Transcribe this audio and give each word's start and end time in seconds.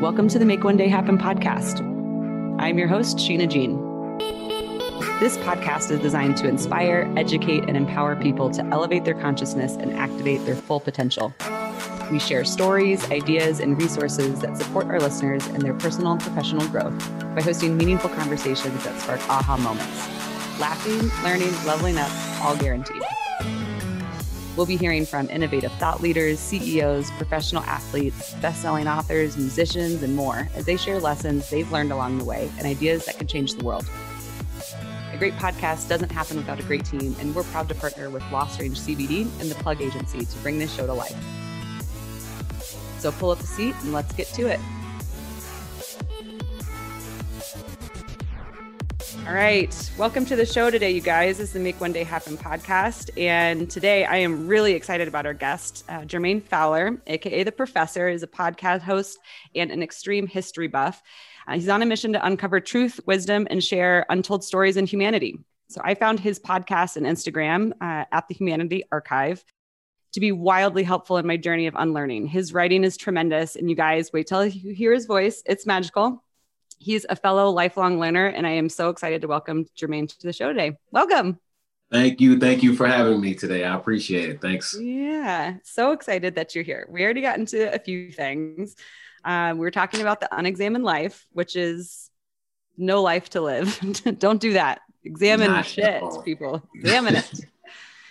Welcome 0.00 0.28
to 0.28 0.38
the 0.38 0.46
Make 0.46 0.64
One 0.64 0.78
Day 0.78 0.88
Happen 0.88 1.18
podcast. 1.18 1.80
I'm 2.58 2.78
your 2.78 2.88
host, 2.88 3.18
Sheena 3.18 3.46
Jean. 3.46 3.76
This 5.20 5.36
podcast 5.36 5.90
is 5.90 6.00
designed 6.00 6.38
to 6.38 6.48
inspire, 6.48 7.12
educate, 7.18 7.64
and 7.64 7.76
empower 7.76 8.16
people 8.16 8.48
to 8.52 8.64
elevate 8.68 9.04
their 9.04 9.12
consciousness 9.20 9.74
and 9.74 9.92
activate 9.92 10.42
their 10.46 10.56
full 10.56 10.80
potential. 10.80 11.34
We 12.10 12.18
share 12.18 12.46
stories, 12.46 13.10
ideas, 13.10 13.60
and 13.60 13.78
resources 13.78 14.40
that 14.40 14.56
support 14.56 14.86
our 14.86 15.00
listeners 15.00 15.46
in 15.48 15.60
their 15.60 15.74
personal 15.74 16.12
and 16.12 16.20
professional 16.22 16.66
growth 16.68 16.98
by 17.34 17.42
hosting 17.42 17.76
meaningful 17.76 18.08
conversations 18.08 18.82
that 18.84 18.98
spark 19.02 19.20
aha 19.28 19.58
moments. 19.58 20.08
Laughing, 20.58 21.10
learning, 21.22 21.52
leveling 21.66 21.98
up, 21.98 22.10
all 22.42 22.56
guaranteed. 22.56 23.02
We'll 24.56 24.66
be 24.66 24.76
hearing 24.76 25.06
from 25.06 25.30
innovative 25.30 25.72
thought 25.74 26.02
leaders, 26.02 26.38
CEOs, 26.40 27.10
professional 27.12 27.62
athletes, 27.62 28.34
best-selling 28.34 28.88
authors, 28.88 29.36
musicians, 29.36 30.02
and 30.02 30.14
more 30.14 30.48
as 30.54 30.64
they 30.66 30.76
share 30.76 30.98
lessons 30.98 31.48
they've 31.48 31.70
learned 31.70 31.92
along 31.92 32.18
the 32.18 32.24
way 32.24 32.50
and 32.58 32.66
ideas 32.66 33.06
that 33.06 33.16
could 33.16 33.28
change 33.28 33.54
the 33.54 33.64
world. 33.64 33.88
A 35.12 35.16
great 35.16 35.34
podcast 35.34 35.88
doesn't 35.88 36.10
happen 36.10 36.36
without 36.36 36.58
a 36.58 36.62
great 36.64 36.84
team, 36.84 37.14
and 37.20 37.34
we're 37.34 37.44
proud 37.44 37.68
to 37.68 37.74
partner 37.74 38.10
with 38.10 38.22
Lost 38.32 38.60
Range 38.60 38.78
CBD 38.78 39.22
and 39.40 39.50
the 39.50 39.54
Plug 39.56 39.80
Agency 39.80 40.24
to 40.24 40.38
bring 40.38 40.58
this 40.58 40.74
show 40.74 40.86
to 40.86 40.94
life. 40.94 41.16
So 42.98 43.12
pull 43.12 43.30
up 43.30 43.40
a 43.40 43.46
seat 43.46 43.74
and 43.82 43.92
let's 43.92 44.12
get 44.14 44.26
to 44.34 44.46
it. 44.46 44.60
All 49.30 49.36
right. 49.36 49.92
Welcome 49.96 50.24
to 50.26 50.34
the 50.34 50.44
show 50.44 50.72
today, 50.72 50.90
you 50.90 51.00
guys. 51.00 51.38
This 51.38 51.50
is 51.50 51.52
the 51.52 51.60
Make 51.60 51.80
One 51.80 51.92
Day 51.92 52.02
Happen 52.02 52.36
podcast. 52.36 53.16
And 53.16 53.70
today 53.70 54.04
I 54.04 54.16
am 54.16 54.48
really 54.48 54.72
excited 54.72 55.06
about 55.06 55.24
our 55.24 55.34
guest, 55.34 55.84
uh, 55.88 56.00
Jermaine 56.00 56.42
Fowler, 56.42 57.00
AKA 57.06 57.44
The 57.44 57.52
Professor, 57.52 58.08
is 58.08 58.24
a 58.24 58.26
podcast 58.26 58.80
host 58.80 59.20
and 59.54 59.70
an 59.70 59.84
extreme 59.84 60.26
history 60.26 60.66
buff. 60.66 61.00
Uh, 61.46 61.54
he's 61.54 61.68
on 61.68 61.80
a 61.80 61.86
mission 61.86 62.12
to 62.14 62.26
uncover 62.26 62.58
truth, 62.58 62.98
wisdom, 63.06 63.46
and 63.50 63.62
share 63.62 64.04
untold 64.08 64.42
stories 64.42 64.76
in 64.76 64.84
humanity. 64.84 65.38
So 65.68 65.80
I 65.84 65.94
found 65.94 66.18
his 66.18 66.40
podcast 66.40 66.96
and 66.96 67.06
Instagram 67.06 67.70
uh, 67.80 68.06
at 68.10 68.26
the 68.26 68.34
Humanity 68.34 68.82
Archive 68.90 69.44
to 70.12 70.18
be 70.18 70.32
wildly 70.32 70.82
helpful 70.82 71.18
in 71.18 71.26
my 71.28 71.36
journey 71.36 71.68
of 71.68 71.76
unlearning. 71.78 72.26
His 72.26 72.52
writing 72.52 72.82
is 72.82 72.96
tremendous, 72.96 73.54
and 73.54 73.70
you 73.70 73.76
guys 73.76 74.12
wait 74.12 74.26
till 74.26 74.44
you 74.44 74.74
hear 74.74 74.92
his 74.92 75.06
voice. 75.06 75.40
It's 75.46 75.66
magical. 75.66 76.24
He's 76.80 77.04
a 77.10 77.14
fellow 77.14 77.50
lifelong 77.50 78.00
learner, 78.00 78.26
and 78.26 78.46
I 78.46 78.52
am 78.52 78.70
so 78.70 78.88
excited 78.88 79.20
to 79.20 79.28
welcome 79.28 79.66
Jermaine 79.76 80.08
to 80.08 80.26
the 80.26 80.32
show 80.32 80.48
today. 80.48 80.78
Welcome. 80.90 81.38
Thank 81.92 82.22
you. 82.22 82.38
Thank 82.38 82.62
you 82.62 82.74
for 82.74 82.86
having 82.86 83.20
me 83.20 83.34
today. 83.34 83.64
I 83.64 83.76
appreciate 83.76 84.30
it. 84.30 84.40
Thanks. 84.40 84.74
Yeah, 84.80 85.56
so 85.62 85.92
excited 85.92 86.36
that 86.36 86.54
you're 86.54 86.64
here. 86.64 86.88
We 86.88 87.04
already 87.04 87.20
got 87.20 87.38
into 87.38 87.70
a 87.70 87.78
few 87.78 88.10
things. 88.10 88.76
Um, 89.26 89.58
we 89.58 89.60
were 89.60 89.70
talking 89.70 90.00
about 90.00 90.20
the 90.20 90.34
unexamined 90.34 90.82
life, 90.82 91.26
which 91.32 91.54
is 91.54 92.08
no 92.78 93.02
life 93.02 93.28
to 93.30 93.42
live. 93.42 93.78
Don't 94.18 94.40
do 94.40 94.54
that. 94.54 94.80
Examine 95.04 95.50
Not 95.50 95.66
shit, 95.66 96.02
people. 96.24 96.66
Examine 96.76 97.16
it. 97.16 97.30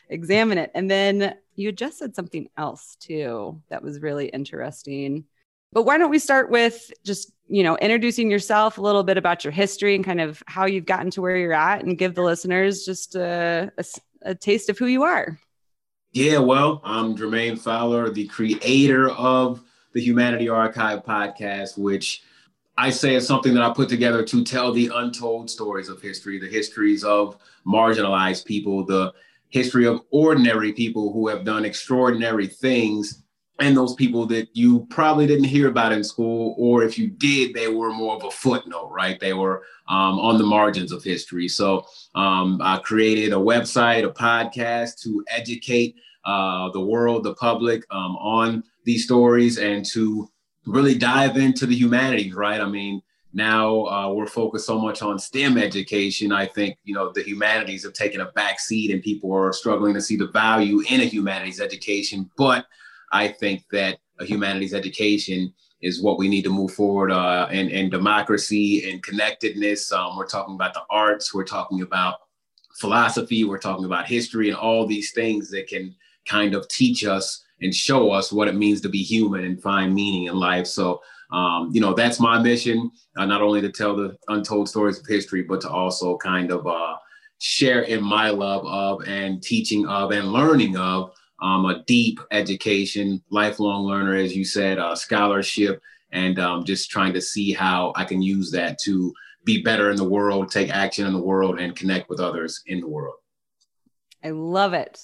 Examine 0.10 0.60
it. 0.60 0.72
And 0.76 0.92
then 0.92 1.34
you 1.56 1.72
just 1.72 1.98
said 1.98 2.14
something 2.14 2.50
else 2.56 2.98
too 3.00 3.64
that 3.70 3.82
was 3.82 4.00
really 4.00 4.28
interesting. 4.28 5.26
But 5.72 5.84
why 5.84 5.98
don't 5.98 6.10
we 6.10 6.20
start 6.20 6.50
with 6.50 6.92
just, 7.04 7.32
you 7.48 7.64
know, 7.64 7.78
introducing 7.78 8.32
yourself, 8.32 8.78
a 8.78 8.82
little 8.82 9.04
bit 9.04 9.18
about 9.18 9.44
your 9.44 9.52
history 9.52 9.96
and 9.96 10.04
kind 10.04 10.20
of 10.20 10.42
how 10.48 10.66
you've 10.66 10.86
gotten 10.86 11.12
to 11.12 11.22
where 11.22 11.38
you're 11.38 11.54
at 11.54 11.84
and 11.84 11.98
give 11.98 12.16
the 12.16 12.24
listeners 12.24 12.86
just 12.86 13.16
a, 13.16 13.72
a, 13.78 13.86
a 14.24 14.36
taste 14.36 14.70
of 14.70 14.78
who 14.78 14.88
you 14.88 15.04
are. 15.04 15.40
Yeah, 16.12 16.40
well, 16.40 16.82
I'm 16.84 17.16
Jermaine 17.16 17.60
Fowler, 17.60 18.10
the 18.10 18.26
creator 18.26 19.12
of 19.12 19.64
the 19.94 20.02
Humanity 20.02 20.50
Archive 20.50 21.04
podcast, 21.06 21.78
which 21.78 22.24
I 22.78 22.90
say 22.90 23.14
is 23.14 23.28
something 23.28 23.54
that 23.54 23.64
I 23.64 23.72
put 23.72 23.90
together 23.90 24.24
to 24.24 24.44
tell 24.44 24.72
the 24.72 24.90
untold 24.96 25.52
stories 25.52 25.88
of 25.88 26.02
history, 26.02 26.40
the 26.40 26.48
histories 26.48 27.04
of 27.04 27.38
marginalized 27.68 28.46
people, 28.46 28.84
the 28.84 29.14
history 29.50 29.86
of 29.86 30.02
ordinary 30.10 30.74
people 30.74 31.14
who 31.14 31.28
have 31.28 31.44
done 31.44 31.66
extraordinary 31.66 32.48
things 32.48 33.24
and 33.60 33.76
those 33.76 33.94
people 33.96 34.26
that 34.28 34.48
you 34.54 34.86
probably 34.90 35.28
didn't 35.28 35.46
hear 35.46 35.68
about 35.68 35.92
in 35.92 36.04
school, 36.04 36.56
or 36.58 36.84
if 36.84 36.98
you 36.98 37.08
did, 37.10 37.54
they 37.54 37.68
were 37.68 37.92
more 37.92 38.16
of 38.16 38.24
a 38.24 38.32
footnote, 38.32 38.90
right? 38.92 39.20
They 39.20 39.34
were 39.34 39.64
um, 39.88 40.20
on 40.20 40.38
the 40.38 40.46
margins 40.46 40.92
of 40.92 41.04
history. 41.04 41.48
So 41.48 41.86
um, 42.16 42.62
I 42.64 42.78
created 42.78 43.34
a 43.34 43.38
website, 43.38 44.06
a 44.06 44.12
podcast 44.12 45.02
to 45.02 45.24
educate 45.30 45.96
uh, 46.26 46.70
the 46.72 46.82
world, 46.82 47.24
the 47.24 47.36
public 47.36 47.84
um, 47.92 48.16
on 48.18 48.64
these 48.86 49.04
stories 49.04 49.58
and 49.58 49.86
to 49.86 50.30
really 50.66 50.98
dive 50.98 51.38
into 51.38 51.66
the 51.66 51.76
humanities, 51.76 52.34
right? 52.34 52.62
I 52.62 52.68
mean, 52.68 53.02
now 53.34 53.86
uh, 53.86 54.12
we're 54.12 54.28
focused 54.28 54.66
so 54.66 54.80
much 54.80 55.02
on 55.02 55.20
STEM 55.20 55.58
education. 55.58 56.32
I 56.32 56.46
think 56.46 56.78
you 56.84 56.96
know 56.96 57.12
the 57.12 57.22
humanities 57.22 57.84
have 57.84 57.94
taken 57.94 58.22
a 58.22 58.32
back 58.32 58.60
seat, 58.60 58.92
and 58.92 59.04
people 59.04 59.32
are 59.32 59.54
struggling 59.54 59.94
to 59.94 60.02
see 60.02 60.16
the 60.16 60.28
value 60.28 60.82
in 60.90 61.02
a 61.02 61.06
humanities 61.06 61.62
education. 61.62 62.30
But 62.38 62.66
I 63.12 63.28
think 63.28 63.64
that 63.72 64.00
a 64.20 64.26
humanities 64.26 64.74
education 64.74 65.54
is 65.82 66.02
what 66.02 66.18
we 66.18 66.28
need 66.28 66.44
to 66.44 66.50
move 66.50 66.72
forward 66.72 67.12
uh, 67.12 67.48
and, 67.50 67.72
and 67.72 67.90
democracy 67.90 68.90
and 68.90 69.02
connectedness. 69.02 69.92
Um, 69.92 70.18
we're 70.18 70.28
talking 70.28 70.56
about 70.56 70.74
the 70.74 70.84
arts, 70.90 71.34
we're 71.34 71.46
talking 71.46 71.82
about 71.82 72.16
philosophy, 72.76 73.44
we're 73.46 73.60
talking 73.60 73.86
about 73.86 74.08
history, 74.08 74.50
and 74.50 74.58
all 74.58 74.86
these 74.86 75.12
things 75.14 75.50
that 75.52 75.68
can 75.68 75.96
kind 76.28 76.54
of 76.54 76.68
teach 76.68 77.06
us 77.06 77.44
and 77.62 77.74
show 77.74 78.12
us 78.12 78.32
what 78.32 78.48
it 78.48 78.56
means 78.56 78.82
to 78.82 78.90
be 78.90 79.02
human 79.04 79.44
and 79.46 79.62
find 79.62 79.94
meaning 79.94 80.26
in 80.26 80.36
life. 80.36 80.68
So, 80.68 81.02
um, 81.32 81.70
you 81.74 81.82
know, 81.82 81.94
that's 81.94 82.20
my 82.20 82.42
mission, 82.42 82.92
uh, 83.18 83.26
not 83.26 83.42
only 83.42 83.62
to 83.62 83.72
tell 83.72 83.96
the 83.96 84.18
untold 84.28 84.70
stories 84.70 85.00
of 85.00 85.06
history, 85.08 85.44
but 85.44 85.62
to 85.62 85.70
also 85.70 86.18
kind 86.18 86.52
of 86.52 86.66
uh, 86.68 86.96
share 87.40 87.82
in 87.82 88.04
my 88.04 88.30
love 88.30 88.66
of 88.66 89.08
and 89.08 89.42
teaching 89.42 89.86
of 89.88 90.12
and 90.12 90.32
learning 90.32 90.78
of 90.78 91.14
um, 91.42 91.66
a 91.66 91.84
deep 91.86 92.20
education, 92.32 93.22
lifelong 93.30 93.84
learner, 93.86 94.16
as 94.16 94.36
you 94.36 94.44
said, 94.44 94.78
a 94.78 94.96
scholarship, 94.96 95.82
and 96.12 96.40
um, 96.40 96.64
just 96.64 96.90
trying 96.90 97.14
to 97.14 97.22
see 97.22 97.54
how 97.54 97.94
I 97.96 98.06
can 98.06 98.22
use 98.22 98.52
that 98.52 98.80
to 98.80 99.14
be 99.46 99.62
better 99.62 99.90
in 99.90 99.96
the 99.96 100.04
world, 100.04 100.52
take 100.52 100.70
action 100.70 101.06
in 101.08 101.14
the 101.14 101.22
world, 101.22 101.60
and 101.60 101.76
connect 101.76 102.10
with 102.10 102.20
others 102.20 102.62
in 102.66 102.82
the 102.82 102.88
world. 102.88 103.16
I 104.24 104.32
love 104.32 104.74
it. 104.74 105.00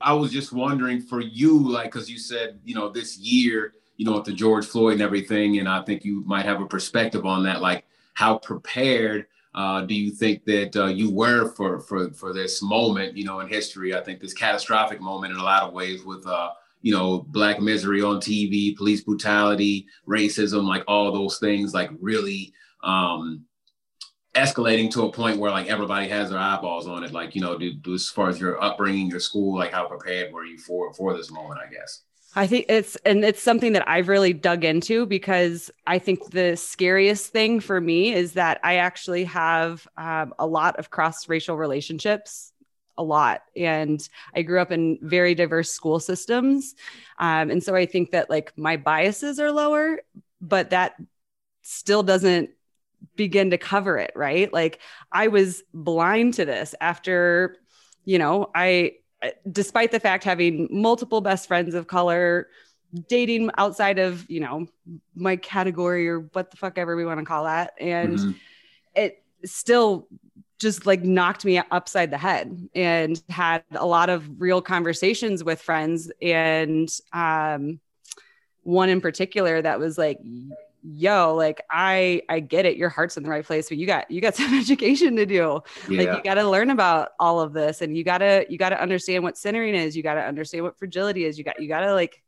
I 0.00 0.12
was 0.12 0.32
just 0.32 0.52
wondering 0.52 1.00
for 1.00 1.20
you, 1.20 1.58
like, 1.58 1.92
because 1.92 2.08
you 2.08 2.18
said, 2.18 2.60
you 2.64 2.74
know, 2.74 2.88
this 2.88 3.18
year, 3.18 3.74
you 3.96 4.06
know, 4.06 4.12
with 4.12 4.24
the 4.24 4.32
George 4.32 4.64
Floyd 4.64 4.94
and 4.94 5.02
everything, 5.02 5.58
and 5.58 5.68
I 5.68 5.82
think 5.82 6.04
you 6.04 6.22
might 6.24 6.44
have 6.44 6.62
a 6.62 6.66
perspective 6.66 7.26
on 7.26 7.42
that, 7.44 7.60
like, 7.60 7.84
how 8.14 8.38
prepared 8.38 9.26
uh, 9.54 9.82
do 9.82 9.94
you 9.94 10.10
think 10.10 10.44
that 10.44 10.76
uh, 10.76 10.86
you 10.86 11.10
were 11.10 11.50
for 11.52 11.80
for 11.80 12.10
for 12.12 12.32
this 12.32 12.62
moment, 12.62 13.16
you 13.16 13.24
know, 13.24 13.40
in 13.40 13.48
history? 13.48 13.94
I 13.94 14.02
think 14.02 14.20
this 14.20 14.34
catastrophic 14.34 15.00
moment 15.00 15.32
in 15.32 15.38
a 15.38 15.44
lot 15.44 15.62
of 15.62 15.72
ways 15.72 16.04
with 16.04 16.26
uh, 16.26 16.50
you 16.82 16.92
know 16.92 17.26
black 17.28 17.60
misery 17.60 18.02
on 18.02 18.16
TV, 18.16 18.76
police 18.76 19.02
brutality, 19.02 19.86
racism, 20.06 20.64
like 20.64 20.84
all 20.86 21.12
those 21.12 21.38
things, 21.38 21.74
like 21.74 21.90
really 22.00 22.52
um, 22.84 23.44
escalating 24.34 24.90
to 24.92 25.02
a 25.02 25.12
point 25.12 25.38
where 25.38 25.50
like 25.50 25.66
everybody 25.66 26.08
has 26.08 26.30
their 26.30 26.38
eyeballs 26.38 26.86
on 26.86 27.02
it. 27.02 27.12
Like 27.12 27.34
you 27.34 27.40
know, 27.40 27.56
do, 27.58 27.72
do 27.72 27.94
as 27.94 28.08
far 28.08 28.28
as 28.28 28.38
your 28.38 28.62
upbringing, 28.62 29.08
your 29.08 29.20
school, 29.20 29.56
like 29.56 29.72
how 29.72 29.86
prepared 29.86 30.32
were 30.32 30.44
you 30.44 30.58
for 30.58 30.92
for 30.92 31.16
this 31.16 31.30
moment? 31.30 31.60
I 31.66 31.72
guess. 31.72 32.02
I 32.36 32.46
think 32.46 32.66
it's 32.68 32.96
and 33.04 33.24
it's 33.24 33.42
something 33.42 33.72
that 33.72 33.88
I've 33.88 34.08
really 34.08 34.32
dug 34.32 34.64
into 34.64 35.06
because 35.06 35.70
I 35.86 35.98
think 35.98 36.30
the 36.30 36.56
scariest 36.56 37.32
thing 37.32 37.58
for 37.60 37.80
me 37.80 38.12
is 38.12 38.34
that 38.34 38.60
I 38.62 38.76
actually 38.76 39.24
have 39.24 39.88
um, 39.96 40.34
a 40.38 40.46
lot 40.46 40.78
of 40.78 40.90
cross 40.90 41.28
racial 41.28 41.56
relationships, 41.56 42.52
a 42.98 43.02
lot, 43.02 43.42
and 43.56 44.06
I 44.34 44.42
grew 44.42 44.60
up 44.60 44.70
in 44.70 44.98
very 45.00 45.34
diverse 45.34 45.70
school 45.70 46.00
systems, 46.00 46.74
um, 47.18 47.50
and 47.50 47.62
so 47.62 47.74
I 47.74 47.86
think 47.86 48.10
that 48.10 48.28
like 48.28 48.52
my 48.56 48.76
biases 48.76 49.40
are 49.40 49.50
lower, 49.50 50.00
but 50.40 50.70
that 50.70 50.96
still 51.62 52.02
doesn't 52.02 52.50
begin 53.16 53.50
to 53.50 53.58
cover 53.58 53.98
it, 53.98 54.12
right? 54.14 54.52
Like 54.52 54.80
I 55.10 55.28
was 55.28 55.62
blind 55.72 56.34
to 56.34 56.44
this 56.44 56.74
after, 56.80 57.56
you 58.04 58.18
know, 58.18 58.50
I 58.54 58.96
despite 59.50 59.90
the 59.90 60.00
fact 60.00 60.24
having 60.24 60.68
multiple 60.70 61.20
best 61.20 61.48
friends 61.48 61.74
of 61.74 61.86
color, 61.86 62.48
dating 63.08 63.50
outside 63.58 63.98
of, 63.98 64.28
you 64.30 64.40
know, 64.40 64.66
my 65.14 65.36
category 65.36 66.08
or 66.08 66.20
what 66.32 66.50
the 66.50 66.56
fuck 66.56 66.78
ever 66.78 66.96
we 66.96 67.04
want 67.04 67.18
to 67.18 67.26
call 67.26 67.44
that. 67.44 67.74
And 67.78 68.18
mm-hmm. 68.18 68.30
it 68.94 69.22
still 69.44 70.08
just 70.58 70.86
like 70.86 71.02
knocked 71.04 71.44
me 71.44 71.60
upside 71.70 72.10
the 72.10 72.18
head 72.18 72.68
and 72.74 73.22
had 73.28 73.62
a 73.72 73.86
lot 73.86 74.10
of 74.10 74.40
real 74.40 74.60
conversations 74.60 75.44
with 75.44 75.60
friends 75.60 76.10
and 76.20 76.88
um 77.12 77.78
one 78.62 78.88
in 78.88 79.00
particular 79.00 79.62
that 79.62 79.78
was 79.78 79.96
like 79.96 80.18
yo 80.82 81.34
like 81.34 81.60
i 81.70 82.22
i 82.28 82.38
get 82.38 82.64
it 82.64 82.76
your 82.76 82.88
heart's 82.88 83.16
in 83.16 83.22
the 83.24 83.28
right 83.28 83.44
place 83.44 83.68
but 83.68 83.78
you 83.78 83.86
got 83.86 84.10
you 84.10 84.20
got 84.20 84.34
some 84.36 84.56
education 84.56 85.16
to 85.16 85.26
do 85.26 85.60
yeah. 85.88 86.02
like 86.02 86.16
you 86.16 86.22
got 86.22 86.34
to 86.34 86.48
learn 86.48 86.70
about 86.70 87.10
all 87.18 87.40
of 87.40 87.52
this 87.52 87.82
and 87.82 87.96
you 87.96 88.04
got 88.04 88.18
to 88.18 88.46
you 88.48 88.56
got 88.56 88.70
to 88.70 88.80
understand 88.80 89.24
what 89.24 89.36
centering 89.36 89.74
is 89.74 89.96
you 89.96 90.02
got 90.02 90.14
to 90.14 90.22
understand 90.22 90.62
what 90.62 90.78
fragility 90.78 91.24
is 91.24 91.36
you 91.36 91.44
got 91.44 91.60
you 91.60 91.68
got 91.68 91.80
to 91.80 91.92
like 91.92 92.22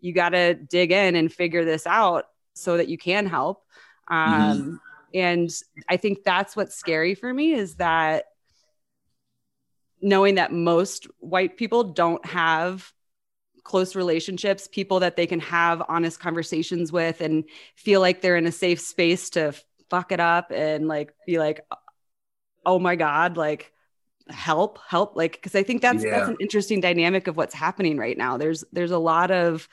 you 0.00 0.12
got 0.12 0.30
to 0.30 0.54
dig 0.54 0.92
in 0.92 1.16
and 1.16 1.32
figure 1.32 1.64
this 1.64 1.86
out 1.86 2.26
so 2.54 2.76
that 2.76 2.88
you 2.88 2.98
can 2.98 3.26
help. 3.26 3.62
Mm-hmm. 4.10 4.32
Um, 4.32 4.58
mm-hmm. 4.58 4.74
And 5.14 5.50
I 5.88 5.96
think 5.96 6.22
that's 6.24 6.54
what's 6.54 6.76
scary 6.76 7.14
for 7.14 7.32
me 7.32 7.52
is 7.52 7.76
that 7.76 8.24
knowing 10.00 10.36
that 10.36 10.52
most 10.52 11.06
white 11.18 11.56
people 11.56 11.84
don't 11.84 12.24
have 12.26 12.92
close 13.68 13.94
relationships, 13.94 14.66
people 14.66 15.00
that 15.00 15.14
they 15.14 15.26
can 15.26 15.40
have 15.40 15.82
honest 15.90 16.18
conversations 16.18 16.90
with 16.90 17.20
and 17.20 17.44
feel 17.76 18.00
like 18.00 18.22
they're 18.22 18.38
in 18.38 18.46
a 18.46 18.52
safe 18.52 18.80
space 18.80 19.28
to 19.28 19.52
fuck 19.90 20.10
it 20.10 20.20
up 20.20 20.50
and 20.50 20.88
like 20.88 21.12
be 21.26 21.38
like, 21.38 21.60
oh 22.64 22.78
my 22.78 22.96
God, 22.96 23.36
like 23.36 23.70
help, 24.30 24.78
help. 24.88 25.16
Like, 25.16 25.42
cause 25.42 25.54
I 25.54 25.62
think 25.62 25.82
that's 25.82 26.02
yeah. 26.02 26.12
that's 26.12 26.30
an 26.30 26.38
interesting 26.40 26.80
dynamic 26.80 27.26
of 27.26 27.36
what's 27.36 27.54
happening 27.54 27.98
right 27.98 28.16
now. 28.16 28.38
There's 28.38 28.64
there's 28.72 28.90
a 28.90 28.98
lot 28.98 29.30
of 29.30 29.68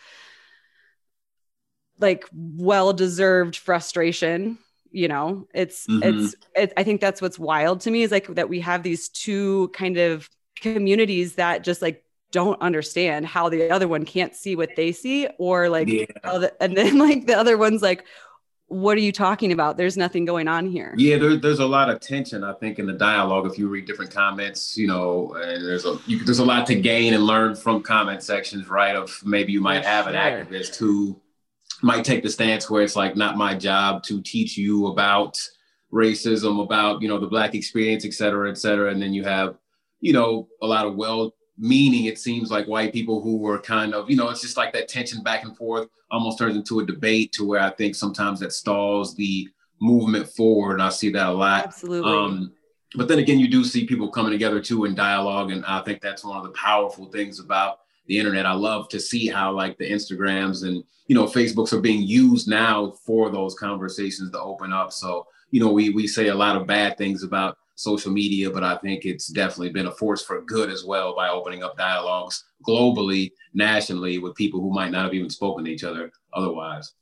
like 1.97 2.25
well-deserved 2.33 3.56
frustration 3.56 4.57
you 4.92 5.07
know 5.07 5.47
it's 5.53 5.88
mm-hmm. 5.88 6.03
it's 6.03 6.36
it, 6.53 6.74
i 6.75 6.83
think 6.83 7.00
that's 7.00 7.21
what's 7.21 7.39
wild 7.39 7.80
to 7.80 7.89
me 7.89 8.03
is 8.03 8.12
like 8.12 8.27
that 8.36 8.50
we 8.50 8.59
have 8.59 8.83
these 8.83 9.07
two 9.07 9.69
kind 9.69 9.95
of 9.97 10.30
communities 10.57 11.36
that 11.36 11.63
just 11.63 11.81
like 11.81 12.05
don't 12.35 12.61
understand 12.61 13.25
how 13.25 13.47
the 13.47 13.71
other 13.71 13.87
one 13.87 14.03
can't 14.03 14.35
see 14.35 14.57
what 14.57 14.69
they 14.75 14.91
see 14.91 15.25
or 15.39 15.69
like 15.69 15.87
yeah. 15.87 16.05
and 16.59 16.75
then 16.75 16.97
like 17.07 17.25
the 17.27 17.33
other 17.33 17.57
one's 17.57 17.81
like 17.81 18.05
what 18.67 18.97
are 18.97 19.01
you 19.01 19.13
talking 19.13 19.53
about 19.53 19.77
there's 19.77 19.95
nothing 19.95 20.25
going 20.25 20.49
on 20.49 20.65
here 20.65 20.93
yeah 20.97 21.17
there, 21.17 21.37
there's 21.37 21.59
a 21.59 21.65
lot 21.65 21.89
of 21.89 22.01
tension 22.01 22.43
i 22.43 22.51
think 22.53 22.77
in 22.77 22.85
the 22.85 22.93
dialogue 22.93 23.45
if 23.49 23.57
you 23.57 23.69
read 23.69 23.85
different 23.85 24.11
comments 24.11 24.75
you 24.75 24.85
know 24.85 25.33
and 25.35 25.65
there's 25.65 25.85
a 25.85 25.97
you, 26.07 26.25
there's 26.25 26.39
a 26.39 26.45
lot 26.45 26.67
to 26.67 26.75
gain 26.75 27.13
and 27.13 27.23
learn 27.23 27.55
from 27.55 27.81
comment 27.81 28.21
sections 28.21 28.67
right 28.67 28.97
of 28.97 29.17
maybe 29.23 29.53
you 29.53 29.61
might 29.61 29.85
have 29.85 30.07
an 30.07 30.15
activist 30.15 30.75
who 30.75 31.17
might 31.81 32.03
take 32.03 32.21
the 32.21 32.29
stance 32.29 32.69
where 32.69 32.83
it's 32.83 32.97
like 32.97 33.15
not 33.15 33.37
my 33.37 33.55
job 33.55 34.03
to 34.03 34.21
teach 34.21 34.57
you 34.57 34.87
about 34.87 35.39
racism, 35.93 36.61
about 36.61 37.01
you 37.01 37.07
know 37.07 37.19
the 37.19 37.27
black 37.27 37.55
experience, 37.55 38.05
et 38.05 38.13
cetera, 38.13 38.49
et 38.49 38.57
cetera. 38.57 38.91
And 38.91 39.01
then 39.01 39.13
you 39.13 39.23
have 39.23 39.57
you 40.01 40.13
know 40.13 40.47
a 40.61 40.67
lot 40.67 40.85
of 40.85 40.95
well 40.95 41.34
meaning 41.57 42.06
it 42.06 42.19
seems 42.19 42.52
like 42.52 42.68
white 42.68 42.92
people 42.92 43.22
who 43.22 43.38
were 43.38 43.60
kind 43.60 43.94
of 43.94 44.10
you 44.10 44.16
know 44.16 44.30
it's 44.30 44.42
just 44.42 44.57
like 44.57 44.74
that 44.74 44.88
tension 44.88 45.24
back 45.24 45.44
and 45.44 45.56
forth 45.56 45.88
almost 46.12 46.38
turns 46.38 46.56
into 46.56 46.80
a 46.80 46.86
debate 46.86 47.31
to 47.31 47.46
where 47.46 47.62
i 47.62 47.69
think 47.69 47.96
sometimes 47.96 48.40
that 48.40 48.52
stalls 48.52 49.16
the 49.16 49.48
movement 49.81 50.28
forward 50.28 50.74
and 50.74 50.84
i 50.84 50.90
see 50.90 51.10
that 51.10 51.28
a 51.28 51.31
lot 51.31 51.66
absolutely 51.66 52.12
um, 52.12 52.52
but 52.96 53.07
then 53.07 53.19
again 53.19 53.40
you 53.40 53.48
do 53.48 53.63
see 53.63 53.86
people 53.86 54.10
coming 54.10 54.31
together 54.31 54.60
too 54.60 54.86
in 54.86 54.94
dialogue 54.94 55.52
and 55.52 55.66
i 55.66 55.81
think 55.81 56.02
that's 56.02 56.25
one 56.25 56.38
of 56.38 56.44
the 56.44 56.52
powerful 56.52 57.06
things 57.06 57.40
about 57.40 57.80
the 58.07 58.18
internet. 58.18 58.46
I 58.46 58.54
love 58.54 58.90
to 58.90 59.00
see 59.00 59.28
how 59.28 59.52
like 59.52 59.78
the 59.78 59.90
Instagrams 59.90 60.63
and 60.63 60.84
you 61.07 61.16
know 61.16 61.25
Facebooks 61.25 61.74
are 61.74 61.81
being 61.81 62.04
used 62.04 62.48
now 62.48 62.94
for 63.06 63.30
those 63.30 63.56
conversations 63.56 64.31
to 64.31 64.40
open 64.40 64.74
up. 64.74 64.92
So 64.92 65.28
you 65.52 65.60
know 65.60 65.72
we 65.72 65.90
we 65.90 66.07
say 66.07 66.28
a 66.28 66.36
lot 66.36 66.56
of 66.56 66.68
bad 66.68 66.98
things 66.98 67.24
about 67.24 67.57
social 67.75 68.12
media, 68.12 68.50
but 68.50 68.63
I 68.63 68.77
think 68.77 69.06
it's 69.06 69.27
definitely 69.27 69.69
been 69.69 69.88
a 69.88 69.92
force 69.92 70.24
for 70.24 70.42
good 70.42 70.69
as 70.69 70.83
well 70.83 71.16
by 71.16 71.30
opening 71.30 71.63
up 71.63 71.77
dialogues 71.77 72.44
globally, 72.68 73.31
nationally 73.54 74.18
with 74.18 74.36
people 74.36 74.62
who 74.62 74.74
might 74.74 74.92
not 74.92 75.04
have 75.04 75.13
even 75.13 75.30
spoken 75.30 75.66
to 75.66 75.72
each 75.72 75.83
other 75.83 76.12
otherwise. 76.33 76.94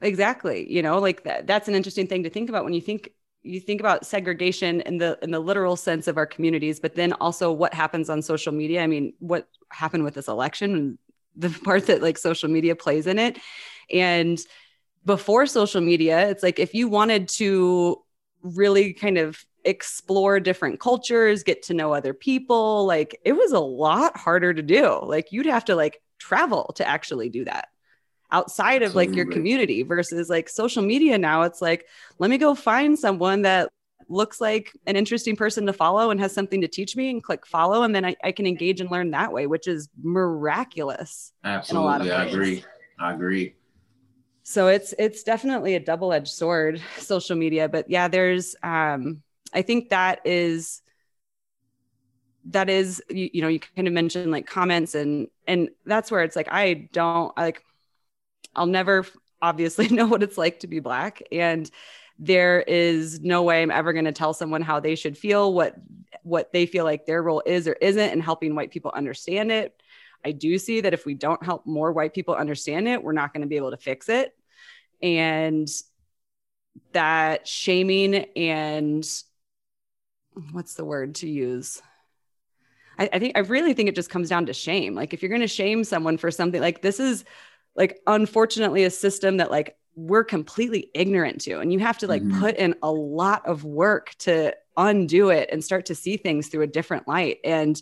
Exactly. 0.00 0.70
You 0.70 0.82
know, 0.82 0.98
like 0.98 1.24
that, 1.24 1.46
that's 1.46 1.68
an 1.68 1.74
interesting 1.74 2.06
thing 2.06 2.22
to 2.24 2.30
think 2.30 2.48
about 2.48 2.64
when 2.64 2.74
you 2.74 2.80
think 2.80 3.10
you 3.44 3.60
think 3.60 3.78
about 3.78 4.06
segregation 4.06 4.80
in 4.82 4.96
the 4.96 5.18
in 5.22 5.30
the 5.30 5.38
literal 5.38 5.76
sense 5.76 6.08
of 6.08 6.16
our 6.16 6.24
communities 6.24 6.80
but 6.80 6.94
then 6.94 7.12
also 7.14 7.52
what 7.52 7.74
happens 7.74 8.08
on 8.08 8.22
social 8.22 8.52
media 8.52 8.82
i 8.82 8.86
mean 8.86 9.12
what 9.18 9.46
happened 9.70 10.02
with 10.02 10.14
this 10.14 10.28
election 10.28 10.98
the 11.36 11.50
part 11.64 11.86
that 11.86 12.02
like 12.02 12.16
social 12.16 12.48
media 12.48 12.74
plays 12.74 13.06
in 13.06 13.18
it 13.18 13.38
and 13.92 14.40
before 15.04 15.44
social 15.44 15.82
media 15.82 16.26
it's 16.30 16.42
like 16.42 16.58
if 16.58 16.72
you 16.72 16.88
wanted 16.88 17.28
to 17.28 18.02
really 18.40 18.94
kind 18.94 19.18
of 19.18 19.44
explore 19.64 20.40
different 20.40 20.80
cultures 20.80 21.42
get 21.42 21.62
to 21.62 21.74
know 21.74 21.92
other 21.92 22.12
people 22.12 22.84
like 22.86 23.18
it 23.24 23.32
was 23.32 23.52
a 23.52 23.60
lot 23.60 24.16
harder 24.16 24.52
to 24.52 24.62
do. 24.62 25.00
Like 25.02 25.32
you'd 25.32 25.46
have 25.46 25.64
to 25.66 25.74
like 25.74 26.00
travel 26.18 26.72
to 26.76 26.86
actually 26.86 27.28
do 27.28 27.44
that 27.44 27.68
outside 28.30 28.82
of 28.82 28.88
Absolutely. 28.88 29.06
like 29.06 29.16
your 29.16 29.26
community 29.26 29.82
versus 29.82 30.28
like 30.28 30.48
social 30.48 30.82
media 30.82 31.18
now 31.18 31.42
it's 31.42 31.60
like 31.60 31.86
let 32.18 32.30
me 32.30 32.38
go 32.38 32.54
find 32.54 32.98
someone 32.98 33.42
that 33.42 33.70
looks 34.08 34.40
like 34.40 34.72
an 34.86 34.96
interesting 34.96 35.36
person 35.36 35.66
to 35.66 35.72
follow 35.72 36.10
and 36.10 36.20
has 36.20 36.32
something 36.32 36.60
to 36.60 36.68
teach 36.68 36.96
me 36.96 37.10
and 37.10 37.22
click 37.22 37.46
follow 37.46 37.82
and 37.82 37.94
then 37.94 38.04
I, 38.04 38.16
I 38.24 38.32
can 38.32 38.46
engage 38.46 38.80
and 38.80 38.90
learn 38.90 39.10
that 39.12 39.32
way 39.32 39.46
which 39.46 39.68
is 39.68 39.88
miraculous 40.02 41.32
absolutely 41.44 42.10
i 42.10 42.24
agree 42.24 42.64
i 42.98 43.12
agree. 43.12 43.54
So 44.46 44.68
it's 44.68 44.92
it's 44.98 45.22
definitely 45.22 45.74
a 45.74 45.80
double-edged 45.80 46.28
sword 46.28 46.82
social 46.98 47.36
media 47.36 47.68
but 47.68 47.88
yeah 47.88 48.08
there's 48.08 48.54
um 48.62 49.22
i 49.54 49.62
think 49.62 49.88
that 49.88 50.20
is 50.24 50.82
that 52.46 52.68
is 52.68 53.02
you, 53.08 53.30
you 53.32 53.42
know 53.42 53.48
you 53.48 53.58
kind 53.58 53.88
of 53.88 53.94
mentioned 53.94 54.30
like 54.30 54.46
comments 54.46 54.94
and 54.94 55.28
and 55.46 55.70
that's 55.86 56.10
where 56.10 56.22
it's 56.22 56.36
like 56.36 56.48
i 56.50 56.88
don't 56.92 57.36
like 57.36 57.62
I'll 58.56 58.66
never 58.66 59.06
obviously 59.42 59.88
know 59.90 60.06
what 60.06 60.22
it's 60.22 60.38
like 60.38 60.60
to 60.60 60.66
be 60.66 60.80
black 60.80 61.22
and 61.32 61.70
there 62.18 62.60
is 62.62 63.20
no 63.20 63.42
way 63.42 63.62
I'm 63.62 63.70
ever 63.70 63.92
going 63.92 64.04
to 64.04 64.12
tell 64.12 64.34
someone 64.34 64.62
how 64.62 64.78
they 64.78 64.94
should 64.94 65.18
feel 65.18 65.52
what 65.52 65.74
what 66.22 66.52
they 66.52 66.64
feel 66.64 66.84
like 66.84 67.06
their 67.06 67.22
role 67.22 67.42
is 67.44 67.66
or 67.66 67.72
isn't 67.74 68.12
in 68.12 68.20
helping 68.20 68.54
white 68.54 68.70
people 68.70 68.92
understand 68.94 69.50
it. 69.50 69.74
I 70.24 70.32
do 70.32 70.58
see 70.58 70.80
that 70.80 70.94
if 70.94 71.04
we 71.04 71.14
don't 71.14 71.44
help 71.44 71.66
more 71.66 71.92
white 71.92 72.14
people 72.14 72.34
understand 72.34 72.88
it, 72.88 73.02
we're 73.02 73.12
not 73.12 73.34
going 73.34 73.42
to 73.42 73.48
be 73.48 73.56
able 73.56 73.72
to 73.72 73.76
fix 73.76 74.08
it. 74.08 74.34
And 75.02 75.68
that 76.92 77.46
shaming 77.46 78.14
and 78.36 79.06
what's 80.52 80.74
the 80.74 80.84
word 80.84 81.16
to 81.16 81.28
use? 81.28 81.80
I, 82.98 83.08
I 83.12 83.18
think 83.18 83.36
I 83.36 83.40
really 83.40 83.74
think 83.74 83.88
it 83.88 83.94
just 83.94 84.10
comes 84.10 84.28
down 84.28 84.46
to 84.46 84.52
shame. 84.52 84.94
Like 84.94 85.12
if 85.12 85.22
you're 85.22 85.28
going 85.28 85.40
to 85.40 85.48
shame 85.48 85.84
someone 85.84 86.16
for 86.16 86.30
something 86.30 86.60
like 86.60 86.82
this 86.82 87.00
is 87.00 87.24
like 87.76 88.00
unfortunately 88.06 88.84
a 88.84 88.90
system 88.90 89.38
that 89.38 89.50
like 89.50 89.76
we're 89.96 90.24
completely 90.24 90.90
ignorant 90.94 91.40
to 91.42 91.60
and 91.60 91.72
you 91.72 91.78
have 91.78 91.98
to 91.98 92.06
like 92.06 92.22
mm-hmm. 92.22 92.40
put 92.40 92.56
in 92.56 92.74
a 92.82 92.90
lot 92.90 93.46
of 93.46 93.64
work 93.64 94.10
to 94.18 94.54
undo 94.76 95.30
it 95.30 95.48
and 95.52 95.62
start 95.62 95.86
to 95.86 95.94
see 95.94 96.16
things 96.16 96.48
through 96.48 96.62
a 96.62 96.66
different 96.66 97.06
light 97.06 97.38
and 97.44 97.80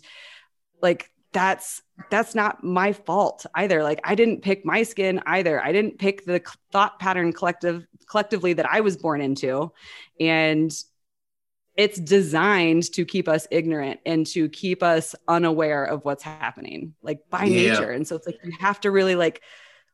like 0.81 1.09
that's 1.31 1.81
that's 2.11 2.35
not 2.35 2.63
my 2.63 2.93
fault 2.93 3.47
either 3.55 3.81
like 3.81 3.99
i 4.03 4.13
didn't 4.13 4.41
pick 4.41 4.63
my 4.63 4.83
skin 4.83 5.19
either 5.25 5.59
i 5.63 5.71
didn't 5.71 5.97
pick 5.97 6.23
the 6.25 6.39
thought 6.71 6.99
pattern 6.99 7.33
collective 7.33 7.83
collectively 8.07 8.53
that 8.53 8.69
i 8.69 8.81
was 8.81 8.95
born 8.95 9.19
into 9.19 9.71
and 10.19 10.83
it's 11.75 11.99
designed 11.99 12.83
to 12.93 13.03
keep 13.03 13.27
us 13.27 13.47
ignorant 13.49 13.99
and 14.05 14.27
to 14.27 14.47
keep 14.49 14.83
us 14.83 15.15
unaware 15.27 15.83
of 15.83 16.05
what's 16.05 16.23
happening 16.23 16.93
like 17.01 17.19
by 17.29 17.43
yeah. 17.45 17.71
nature 17.71 17.91
and 17.91 18.07
so 18.07 18.15
it's 18.15 18.27
like 18.27 18.39
you 18.43 18.51
have 18.59 18.79
to 18.79 18.91
really 18.91 19.15
like 19.15 19.41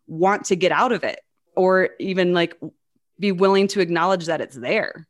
want 0.08 0.46
to 0.46 0.56
get 0.56 0.72
out 0.72 0.92
of 0.92 1.04
it 1.04 1.22
or 1.56 1.90
even 2.00 2.34
like 2.34 2.58
be 3.20 3.32
willing 3.32 3.68
to 3.68 3.82
acknowledge 3.82 4.26
that 4.26 4.42
it's 4.42 4.56
there. 4.56 5.08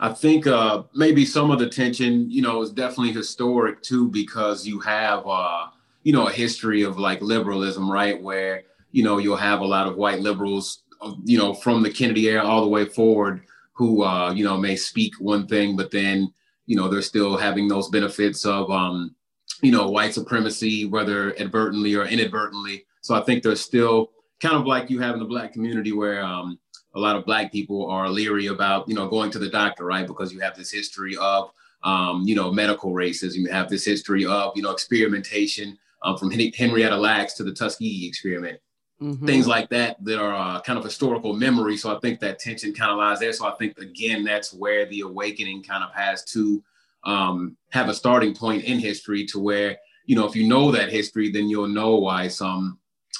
I 0.00 0.12
think 0.12 0.46
uh, 0.46 0.84
maybe 0.94 1.26
some 1.26 1.50
of 1.50 1.58
the 1.58 1.68
tension, 1.68 2.30
you 2.30 2.40
know, 2.40 2.62
is 2.62 2.70
definitely 2.70 3.12
historic 3.12 3.82
too, 3.82 4.08
because 4.08 4.66
you 4.66 4.80
have, 4.80 5.26
uh, 5.26 5.66
you 6.02 6.12
know, 6.12 6.28
a 6.28 6.32
history 6.32 6.82
of 6.82 6.98
like 6.98 7.20
liberalism, 7.20 7.90
right? 7.90 8.20
Where, 8.20 8.62
you 8.92 9.02
know, 9.02 9.18
you'll 9.18 9.36
have 9.36 9.60
a 9.60 9.66
lot 9.66 9.86
of 9.86 9.96
white 9.96 10.20
liberals, 10.20 10.84
uh, 11.02 11.12
you 11.24 11.36
know, 11.36 11.52
from 11.52 11.82
the 11.82 11.90
Kennedy 11.90 12.28
era 12.28 12.42
all 12.42 12.62
the 12.62 12.68
way 12.68 12.86
forward 12.86 13.42
who, 13.82 14.04
uh, 14.04 14.32
you 14.32 14.44
know, 14.44 14.56
may 14.56 14.76
speak 14.76 15.12
one 15.18 15.48
thing, 15.48 15.76
but 15.76 15.90
then, 15.90 16.32
you 16.66 16.76
know, 16.76 16.88
they're 16.88 17.02
still 17.02 17.36
having 17.36 17.66
those 17.66 17.88
benefits 17.88 18.46
of, 18.46 18.70
um, 18.70 19.16
you 19.60 19.72
know, 19.72 19.90
white 19.90 20.14
supremacy, 20.14 20.84
whether 20.84 21.34
advertently 21.40 21.96
or 21.96 22.04
inadvertently. 22.04 22.84
So 23.00 23.16
I 23.16 23.22
think 23.22 23.42
there's 23.42 23.60
still 23.60 24.12
kind 24.40 24.54
of 24.54 24.66
like 24.66 24.88
you 24.88 25.00
have 25.00 25.14
in 25.14 25.18
the 25.18 25.26
black 25.26 25.52
community 25.52 25.90
where 25.90 26.22
um, 26.22 26.60
a 26.94 27.00
lot 27.00 27.16
of 27.16 27.26
black 27.26 27.50
people 27.50 27.90
are 27.90 28.08
leery 28.08 28.46
about 28.46 28.88
you 28.88 28.94
know 28.94 29.08
going 29.08 29.32
to 29.32 29.40
the 29.40 29.48
doctor 29.48 29.84
right? 29.84 30.06
Because 30.06 30.32
you 30.32 30.38
have 30.38 30.56
this 30.56 30.70
history 30.70 31.16
of 31.16 31.50
um, 31.82 32.22
you 32.24 32.36
know 32.36 32.52
medical 32.52 32.92
racism 32.92 33.38
you 33.38 33.50
have 33.50 33.68
this 33.68 33.84
history 33.84 34.24
of 34.24 34.52
you 34.54 34.62
know 34.62 34.70
experimentation 34.70 35.76
um, 36.04 36.16
from 36.16 36.30
henrietta 36.30 36.96
lacks 36.96 37.34
to 37.34 37.42
the 37.42 37.52
tuskegee 37.52 38.06
experiment 38.06 38.60
mm-hmm. 39.02 39.26
things 39.26 39.46
like 39.46 39.68
that 39.68 40.02
that 40.04 40.20
are 40.20 40.34
uh, 40.34 40.60
kind 40.60 40.78
of 40.78 40.84
historical 40.84 41.32
memory 41.34 41.76
so 41.76 41.94
i 41.94 41.98
think 42.00 42.20
that 42.20 42.38
tension 42.38 42.72
kind 42.72 42.90
of 42.90 42.98
lies 42.98 43.18
there 43.18 43.32
so 43.32 43.46
i 43.46 43.54
think 43.56 43.76
again 43.78 44.24
that's 44.24 44.52
where 44.52 44.86
the 44.86 45.00
awakening 45.00 45.62
kind 45.62 45.84
of 45.84 45.92
has 45.92 46.24
to 46.24 46.62
um, 47.04 47.56
have 47.70 47.88
a 47.88 47.94
starting 47.94 48.32
point 48.32 48.62
in 48.64 48.78
history 48.78 49.26
to 49.26 49.40
where 49.40 49.76
you 50.06 50.14
know 50.14 50.26
if 50.26 50.36
you 50.36 50.46
know 50.46 50.70
that 50.70 50.88
history 50.88 51.30
then 51.30 51.48
you'll 51.48 51.68
know 51.68 51.96
why 51.96 52.28
some 52.28 52.78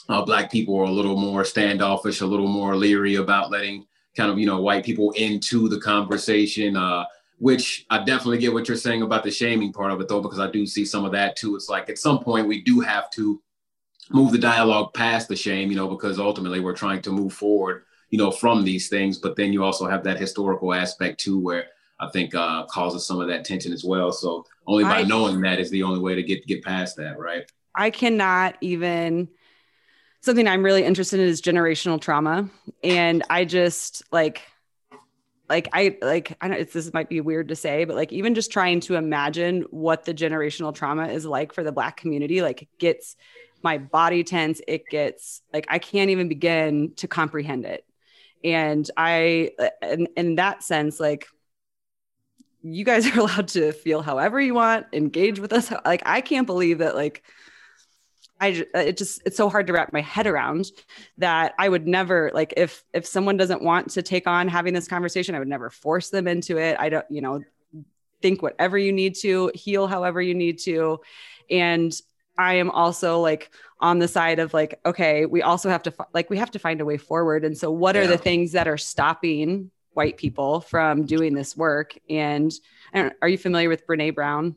uh, 0.09 0.25
black 0.25 0.51
people 0.51 0.77
are 0.79 0.85
a 0.85 0.91
little 0.91 1.17
more 1.17 1.45
standoffish, 1.45 2.21
a 2.21 2.27
little 2.27 2.49
more 2.49 2.77
leery 2.77 3.17
about 3.17 3.51
letting 3.51 3.87
kind 4.17 4.31
of 4.31 4.39
you 4.39 4.47
know 4.47 4.61
white 4.61 4.85
people 4.85 5.11
into 5.12 5.69
the 5.69 5.81
conversation. 5.81 6.77
Uh, 6.77 7.05
which 7.39 7.87
I 7.91 7.99
definitely 8.05 8.39
get 8.39 8.53
what 8.53 8.69
you're 8.69 8.77
saying 8.77 9.03
about 9.03 9.25
the 9.25 9.31
shaming 9.33 9.73
part 9.73 9.91
of 9.91 10.01
it, 10.01 10.07
though, 10.07 10.21
because 10.21 10.39
I 10.39 10.49
do 10.49 10.65
see 10.65 10.85
some 10.85 11.05
of 11.05 11.11
that 11.11 11.35
too. 11.35 11.57
It's 11.57 11.69
like 11.69 11.91
at 11.91 11.99
some 11.99 12.21
point 12.21 12.47
we 12.47 12.62
do 12.62 12.79
have 12.79 13.11
to 13.12 13.43
move 14.12 14.33
the 14.33 14.38
dialogue 14.38 14.95
past 14.95 15.28
the 15.28 15.37
shame, 15.37 15.71
you 15.71 15.76
know, 15.76 15.88
because 15.88 16.19
ultimately 16.19 16.61
we're 16.61 16.75
trying 16.75 17.02
to 17.02 17.11
move 17.11 17.33
forward, 17.33 17.85
you 18.11 18.19
know, 18.19 18.31
from 18.31 18.64
these 18.64 18.88
things. 18.88 19.19
But 19.19 19.37
then 19.37 19.52
you 19.52 19.64
also 19.64 19.87
have 19.87 20.04
that 20.04 20.19
historical 20.19 20.75
aspect 20.75 21.21
too, 21.21 21.38
where 21.38 21.66
I 21.99 22.09
think 22.11 22.35
uh, 22.35 22.66
causes 22.66 23.07
some 23.07 23.21
of 23.21 23.28
that 23.28 23.45
tension 23.45 23.73
as 23.73 23.85
well. 23.85 24.12
So 24.12 24.45
only 24.66 24.85
by 24.85 25.00
I, 25.00 25.02
knowing 25.04 25.40
that 25.42 25.59
is 25.59 25.71
the 25.71 25.83
only 25.83 26.00
way 26.00 26.14
to 26.14 26.23
get 26.23 26.47
get 26.47 26.62
past 26.62 26.97
that, 26.97 27.19
right? 27.19 27.50
I 27.75 27.90
cannot 27.90 28.57
even. 28.61 29.28
Something 30.21 30.47
I'm 30.47 30.62
really 30.62 30.85
interested 30.85 31.19
in 31.19 31.26
is 31.26 31.42
generational 31.42 32.00
trauma, 32.00 32.49
and 32.85 33.25
I 33.28 33.45
just 33.45 34.04
like 34.12 34.42
like 35.49 35.69
I 35.73 35.99
like 36.00 36.37
I 36.40 36.49
know 36.49 36.57
it's 36.57 36.73
this 36.73 36.92
might 36.92 37.09
be 37.09 37.21
weird 37.21 37.49
to 37.49 37.57
say, 37.57 37.85
but 37.85 37.97
like 37.97 38.12
even 38.12 38.35
just 38.35 38.50
trying 38.50 38.81
to 38.81 38.95
imagine 38.95 39.62
what 39.71 40.04
the 40.04 40.14
generational 40.14 40.75
trauma 40.75 41.09
is 41.09 41.26
like 41.26 41.52
for 41.52 41.62
the 41.62 41.73
black 41.73 41.97
community, 41.97 42.40
like 42.40 42.69
gets 42.78 43.16
my 43.62 43.78
body 43.78 44.25
tense. 44.25 44.61
It 44.66 44.88
gets 44.88 45.42
like 45.52 45.66
I 45.69 45.78
can't 45.78 46.11
even 46.11 46.28
begin 46.28 46.95
to 46.97 47.09
comprehend 47.09 47.64
it. 47.64 47.85
And 48.45 48.88
I 48.97 49.50
in, 49.83 50.09
in 50.16 50.35
that 50.37 50.62
sense, 50.62 50.99
like 50.99 51.26
you 52.62 52.85
guys 52.85 53.07
are 53.16 53.21
allowed 53.21 53.49
to 53.49 53.73
feel 53.73 54.02
however 54.02 54.40
you 54.40 54.54
want, 54.54 54.87
engage 54.92 55.38
with 55.38 55.52
us. 55.52 55.73
Like 55.85 56.02
I 56.07 56.21
can't 56.21 56.47
believe 56.47 56.78
that 56.78 56.95
like 56.95 57.23
I 58.40 58.64
uh, 58.75 58.81
it 58.81 58.97
just 58.97 59.23
it's 59.25 59.37
so 59.37 59.49
hard 59.49 59.69
to 59.69 59.73
wrap 59.73 59.92
my 59.92 60.00
head 60.00 60.26
around 60.26 60.66
that 61.19 61.54
I 61.59 61.69
would 61.69 61.87
never 61.87 62.31
like 62.35 62.54
if 62.57 62.83
if 62.92 63.07
someone 63.07 63.37
doesn't 63.37 63.62
want 63.62 63.90
to 63.90 64.02
take 64.02 64.26
on 64.26 64.49
having 64.49 64.75
this 64.75 64.88
conversation, 64.88 65.35
I 65.35 65.38
would 65.38 65.49
never 65.49 65.71
force 65.71 66.11
them 66.11 66.26
into 66.26 66.59
it. 66.59 66.76
I 66.81 66.88
don't, 66.88 67.07
you 67.09 67.21
know, 67.21 67.42
think 68.21 68.42
whatever 68.42 68.76
you 68.76 68.92
need 68.92 69.14
to, 69.16 69.52
heal 69.54 69.87
however 69.87 70.21
you 70.21 70.35
need 70.35 70.59
to. 70.61 71.00
And 71.50 71.92
I 72.39 72.55
am 72.55 72.71
also 72.71 73.21
like 73.21 73.51
on 73.81 73.99
the 73.99 74.09
side 74.09 74.39
of 74.39 74.55
like, 74.55 74.81
okay, 74.87 75.27
we 75.27 75.43
also 75.43 75.69
have 75.69 75.83
to 75.85 75.95
like 76.15 76.31
we 76.31 76.39
have 76.39 76.51
to 76.53 76.59
find 76.59 76.81
a 76.81 76.85
way 76.85 76.97
forward. 76.97 77.45
And 77.45 77.57
so, 77.57 77.71
what 77.71 77.95
yeah. 77.95 78.03
are 78.03 78.07
the 78.07 78.19
things 78.19 78.53
that 78.53 78.69
are 78.69 78.79
stopping 78.79 79.71
white 79.93 80.17
people 80.17 80.61
from 80.61 81.05
doing 81.05 81.35
this 81.35 81.57
work? 81.57 81.95
And 82.09 82.53
are 82.95 83.29
you 83.29 83.39
familiar 83.39 83.69
with 83.69 83.87
Brene 83.87 84.15
Brown? 84.15 84.57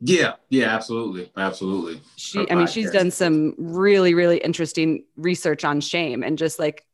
Yeah, 0.00 0.34
yeah, 0.50 0.74
absolutely, 0.74 1.32
absolutely. 1.36 2.02
She, 2.16 2.38
Her 2.38 2.46
I 2.50 2.54
mean, 2.54 2.66
she's 2.66 2.90
done 2.90 3.10
some 3.10 3.54
really, 3.56 4.12
really 4.12 4.38
interesting 4.38 5.04
research 5.16 5.64
on 5.64 5.80
shame 5.80 6.22
and 6.22 6.36
just 6.36 6.58
like 6.58 6.84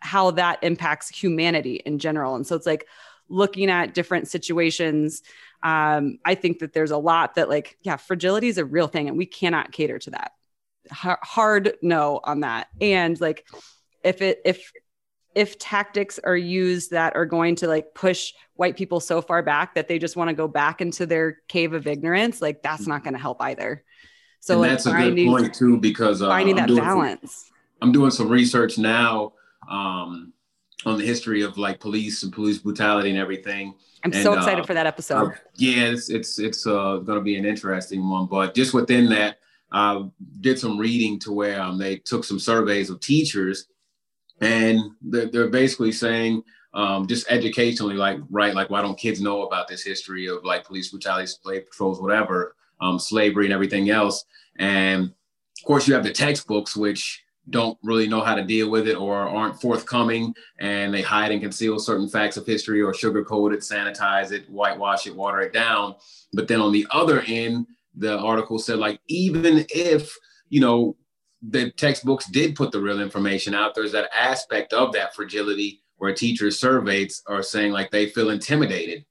how 0.00 0.32
that 0.32 0.58
impacts 0.62 1.08
humanity 1.08 1.76
in 1.86 2.00
general. 2.00 2.34
And 2.34 2.44
so 2.44 2.56
it's 2.56 2.66
like 2.66 2.88
looking 3.28 3.70
at 3.70 3.94
different 3.94 4.26
situations 4.26 5.22
um, 5.62 6.18
I 6.24 6.34
think 6.34 6.58
that 6.60 6.72
there's 6.72 6.90
a 6.90 6.96
lot 6.96 7.36
that 7.36 7.48
like, 7.48 7.76
yeah, 7.82 7.96
fragility 7.96 8.48
is 8.48 8.58
a 8.58 8.64
real 8.64 8.88
thing 8.88 9.08
and 9.08 9.16
we 9.16 9.26
cannot 9.26 9.72
cater 9.72 9.98
to 9.98 10.10
that. 10.10 10.32
H- 10.90 11.18
hard 11.22 11.74
no 11.82 12.20
on 12.24 12.40
that. 12.40 12.68
And 12.80 13.20
like, 13.20 13.46
if 14.02 14.20
it, 14.20 14.40
if, 14.44 14.72
if 15.34 15.58
tactics 15.58 16.18
are 16.18 16.36
used 16.36 16.90
that 16.90 17.16
are 17.16 17.24
going 17.24 17.54
to 17.56 17.68
like 17.68 17.94
push 17.94 18.34
white 18.54 18.76
people 18.76 19.00
so 19.00 19.22
far 19.22 19.42
back 19.42 19.76
that 19.76 19.88
they 19.88 19.98
just 19.98 20.16
want 20.16 20.28
to 20.28 20.34
go 20.34 20.46
back 20.46 20.80
into 20.80 21.06
their 21.06 21.38
cave 21.48 21.72
of 21.72 21.86
ignorance, 21.86 22.42
like 22.42 22.62
that's 22.62 22.86
not 22.86 23.02
going 23.02 23.14
to 23.14 23.18
help 23.18 23.40
either. 23.40 23.82
So 24.40 24.58
like, 24.58 24.70
that's 24.70 24.86
a 24.86 24.92
good 24.92 25.26
point 25.26 25.54
too, 25.54 25.78
because 25.78 26.20
uh, 26.20 26.28
finding 26.28 26.58
I'm 26.58 26.66
that 26.66 26.76
balance. 26.76 27.46
Some, 27.46 27.54
I'm 27.80 27.92
doing 27.92 28.10
some 28.10 28.28
research 28.28 28.76
now 28.76 29.34
um, 29.70 30.32
on 30.84 30.98
the 30.98 31.04
history 31.04 31.42
of 31.42 31.58
like 31.58 31.80
police 31.80 32.22
and 32.22 32.32
police 32.32 32.58
brutality 32.58 33.10
and 33.10 33.18
everything. 33.18 33.74
I'm 34.04 34.12
and, 34.12 34.22
so 34.22 34.34
excited 34.34 34.62
uh, 34.62 34.66
for 34.66 34.74
that 34.74 34.86
episode. 34.86 35.28
Uh, 35.28 35.36
yeah, 35.56 35.84
it's 35.84 36.10
it's 36.10 36.38
it's 36.38 36.66
uh, 36.66 36.96
going 36.98 37.18
to 37.18 37.20
be 37.20 37.36
an 37.36 37.44
interesting 37.44 38.08
one. 38.08 38.26
But 38.26 38.54
just 38.54 38.74
within 38.74 39.08
that, 39.10 39.38
I 39.70 40.04
did 40.40 40.58
some 40.58 40.78
reading 40.78 41.18
to 41.20 41.32
where 41.32 41.60
um, 41.60 41.78
they 41.78 41.96
took 41.96 42.24
some 42.24 42.38
surveys 42.38 42.90
of 42.90 43.00
teachers, 43.00 43.66
and 44.40 44.80
they're, 45.02 45.26
they're 45.26 45.48
basically 45.48 45.92
saying 45.92 46.42
um, 46.74 47.06
just 47.06 47.30
educationally, 47.30 47.94
like 47.94 48.18
right, 48.30 48.54
like 48.54 48.70
why 48.70 48.82
don't 48.82 48.98
kids 48.98 49.20
know 49.20 49.42
about 49.42 49.68
this 49.68 49.84
history 49.84 50.26
of 50.26 50.44
like 50.44 50.64
police 50.64 50.88
brutality, 50.90 51.26
slave 51.26 51.66
patrols, 51.66 52.00
whatever, 52.00 52.56
um, 52.80 52.98
slavery, 52.98 53.44
and 53.44 53.54
everything 53.54 53.90
else. 53.90 54.24
And 54.56 55.04
of 55.04 55.64
course, 55.64 55.86
you 55.86 55.94
have 55.94 56.04
the 56.04 56.12
textbooks, 56.12 56.76
which 56.76 57.22
don't 57.50 57.76
really 57.82 58.06
know 58.06 58.20
how 58.20 58.34
to 58.34 58.44
deal 58.44 58.70
with 58.70 58.86
it 58.86 58.94
or 58.94 59.16
aren't 59.16 59.60
forthcoming 59.60 60.34
and 60.60 60.94
they 60.94 61.02
hide 61.02 61.32
and 61.32 61.42
conceal 61.42 61.78
certain 61.78 62.08
facts 62.08 62.36
of 62.36 62.46
history 62.46 62.80
or 62.80 62.92
sugarcoat 62.92 63.52
it, 63.52 63.60
sanitize 63.60 64.30
it, 64.30 64.48
whitewash 64.48 65.06
it, 65.06 65.14
water 65.14 65.40
it 65.40 65.52
down. 65.52 65.96
But 66.32 66.46
then 66.46 66.60
on 66.60 66.72
the 66.72 66.86
other 66.90 67.22
end, 67.26 67.66
the 67.94 68.18
article 68.18 68.58
said 68.58 68.78
like 68.78 69.00
even 69.08 69.66
if, 69.70 70.16
you 70.48 70.60
know, 70.60 70.96
the 71.42 71.72
textbooks 71.72 72.26
did 72.26 72.54
put 72.54 72.70
the 72.70 72.80
real 72.80 73.00
information 73.00 73.54
out, 73.54 73.74
there's 73.74 73.92
that 73.92 74.10
aspect 74.14 74.72
of 74.72 74.92
that 74.92 75.14
fragility 75.14 75.82
where 75.96 76.14
teachers 76.14 76.58
surveys 76.58 77.22
are 77.26 77.42
saying 77.42 77.72
like 77.72 77.90
they 77.90 78.06
feel 78.06 78.30
intimidated 78.30 79.04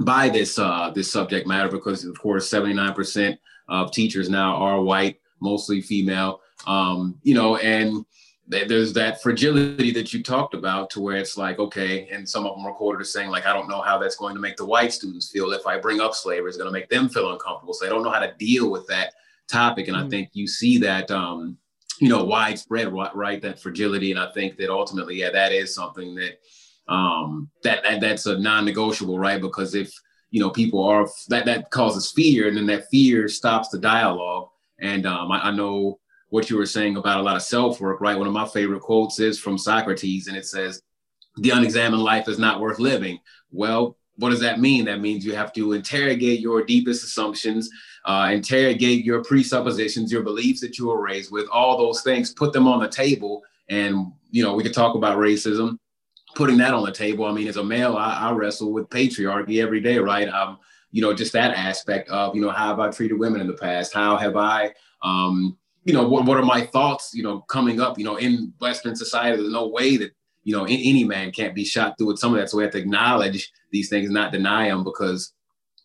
by 0.00 0.28
this 0.28 0.58
uh, 0.58 0.90
this 0.94 1.10
subject 1.10 1.46
matter 1.46 1.70
because 1.70 2.04
of 2.04 2.18
course 2.18 2.50
79% 2.50 3.38
of 3.68 3.92
teachers 3.92 4.28
now 4.28 4.56
are 4.56 4.82
white, 4.82 5.20
mostly 5.40 5.80
female 5.80 6.41
um, 6.66 7.18
you 7.22 7.34
know, 7.34 7.56
and 7.56 8.04
th- 8.50 8.68
there's 8.68 8.92
that 8.92 9.22
fragility 9.22 9.90
that 9.92 10.12
you 10.12 10.22
talked 10.22 10.54
about 10.54 10.90
to 10.90 11.00
where 11.00 11.16
it's 11.16 11.36
like, 11.36 11.58
okay, 11.58 12.08
and 12.10 12.28
some 12.28 12.46
of 12.46 12.56
them 12.56 12.66
are 12.66 12.72
quoted 12.72 13.00
as 13.00 13.12
saying, 13.12 13.30
like, 13.30 13.46
I 13.46 13.52
don't 13.52 13.68
know 13.68 13.80
how 13.80 13.98
that's 13.98 14.16
going 14.16 14.34
to 14.34 14.40
make 14.40 14.56
the 14.56 14.64
white 14.64 14.92
students 14.92 15.30
feel 15.30 15.52
if 15.52 15.66
I 15.66 15.78
bring 15.78 16.00
up 16.00 16.14
slavery, 16.14 16.48
it's 16.48 16.56
going 16.56 16.72
to 16.72 16.78
make 16.78 16.88
them 16.88 17.08
feel 17.08 17.32
uncomfortable. 17.32 17.74
So 17.74 17.84
they 17.84 17.90
don't 17.90 18.02
know 18.02 18.10
how 18.10 18.20
to 18.20 18.34
deal 18.38 18.70
with 18.70 18.86
that 18.88 19.14
topic. 19.50 19.88
And 19.88 19.96
mm-hmm. 19.96 20.06
I 20.06 20.10
think 20.10 20.30
you 20.32 20.46
see 20.46 20.78
that, 20.78 21.10
um, 21.10 21.56
you 22.00 22.08
know, 22.08 22.24
widespread, 22.24 22.92
right? 22.92 23.40
That 23.42 23.60
fragility. 23.60 24.10
And 24.10 24.20
I 24.20 24.30
think 24.32 24.56
that 24.56 24.70
ultimately, 24.70 25.16
yeah, 25.16 25.30
that 25.30 25.52
is 25.52 25.74
something 25.74 26.14
that, 26.16 26.38
um, 26.88 27.48
that, 27.62 27.84
that 27.84 28.00
that's 28.00 28.26
a 28.26 28.38
non-negotiable, 28.38 29.18
right? 29.18 29.40
Because 29.40 29.74
if, 29.74 29.92
you 30.30 30.40
know, 30.40 30.50
people 30.50 30.82
are 30.82 31.06
that 31.28 31.44
that 31.44 31.70
causes 31.70 32.10
fear, 32.10 32.48
and 32.48 32.56
then 32.56 32.66
that 32.66 32.88
fear 32.90 33.28
stops 33.28 33.68
the 33.68 33.78
dialogue. 33.78 34.48
And 34.80 35.04
um, 35.04 35.30
I, 35.30 35.48
I 35.48 35.50
know 35.50 36.00
what 36.32 36.48
you 36.48 36.56
were 36.56 36.64
saying 36.64 36.96
about 36.96 37.20
a 37.20 37.22
lot 37.22 37.36
of 37.36 37.42
self 37.42 37.78
work, 37.78 38.00
right? 38.00 38.16
One 38.16 38.26
of 38.26 38.32
my 38.32 38.48
favorite 38.48 38.80
quotes 38.80 39.20
is 39.20 39.38
from 39.38 39.58
Socrates, 39.58 40.28
and 40.28 40.36
it 40.36 40.46
says, 40.46 40.80
The 41.36 41.50
unexamined 41.50 42.02
life 42.02 42.26
is 42.26 42.38
not 42.38 42.58
worth 42.58 42.78
living. 42.78 43.20
Well, 43.50 43.98
what 44.16 44.30
does 44.30 44.40
that 44.40 44.58
mean? 44.58 44.86
That 44.86 45.02
means 45.02 45.26
you 45.26 45.34
have 45.34 45.52
to 45.52 45.74
interrogate 45.74 46.40
your 46.40 46.64
deepest 46.64 47.04
assumptions, 47.04 47.68
uh, 48.06 48.30
interrogate 48.32 49.04
your 49.04 49.22
presuppositions, 49.22 50.10
your 50.10 50.22
beliefs 50.22 50.62
that 50.62 50.78
you 50.78 50.86
were 50.86 51.02
raised 51.02 51.30
with, 51.30 51.46
all 51.52 51.76
those 51.76 52.00
things, 52.00 52.32
put 52.32 52.54
them 52.54 52.66
on 52.66 52.80
the 52.80 52.88
table. 52.88 53.42
And, 53.68 54.10
you 54.30 54.42
know, 54.42 54.54
we 54.54 54.62
could 54.62 54.72
talk 54.72 54.94
about 54.96 55.18
racism, 55.18 55.76
putting 56.34 56.56
that 56.58 56.72
on 56.72 56.86
the 56.86 56.92
table. 56.92 57.26
I 57.26 57.32
mean, 57.32 57.46
as 57.46 57.58
a 57.58 57.64
male, 57.64 57.98
I, 57.98 58.30
I 58.30 58.32
wrestle 58.32 58.72
with 58.72 58.88
patriarchy 58.88 59.62
every 59.62 59.82
day, 59.82 59.98
right? 59.98 60.30
Um, 60.30 60.60
you 60.92 61.02
know, 61.02 61.12
just 61.12 61.34
that 61.34 61.54
aspect 61.54 62.08
of, 62.08 62.34
you 62.34 62.40
know, 62.40 62.50
how 62.50 62.68
have 62.68 62.80
I 62.80 62.90
treated 62.90 63.18
women 63.18 63.42
in 63.42 63.46
the 63.46 63.52
past? 63.52 63.92
How 63.92 64.16
have 64.16 64.38
I, 64.38 64.72
um, 65.02 65.58
you 65.84 65.92
know, 65.92 66.06
what, 66.06 66.24
what 66.24 66.38
are 66.38 66.44
my 66.44 66.62
thoughts, 66.66 67.12
you 67.12 67.22
know, 67.22 67.40
coming 67.40 67.80
up, 67.80 67.98
you 67.98 68.04
know, 68.04 68.16
in 68.16 68.52
Western 68.60 68.94
society, 68.94 69.36
there's 69.36 69.52
no 69.52 69.68
way 69.68 69.96
that, 69.96 70.12
you 70.44 70.56
know, 70.56 70.64
any 70.64 71.04
man 71.04 71.30
can't 71.30 71.54
be 71.54 71.64
shot 71.64 71.96
through 71.96 72.08
with 72.08 72.18
some 72.18 72.32
of 72.32 72.40
that. 72.40 72.50
So 72.50 72.56
we 72.56 72.64
have 72.64 72.72
to 72.72 72.78
acknowledge 72.78 73.50
these 73.70 73.88
things, 73.88 74.10
not 74.10 74.32
deny 74.32 74.68
them 74.68 74.84
because 74.84 75.32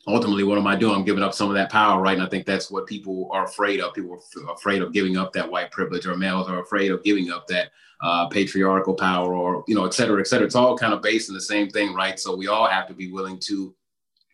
ultimately 0.08 0.44
what 0.44 0.58
am 0.58 0.68
I 0.68 0.76
doing? 0.76 0.96
I'm 0.96 1.04
giving 1.04 1.24
up 1.24 1.34
some 1.34 1.50
of 1.50 1.56
that 1.56 1.72
power, 1.72 2.02
right? 2.02 2.18
And 2.18 2.26
I 2.26 2.30
think 2.30 2.46
that's 2.46 2.72
what 2.72 2.88
people 2.88 3.30
are 3.32 3.46
afraid 3.46 3.82
of. 3.82 3.94
People 3.94 4.20
are 4.48 4.54
afraid 4.54 4.82
of 4.82 4.94
giving 4.94 5.18
up 5.18 5.34
that 5.34 5.52
white 5.52 5.72
privilege 5.72 6.06
or 6.06 6.16
males 6.16 6.48
are 6.48 6.62
afraid 6.62 6.92
of 6.92 7.04
giving 7.04 7.32
up 7.32 7.48
that 7.48 7.72
uh, 8.02 8.28
patriarchal 8.28 8.94
power 8.94 9.34
or, 9.34 9.64
you 9.68 9.76
know, 9.76 9.86
et 9.86 9.94
cetera, 9.94 10.20
et 10.20 10.28
cetera. 10.28 10.46
It's 10.46 10.56
all 10.56 10.78
kind 10.78 10.94
of 10.94 11.02
based 11.02 11.30
in 11.30 11.36
the 11.36 11.42
same 11.42 11.70
thing, 11.70 11.94
right? 11.94 12.20
So 12.20 12.36
we 12.36 12.48
all 12.48 12.68
have 12.68 12.88
to 12.88 12.94
be 12.94 13.12
willing 13.12 13.40
to 13.48 13.76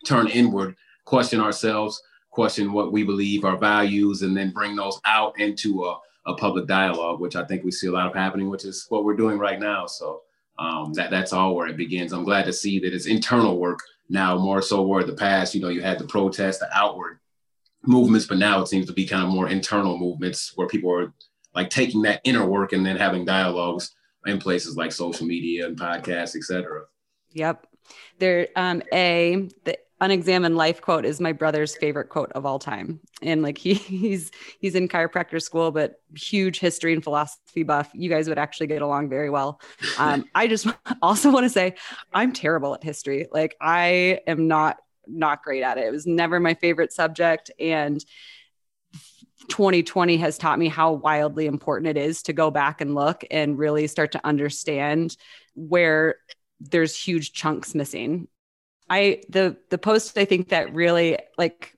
turn 0.05 0.27
inward, 0.27 0.75
question 1.05 1.39
ourselves, 1.39 2.01
question 2.33 2.73
what 2.73 2.91
we 2.91 3.03
believe, 3.03 3.45
our 3.45 3.57
values, 3.57 4.23
and 4.23 4.35
then 4.35 4.49
bring 4.49 4.75
those 4.75 4.99
out 5.05 5.39
into 5.39 5.85
a, 5.85 5.99
a 6.25 6.35
public 6.35 6.65
dialogue, 6.65 7.19
which 7.19 7.35
I 7.35 7.45
think 7.45 7.63
we 7.63 7.71
see 7.71 7.87
a 7.87 7.91
lot 7.91 8.07
of 8.07 8.15
happening, 8.15 8.49
which 8.49 8.65
is 8.65 8.87
what 8.89 9.05
we're 9.05 9.15
doing 9.15 9.37
right 9.37 9.59
now. 9.59 9.85
So 9.85 10.21
um, 10.57 10.93
that 10.93 11.11
that's 11.11 11.31
all 11.31 11.55
where 11.55 11.67
it 11.67 11.77
begins. 11.77 12.11
I'm 12.11 12.23
glad 12.23 12.45
to 12.45 12.53
see 12.53 12.79
that 12.79 12.93
it's 12.93 13.05
internal 13.05 13.59
work 13.59 13.79
now 14.09 14.37
more 14.37 14.61
so 14.61 14.81
where 14.81 15.03
the 15.03 15.13
past, 15.13 15.53
you 15.53 15.61
know, 15.61 15.69
you 15.69 15.81
had 15.81 15.99
the 15.99 16.05
protest, 16.05 16.59
the 16.59 16.69
outward 16.75 17.19
movements, 17.83 18.25
but 18.25 18.39
now 18.39 18.61
it 18.61 18.67
seems 18.67 18.87
to 18.87 18.93
be 18.93 19.05
kind 19.05 19.23
of 19.23 19.29
more 19.29 19.49
internal 19.49 19.97
movements 19.97 20.53
where 20.55 20.67
people 20.67 20.91
are 20.91 21.13
like 21.53 21.69
taking 21.69 22.01
that 22.01 22.21
inner 22.23 22.45
work 22.45 22.73
and 22.73 22.85
then 22.85 22.97
having 22.97 23.25
dialogues 23.25 23.93
in 24.25 24.39
places 24.39 24.75
like 24.75 24.91
social 24.91 25.27
media 25.27 25.67
and 25.67 25.77
podcasts, 25.77 26.35
etc. 26.35 26.83
Yep. 27.33 27.67
There, 28.19 28.47
um, 28.55 28.81
a 28.93 29.49
the 29.65 29.77
unexamined 30.03 30.57
life 30.57 30.81
quote 30.81 31.05
is 31.05 31.21
my 31.21 31.31
brother's 31.31 31.77
favorite 31.77 32.09
quote 32.09 32.31
of 32.33 32.45
all 32.45 32.59
time. 32.59 32.99
And 33.21 33.41
like 33.41 33.57
he 33.57 33.73
he's 33.73 34.31
he's 34.59 34.75
in 34.75 34.87
chiropractor 34.87 35.41
school 35.41 35.71
but 35.71 35.95
huge 36.15 36.59
history 36.59 36.93
and 36.93 37.03
philosophy 37.03 37.63
buff. 37.63 37.89
You 37.93 38.09
guys 38.09 38.27
would 38.27 38.37
actually 38.37 38.67
get 38.67 38.81
along 38.81 39.09
very 39.09 39.29
well. 39.29 39.61
Um, 39.97 40.25
i 40.35 40.47
just 40.47 40.67
also 41.01 41.31
want 41.31 41.45
to 41.45 41.49
say 41.49 41.75
i'm 42.13 42.33
terrible 42.33 42.73
at 42.73 42.83
history. 42.83 43.27
Like 43.31 43.55
i 43.61 44.19
am 44.27 44.47
not 44.47 44.77
not 45.07 45.43
great 45.43 45.63
at 45.63 45.77
it. 45.77 45.85
It 45.85 45.91
was 45.91 46.05
never 46.05 46.39
my 46.39 46.53
favorite 46.53 46.91
subject 46.91 47.51
and 47.59 48.03
2020 49.49 50.17
has 50.17 50.37
taught 50.37 50.57
me 50.57 50.69
how 50.69 50.93
wildly 50.93 51.45
important 51.45 51.87
it 51.87 51.97
is 51.97 52.23
to 52.23 52.33
go 52.33 52.49
back 52.49 52.79
and 52.79 52.95
look 52.95 53.25
and 53.29 53.57
really 53.57 53.87
start 53.87 54.13
to 54.13 54.25
understand 54.25 55.17
where 55.55 56.15
there's 56.61 56.95
huge 56.95 57.33
chunks 57.33 57.75
missing. 57.75 58.27
I 58.93 59.21
the 59.27 59.57
the 59.71 59.79
post 59.79 60.15
I 60.19 60.25
think 60.25 60.49
that 60.49 60.71
really 60.71 61.17
like 61.35 61.75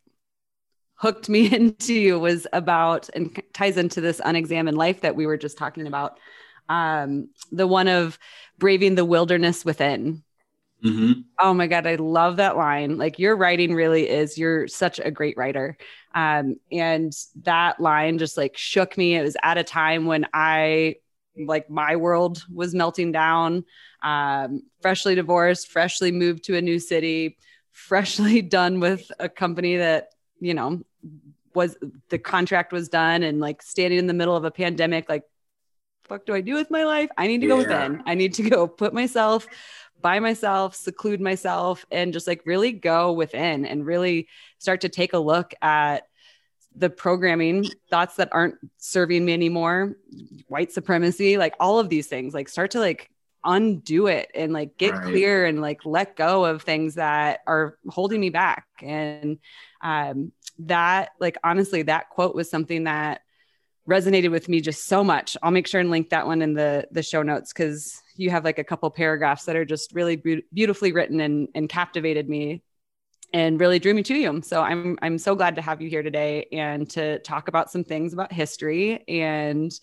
hooked 0.95 1.29
me 1.29 1.53
into 1.55 1.93
you 1.93 2.19
was 2.19 2.45
about 2.51 3.09
and 3.15 3.41
ties 3.53 3.77
into 3.77 4.01
this 4.01 4.19
unexamined 4.23 4.77
life 4.77 5.01
that 5.01 5.15
we 5.15 5.25
were 5.25 5.37
just 5.37 5.57
talking 5.57 5.87
about. 5.87 6.19
Um, 6.67 7.29
the 7.51 7.67
one 7.67 7.87
of 7.87 8.19
braving 8.57 8.95
the 8.95 9.05
wilderness 9.05 9.63
within. 9.63 10.23
Mm-hmm. 10.83 11.21
Oh 11.39 11.53
my 11.53 11.67
God, 11.67 11.87
I 11.87 11.95
love 11.95 12.37
that 12.37 12.57
line. 12.57 12.97
Like 12.97 13.17
your 13.17 13.37
writing 13.37 13.73
really 13.73 14.09
is, 14.09 14.37
you're 14.37 14.67
such 14.67 14.99
a 14.99 15.09
great 15.09 15.37
writer. 15.37 15.77
Um, 16.13 16.57
and 16.71 17.13
that 17.43 17.79
line 17.79 18.17
just 18.17 18.35
like 18.35 18.57
shook 18.57 18.97
me. 18.97 19.15
It 19.15 19.21
was 19.21 19.37
at 19.41 19.57
a 19.57 19.63
time 19.63 20.05
when 20.05 20.25
I, 20.33 20.95
like, 21.37 21.69
my 21.69 21.95
world 21.95 22.43
was 22.53 22.75
melting 22.75 23.11
down. 23.11 23.65
Um, 24.03 24.63
freshly 24.81 25.15
divorced, 25.15 25.71
freshly 25.71 26.11
moved 26.11 26.43
to 26.45 26.57
a 26.57 26.61
new 26.61 26.79
city, 26.79 27.37
freshly 27.71 28.41
done 28.57 28.79
with 28.79 29.11
a 29.19 29.29
company 29.29 29.77
that, 29.77 30.09
you 30.39 30.53
know, 30.53 30.81
was 31.53 31.77
the 32.09 32.17
contract 32.17 32.73
was 32.73 32.89
done 32.89 33.23
and 33.23 33.39
like 33.39 33.61
standing 33.61 33.97
in 33.97 34.07
the 34.07 34.13
middle 34.13 34.35
of 34.35 34.43
a 34.43 34.51
pandemic, 34.51 35.09
like, 35.09 35.23
fuck 36.03 36.25
do 36.25 36.33
I 36.33 36.41
do 36.41 36.53
with 36.53 36.69
my 36.69 36.83
life? 36.83 37.09
I 37.17 37.27
need 37.27 37.41
to 37.41 37.47
go 37.47 37.57
within. 37.57 38.03
I 38.05 38.13
need 38.13 38.35
to 38.35 38.49
go 38.49 38.67
put 38.67 38.93
myself 38.93 39.47
by 40.01 40.19
myself, 40.19 40.75
seclude 40.75 41.21
myself, 41.21 41.85
and 41.89 42.13
just 42.13 42.27
like 42.27 42.41
really 42.45 42.71
go 42.71 43.13
within 43.13 43.65
and 43.65 43.85
really 43.85 44.27
start 44.59 44.81
to 44.81 44.89
take 44.89 45.13
a 45.13 45.17
look 45.17 45.53
at 45.61 46.03
the 46.77 46.89
programming 46.89 47.65
thoughts 47.89 48.15
that 48.15 48.29
aren't 48.31 48.55
serving 48.77 49.25
me 49.25 49.33
anymore, 49.33 49.95
white 50.47 50.71
supremacy, 50.71 51.37
like 51.37 51.53
all 51.59 51.79
of 51.79 51.89
these 51.89 52.07
things, 52.07 52.33
like 52.33 52.49
start 52.49 52.71
to 52.71 52.79
like 52.79 53.09
undo 53.43 54.07
it 54.07 54.29
and 54.33 54.51
like 54.51 54.77
get 54.77 54.93
right. 54.93 55.03
clear 55.03 55.45
and 55.45 55.61
like 55.61 55.85
let 55.85 56.15
go 56.15 56.45
of 56.45 56.63
things 56.63 56.95
that 56.95 57.41
are 57.47 57.77
holding 57.87 58.19
me 58.19 58.29
back. 58.29 58.65
And 58.81 59.39
um, 59.81 60.31
that, 60.59 61.11
like, 61.19 61.37
honestly, 61.43 61.83
that 61.83 62.09
quote 62.09 62.35
was 62.35 62.49
something 62.49 62.85
that 62.85 63.21
resonated 63.87 64.31
with 64.31 64.49
me 64.49 64.61
just 64.61 64.85
so 64.85 65.03
much. 65.03 65.37
I'll 65.43 65.51
make 65.51 65.67
sure 65.67 65.79
and 65.79 65.91
link 65.91 66.09
that 66.09 66.25
one 66.25 66.41
in 66.41 66.55
the 66.55 66.87
the 66.91 67.03
show 67.03 67.21
notes 67.21 67.53
because 67.53 68.01
you 68.15 68.31
have 68.31 68.43
like 68.43 68.57
a 68.57 68.63
couple 68.63 68.89
paragraphs 68.89 69.45
that 69.45 69.55
are 69.55 69.65
just 69.65 69.93
really 69.93 70.15
be- 70.15 70.43
beautifully 70.53 70.91
written 70.91 71.19
and, 71.19 71.49
and 71.53 71.69
captivated 71.69 72.27
me 72.27 72.63
and 73.35 73.59
really 73.59 73.79
drew 73.79 73.93
me 73.93 74.01
to 74.01 74.15
you. 74.15 74.41
So 74.43 74.61
I'm 74.61 74.97
I'm 75.01 75.17
so 75.17 75.35
glad 75.35 75.57
to 75.57 75.61
have 75.61 75.81
you 75.81 75.89
here 75.89 76.01
today 76.01 76.47
and 76.53 76.89
to 76.91 77.19
talk 77.19 77.49
about 77.49 77.69
some 77.69 77.83
things 77.83 78.13
about 78.13 78.31
history 78.31 79.03
and 79.09 79.77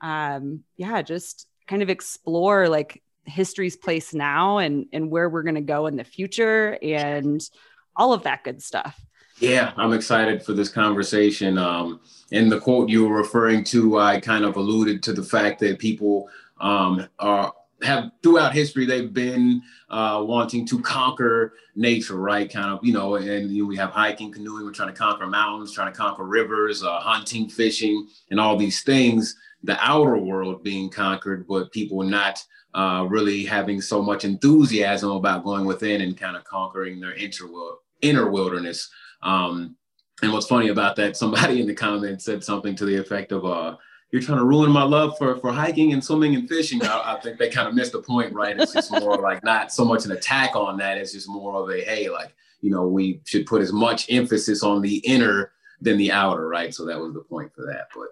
um 0.00 0.64
yeah, 0.76 1.00
just 1.02 1.46
kind 1.68 1.82
of 1.82 1.88
explore 1.88 2.68
like 2.68 3.00
history's 3.24 3.76
place 3.76 4.12
now 4.12 4.58
and 4.58 4.86
and 4.92 5.08
where 5.08 5.28
we're 5.28 5.44
going 5.44 5.54
to 5.54 5.60
go 5.60 5.86
in 5.86 5.94
the 5.94 6.02
future 6.02 6.76
and 6.82 7.48
all 7.94 8.12
of 8.12 8.24
that 8.24 8.42
good 8.42 8.60
stuff. 8.60 9.00
Yeah, 9.38 9.72
I'm 9.76 9.92
excited 9.92 10.42
for 10.42 10.54
this 10.54 10.70
conversation. 10.70 11.58
Um, 11.58 12.00
in 12.32 12.48
the 12.48 12.58
quote 12.58 12.88
you 12.88 13.06
were 13.06 13.16
referring 13.16 13.62
to, 13.64 13.98
I 13.98 14.18
kind 14.18 14.44
of 14.44 14.56
alluded 14.56 15.02
to 15.04 15.12
the 15.12 15.22
fact 15.22 15.60
that 15.60 15.78
people 15.78 16.28
um, 16.60 17.06
are 17.20 17.52
have 17.82 18.10
throughout 18.22 18.54
history 18.54 18.86
they've 18.86 19.12
been 19.12 19.62
uh, 19.90 20.22
wanting 20.26 20.66
to 20.66 20.80
conquer 20.80 21.54
nature, 21.74 22.16
right? 22.16 22.50
Kind 22.50 22.70
of, 22.70 22.80
you 22.82 22.92
know, 22.92 23.16
and 23.16 23.50
you 23.50 23.62
know, 23.62 23.68
we 23.68 23.76
have 23.76 23.90
hiking, 23.90 24.32
canoeing, 24.32 24.64
we're 24.64 24.72
trying 24.72 24.92
to 24.92 24.98
conquer 24.98 25.26
mountains, 25.26 25.72
trying 25.72 25.92
to 25.92 25.98
conquer 25.98 26.24
rivers, 26.24 26.82
uh, 26.82 27.00
hunting, 27.00 27.48
fishing, 27.48 28.08
and 28.30 28.40
all 28.40 28.56
these 28.56 28.82
things. 28.82 29.36
The 29.62 29.76
outer 29.80 30.16
world 30.16 30.62
being 30.62 30.88
conquered, 30.90 31.46
but 31.46 31.72
people 31.72 32.02
not 32.02 32.42
uh, 32.74 33.06
really 33.08 33.44
having 33.44 33.80
so 33.80 34.02
much 34.02 34.24
enthusiasm 34.24 35.10
about 35.10 35.44
going 35.44 35.64
within 35.64 36.02
and 36.02 36.16
kind 36.16 36.36
of 36.36 36.44
conquering 36.44 37.00
their 37.00 37.14
inner, 37.14 37.50
world, 37.50 37.78
inner 38.02 38.30
wilderness. 38.30 38.88
Um, 39.22 39.76
and 40.22 40.32
what's 40.32 40.46
funny 40.46 40.68
about 40.68 40.96
that, 40.96 41.16
somebody 41.16 41.60
in 41.62 41.66
the 41.66 41.74
comments 41.74 42.24
said 42.24 42.42
something 42.42 42.74
to 42.76 42.86
the 42.86 42.96
effect 42.96 43.32
of, 43.32 43.44
uh, 43.44 43.76
you're 44.10 44.22
trying 44.22 44.38
to 44.38 44.44
ruin 44.44 44.70
my 44.70 44.82
love 44.82 45.16
for 45.18 45.36
for 45.36 45.52
hiking 45.52 45.92
and 45.92 46.02
swimming 46.02 46.34
and 46.34 46.48
fishing. 46.48 46.82
I, 46.82 47.14
I 47.14 47.20
think 47.20 47.38
they 47.38 47.50
kind 47.50 47.68
of 47.68 47.74
missed 47.74 47.92
the 47.92 48.02
point, 48.02 48.32
right? 48.32 48.58
It's 48.58 48.72
just 48.72 48.90
more 48.90 49.18
like 49.18 49.42
not 49.44 49.72
so 49.72 49.84
much 49.84 50.04
an 50.04 50.12
attack 50.12 50.54
on 50.54 50.76
that. 50.78 50.98
It's 50.98 51.12
just 51.12 51.28
more 51.28 51.62
of 51.62 51.70
a 51.70 51.82
hey, 51.82 52.08
like 52.08 52.34
you 52.60 52.70
know, 52.70 52.86
we 52.86 53.20
should 53.24 53.46
put 53.46 53.62
as 53.62 53.72
much 53.72 54.10
emphasis 54.10 54.62
on 54.62 54.80
the 54.80 54.96
inner 54.98 55.52
than 55.80 55.98
the 55.98 56.12
outer, 56.12 56.48
right? 56.48 56.74
So 56.74 56.86
that 56.86 56.98
was 56.98 57.12
the 57.14 57.20
point 57.20 57.52
for 57.54 57.66
that. 57.66 57.88
But 57.94 58.08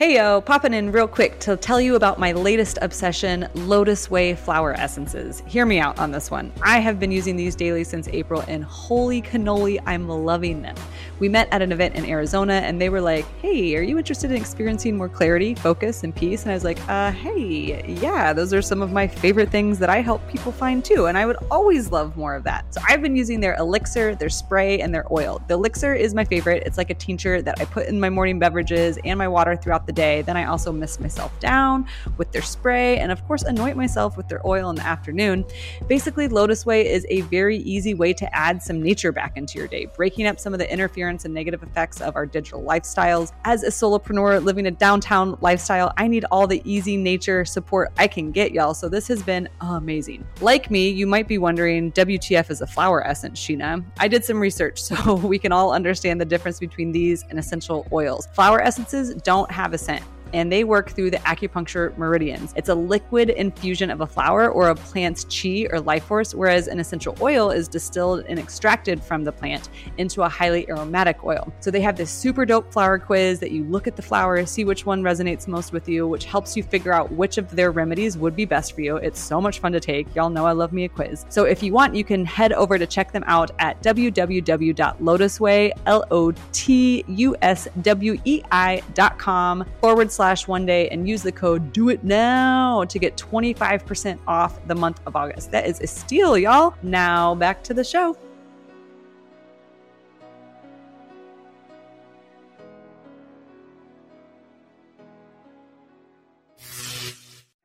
Hey 0.00 0.14
yo, 0.14 0.40
popping 0.40 0.74
in 0.74 0.92
real 0.92 1.08
quick 1.08 1.40
to 1.40 1.56
tell 1.56 1.80
you 1.80 1.96
about 1.96 2.20
my 2.20 2.30
latest 2.30 2.78
obsession, 2.82 3.48
LotusWei 3.54 4.38
flower 4.38 4.72
essences. 4.74 5.42
Hear 5.44 5.66
me 5.66 5.80
out 5.80 5.98
on 5.98 6.12
this 6.12 6.30
one. 6.30 6.52
I 6.62 6.78
have 6.78 7.00
been 7.00 7.10
using 7.10 7.34
these 7.34 7.56
daily 7.56 7.82
since 7.82 8.06
April, 8.12 8.44
and 8.46 8.62
holy 8.62 9.20
cannoli, 9.20 9.82
I'm 9.86 10.08
loving 10.08 10.62
them. 10.62 10.76
We 11.20 11.28
met 11.28 11.48
at 11.50 11.62
an 11.62 11.72
event 11.72 11.96
in 11.96 12.04
Arizona, 12.04 12.54
and 12.54 12.80
they 12.80 12.90
were 12.90 13.00
like, 13.00 13.26
Hey, 13.40 13.74
are 13.76 13.82
you 13.82 13.98
interested 13.98 14.30
in 14.30 14.36
experiencing 14.36 14.96
more 14.96 15.08
clarity, 15.08 15.54
focus, 15.54 16.04
and 16.04 16.14
peace? 16.14 16.42
And 16.42 16.52
I 16.52 16.54
was 16.54 16.64
like, 16.64 16.78
uh, 16.88 17.10
Hey, 17.10 17.84
yeah, 18.00 18.32
those 18.32 18.54
are 18.54 18.62
some 18.62 18.82
of 18.82 18.92
my 18.92 19.08
favorite 19.08 19.50
things 19.50 19.80
that 19.80 19.90
I 19.90 20.00
help 20.00 20.26
people 20.28 20.52
find 20.52 20.84
too, 20.84 21.06
and 21.06 21.18
I 21.18 21.26
would 21.26 21.36
always 21.50 21.90
love 21.90 22.16
more 22.16 22.36
of 22.36 22.44
that. 22.44 22.72
So 22.72 22.80
I've 22.86 23.02
been 23.02 23.16
using 23.16 23.40
their 23.40 23.56
elixir, 23.56 24.14
their 24.14 24.28
spray, 24.28 24.80
and 24.80 24.94
their 24.94 25.12
oil. 25.12 25.42
The 25.48 25.54
elixir 25.54 25.92
is 25.94 26.14
my 26.14 26.24
favorite. 26.24 26.62
It's 26.66 26.78
like 26.78 26.90
a 26.90 26.94
tincture 26.94 27.42
that 27.42 27.60
I 27.60 27.64
put 27.64 27.88
in 27.88 27.98
my 27.98 28.10
morning 28.10 28.38
beverages 28.38 28.98
and 29.04 29.18
my 29.18 29.28
water 29.28 29.56
throughout 29.56 29.86
the 29.86 29.92
day. 29.92 30.22
Then 30.22 30.36
I 30.36 30.44
also 30.44 30.70
mist 30.70 31.00
myself 31.00 31.38
down 31.40 31.86
with 32.16 32.30
their 32.30 32.42
spray 32.42 32.98
and, 32.98 33.10
of 33.10 33.26
course, 33.26 33.42
anoint 33.42 33.76
myself 33.76 34.16
with 34.16 34.28
their 34.28 34.46
oil 34.46 34.70
in 34.70 34.76
the 34.76 34.86
afternoon. 34.86 35.44
Basically, 35.88 36.28
LotusWei 36.28 36.84
is 36.84 37.04
a 37.08 37.22
very 37.22 37.58
easy 37.58 37.94
way 37.94 38.12
to 38.12 38.36
add 38.36 38.62
some 38.62 38.80
nature 38.80 39.10
back 39.10 39.36
into 39.36 39.58
your 39.58 39.66
day, 39.66 39.86
breaking 39.96 40.26
up 40.26 40.38
some 40.38 40.52
of 40.52 40.60
the 40.60 40.72
interference 40.72 41.07
and 41.08 41.32
negative 41.32 41.62
effects 41.62 42.00
of 42.00 42.16
our 42.16 42.26
digital 42.26 42.62
lifestyles. 42.62 43.32
As 43.44 43.62
a 43.62 43.68
solopreneur 43.68 44.42
living 44.42 44.66
a 44.66 44.70
downtown 44.70 45.38
lifestyle, 45.40 45.92
I 45.96 46.08
need 46.08 46.24
all 46.30 46.46
the 46.46 46.60
easy 46.64 46.96
nature 46.96 47.44
support 47.44 47.90
I 47.96 48.06
can 48.06 48.30
get, 48.30 48.52
y'all. 48.52 48.74
So 48.74 48.88
this 48.88 49.08
has 49.08 49.22
been 49.22 49.48
amazing. 49.60 50.26
Like 50.40 50.70
me, 50.70 50.88
you 50.88 51.06
might 51.06 51.28
be 51.28 51.38
wondering 51.38 51.92
WTF 51.92 52.50
is 52.50 52.60
a 52.60 52.66
flower 52.66 53.06
essence, 53.06 53.40
Sheena. 53.40 53.84
I 53.98 54.08
did 54.08 54.24
some 54.24 54.38
research 54.38 54.82
so 54.88 55.14
we 55.14 55.38
can 55.38 55.52
all 55.52 55.72
understand 55.72 56.20
the 56.20 56.24
difference 56.24 56.58
between 56.58 56.92
these 56.92 57.24
and 57.30 57.38
essential 57.38 57.86
oils. 57.92 58.26
Flower 58.34 58.60
essences 58.60 59.14
don't 59.14 59.50
have 59.50 59.72
a 59.72 59.78
scent 59.78 60.04
and 60.32 60.50
they 60.52 60.64
work 60.64 60.90
through 60.90 61.10
the 61.10 61.18
acupuncture 61.18 61.96
meridians. 61.96 62.52
It's 62.56 62.68
a 62.68 62.74
liquid 62.74 63.30
infusion 63.30 63.90
of 63.90 64.00
a 64.00 64.06
flower 64.06 64.50
or 64.50 64.70
a 64.70 64.74
plant's 64.74 65.24
chi 65.24 65.66
or 65.70 65.80
life 65.80 66.04
force, 66.04 66.34
whereas 66.34 66.68
an 66.68 66.80
essential 66.80 67.16
oil 67.20 67.50
is 67.50 67.68
distilled 67.68 68.24
and 68.28 68.38
extracted 68.38 69.02
from 69.02 69.24
the 69.24 69.32
plant 69.32 69.68
into 69.98 70.22
a 70.22 70.28
highly 70.28 70.68
aromatic 70.68 71.24
oil. 71.24 71.52
So 71.60 71.70
they 71.70 71.80
have 71.80 71.96
this 71.96 72.10
super 72.10 72.44
dope 72.46 72.72
flower 72.72 72.98
quiz 72.98 73.40
that 73.40 73.50
you 73.50 73.64
look 73.64 73.86
at 73.86 73.96
the 73.96 74.02
flower, 74.02 74.44
see 74.46 74.64
which 74.64 74.86
one 74.86 75.02
resonates 75.02 75.48
most 75.48 75.72
with 75.72 75.88
you, 75.88 76.06
which 76.06 76.24
helps 76.24 76.56
you 76.56 76.62
figure 76.62 76.92
out 76.92 77.10
which 77.12 77.38
of 77.38 77.50
their 77.54 77.70
remedies 77.70 78.16
would 78.18 78.36
be 78.36 78.44
best 78.44 78.74
for 78.74 78.80
you. 78.80 78.96
It's 78.96 79.20
so 79.20 79.40
much 79.40 79.60
fun 79.60 79.72
to 79.72 79.80
take. 79.80 80.14
Y'all 80.14 80.30
know 80.30 80.46
I 80.46 80.52
love 80.52 80.72
me 80.72 80.84
a 80.84 80.88
quiz. 80.88 81.24
So 81.28 81.44
if 81.44 81.62
you 81.62 81.72
want, 81.72 81.94
you 81.94 82.04
can 82.04 82.24
head 82.24 82.52
over 82.52 82.78
to 82.78 82.86
check 82.86 83.12
them 83.12 83.24
out 83.26 83.50
at 83.58 83.80
www.lotuswei, 83.82 85.72
L 85.86 86.04
O 86.10 86.32
T 86.52 87.04
U 87.06 87.36
S 87.42 87.68
W 87.82 88.18
E 88.24 88.42
I.com 88.50 89.64
forward 89.80 90.10
slash 90.18 90.48
one 90.48 90.66
day 90.66 90.88
and 90.88 91.08
use 91.08 91.22
the 91.22 91.30
code 91.30 91.72
do 91.72 91.90
it 91.90 92.02
now 92.02 92.82
to 92.82 92.98
get 92.98 93.16
25% 93.16 94.18
off 94.26 94.58
the 94.66 94.74
month 94.74 95.00
of 95.06 95.14
August. 95.14 95.52
That 95.52 95.64
is 95.64 95.80
a 95.80 95.86
steal, 95.86 96.36
y'all. 96.36 96.74
Now 96.82 97.36
back 97.36 97.62
to 97.62 97.72
the 97.72 97.84
show. 97.84 98.16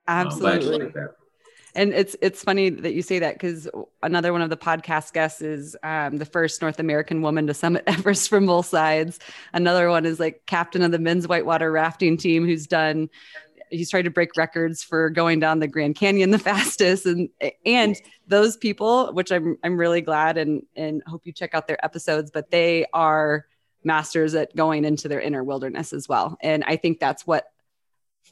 Absolutely 0.08 0.92
and 1.76 1.94
it's 1.94 2.16
it's 2.22 2.44
funny 2.44 2.70
that 2.70 2.94
you 2.94 3.02
say 3.02 3.20
that 3.20 3.36
because 3.36 3.68
another 4.04 4.32
one 4.32 4.42
of 4.42 4.50
the 4.50 4.58
podcast 4.58 5.14
guests 5.14 5.42
is 5.42 5.76
um, 5.84 6.18
the 6.18 6.26
first 6.26 6.62
North 6.62 6.80
American 6.80 7.22
woman 7.22 7.48
to 7.48 7.54
summit 7.54 7.84
Everest 7.88 8.30
from 8.30 8.46
both 8.46 8.68
sides. 8.68 9.20
Another 9.54 9.90
one 9.90 10.06
is 10.06 10.20
like 10.20 10.44
captain 10.46 10.84
of 10.84 10.92
the 10.92 11.00
men's 11.00 11.28
whitewater 11.28 11.72
rafting 11.72 12.18
team, 12.18 12.46
who's 12.46 12.68
done. 12.68 13.10
He's 13.70 13.90
tried 13.90 14.04
to 14.04 14.12
break 14.12 14.38
records 14.38 14.84
for 14.84 15.10
going 15.10 15.40
down 15.40 15.60
the 15.60 15.68
Grand 15.68 15.96
Canyon 15.96 16.30
the 16.30 16.40
fastest, 16.40 17.06
and 17.06 17.30
and 17.66 17.96
those 18.28 18.56
people, 18.56 19.12
which 19.14 19.32
I'm 19.32 19.58
I'm 19.64 19.78
really 19.78 20.02
glad 20.02 20.38
and 20.38 20.64
and 20.76 21.02
hope 21.08 21.26
you 21.26 21.34
check 21.34 21.56
out 21.56 21.68
their 21.68 21.84
episodes. 21.84 22.30
But 22.32 22.52
they 22.52 22.86
are 22.94 23.46
masters 23.84 24.36
at 24.36 24.56
going 24.56 24.86
into 24.86 25.08
their 25.08 25.20
inner 25.20 25.44
wilderness 25.44 25.92
as 25.92 26.08
well, 26.08 26.38
and 26.42 26.64
I 26.66 26.76
think 26.76 27.00
that's 27.00 27.26
what 27.26 27.48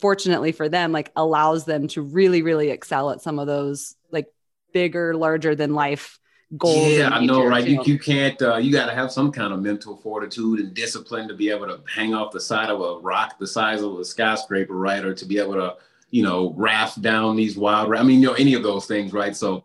fortunately 0.02 0.52
for 0.52 0.68
them 0.68 0.92
like 0.92 1.12
allows 1.16 1.64
them 1.64 1.88
to 1.88 2.02
really 2.02 2.42
really 2.42 2.70
excel 2.70 3.12
at 3.12 3.22
some 3.22 3.40
of 3.40 3.48
those 3.48 3.96
like 4.12 4.28
bigger 4.74 5.16
larger 5.16 5.56
than 5.56 5.74
life 5.74 6.20
goals. 6.58 6.88
Yeah, 6.88 7.10
I 7.10 7.26
know, 7.26 7.46
right? 7.46 7.66
You, 7.66 7.82
you 7.86 7.98
can't, 7.98 8.42
uh, 8.42 8.58
you 8.58 8.72
got 8.72 8.88
to 8.88 8.94
have 8.94 9.12
some 9.12 9.32
kind 9.32 9.54
of 9.54 9.62
mental 9.62 9.96
fortitude 9.96 10.60
and 10.60 10.74
discipline 10.74 11.28
to 11.30 11.34
be 11.34 11.50
able 11.50 11.68
to 11.68 11.80
hang 11.88 12.14
off 12.14 12.32
the 12.32 12.42
side 12.42 12.70
of 12.70 12.82
a 12.82 13.00
rock 13.00 13.40
the 13.40 13.48
size 13.48 13.82
of 13.82 13.98
a 13.98 14.04
skyscraper, 14.04 14.76
right? 14.76 15.04
Or 15.04 15.14
to 15.14 15.26
be 15.26 15.38
able 15.38 15.54
to, 15.54 15.78
you 16.10 16.24
know, 16.24 16.54
raft 16.58 17.02
down 17.02 17.38
these 17.38 17.56
wild, 17.56 17.94
I 17.96 18.04
mean, 18.04 18.22
you 18.22 18.28
know, 18.28 18.34
any 18.34 18.54
of 18.54 18.64
those 18.64 18.86
things, 18.86 19.14
right? 19.14 19.36
So 19.36 19.64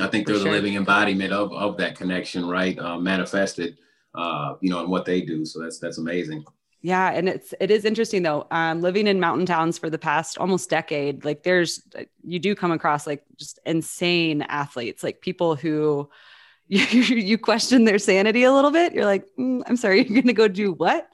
I 0.00 0.08
think 0.08 0.26
they're 0.26 0.36
sure. 0.36 0.46
the 0.46 0.50
living 0.50 0.74
embodiment 0.74 1.32
of, 1.32 1.52
of 1.52 1.76
that 1.76 1.96
connection, 1.96 2.48
right? 2.48 2.76
Uh, 2.78 2.98
manifested, 2.98 3.78
uh, 4.14 4.54
you 4.60 4.70
know, 4.70 4.82
in 4.82 4.90
what 4.90 5.04
they 5.04 5.20
do. 5.20 5.44
So 5.44 5.62
that's, 5.62 5.78
that's 5.78 5.98
amazing. 5.98 6.44
Yeah, 6.84 7.12
and 7.12 7.30
it's 7.30 7.54
it 7.60 7.70
is 7.70 7.86
interesting 7.86 8.24
though. 8.24 8.46
Um, 8.50 8.82
living 8.82 9.06
in 9.06 9.18
mountain 9.18 9.46
towns 9.46 9.78
for 9.78 9.88
the 9.88 9.96
past 9.96 10.36
almost 10.36 10.68
decade, 10.68 11.24
like 11.24 11.42
there's 11.42 11.80
you 12.22 12.38
do 12.38 12.54
come 12.54 12.72
across 12.72 13.06
like 13.06 13.24
just 13.38 13.58
insane 13.64 14.42
athletes, 14.42 15.02
like 15.02 15.22
people 15.22 15.56
who 15.56 16.10
you, 16.68 16.80
you 16.80 17.38
question 17.38 17.86
their 17.86 17.98
sanity 17.98 18.44
a 18.44 18.52
little 18.52 18.70
bit. 18.70 18.92
You're 18.92 19.06
like, 19.06 19.24
mm, 19.38 19.62
I'm 19.66 19.78
sorry, 19.78 20.06
you're 20.08 20.20
to 20.24 20.34
go 20.34 20.46
do 20.46 20.74
what? 20.74 21.08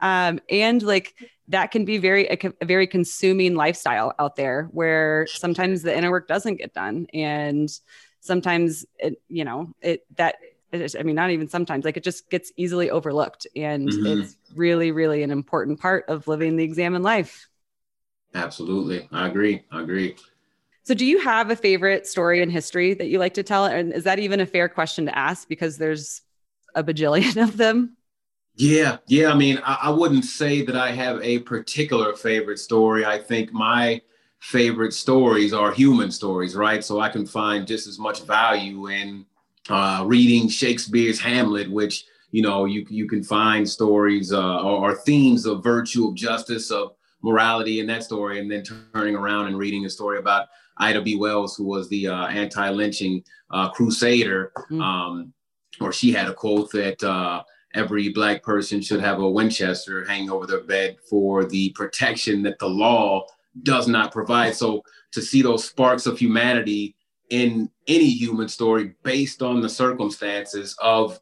Um, 0.00 0.40
and 0.48 0.82
like 0.82 1.14
that 1.48 1.72
can 1.72 1.84
be 1.84 1.98
very 1.98 2.28
a, 2.28 2.38
a, 2.62 2.64
very 2.64 2.86
consuming 2.86 3.54
lifestyle 3.54 4.14
out 4.18 4.36
there, 4.36 4.70
where 4.72 5.26
sometimes 5.28 5.82
the 5.82 5.94
inner 5.94 6.10
work 6.10 6.26
doesn't 6.26 6.56
get 6.56 6.72
done, 6.72 7.06
and 7.12 7.68
sometimes 8.20 8.86
it, 8.98 9.20
you 9.28 9.44
know, 9.44 9.74
it 9.82 10.06
that 10.16 10.36
I 10.72 11.02
mean, 11.02 11.14
not 11.14 11.30
even 11.30 11.48
sometimes, 11.48 11.84
like 11.84 11.96
it 11.96 12.04
just 12.04 12.30
gets 12.30 12.52
easily 12.56 12.90
overlooked. 12.90 13.46
And 13.54 13.88
mm-hmm. 13.88 14.22
it's 14.22 14.36
really, 14.54 14.90
really 14.90 15.22
an 15.22 15.30
important 15.30 15.80
part 15.80 16.04
of 16.08 16.26
living 16.28 16.56
the 16.56 16.64
examined 16.64 17.04
life. 17.04 17.48
Absolutely. 18.34 19.08
I 19.12 19.28
agree. 19.28 19.64
I 19.70 19.82
agree. 19.82 20.16
So, 20.84 20.94
do 20.94 21.04
you 21.04 21.20
have 21.20 21.50
a 21.50 21.56
favorite 21.56 22.06
story 22.06 22.42
in 22.42 22.50
history 22.50 22.94
that 22.94 23.06
you 23.06 23.18
like 23.18 23.34
to 23.34 23.42
tell? 23.42 23.66
And 23.66 23.92
is 23.92 24.04
that 24.04 24.18
even 24.18 24.40
a 24.40 24.46
fair 24.46 24.68
question 24.68 25.06
to 25.06 25.16
ask 25.16 25.46
because 25.48 25.78
there's 25.78 26.22
a 26.74 26.82
bajillion 26.82 27.42
of 27.42 27.56
them? 27.56 27.96
Yeah. 28.54 28.98
Yeah. 29.06 29.30
I 29.30 29.34
mean, 29.34 29.58
I, 29.64 29.78
I 29.84 29.90
wouldn't 29.90 30.24
say 30.24 30.62
that 30.62 30.76
I 30.76 30.90
have 30.92 31.20
a 31.22 31.38
particular 31.40 32.14
favorite 32.14 32.58
story. 32.58 33.04
I 33.04 33.18
think 33.18 33.52
my 33.52 34.00
favorite 34.40 34.92
stories 34.92 35.52
are 35.52 35.72
human 35.72 36.10
stories, 36.10 36.56
right? 36.56 36.82
So 36.82 37.00
I 37.00 37.08
can 37.08 37.26
find 37.26 37.66
just 37.66 37.86
as 37.86 37.98
much 37.98 38.24
value 38.24 38.88
in 38.88 39.24
uh, 39.68 40.02
reading 40.06 40.48
Shakespeare's 40.48 41.20
Hamlet, 41.20 41.70
which 41.70 42.04
you 42.30 42.42
know 42.42 42.64
you 42.64 42.86
you 42.88 43.08
can 43.08 43.22
find 43.22 43.68
stories 43.68 44.32
uh, 44.32 44.62
or, 44.62 44.90
or, 44.90 44.94
themes 44.96 45.46
of 45.46 45.62
virtue, 45.62 46.08
of 46.08 46.14
justice, 46.14 46.70
of 46.70 46.94
morality 47.22 47.80
in 47.80 47.86
that 47.86 48.02
story, 48.02 48.40
and 48.40 48.50
then 48.50 48.64
turning 48.92 49.14
around 49.14 49.46
and 49.46 49.58
reading 49.58 49.84
a 49.84 49.90
story 49.90 50.18
about 50.18 50.48
Ida 50.78 51.02
B. 51.02 51.16
Wells, 51.16 51.56
who 51.56 51.64
was 51.64 51.88
the 51.88 52.08
uh, 52.08 52.26
anti-lynching 52.26 53.22
uh, 53.50 53.70
crusader, 53.70 54.52
mm-hmm. 54.56 54.80
um, 54.80 55.32
or 55.80 55.92
she 55.92 56.12
had 56.12 56.28
a 56.28 56.34
quote 56.34 56.70
that 56.72 57.02
uh, 57.02 57.42
every 57.74 58.08
black 58.08 58.42
person 58.42 58.80
should 58.80 59.00
have 59.00 59.20
a 59.20 59.30
Winchester 59.30 60.04
hanging 60.04 60.30
over 60.30 60.46
their 60.46 60.62
bed 60.62 60.96
for 61.08 61.44
the 61.44 61.70
protection 61.70 62.42
that 62.42 62.58
the 62.58 62.68
law 62.68 63.24
does 63.62 63.86
not 63.86 64.12
provide. 64.12 64.54
So 64.54 64.82
to 65.12 65.22
see 65.22 65.42
those 65.42 65.64
sparks 65.64 66.06
of 66.06 66.18
humanity 66.18 66.96
in 67.32 67.70
any 67.88 68.10
human 68.10 68.46
story 68.46 68.92
based 69.02 69.40
on 69.40 69.62
the 69.62 69.68
circumstances 69.68 70.76
of 70.82 71.18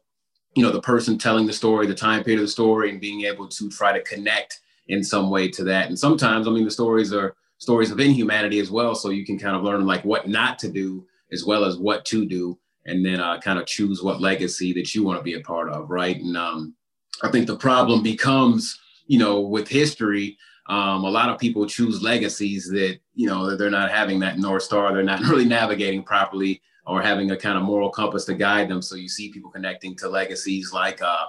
you 0.55 0.61
know 0.61 0.71
the 0.71 0.81
person 0.81 1.17
telling 1.17 1.47
the 1.47 1.53
story 1.53 1.87
the 1.87 1.95
time 1.95 2.21
period 2.21 2.41
of 2.41 2.45
the 2.45 2.51
story 2.51 2.89
and 2.89 2.99
being 2.99 3.21
able 3.21 3.47
to 3.47 3.69
try 3.69 3.93
to 3.93 4.03
connect 4.03 4.59
in 4.89 5.05
some 5.05 5.29
way 5.29 5.47
to 5.47 5.63
that. 5.63 5.87
And 5.87 5.97
sometimes 5.97 6.47
i 6.47 6.51
mean 6.51 6.65
the 6.65 6.71
stories 6.71 7.13
are 7.13 7.33
stories 7.59 7.91
of 7.91 8.01
inhumanity 8.01 8.59
as 8.59 8.69
well. 8.69 8.93
So 8.93 9.09
you 9.09 9.25
can 9.25 9.39
kind 9.39 9.55
of 9.55 9.63
learn 9.63 9.85
like 9.85 10.03
what 10.03 10.27
not 10.27 10.59
to 10.59 10.69
do 10.69 11.05
as 11.31 11.45
well 11.45 11.63
as 11.63 11.77
what 11.77 12.03
to 12.05 12.25
do 12.25 12.59
and 12.85 13.05
then 13.05 13.21
uh, 13.21 13.39
kind 13.39 13.57
of 13.57 13.65
choose 13.65 14.03
what 14.03 14.19
legacy 14.19 14.73
that 14.73 14.93
you 14.93 15.03
want 15.03 15.17
to 15.17 15.23
be 15.23 15.35
a 15.35 15.41
part 15.41 15.69
of 15.69 15.89
right? 15.89 16.17
And 16.17 16.35
um, 16.35 16.75
i 17.23 17.29
think 17.31 17.47
the 17.47 17.55
problem 17.55 18.03
becomes 18.03 18.77
you 19.07 19.17
know 19.17 19.39
with 19.39 19.67
history 19.67 20.37
um, 20.71 21.03
a 21.03 21.09
lot 21.09 21.27
of 21.27 21.37
people 21.37 21.65
choose 21.65 22.01
legacies 22.01 22.69
that 22.69 22.97
you 23.13 23.27
know 23.27 23.57
they're 23.57 23.69
not 23.69 23.91
having 23.91 24.19
that 24.19 24.39
north 24.39 24.63
star 24.63 24.93
they're 24.93 25.03
not 25.03 25.19
really 25.29 25.45
navigating 25.45 26.01
properly 26.01 26.61
or 26.87 27.01
having 27.01 27.31
a 27.31 27.37
kind 27.37 27.57
of 27.57 27.63
moral 27.63 27.89
compass 27.89 28.25
to 28.25 28.33
guide 28.33 28.69
them 28.69 28.81
so 28.81 28.95
you 28.95 29.09
see 29.09 29.31
people 29.31 29.51
connecting 29.51 29.95
to 29.97 30.07
legacies 30.07 30.71
like 30.71 31.01
uh, 31.01 31.25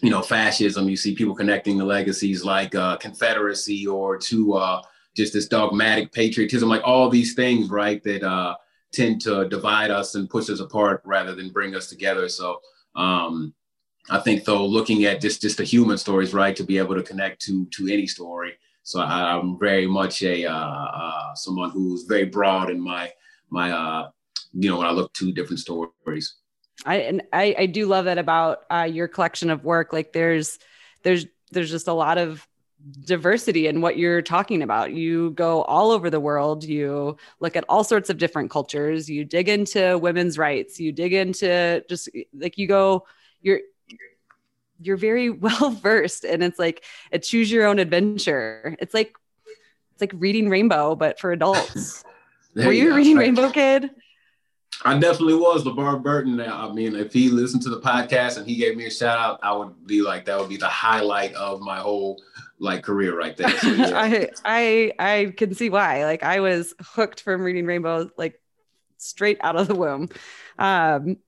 you 0.00 0.08
know 0.10 0.22
fascism 0.22 0.88
you 0.88 0.96
see 0.96 1.14
people 1.14 1.34
connecting 1.34 1.78
to 1.78 1.84
legacies 1.84 2.44
like 2.44 2.74
uh, 2.74 2.96
confederacy 2.96 3.86
or 3.86 4.16
to 4.16 4.54
uh, 4.54 4.80
just 5.14 5.34
this 5.34 5.48
dogmatic 5.48 6.10
patriotism 6.10 6.68
like 6.68 6.82
all 6.82 7.10
these 7.10 7.34
things 7.34 7.68
right 7.68 8.02
that 8.02 8.22
uh, 8.22 8.56
tend 8.90 9.20
to 9.20 9.46
divide 9.50 9.90
us 9.90 10.14
and 10.14 10.30
push 10.30 10.48
us 10.48 10.60
apart 10.60 11.02
rather 11.04 11.34
than 11.34 11.50
bring 11.50 11.76
us 11.76 11.88
together 11.88 12.26
so 12.26 12.58
um, 12.96 13.54
I 14.10 14.18
think 14.18 14.44
though 14.44 14.66
looking 14.66 15.04
at 15.04 15.20
just 15.20 15.40
just 15.42 15.58
the 15.58 15.64
human 15.64 15.96
stories, 15.96 16.34
right, 16.34 16.56
to 16.56 16.64
be 16.64 16.78
able 16.78 16.96
to 16.96 17.02
connect 17.02 17.40
to 17.42 17.66
to 17.66 17.88
any 17.88 18.06
story. 18.06 18.54
So 18.82 19.00
I, 19.00 19.38
am 19.38 19.58
very 19.58 19.86
much 19.86 20.22
a 20.22 20.44
uh, 20.46 20.52
uh, 20.54 21.34
someone 21.34 21.70
who's 21.70 22.04
very 22.04 22.24
broad 22.24 22.70
in 22.70 22.80
my 22.80 23.10
my 23.50 23.70
uh, 23.70 24.10
you 24.52 24.70
know 24.70 24.78
when 24.78 24.86
I 24.86 24.90
look 24.90 25.12
to 25.14 25.32
different 25.32 25.60
stories. 25.60 26.34
I 26.84 26.96
and 26.96 27.22
I, 27.32 27.54
I 27.58 27.66
do 27.66 27.86
love 27.86 28.06
that 28.06 28.18
about 28.18 28.62
uh, 28.70 28.88
your 28.90 29.08
collection 29.08 29.50
of 29.50 29.64
work. 29.64 29.92
Like 29.92 30.12
there's 30.12 30.58
there's 31.02 31.26
there's 31.52 31.70
just 31.70 31.88
a 31.88 31.92
lot 31.92 32.18
of 32.18 32.46
diversity 33.04 33.68
in 33.68 33.80
what 33.80 33.96
you're 33.96 34.22
talking 34.22 34.62
about. 34.62 34.92
You 34.92 35.30
go 35.30 35.62
all 35.62 35.92
over 35.92 36.10
the 36.10 36.18
world, 36.18 36.64
you 36.64 37.16
look 37.38 37.54
at 37.54 37.64
all 37.68 37.84
sorts 37.84 38.10
of 38.10 38.18
different 38.18 38.50
cultures, 38.50 39.08
you 39.08 39.24
dig 39.24 39.48
into 39.48 39.96
women's 39.98 40.36
rights, 40.36 40.80
you 40.80 40.90
dig 40.90 41.12
into 41.12 41.84
just 41.88 42.08
like 42.34 42.58
you 42.58 42.66
go 42.66 43.06
you're 43.42 43.60
you're 44.82 44.96
very 44.96 45.30
well 45.30 45.70
versed 45.70 46.24
and 46.24 46.42
it's 46.42 46.58
like 46.58 46.84
a 47.12 47.18
choose 47.18 47.50
your 47.50 47.66
own 47.66 47.78
adventure 47.78 48.76
it's 48.78 48.94
like 48.94 49.16
it's 49.92 50.00
like 50.00 50.12
reading 50.14 50.48
rainbow 50.48 50.94
but 50.94 51.18
for 51.18 51.32
adults 51.32 52.04
were 52.56 52.72
you, 52.72 52.88
you 52.88 52.94
reading 52.94 53.16
rainbow 53.16 53.50
kid 53.50 53.90
I 54.84 54.98
definitely 54.98 55.34
was 55.34 55.64
LeVar 55.64 56.02
Burton. 56.02 56.40
I 56.40 56.72
mean, 56.72 56.96
if 56.96 57.12
he 57.12 57.28
listened 57.28 57.62
to 57.62 57.68
the 57.68 57.80
podcast 57.80 58.36
and 58.36 58.46
he 58.46 58.56
gave 58.56 58.76
me 58.76 58.86
a 58.86 58.90
shout 58.90 59.16
out, 59.16 59.38
I 59.42 59.52
would 59.52 59.86
be 59.86 60.02
like, 60.02 60.24
that 60.24 60.38
would 60.38 60.48
be 60.48 60.56
the 60.56 60.66
highlight 60.66 61.34
of 61.34 61.60
my 61.60 61.78
whole 61.78 62.20
like 62.58 62.82
career 62.82 63.16
right 63.16 63.36
there. 63.36 63.50
So, 63.50 63.68
yeah. 63.70 63.90
I, 63.94 64.28
I, 64.44 64.92
I 64.98 65.34
can 65.36 65.54
see 65.54 65.70
why. 65.70 66.04
Like 66.04 66.22
I 66.22 66.40
was 66.40 66.74
hooked 66.80 67.20
from 67.20 67.42
reading 67.42 67.66
Rainbow, 67.66 68.10
like 68.16 68.40
straight 68.98 69.38
out 69.40 69.56
of 69.56 69.68
the 69.68 69.74
womb. 69.74 70.08
Um, 70.58 71.18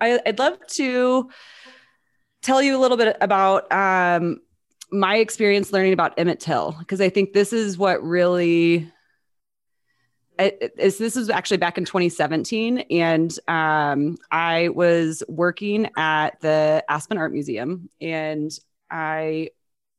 I, 0.00 0.20
I'd 0.24 0.38
love 0.38 0.58
to 0.68 1.30
tell 2.42 2.62
you 2.62 2.76
a 2.76 2.80
little 2.80 2.96
bit 2.96 3.16
about 3.20 3.70
um, 3.72 4.40
my 4.90 5.16
experience 5.16 5.72
learning 5.72 5.92
about 5.92 6.14
Emmett 6.18 6.40
Till 6.40 6.76
because 6.78 7.00
I 7.00 7.08
think 7.08 7.32
this 7.32 7.52
is 7.52 7.76
what 7.76 8.02
really 8.02 8.90
is 10.38 10.98
this 10.98 11.16
was 11.16 11.30
actually 11.30 11.56
back 11.56 11.78
in 11.78 11.84
2017 11.84 12.78
and 12.90 13.38
um, 13.48 14.16
i 14.30 14.68
was 14.68 15.22
working 15.28 15.88
at 15.96 16.38
the 16.40 16.84
aspen 16.88 17.18
art 17.18 17.32
museum 17.32 17.88
and 18.00 18.58
i 18.90 19.48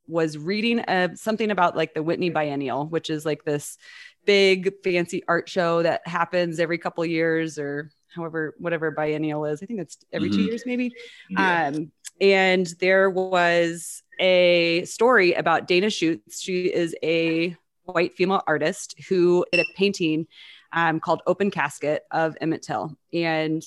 was 0.07 0.37
reading 0.37 0.79
uh, 0.81 1.13
something 1.15 1.51
about 1.51 1.75
like 1.75 1.93
the 1.93 2.03
whitney 2.03 2.29
biennial 2.29 2.85
which 2.87 3.09
is 3.09 3.25
like 3.25 3.43
this 3.43 3.77
big 4.25 4.71
fancy 4.83 5.23
art 5.27 5.49
show 5.49 5.81
that 5.81 6.05
happens 6.07 6.59
every 6.59 6.77
couple 6.77 7.05
years 7.05 7.57
or 7.57 7.91
however 8.13 8.55
whatever 8.59 8.91
biennial 8.91 9.45
is 9.45 9.63
i 9.63 9.65
think 9.65 9.79
it's 9.79 9.97
every 10.11 10.29
mm-hmm. 10.29 10.37
two 10.37 10.43
years 10.43 10.63
maybe 10.65 10.93
yeah. 11.29 11.67
um, 11.67 11.91
and 12.19 12.67
there 12.79 13.09
was 13.09 14.03
a 14.19 14.83
story 14.85 15.33
about 15.33 15.67
Dana 15.67 15.89
Schutz. 15.89 16.41
She 16.41 16.65
is 16.65 16.95
a 17.03 17.55
white 17.83 18.13
female 18.13 18.43
artist 18.47 18.95
who 19.07 19.45
did 19.51 19.61
a 19.61 19.73
painting 19.75 20.27
um, 20.73 20.99
called 20.99 21.21
Open 21.27 21.51
Casket 21.51 22.03
of 22.11 22.35
Emmett 22.41 22.63
Till. 22.63 22.97
And 23.13 23.63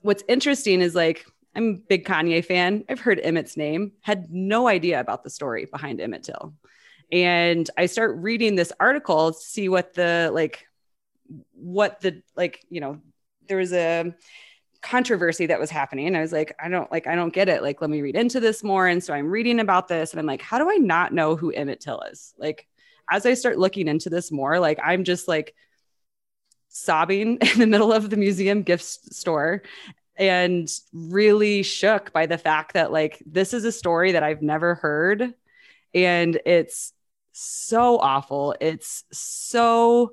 what's 0.00 0.22
interesting 0.28 0.80
is 0.80 0.94
like, 0.94 1.26
I'm 1.54 1.70
a 1.70 1.88
big 1.88 2.04
Kanye 2.04 2.44
fan. 2.44 2.84
I've 2.88 3.00
heard 3.00 3.18
Emmett's 3.18 3.56
name, 3.56 3.92
had 4.02 4.30
no 4.30 4.68
idea 4.68 5.00
about 5.00 5.24
the 5.24 5.30
story 5.30 5.64
behind 5.64 6.00
Emmett 6.00 6.24
Till. 6.24 6.54
And 7.10 7.68
I 7.78 7.86
start 7.86 8.16
reading 8.18 8.56
this 8.56 8.72
article 8.78 9.32
to 9.32 9.38
see 9.38 9.68
what 9.68 9.94
the 9.94 10.30
like, 10.32 10.66
what 11.54 12.00
the 12.00 12.22
like, 12.36 12.64
you 12.68 12.80
know, 12.80 13.00
there 13.48 13.58
was 13.58 13.72
a 13.72 14.12
controversy 14.86 15.46
that 15.46 15.58
was 15.58 15.70
happening. 15.70 16.14
I 16.14 16.20
was 16.20 16.32
like, 16.32 16.54
I 16.62 16.68
don't 16.68 16.90
like, 16.92 17.06
I 17.06 17.14
don't 17.16 17.32
get 17.32 17.48
it. 17.48 17.62
Like, 17.62 17.80
let 17.80 17.90
me 17.90 18.02
read 18.02 18.16
into 18.16 18.40
this 18.40 18.62
more. 18.62 18.86
And 18.86 19.02
so 19.02 19.12
I'm 19.12 19.28
reading 19.28 19.60
about 19.60 19.88
this 19.88 20.12
and 20.12 20.20
I'm 20.20 20.26
like, 20.26 20.42
how 20.42 20.58
do 20.58 20.70
I 20.70 20.76
not 20.76 21.12
know 21.12 21.36
who 21.36 21.50
Emmett 21.50 21.80
Till 21.80 22.00
is? 22.02 22.34
Like, 22.38 22.66
as 23.10 23.26
I 23.26 23.34
start 23.34 23.58
looking 23.58 23.88
into 23.88 24.10
this 24.10 24.30
more, 24.30 24.58
like 24.58 24.78
I'm 24.82 25.04
just 25.04 25.28
like 25.28 25.54
sobbing 26.68 27.38
in 27.52 27.58
the 27.58 27.66
middle 27.66 27.92
of 27.92 28.10
the 28.10 28.16
museum 28.16 28.62
gift 28.62 28.84
store 28.84 29.62
and 30.16 30.68
really 30.92 31.62
shook 31.62 32.12
by 32.12 32.26
the 32.26 32.38
fact 32.38 32.74
that 32.74 32.90
like 32.90 33.22
this 33.26 33.52
is 33.52 33.64
a 33.64 33.72
story 33.72 34.12
that 34.12 34.22
I've 34.22 34.42
never 34.42 34.74
heard 34.76 35.34
and 35.94 36.40
it's 36.46 36.92
so 37.32 37.98
awful. 37.98 38.54
It's 38.60 39.04
so 39.12 40.12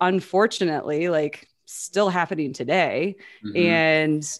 unfortunately 0.00 1.08
like 1.08 1.48
still 1.66 2.08
happening 2.08 2.52
today. 2.52 3.16
Mm-hmm. 3.44 3.56
And 3.56 4.38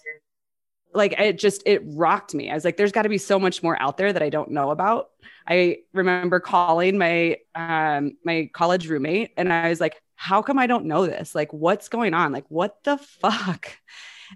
like 0.95 1.13
it 1.21 1.39
just 1.39 1.63
it 1.67 1.83
rocked 1.85 2.35
me. 2.35 2.51
I 2.51 2.55
was 2.55 2.65
like, 2.65 2.77
there's 2.77 2.93
got 2.93 3.03
to 3.03 3.09
be 3.09 3.19
so 3.19 3.39
much 3.39 3.63
more 3.63 3.81
out 3.81 3.99
there 3.99 4.13
that 4.13 4.23
I 4.23 4.31
don't 4.31 4.51
know 4.51 4.71
about. 4.71 5.11
I 5.47 5.79
remember 5.93 6.41
calling 6.41 6.97
my 6.99 7.37
um 7.55 8.17
my 8.25 8.51
college 8.53 8.89
roommate 8.89 9.33
and 9.37 9.53
I 9.53 9.69
was 9.69 9.81
like, 9.81 10.01
how 10.15 10.41
come 10.41 10.59
I 10.59 10.67
don't 10.67 10.87
know 10.87 11.07
this? 11.07 11.35
Like, 11.35 11.53
what's 11.53 11.89
going 11.89 12.15
on? 12.15 12.33
Like, 12.33 12.47
what 12.49 12.83
the 12.85 12.97
fuck? 12.97 13.77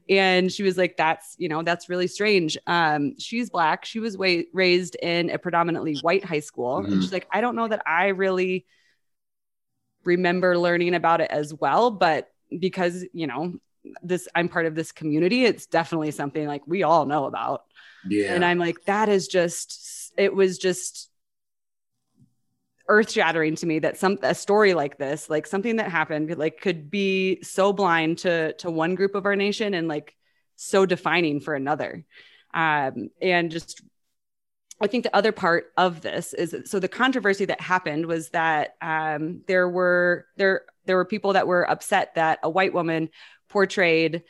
And 0.09 0.53
she 0.53 0.62
was 0.62 0.79
like, 0.79 0.96
that's, 0.96 1.35
you 1.38 1.48
know, 1.48 1.62
that's 1.62 1.88
really 1.88 2.07
strange. 2.07 2.57
Um, 2.66 3.18
she's 3.18 3.50
black. 3.50 3.85
She 3.85 3.98
was 3.98 4.16
wa- 4.16 4.42
raised 4.53 4.96
in 4.96 5.31
a 5.31 5.38
predominantly 5.38 5.96
white 5.96 6.24
high 6.24 6.40
school. 6.40 6.81
Mm-hmm. 6.81 6.92
And 6.92 7.03
she's 7.03 7.12
like, 7.12 7.26
I 7.33 7.40
don't 7.40 7.57
know 7.57 7.66
that 7.66 7.83
I 7.87 8.09
really 8.09 8.66
remember 10.05 10.57
learning 10.57 10.94
about 10.94 11.20
it 11.20 11.31
as 11.31 11.53
well, 11.53 11.90
but 11.90 12.29
because, 12.58 13.04
you 13.12 13.26
know, 13.26 13.54
this 14.02 14.28
I'm 14.34 14.48
part 14.48 14.66
of 14.66 14.74
this 14.74 14.92
community, 14.92 15.44
it's 15.44 15.66
definitely 15.66 16.10
something 16.10 16.46
like 16.46 16.62
we 16.66 16.82
all 16.82 17.06
know 17.06 17.24
about. 17.24 17.64
Yeah. 18.08 18.34
And 18.34 18.44
I'm 18.44 18.58
like, 18.58 18.84
that 18.84 19.08
is 19.08 19.28
just 19.28 20.12
it 20.16 20.34
was 20.34 20.58
just 20.58 21.10
earth 22.88 23.12
shattering 23.12 23.54
to 23.54 23.66
me 23.66 23.78
that 23.78 23.96
some 23.96 24.18
a 24.22 24.34
story 24.34 24.74
like 24.74 24.98
this, 24.98 25.30
like 25.30 25.46
something 25.46 25.76
that 25.76 25.90
happened, 25.90 26.36
like 26.36 26.60
could 26.60 26.90
be 26.90 27.42
so 27.42 27.72
blind 27.72 28.18
to 28.18 28.52
to 28.54 28.70
one 28.70 28.94
group 28.94 29.14
of 29.14 29.26
our 29.26 29.36
nation 29.36 29.74
and 29.74 29.88
like 29.88 30.14
so 30.56 30.84
defining 30.84 31.40
for 31.40 31.54
another. 31.54 32.04
Um, 32.52 33.10
and 33.22 33.50
just 33.50 33.80
I 34.80 34.86
think 34.86 35.04
the 35.04 35.14
other 35.14 35.32
part 35.32 35.72
of 35.76 36.00
this 36.00 36.32
is 36.32 36.54
so 36.64 36.80
the 36.80 36.88
controversy 36.88 37.44
that 37.46 37.60
happened 37.60 38.06
was 38.06 38.30
that 38.30 38.76
um, 38.80 39.42
there 39.46 39.68
were 39.68 40.26
there 40.36 40.62
there 40.86 40.96
were 40.96 41.04
people 41.04 41.34
that 41.34 41.46
were 41.46 41.68
upset 41.68 42.14
that 42.14 42.38
a 42.42 42.50
white 42.50 42.72
woman 42.72 43.10
portrayed 43.48 44.22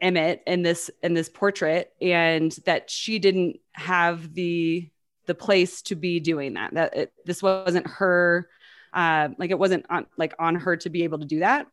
Emmett 0.00 0.42
in 0.46 0.62
this 0.62 0.90
in 1.02 1.14
this 1.14 1.28
portrait 1.28 1.92
and 2.00 2.52
that 2.66 2.90
she 2.90 3.18
didn't 3.18 3.58
have 3.72 4.34
the 4.34 4.90
the 5.26 5.34
place 5.34 5.82
to 5.82 5.94
be 5.94 6.20
doing 6.20 6.54
that 6.54 6.74
that 6.74 6.96
it, 6.96 7.12
this 7.24 7.42
wasn't 7.42 7.86
her 7.86 8.48
uh, 8.92 9.28
like 9.38 9.50
it 9.50 9.58
wasn't 9.58 9.86
on 9.90 10.06
like 10.16 10.34
on 10.38 10.56
her 10.56 10.76
to 10.78 10.90
be 10.90 11.04
able 11.04 11.18
to 11.18 11.26
do 11.26 11.40
that. 11.40 11.66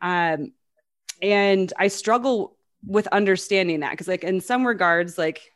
Um, 0.00 0.52
and 1.20 1.72
i 1.76 1.88
struggle 1.88 2.56
with 2.86 3.06
understanding 3.08 3.80
that 3.80 3.90
because 3.90 4.08
like 4.08 4.24
in 4.24 4.40
some 4.40 4.66
regards 4.66 5.18
like 5.18 5.52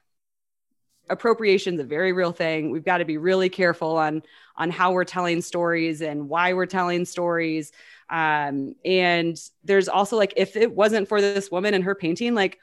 appropriation 1.12 1.74
is 1.74 1.80
a 1.80 1.84
very 1.84 2.12
real 2.12 2.32
thing 2.32 2.70
we've 2.70 2.84
got 2.84 2.98
to 2.98 3.04
be 3.04 3.16
really 3.16 3.48
careful 3.48 3.96
on 3.96 4.22
on 4.56 4.70
how 4.70 4.92
we're 4.92 5.04
telling 5.04 5.40
stories 5.40 6.02
and 6.02 6.28
why 6.28 6.52
we're 6.52 6.66
telling 6.66 7.04
stories 7.04 7.72
um, 8.10 8.74
and 8.84 9.38
there's 9.64 9.88
also 9.88 10.16
like 10.16 10.34
if 10.36 10.56
it 10.56 10.74
wasn't 10.74 11.08
for 11.08 11.20
this 11.20 11.50
woman 11.50 11.74
and 11.74 11.84
her 11.84 11.94
painting 11.94 12.34
like 12.34 12.58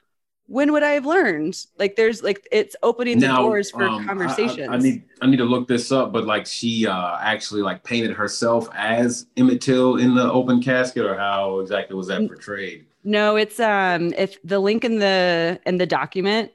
when 0.50 0.72
would 0.72 0.82
I 0.82 0.92
have 0.92 1.06
learned? 1.06 1.64
Like 1.78 1.96
there's 1.96 2.24
like 2.24 2.48
it's 2.52 2.76
opening 2.82 3.20
the 3.20 3.28
now, 3.28 3.44
doors 3.44 3.70
for 3.70 3.84
um, 3.84 4.06
conversations. 4.06 4.68
I, 4.68 4.74
I, 4.74 4.76
I, 4.76 4.80
need 4.80 5.04
I 5.22 5.28
need 5.28 5.38
to 5.38 5.46
look 5.46 5.68
this 5.68 5.92
up, 5.92 6.12
but 6.12 6.26
like 6.26 6.48
she 6.48 6.88
uh 6.88 7.18
actually 7.20 7.62
like 7.62 7.84
painted 7.84 8.12
herself 8.12 8.68
as 8.74 9.28
Emmett 9.38 9.62
Till 9.62 9.98
in 9.98 10.16
the 10.16 10.30
open 10.32 10.62
casket, 10.62 11.06
or 11.06 11.16
how 11.16 11.60
exactly 11.60 11.96
was 11.96 12.08
that 12.08 12.28
portrayed? 12.28 12.88
No, 13.04 13.36
it's 13.36 13.60
um 13.60 14.12
if 14.18 14.42
the 14.44 14.60
link 14.60 14.84
in 14.84 14.98
the 14.98 15.60
in 15.68 15.78
the 15.78 15.86
document 15.86 16.52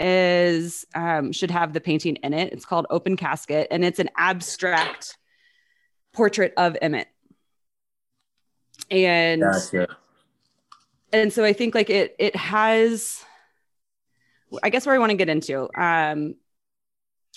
is 0.00 0.86
um 0.94 1.32
should 1.32 1.50
have 1.50 1.72
the 1.72 1.80
painting 1.80 2.16
in 2.16 2.32
it. 2.32 2.52
It's 2.52 2.64
called 2.64 2.86
Open 2.90 3.16
Casket 3.16 3.68
and 3.70 3.84
it's 3.84 3.98
an 3.98 4.10
abstract 4.16 5.16
portrait 6.12 6.52
of 6.56 6.76
Emmett. 6.80 7.08
And 8.90 9.42
gotcha. 9.42 9.88
and 11.12 11.32
so 11.32 11.44
I 11.44 11.52
think 11.52 11.74
like 11.74 11.90
it 11.90 12.16
it 12.18 12.34
has 12.34 13.24
I 14.62 14.70
guess 14.70 14.86
where 14.86 14.94
I 14.94 14.98
want 14.98 15.10
to 15.10 15.16
get 15.16 15.28
into. 15.28 15.68
Um, 15.80 16.34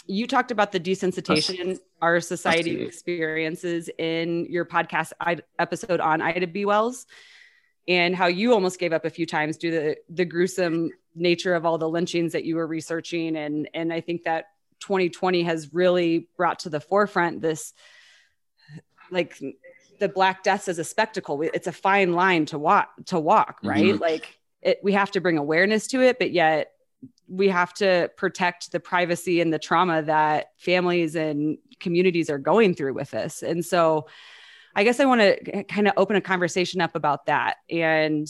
you 0.08 0.28
talked 0.28 0.52
about 0.52 0.72
the 0.72 0.80
desensitization 0.80 1.80
our 2.02 2.20
society 2.20 2.82
experiences 2.82 3.90
in 3.98 4.46
your 4.50 4.66
podcast 4.66 5.14
episode 5.58 6.02
on 6.02 6.22
Ida 6.22 6.48
B. 6.48 6.66
Wells 6.66 7.06
and 7.88 8.16
how 8.16 8.28
you 8.28 8.54
almost 8.54 8.80
gave 8.80 8.92
up 8.92 9.06
a 9.06 9.10
few 9.10 9.26
times 9.26 9.58
due 9.58 9.72
to 9.72 9.80
the, 9.80 9.98
the 10.10 10.26
gruesome 10.26 10.92
nature 11.16 11.56
of 11.56 11.66
all 11.66 11.78
the 11.78 11.90
lynchings 11.90 12.34
that 12.34 12.44
you 12.44 12.56
were 12.56 12.68
researching. 12.68 13.36
And, 13.36 13.70
and 13.74 13.92
I 13.92 14.02
think 14.02 14.24
that 14.24 14.46
2020 14.80 15.44
has 15.44 15.74
really 15.74 16.28
brought 16.38 16.60
to 16.60 16.70
the 16.70 16.80
forefront 16.80 17.42
this 17.42 17.74
like 19.12 19.40
the 20.00 20.10
black 20.10 20.44
deaths 20.44 20.68
as 20.68 20.80
a 20.80 20.84
spectacle. 20.84 21.42
It's 21.42 21.68
a 21.68 21.72
fine 21.72 22.14
line 22.14 22.46
to 22.48 22.60
walk 22.60 22.90
to 23.06 23.20
walk, 23.20 23.60
right? 23.64 23.86
Mm-hmm. 23.86 24.02
Like 24.02 24.38
it, 24.62 24.80
we 24.84 24.94
have 24.94 25.12
to 25.12 25.22
bring 25.22 25.38
awareness 25.38 25.88
to 25.88 26.02
it, 26.02 26.20
but 26.20 26.32
yet 26.32 26.72
we 27.28 27.50
have 27.50 27.74
to 27.76 28.12
protect 28.18 28.72
the 28.72 28.80
privacy 28.80 29.42
and 29.42 29.54
the 29.54 29.60
trauma 29.60 30.02
that 30.04 30.48
families 30.58 31.16
and 31.16 31.58
communities 31.80 32.30
are 32.30 32.38
going 32.38 32.74
through 32.74 32.94
with 32.94 33.12
this. 33.12 33.44
And 33.44 33.64
so 33.64 34.08
I 34.76 34.84
guess 34.84 35.00
I 35.00 35.06
want 35.06 35.22
to 35.22 35.64
kind 35.66 35.88
of 35.88 35.94
open 35.98 36.16
a 36.16 36.22
conversation 36.22 36.82
up 36.82 36.96
about 36.96 37.28
that 37.28 37.58
and 37.70 38.28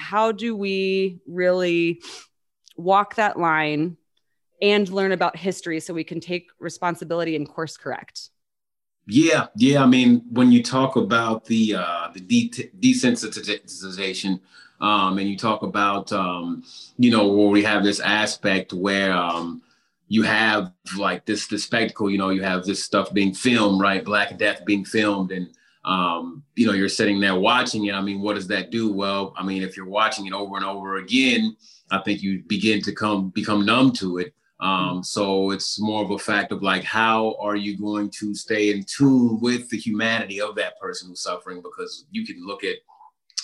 how 0.00 0.32
do 0.32 0.56
we 0.56 1.20
really 1.26 2.02
walk 2.76 3.16
that 3.16 3.38
line 3.38 3.96
and 4.62 4.88
learn 4.88 5.12
about 5.12 5.36
history 5.36 5.80
so 5.80 5.94
we 5.94 6.04
can 6.04 6.20
take 6.20 6.48
responsibility 6.58 7.36
and 7.36 7.48
course 7.48 7.76
correct. 7.76 8.30
Yeah, 9.06 9.46
yeah. 9.56 9.82
I 9.82 9.86
mean, 9.86 10.22
when 10.30 10.52
you 10.52 10.62
talk 10.62 10.96
about 10.96 11.44
the 11.44 11.76
uh, 11.76 12.08
the 12.12 12.20
de- 12.20 12.70
desensitization 12.78 14.40
um, 14.80 15.18
and 15.18 15.28
you 15.28 15.36
talk 15.36 15.62
about, 15.62 16.12
um, 16.12 16.62
you 16.98 17.10
know, 17.10 17.28
where 17.28 17.48
we 17.48 17.62
have 17.62 17.82
this 17.82 18.00
aspect 18.00 18.72
where 18.72 19.12
um, 19.12 19.62
you 20.08 20.22
have 20.22 20.72
like 20.96 21.24
this, 21.24 21.46
this 21.46 21.64
spectacle, 21.64 22.10
you 22.10 22.18
know, 22.18 22.30
you 22.30 22.42
have 22.42 22.64
this 22.64 22.84
stuff 22.84 23.12
being 23.12 23.34
filmed, 23.34 23.80
right? 23.80 24.04
Black 24.04 24.38
Death 24.38 24.64
being 24.64 24.84
filmed. 24.84 25.32
And, 25.32 25.50
um, 25.84 26.42
you 26.56 26.66
know, 26.66 26.72
you're 26.72 26.88
sitting 26.88 27.20
there 27.20 27.38
watching 27.38 27.86
it. 27.86 27.94
I 27.94 28.00
mean, 28.00 28.20
what 28.20 28.34
does 28.34 28.46
that 28.48 28.70
do? 28.70 28.92
Well, 28.92 29.34
I 29.36 29.44
mean, 29.44 29.62
if 29.62 29.76
you're 29.76 29.86
watching 29.86 30.26
it 30.26 30.32
over 30.32 30.56
and 30.56 30.64
over 30.64 30.96
again, 30.96 31.56
I 31.90 31.98
think 31.98 32.22
you 32.22 32.42
begin 32.46 32.82
to 32.82 32.92
come 32.92 33.30
become 33.30 33.64
numb 33.64 33.92
to 33.94 34.18
it. 34.18 34.34
Um, 34.60 35.02
so 35.02 35.52
it's 35.52 35.80
more 35.80 36.04
of 36.04 36.10
a 36.10 36.18
fact 36.18 36.52
of 36.52 36.62
like, 36.62 36.84
how 36.84 37.34
are 37.40 37.56
you 37.56 37.78
going 37.78 38.10
to 38.18 38.34
stay 38.34 38.70
in 38.70 38.84
tune 38.84 39.40
with 39.40 39.70
the 39.70 39.78
humanity 39.78 40.40
of 40.40 40.54
that 40.56 40.78
person 40.78 41.08
who's 41.08 41.22
suffering? 41.22 41.62
Because 41.62 42.06
you 42.10 42.26
can 42.26 42.46
look 42.46 42.62
at 42.62 42.76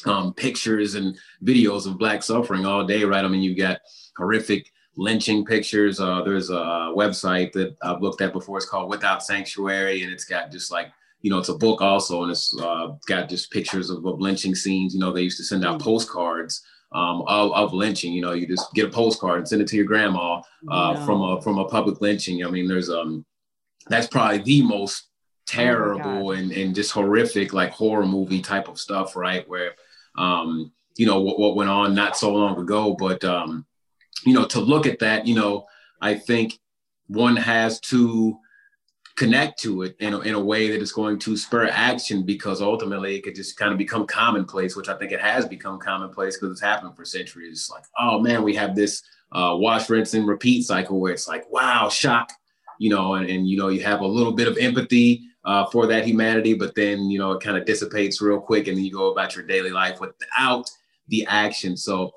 um, 0.05 0.35
pictures 0.35 0.95
and 0.95 1.17
videos 1.43 1.87
of 1.87 1.99
black 1.99 2.23
suffering 2.23 2.67
all 2.67 2.85
day, 2.85 3.05
right? 3.05 3.25
I 3.25 3.29
mean, 3.29 3.43
you've 3.43 3.57
got 3.57 3.81
horrific 4.19 4.71
lynching 4.97 5.47
pictures. 5.47 6.01
Uh, 6.01 6.23
there's 6.23 6.51
a 6.51 6.93
website 6.95 7.53
that 7.53 7.77
I've 7.83 8.03
looked 8.03 8.21
at 8.21 8.35
before. 8.35 8.59
It's 8.59 8.69
called 8.69 8.91
Without 8.91 9.23
Sanctuary, 9.23 10.03
and 10.03 10.13
it's 10.13 10.27
got 10.27 10.53
just 10.53 10.71
like 10.71 10.89
you 11.23 11.31
know, 11.31 11.39
it's 11.39 11.49
a 11.49 11.57
book 11.57 11.81
also, 11.81 12.23
and 12.23 12.31
it's 12.31 12.57
uh, 12.61 12.89
got 13.07 13.29
just 13.29 13.51
pictures 13.51 13.91
of, 13.91 14.05
of, 14.05 14.21
lynching 14.21 14.55
scenes. 14.55 14.95
You 14.95 15.01
know, 15.01 15.13
they 15.13 15.23
used 15.23 15.39
to 15.39 15.45
send 15.45 15.65
out 15.65 15.81
mm. 15.81 15.83
postcards 15.83 16.63
um, 16.93 17.23
of, 17.27 17.53
of, 17.53 17.73
lynching. 17.73 18.13
You 18.13 18.23
know, 18.23 18.33
you 18.33 18.47
just 18.47 18.73
get 18.75 18.87
a 18.87 18.91
postcard 18.91 19.39
and 19.39 19.49
send 19.49 19.63
it 19.63 19.69
to 19.69 19.77
your 19.77 19.87
grandma 19.87 20.41
uh, 20.71 21.05
from 21.05 21.23
a 21.23 21.41
from 21.43 21.59
a 21.59 21.69
public 21.69 22.01
lynching. 22.01 22.45
I 22.45 22.51
mean, 22.51 22.69
there's 22.69 22.91
um, 22.91 23.25
that's 23.89 24.07
probably 24.07 24.39
the 24.39 24.63
most 24.63 25.05
oh 25.05 25.13
terrible 25.47 26.29
oh 26.29 26.31
and, 26.33 26.51
and 26.51 26.75
just 26.75 26.91
horrific 26.91 27.53
like 27.53 27.71
horror 27.71 28.05
movie 28.05 28.43
type 28.43 28.67
of 28.67 28.81
stuff 28.81 29.15
right 29.15 29.49
where 29.49 29.75
um, 30.19 30.73
you 30.97 31.07
know, 31.07 31.21
what, 31.21 31.39
what 31.39 31.57
went 31.57 31.71
on 31.71 31.95
not 31.95 32.17
so 32.17 32.33
long 32.33 32.59
ago. 32.59 32.95
But, 32.95 33.25
um, 33.25 33.67
you 34.25 34.33
know, 34.33 34.47
to 34.47 34.61
look 34.61 34.87
at 34.87 34.99
that, 35.01 35.27
you 35.27 35.35
know, 35.35 35.67
I 36.01 36.15
think 36.15 36.59
one 37.07 37.37
has 37.37 37.81
to 37.81 38.39
connect 39.17 39.59
to 39.61 39.83
it 39.83 39.97
in 39.99 40.13
a, 40.13 40.21
in 40.21 40.35
a 40.35 40.41
way 40.41 40.71
that 40.71 40.83
is 40.83 40.93
going 40.93 41.19
to 41.19 41.37
spur 41.37 41.67
action 41.69 42.23
because 42.23 42.61
ultimately 42.61 43.17
it 43.17 43.23
could 43.23 43.35
just 43.35 43.57
kind 43.57 43.73
of 43.73 43.79
become 43.79 44.07
commonplace, 44.07 44.77
which 44.77 44.89
I 44.89 44.97
think 44.97 45.11
it 45.11 45.21
has 45.21 45.47
become 45.47 45.79
commonplace 45.79 46.37
because 46.37 46.53
it's 46.53 46.61
happened 46.61 46.97
for 46.97 47.05
centuries. 47.05 47.69
Like, 47.73 47.85
oh 47.99 48.21
man, 48.21 48.43
we 48.43 48.55
have 48.57 48.77
this 48.77 49.03
uh, 49.33 49.57
wash, 49.59 49.89
rinse, 49.89 50.15
and 50.15 50.27
repeat 50.29 50.65
cycle 50.65 51.01
where 51.01 51.13
it's 51.13 51.27
like, 51.27 51.51
wow, 51.51 51.89
shock, 51.89 52.31
you 52.79 52.91
know, 52.91 53.15
and, 53.15 53.29
and 53.29 53.49
you 53.49 53.57
know, 53.57 53.69
you 53.69 53.83
have 53.83 54.01
a 54.01 54.07
little 54.07 54.33
bit 54.33 54.49
of 54.49 54.59
empathy 54.59 55.23
uh, 55.47 55.65
for 55.67 55.87
that 55.87 56.05
humanity, 56.05 56.55
but 56.55 56.75
then 56.75 57.09
you 57.09 57.19
know 57.19 57.33
it 57.33 57.43
kind 57.43 57.57
of 57.57 57.65
dissipates 57.65 58.21
real 58.21 58.41
quick, 58.41 58.67
and 58.67 58.77
then 58.77 58.85
you 58.85 58.93
go 58.93 59.13
about 59.13 59.35
your 59.35 59.47
daily 59.47 59.71
life 59.71 60.01
without 60.01 60.69
the 61.09 61.25
action. 61.27 61.77
So 61.77 62.13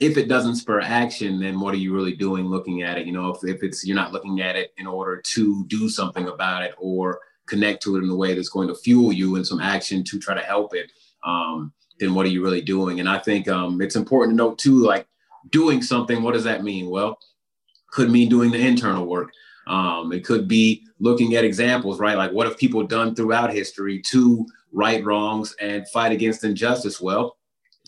if 0.00 0.16
it 0.16 0.28
doesn't 0.28 0.56
spur 0.56 0.80
action, 0.80 1.40
then 1.40 1.58
what 1.58 1.74
are 1.74 1.78
you 1.78 1.94
really 1.94 2.14
doing 2.14 2.46
looking 2.46 2.82
at 2.82 2.98
it? 2.98 3.06
You 3.06 3.12
know, 3.12 3.30
if, 3.30 3.44
if 3.44 3.62
it's 3.62 3.84
you're 3.84 3.96
not 3.96 4.12
looking 4.12 4.40
at 4.40 4.56
it 4.56 4.72
in 4.76 4.86
order 4.86 5.20
to 5.20 5.64
do 5.66 5.88
something 5.88 6.28
about 6.28 6.62
it 6.62 6.74
or 6.78 7.20
connect 7.46 7.82
to 7.82 7.96
it 7.96 8.04
in 8.04 8.10
a 8.10 8.14
way 8.14 8.34
that's 8.34 8.48
going 8.48 8.68
to 8.68 8.74
fuel 8.74 9.12
you 9.12 9.36
in 9.36 9.44
some 9.44 9.60
action 9.60 10.04
to 10.04 10.18
try 10.18 10.34
to 10.34 10.40
help 10.40 10.74
it, 10.74 10.92
um, 11.24 11.72
then 11.98 12.14
what 12.14 12.26
are 12.26 12.30
you 12.30 12.42
really 12.42 12.60
doing? 12.60 13.00
And 13.00 13.08
I 13.08 13.18
think 13.18 13.48
um, 13.48 13.80
it's 13.80 13.96
important 13.96 14.32
to 14.32 14.36
note 14.36 14.58
too, 14.58 14.78
like 14.78 15.06
doing 15.50 15.82
something. 15.82 16.22
What 16.22 16.34
does 16.34 16.44
that 16.44 16.62
mean? 16.62 16.90
Well, 16.90 17.18
could 17.90 18.10
mean 18.10 18.28
doing 18.28 18.50
the 18.50 18.64
internal 18.64 19.06
work. 19.06 19.32
Um, 19.66 20.12
it 20.12 20.24
could 20.24 20.46
be 20.46 20.86
looking 21.00 21.34
at 21.34 21.44
examples, 21.44 21.98
right? 21.98 22.16
Like 22.16 22.32
what 22.32 22.46
have 22.46 22.56
people 22.56 22.86
done 22.86 23.14
throughout 23.14 23.52
history 23.52 24.00
to 24.02 24.46
right 24.72 25.04
wrongs 25.04 25.54
and 25.60 25.88
fight 25.88 26.12
against 26.12 26.44
injustice? 26.44 27.00
Well, 27.00 27.37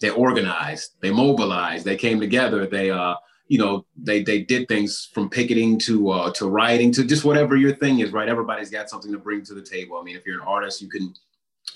they 0.01 0.11
organized, 0.11 0.93
they 1.01 1.11
mobilized, 1.11 1.85
they 1.85 1.97
came 1.97 2.21
together, 2.21 2.67
they 2.67 2.91
uh, 2.91 3.15
you 3.51 3.59
know, 3.59 3.85
they 3.97 4.23
they 4.23 4.43
did 4.43 4.69
things 4.69 5.11
from 5.13 5.29
picketing 5.29 5.77
to 5.81 6.11
uh, 6.11 6.33
to 6.35 6.49
writing 6.49 6.93
to 6.93 7.03
just 7.03 7.25
whatever 7.25 7.57
your 7.57 7.75
thing 7.75 7.99
is, 7.99 8.13
right? 8.13 8.29
Everybody's 8.29 8.71
got 8.71 8.89
something 8.89 9.11
to 9.11 9.19
bring 9.19 9.43
to 9.45 9.55
the 9.55 9.61
table. 9.61 9.99
I 9.99 10.05
mean, 10.05 10.15
if 10.15 10.25
you're 10.25 10.41
an 10.41 10.47
artist, 10.47 10.81
you 10.81 10.89
can 10.89 11.13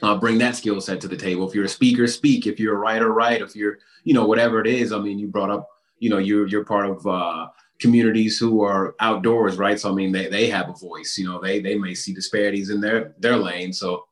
uh, 0.01 0.17
bring 0.17 0.39
that 0.39 0.55
skill 0.55 0.81
set 0.81 1.01
to 1.01 1.09
the 1.09 1.17
table. 1.17 1.49
If 1.49 1.53
you're 1.53 1.65
a 1.65 1.69
speaker, 1.69 2.07
speak. 2.07 2.47
If 2.47 2.61
you're 2.61 2.77
a 2.77 2.79
writer, 2.79 3.13
write. 3.13 3.43
If 3.43 3.57
you're, 3.57 3.79
you 4.05 4.15
know, 4.15 4.25
whatever 4.25 4.61
it 4.61 4.69
is. 4.69 4.93
I 4.93 5.01
mean, 5.01 5.19
you 5.19 5.27
brought 5.27 5.51
up, 5.51 5.69
you 5.99 6.11
know, 6.11 6.19
you're 6.19 6.47
you're 6.47 6.65
part 6.65 6.89
of 6.89 7.05
uh, 7.09 7.49
communities 7.81 8.39
who 8.39 8.63
are 8.63 8.95
outdoors, 9.01 9.57
right? 9.57 9.79
So 9.79 9.91
I 9.91 9.95
mean, 9.95 10.13
they 10.13 10.29
they 10.29 10.47
have 10.51 10.69
a 10.69 10.75
voice. 10.75 11.19
You 11.19 11.27
know, 11.27 11.41
they 11.41 11.59
they 11.59 11.75
may 11.75 11.95
see 11.95 12.15
disparities 12.15 12.71
in 12.71 12.81
their 12.81 13.17
their 13.19 13.37
lane. 13.37 13.73
So, 13.73 14.05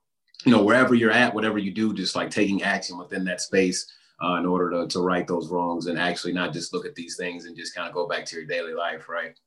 you 0.44 0.50
know, 0.50 0.64
wherever 0.64 0.96
you're 0.96 1.12
at, 1.12 1.32
whatever 1.32 1.58
you 1.58 1.70
do, 1.70 1.94
just 1.94 2.16
like 2.16 2.30
taking 2.30 2.64
action 2.64 2.98
within 2.98 3.22
that 3.26 3.40
space 3.40 3.86
uh, 4.22 4.36
in 4.36 4.46
order 4.46 4.70
to, 4.70 4.86
to 4.86 5.00
right 5.00 5.26
those 5.26 5.48
wrongs 5.48 5.86
and 5.86 5.98
actually 5.98 6.32
not 6.32 6.52
just 6.52 6.72
look 6.72 6.86
at 6.86 6.94
these 6.94 7.16
things 7.16 7.44
and 7.44 7.56
just 7.56 7.74
kind 7.74 7.88
of 7.88 7.94
go 7.94 8.06
back 8.06 8.24
to 8.26 8.36
your 8.36 8.44
daily 8.44 8.72
life, 8.72 9.08
right? 9.08 9.38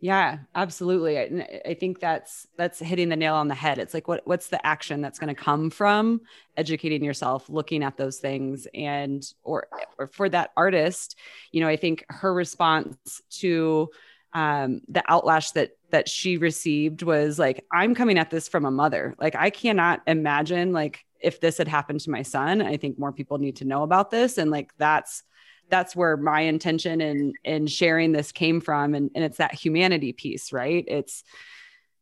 Yeah, 0.00 0.38
absolutely. 0.56 1.16
I, 1.16 1.60
I 1.64 1.74
think 1.74 2.00
that's 2.00 2.48
that's 2.56 2.80
hitting 2.80 3.08
the 3.08 3.14
nail 3.16 3.36
on 3.36 3.46
the 3.46 3.54
head. 3.54 3.78
It's 3.78 3.94
like 3.94 4.08
what 4.08 4.22
what's 4.26 4.48
the 4.48 4.64
action 4.66 5.00
that's 5.00 5.20
going 5.20 5.32
to 5.32 5.40
come 5.40 5.70
from 5.70 6.22
educating 6.56 7.04
yourself, 7.04 7.48
looking 7.48 7.84
at 7.84 7.96
those 7.96 8.18
things, 8.18 8.66
and 8.74 9.24
or, 9.44 9.68
or 9.98 10.08
for 10.08 10.28
that 10.28 10.50
artist, 10.56 11.16
you 11.52 11.60
know, 11.60 11.68
I 11.68 11.76
think 11.76 12.04
her 12.08 12.34
response 12.34 13.22
to 13.38 13.90
um, 14.32 14.80
the 14.88 15.04
outlash 15.08 15.52
that 15.52 15.76
that 15.90 16.08
she 16.08 16.36
received 16.36 17.02
was 17.02 17.38
like, 17.38 17.64
"I'm 17.70 17.94
coming 17.94 18.18
at 18.18 18.28
this 18.28 18.48
from 18.48 18.64
a 18.64 18.72
mother. 18.72 19.14
Like, 19.20 19.36
I 19.36 19.50
cannot 19.50 20.02
imagine 20.08 20.72
like 20.72 21.04
if 21.22 21.40
this 21.40 21.58
had 21.58 21.68
happened 21.68 22.00
to 22.00 22.10
my 22.10 22.22
son 22.22 22.60
i 22.62 22.76
think 22.76 22.98
more 22.98 23.12
people 23.12 23.38
need 23.38 23.56
to 23.56 23.64
know 23.64 23.82
about 23.82 24.10
this. 24.10 24.38
And 24.38 24.50
like 24.50 24.72
that's 24.78 25.22
that's 25.68 25.96
where 25.96 26.16
my 26.16 26.42
intention 26.42 27.00
in 27.00 27.34
in 27.44 27.66
sharing 27.66 28.12
this 28.12 28.32
came 28.32 28.60
from. 28.60 28.94
And, 28.94 29.10
and 29.14 29.24
it's 29.24 29.38
that 29.38 29.54
humanity 29.54 30.12
piece 30.12 30.52
right? 30.52 30.84
It's 30.86 31.24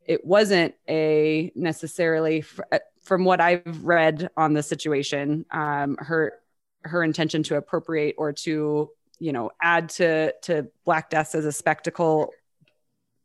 it 0.04 0.24
wasn't 0.24 0.74
a 0.88 1.52
necessarily 1.54 2.44
uh, 2.72 2.78
from 3.02 3.24
what 3.24 3.40
i've 3.40 3.85
read 3.85 4.28
on 4.37 4.54
the 4.54 4.62
situation 4.62 5.44
um 5.50 5.96
her 5.98 6.35
her 6.83 7.04
intention 7.04 7.42
to 7.42 7.56
appropriate 7.56 8.14
or 8.18 8.33
to 8.33 8.90
you 9.18 9.33
know 9.33 9.50
add 9.62 9.88
to 9.90 10.33
to 10.42 10.66
black 10.85 11.11
deaths 11.11 11.35
as 11.35 11.44
a 11.44 11.52
spectacle. 11.52 12.33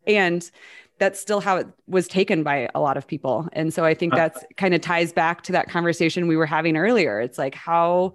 And 0.08 0.50
that's 0.98 1.20
still 1.20 1.42
how 1.42 1.58
it 1.58 1.68
was 1.88 2.08
taken 2.08 2.44
by 2.44 2.70
a 2.74 2.80
lot 2.80 2.98
of 2.98 3.08
people. 3.08 3.48
And 3.54 3.74
so 3.74 3.84
I 3.84 3.94
think 3.94 4.14
uh, 4.14 4.18
that's 4.18 4.44
kind 4.58 4.74
of 4.74 4.82
ties 4.82 5.12
back 5.12 5.44
to 5.44 5.54
that 5.54 5.70
conversation 5.70 6.28
we 6.28 6.38
were 6.38 6.46
having 6.46 6.78
earlier. 6.78 7.20
It's 7.20 7.38
like 7.38 7.56
how 7.56 8.14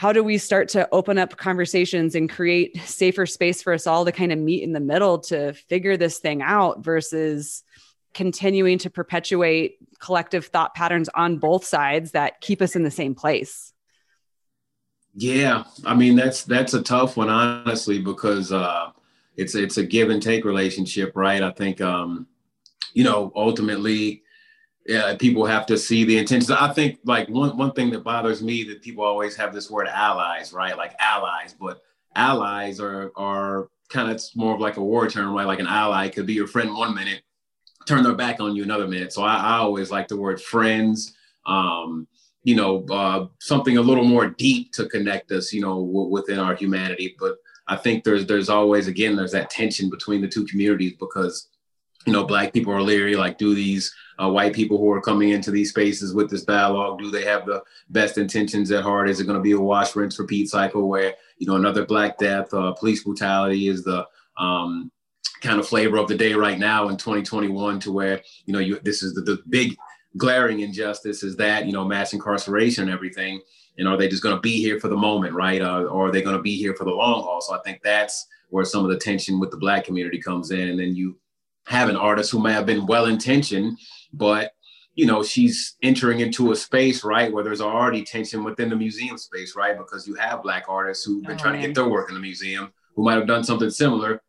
how 0.00 0.14
do 0.14 0.24
we 0.24 0.38
start 0.38 0.70
to 0.70 0.88
open 0.92 1.18
up 1.18 1.36
conversations 1.36 2.14
and 2.14 2.30
create 2.30 2.74
safer 2.86 3.26
space 3.26 3.62
for 3.62 3.74
us 3.74 3.86
all 3.86 4.06
to 4.06 4.12
kind 4.12 4.32
of 4.32 4.38
meet 4.38 4.62
in 4.62 4.72
the 4.72 4.80
middle 4.80 5.18
to 5.18 5.52
figure 5.52 5.98
this 5.98 6.18
thing 6.18 6.40
out 6.40 6.82
versus 6.82 7.62
continuing 8.14 8.78
to 8.78 8.88
perpetuate 8.88 9.76
collective 9.98 10.46
thought 10.46 10.74
patterns 10.74 11.10
on 11.14 11.36
both 11.36 11.66
sides 11.66 12.12
that 12.12 12.40
keep 12.40 12.62
us 12.62 12.74
in 12.74 12.82
the 12.82 12.90
same 12.90 13.14
place 13.14 13.74
yeah 15.14 15.64
i 15.84 15.94
mean 15.94 16.16
that's 16.16 16.44
that's 16.44 16.72
a 16.72 16.82
tough 16.82 17.18
one 17.18 17.28
honestly 17.28 18.00
because 18.00 18.52
uh 18.52 18.90
it's 19.36 19.54
it's 19.54 19.78
a 19.78 19.84
give 19.84 20.10
and 20.10 20.22
take 20.22 20.44
relationship, 20.44 21.12
right? 21.14 21.42
I 21.42 21.50
think 21.50 21.80
um, 21.80 22.26
you 22.94 23.04
know 23.04 23.32
ultimately 23.34 24.22
yeah, 24.86 25.14
people 25.16 25.44
have 25.46 25.66
to 25.66 25.78
see 25.78 26.04
the 26.04 26.18
intentions. 26.18 26.50
I 26.50 26.72
think 26.72 26.98
like 27.04 27.28
one 27.28 27.56
one 27.56 27.72
thing 27.72 27.90
that 27.90 28.02
bothers 28.02 28.42
me 28.42 28.64
that 28.64 28.82
people 28.82 29.04
always 29.04 29.36
have 29.36 29.54
this 29.54 29.70
word 29.70 29.88
allies, 29.88 30.52
right? 30.52 30.76
Like 30.76 30.94
allies, 30.98 31.54
but 31.58 31.80
allies 32.16 32.80
are 32.80 33.12
are 33.16 33.68
kind 33.88 34.10
of 34.10 34.22
more 34.34 34.54
of 34.54 34.60
like 34.60 34.78
a 34.78 34.82
war 34.82 35.08
term, 35.08 35.34
right? 35.34 35.46
Like 35.46 35.60
an 35.60 35.66
ally 35.66 36.08
could 36.08 36.26
be 36.26 36.32
your 36.32 36.46
friend 36.46 36.74
one 36.74 36.94
minute, 36.94 37.22
turn 37.86 38.02
their 38.02 38.14
back 38.14 38.40
on 38.40 38.56
you 38.56 38.62
another 38.62 38.88
minute. 38.88 39.12
So 39.12 39.22
I, 39.22 39.36
I 39.36 39.56
always 39.58 39.90
like 39.90 40.08
the 40.08 40.16
word 40.16 40.40
friends. 40.40 41.14
Um, 41.46 42.06
you 42.42 42.56
know, 42.56 42.86
uh, 42.90 43.26
something 43.38 43.76
a 43.76 43.82
little 43.82 44.04
more 44.04 44.28
deep 44.28 44.72
to 44.72 44.86
connect 44.86 45.30
us, 45.30 45.52
you 45.52 45.60
know, 45.60 45.84
w- 45.84 46.08
within 46.08 46.38
our 46.38 46.54
humanity. 46.54 47.14
But 47.18 47.36
I 47.70 47.76
think 47.76 48.02
there's 48.02 48.26
there's 48.26 48.48
always 48.48 48.88
again 48.88 49.14
there's 49.14 49.32
that 49.32 49.48
tension 49.48 49.88
between 49.88 50.20
the 50.20 50.28
two 50.28 50.44
communities 50.44 50.94
because 50.98 51.48
you 52.04 52.12
know 52.12 52.24
black 52.24 52.52
people 52.52 52.72
are 52.72 52.82
leery 52.82 53.14
like 53.14 53.38
do 53.38 53.54
these 53.54 53.94
uh, 54.20 54.28
white 54.28 54.52
people 54.52 54.76
who 54.76 54.90
are 54.90 55.00
coming 55.00 55.30
into 55.30 55.52
these 55.52 55.70
spaces 55.70 56.12
with 56.12 56.28
this 56.28 56.42
dialogue 56.42 56.98
do 56.98 57.10
they 57.10 57.24
have 57.24 57.46
the 57.46 57.62
best 57.88 58.18
intentions 58.18 58.72
at 58.72 58.82
heart? 58.82 59.08
Is 59.08 59.20
it 59.20 59.24
going 59.24 59.38
to 59.38 59.42
be 59.42 59.52
a 59.52 59.60
wash 59.60 59.94
rinse 59.94 60.18
repeat 60.18 60.48
cycle 60.48 60.88
where 60.88 61.14
you 61.38 61.46
know 61.46 61.54
another 61.54 61.86
black 61.86 62.18
death 62.18 62.52
uh, 62.52 62.72
police 62.72 63.04
brutality 63.04 63.68
is 63.68 63.84
the 63.84 64.04
um, 64.36 64.90
kind 65.40 65.60
of 65.60 65.68
flavor 65.68 65.96
of 65.96 66.08
the 66.08 66.16
day 66.16 66.34
right 66.34 66.58
now 66.58 66.88
in 66.88 66.96
2021 66.96 67.78
to 67.80 67.92
where 67.92 68.20
you 68.46 68.52
know 68.52 68.58
you 68.58 68.80
this 68.82 69.04
is 69.04 69.14
the, 69.14 69.20
the 69.20 69.38
big 69.48 69.76
glaring 70.16 70.60
injustice 70.60 71.22
is 71.22 71.36
that 71.36 71.66
you 71.66 71.72
know 71.72 71.84
mass 71.84 72.12
incarceration 72.12 72.84
and 72.84 72.92
everything 72.92 73.40
and 73.78 73.88
are 73.88 73.96
they 73.96 74.08
just 74.08 74.22
going 74.22 74.34
to 74.34 74.40
be 74.40 74.60
here 74.60 74.78
for 74.78 74.88
the 74.88 74.96
moment, 74.96 75.34
right? 75.34 75.62
Uh, 75.62 75.84
or 75.84 76.08
are 76.08 76.12
they 76.12 76.22
going 76.22 76.36
to 76.36 76.42
be 76.42 76.56
here 76.56 76.74
for 76.74 76.84
the 76.84 76.90
long 76.90 77.22
haul? 77.22 77.40
So 77.40 77.54
I 77.54 77.60
think 77.62 77.80
that's 77.82 78.26
where 78.50 78.64
some 78.64 78.84
of 78.84 78.90
the 78.90 78.98
tension 78.98 79.40
with 79.40 79.50
the 79.50 79.56
black 79.56 79.84
community 79.84 80.20
comes 80.20 80.50
in. 80.50 80.68
And 80.68 80.78
then 80.78 80.94
you 80.94 81.16
have 81.66 81.88
an 81.88 81.96
artist 81.96 82.30
who 82.30 82.42
may 82.42 82.52
have 82.52 82.66
been 82.66 82.86
well 82.86 83.06
intentioned, 83.06 83.78
but 84.12 84.52
you 84.94 85.06
know 85.06 85.22
she's 85.22 85.76
entering 85.82 86.20
into 86.20 86.52
a 86.52 86.56
space 86.56 87.04
right 87.04 87.32
where 87.32 87.44
there's 87.44 87.60
already 87.60 88.02
tension 88.02 88.44
within 88.44 88.68
the 88.68 88.76
museum 88.76 89.16
space 89.16 89.54
right 89.56 89.78
because 89.78 90.06
you 90.06 90.14
have 90.14 90.42
black 90.42 90.64
artists 90.68 91.04
who've 91.04 91.22
been 91.22 91.36
oh, 91.36 91.38
trying 91.38 91.60
to 91.60 91.66
get 91.66 91.74
their 91.74 91.88
work 91.88 92.08
in 92.08 92.14
the 92.14 92.20
museum 92.20 92.72
who 92.94 93.04
might 93.04 93.14
have 93.14 93.26
done 93.26 93.44
something 93.44 93.70
similar 93.70 94.20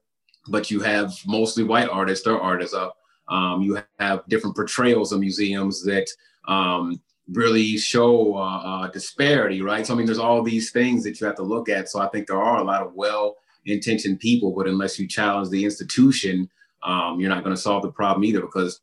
but 0.47 0.71
you 0.71 0.79
have 0.79 1.13
mostly 1.25 1.63
white 1.63 1.89
artists 1.89 2.25
or 2.27 2.39
artists 2.39 2.75
up 2.75 2.95
um, 3.27 3.61
you 3.61 3.81
have 3.99 4.23
different 4.27 4.55
portrayals 4.55 5.11
of 5.11 5.19
museums 5.19 5.83
that 5.83 6.07
um, 6.47 7.01
really 7.31 7.77
show 7.77 8.35
uh, 8.35 8.61
uh, 8.63 8.87
disparity, 8.89 9.61
right? 9.61 9.85
So 9.85 9.93
I 9.93 9.97
mean, 9.97 10.05
there's 10.05 10.17
all 10.17 10.43
these 10.43 10.71
things 10.71 11.03
that 11.03 11.19
you 11.19 11.27
have 11.27 11.35
to 11.37 11.43
look 11.43 11.69
at. 11.69 11.89
So 11.89 11.99
I 11.99 12.07
think 12.07 12.27
there 12.27 12.41
are 12.41 12.59
a 12.59 12.63
lot 12.63 12.81
of 12.81 12.93
well-intentioned 12.93 14.19
people, 14.19 14.53
but 14.55 14.67
unless 14.67 14.99
you 14.99 15.07
challenge 15.07 15.49
the 15.49 15.63
institution, 15.63 16.49
um, 16.83 17.19
you're 17.19 17.29
not 17.29 17.43
going 17.43 17.55
to 17.55 17.61
solve 17.61 17.83
the 17.83 17.91
problem 17.91 18.23
either 18.23 18.41
because 18.41 18.81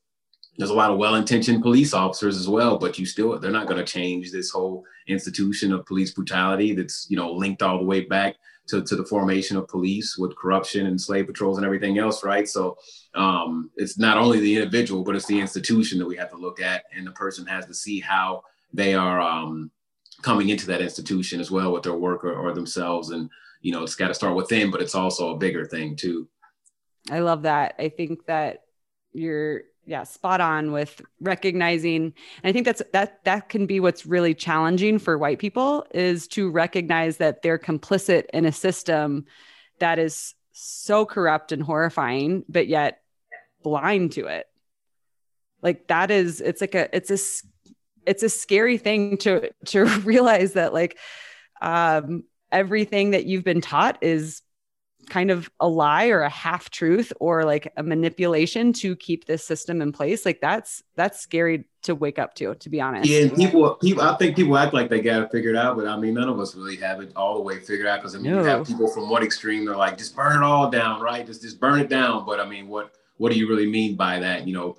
there's 0.56 0.70
a 0.70 0.74
lot 0.74 0.90
of 0.90 0.98
well-intentioned 0.98 1.62
police 1.62 1.94
officers 1.94 2.36
as 2.36 2.48
well, 2.48 2.78
but 2.78 2.98
you 2.98 3.06
still 3.06 3.38
they're 3.38 3.50
not 3.50 3.68
going 3.68 3.84
to 3.84 3.90
change 3.90 4.32
this 4.32 4.50
whole 4.50 4.84
institution 5.06 5.72
of 5.72 5.86
police 5.86 6.12
brutality 6.12 6.74
that's 6.74 7.06
you 7.08 7.16
know 7.16 7.32
linked 7.32 7.62
all 7.62 7.78
the 7.78 7.84
way 7.84 8.02
back 8.02 8.36
to, 8.68 8.82
to 8.82 8.96
the 8.96 9.04
formation 9.04 9.56
of 9.56 9.68
police 9.68 10.16
with 10.16 10.36
corruption 10.36 10.86
and 10.86 11.00
slave 11.00 11.26
patrols 11.26 11.56
and 11.58 11.66
everything 11.66 11.98
else, 11.98 12.22
right? 12.22 12.48
So 12.48 12.76
um, 13.14 13.70
it's 13.76 13.98
not 13.98 14.18
only 14.18 14.40
the 14.40 14.56
individual, 14.56 15.02
but 15.02 15.16
it's 15.16 15.26
the 15.26 15.40
institution 15.40 15.98
that 15.98 16.06
we 16.06 16.16
have 16.16 16.30
to 16.30 16.36
look 16.36 16.60
at, 16.60 16.84
and 16.94 17.06
the 17.06 17.12
person 17.12 17.46
has 17.46 17.66
to 17.66 17.74
see 17.74 18.00
how 18.00 18.42
they 18.72 18.94
are 18.94 19.20
um, 19.20 19.70
coming 20.22 20.50
into 20.50 20.66
that 20.66 20.80
institution 20.80 21.40
as 21.40 21.50
well 21.50 21.72
with 21.72 21.82
their 21.82 21.94
work 21.94 22.24
or, 22.24 22.34
or 22.34 22.52
themselves. 22.52 23.10
And 23.10 23.30
you 23.60 23.72
know, 23.72 23.82
it's 23.82 23.94
got 23.94 24.08
to 24.08 24.14
start 24.14 24.36
within, 24.36 24.70
but 24.70 24.82
it's 24.82 24.94
also 24.94 25.34
a 25.34 25.38
bigger 25.38 25.64
thing 25.64 25.96
too. 25.96 26.28
I 27.10 27.20
love 27.20 27.42
that. 27.42 27.74
I 27.78 27.88
think 27.88 28.26
that 28.26 28.64
you're 29.12 29.62
yeah 29.88 30.04
spot 30.04 30.40
on 30.40 30.70
with 30.70 31.00
recognizing 31.20 32.12
and 32.42 32.44
i 32.44 32.52
think 32.52 32.64
that's 32.64 32.82
that 32.92 33.24
that 33.24 33.48
can 33.48 33.66
be 33.66 33.80
what's 33.80 34.04
really 34.06 34.34
challenging 34.34 34.98
for 34.98 35.16
white 35.16 35.38
people 35.38 35.86
is 35.92 36.28
to 36.28 36.50
recognize 36.50 37.16
that 37.16 37.42
they're 37.42 37.58
complicit 37.58 38.26
in 38.32 38.44
a 38.44 38.52
system 38.52 39.24
that 39.80 39.98
is 39.98 40.34
so 40.52 41.06
corrupt 41.06 41.52
and 41.52 41.62
horrifying 41.62 42.44
but 42.48 42.68
yet 42.68 43.00
blind 43.62 44.12
to 44.12 44.26
it. 44.26 44.46
Like 45.62 45.88
that 45.88 46.10
is 46.10 46.40
it's 46.40 46.60
like 46.60 46.74
a 46.74 46.94
it's 46.96 47.10
a 47.10 47.18
it's 48.06 48.22
a 48.22 48.28
scary 48.28 48.78
thing 48.78 49.16
to 49.18 49.50
to 49.66 49.84
realize 50.04 50.52
that 50.52 50.72
like 50.72 50.98
um 51.60 52.24
everything 52.50 53.10
that 53.10 53.26
you've 53.26 53.44
been 53.44 53.60
taught 53.60 53.98
is 54.02 54.42
kind 55.08 55.30
of 55.30 55.50
a 55.60 55.68
lie 55.68 56.08
or 56.08 56.20
a 56.20 56.28
half 56.28 56.70
truth 56.70 57.12
or 57.20 57.44
like 57.44 57.72
a 57.76 57.82
manipulation 57.82 58.72
to 58.72 58.94
keep 58.96 59.24
this 59.26 59.44
system 59.44 59.82
in 59.82 59.92
place 59.92 60.24
like 60.24 60.40
that's 60.40 60.82
that's 60.96 61.20
scary 61.20 61.64
to 61.82 61.94
wake 61.94 62.18
up 62.18 62.34
to 62.34 62.54
to 62.56 62.68
be 62.68 62.80
honest 62.80 63.08
yeah 63.08 63.28
people 63.34 63.74
people 63.76 64.02
i 64.02 64.16
think 64.16 64.36
people 64.36 64.56
act 64.56 64.74
like 64.74 64.88
they 64.88 65.00
got 65.00 65.22
it 65.22 65.30
figured 65.32 65.56
out 65.56 65.76
but 65.76 65.86
i 65.86 65.96
mean 65.96 66.14
none 66.14 66.28
of 66.28 66.38
us 66.38 66.54
really 66.54 66.76
have 66.76 67.00
it 67.00 67.12
all 67.16 67.34
the 67.34 67.42
way 67.42 67.58
figured 67.58 67.86
out 67.86 68.00
because 68.00 68.14
i 68.14 68.18
mean 68.18 68.32
no. 68.32 68.40
you 68.40 68.44
have 68.44 68.66
people 68.66 68.88
from 68.88 69.08
one 69.08 69.22
extreme 69.22 69.64
they're 69.64 69.76
like 69.76 69.96
just 69.96 70.14
burn 70.14 70.42
it 70.42 70.44
all 70.44 70.70
down 70.70 71.00
right 71.00 71.26
just 71.26 71.42
just 71.42 71.60
burn 71.60 71.80
it 71.80 71.88
down 71.88 72.24
but 72.24 72.40
i 72.40 72.46
mean 72.46 72.68
what 72.68 72.92
what 73.16 73.32
do 73.32 73.38
you 73.38 73.48
really 73.48 73.68
mean 73.68 73.96
by 73.96 74.18
that 74.18 74.46
you 74.46 74.54
know 74.54 74.76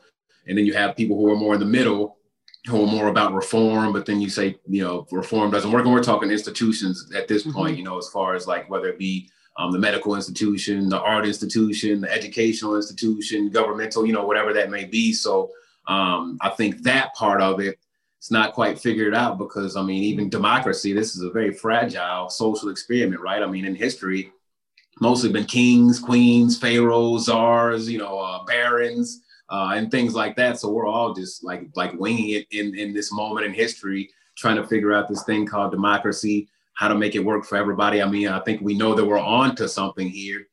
and 0.48 0.58
then 0.58 0.66
you 0.66 0.74
have 0.74 0.96
people 0.96 1.18
who 1.18 1.30
are 1.32 1.36
more 1.36 1.54
in 1.54 1.60
the 1.60 1.66
middle 1.66 2.18
who 2.68 2.84
are 2.84 2.88
more 2.88 3.08
about 3.08 3.34
reform, 3.34 3.94
but 3.94 4.06
then 4.06 4.20
you 4.22 4.30
say, 4.30 4.56
you 4.68 4.84
know, 4.84 5.08
reform 5.12 5.52
doesn't 5.52 5.72
work. 5.72 5.86
And 5.86 5.94
we're 5.94 6.04
talking 6.04 6.30
institutions 6.30 7.12
at 7.16 7.28
this 7.28 7.44
mm-hmm. 7.44 7.54
point, 7.54 7.78
you 7.78 7.84
know, 7.84 7.98
as 7.98 8.10
far 8.10 8.36
as 8.36 8.48
like 8.48 8.70
whether 8.70 8.88
it 8.88 9.00
be 9.00 9.30
um, 9.60 9.72
the 9.72 9.78
medical 9.78 10.16
institution, 10.16 10.88
the 10.88 11.00
art 11.00 11.26
institution, 11.26 12.02
the 12.02 12.12
educational 12.12 12.78
institution, 12.78 13.50
governmental, 13.50 14.06
you 14.06 14.14
know, 14.14 14.26
whatever 14.26 14.54
that 14.54 14.72
may 14.72 14.86
be. 14.86 15.12
So 15.12 15.52
um, 15.86 16.38
I 16.42 16.50
think 16.50 16.82
that 16.84 17.14
part 17.14 17.42
of 17.42 17.60
it 17.60 17.78
it's 18.20 18.32
not 18.32 18.54
quite 18.54 18.78
figured 18.78 19.16
out 19.16 19.38
because 19.38 19.78
I 19.78 19.82
mean, 19.82 20.04
even 20.04 20.30
democracy, 20.30 20.92
this 20.92 21.16
is 21.16 21.22
a 21.22 21.30
very 21.30 21.54
fragile 21.54 22.30
social 22.30 22.70
experiment, 22.70 23.22
right? 23.22 23.42
I 23.42 23.48
mean, 23.48 23.66
in 23.66 23.76
history, 23.76 24.34
mostly 25.00 25.32
been 25.32 25.46
kings, 25.46 26.00
queens, 26.00 26.58
pharaohs, 26.58 27.26
czars, 27.26 27.90
you 27.90 27.98
know, 27.98 28.20
uh, 28.20 28.44
barons, 28.44 29.22
uh, 29.50 29.72
and 29.74 29.90
things 29.90 30.16
like 30.16 30.36
that. 30.36 30.60
So 30.60 30.70
we're 30.70 30.88
all 30.88 31.14
just 31.14 31.46
like 31.46 31.70
like 31.76 31.94
winging 31.94 32.32
it 32.32 32.48
in 32.52 32.78
in 32.78 32.94
this 32.94 33.12
moment 33.12 33.46
in 33.46 33.54
history, 33.54 34.10
trying 34.36 34.58
to 34.58 34.68
figure 34.68 34.94
out 34.94 35.08
this 35.08 35.24
thing 35.24 35.46
called 35.46 35.72
democracy, 35.72 36.50
how 36.80 36.88
to 36.88 36.96
make 36.96 37.14
it 37.14 37.20
work 37.20 37.44
for 37.44 37.58
everybody. 37.58 38.02
I 38.02 38.10
mean, 38.10 38.30
I 38.30 38.40
think 38.40 38.62
we 38.62 38.74
know 38.74 38.96
that 38.96 39.04
we're 39.04 39.20
on 39.20 39.54
to 39.58 39.68
something 39.68 40.08
here, 40.08 40.48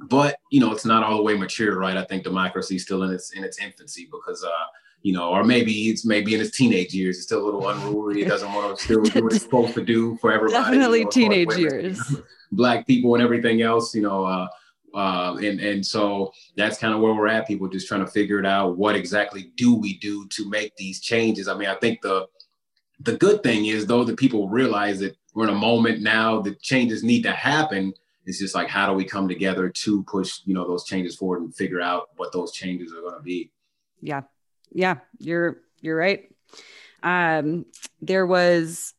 but 0.00 0.36
you 0.50 0.60
know, 0.60 0.70
it's 0.70 0.84
not 0.84 1.02
all 1.02 1.16
the 1.16 1.22
way 1.22 1.34
mature, 1.34 1.78
right? 1.78 1.96
I 1.96 2.04
think 2.04 2.24
democracy 2.24 2.76
is 2.76 2.82
still 2.82 3.04
in 3.04 3.10
its 3.10 3.32
in 3.32 3.42
its 3.42 3.58
infancy 3.58 4.06
because. 4.12 4.44
Uh, 4.44 4.66
you 5.04 5.12
know, 5.12 5.30
or 5.30 5.42
maybe 5.42 5.88
it's 5.88 6.06
maybe 6.06 6.32
in 6.32 6.40
its 6.40 6.56
teenage 6.56 6.94
years, 6.94 7.16
it's 7.16 7.26
still 7.26 7.42
a 7.42 7.44
little 7.44 7.68
unruly. 7.68 8.22
It 8.22 8.28
doesn't 8.28 8.52
want 8.52 8.78
to 8.78 8.84
still 8.84 9.02
do 9.02 9.24
what 9.24 9.32
he's 9.32 9.42
supposed 9.48 9.74
to 9.74 9.84
do 9.84 10.16
for 10.18 10.32
everybody. 10.32 10.62
Definitely 10.62 10.98
you 11.00 11.04
know, 11.06 11.10
teenage 11.10 11.56
years. 11.56 12.16
Black 12.52 12.86
people 12.86 13.16
and 13.16 13.24
everything 13.24 13.62
else, 13.62 13.96
you 13.96 14.02
know, 14.02 14.24
uh, 14.24 14.46
uh, 14.94 15.38
and 15.38 15.58
and 15.58 15.84
so 15.84 16.32
that's 16.56 16.78
kind 16.78 16.94
of 16.94 17.00
where 17.00 17.14
we're 17.14 17.26
at. 17.26 17.48
People 17.48 17.66
just 17.66 17.88
trying 17.88 18.04
to 18.04 18.12
figure 18.12 18.38
it 18.38 18.46
out. 18.46 18.78
What 18.78 18.94
exactly 18.94 19.50
do 19.56 19.74
we 19.74 19.98
do 19.98 20.28
to 20.28 20.48
make 20.48 20.76
these 20.76 21.00
changes? 21.00 21.48
I 21.48 21.56
mean, 21.56 21.68
I 21.68 21.74
think 21.74 22.00
the 22.00 22.28
the 23.00 23.16
good 23.16 23.42
thing 23.42 23.66
is 23.66 23.86
though 23.86 24.04
that 24.04 24.16
people 24.16 24.48
realize 24.48 25.00
that 25.00 25.16
we're 25.34 25.44
in 25.44 25.50
a 25.50 25.58
moment 25.58 26.02
now 26.02 26.40
the 26.40 26.54
changes 26.56 27.02
need 27.02 27.22
to 27.22 27.32
happen. 27.32 27.92
It's 28.24 28.38
just 28.38 28.54
like 28.54 28.68
how 28.68 28.86
do 28.86 28.92
we 28.92 29.04
come 29.04 29.28
together 29.28 29.68
to 29.68 30.02
push 30.04 30.40
you 30.44 30.54
know 30.54 30.66
those 30.66 30.84
changes 30.84 31.16
forward 31.16 31.42
and 31.42 31.54
figure 31.54 31.80
out 31.80 32.10
what 32.16 32.32
those 32.32 32.52
changes 32.52 32.92
are 32.92 33.00
going 33.00 33.16
to 33.16 33.22
be. 33.22 33.50
Yeah, 34.00 34.22
yeah, 34.70 34.98
you're 35.18 35.58
you're 35.80 35.96
right. 35.96 36.28
Um, 37.02 37.66
there 38.00 38.26
was, 38.26 38.94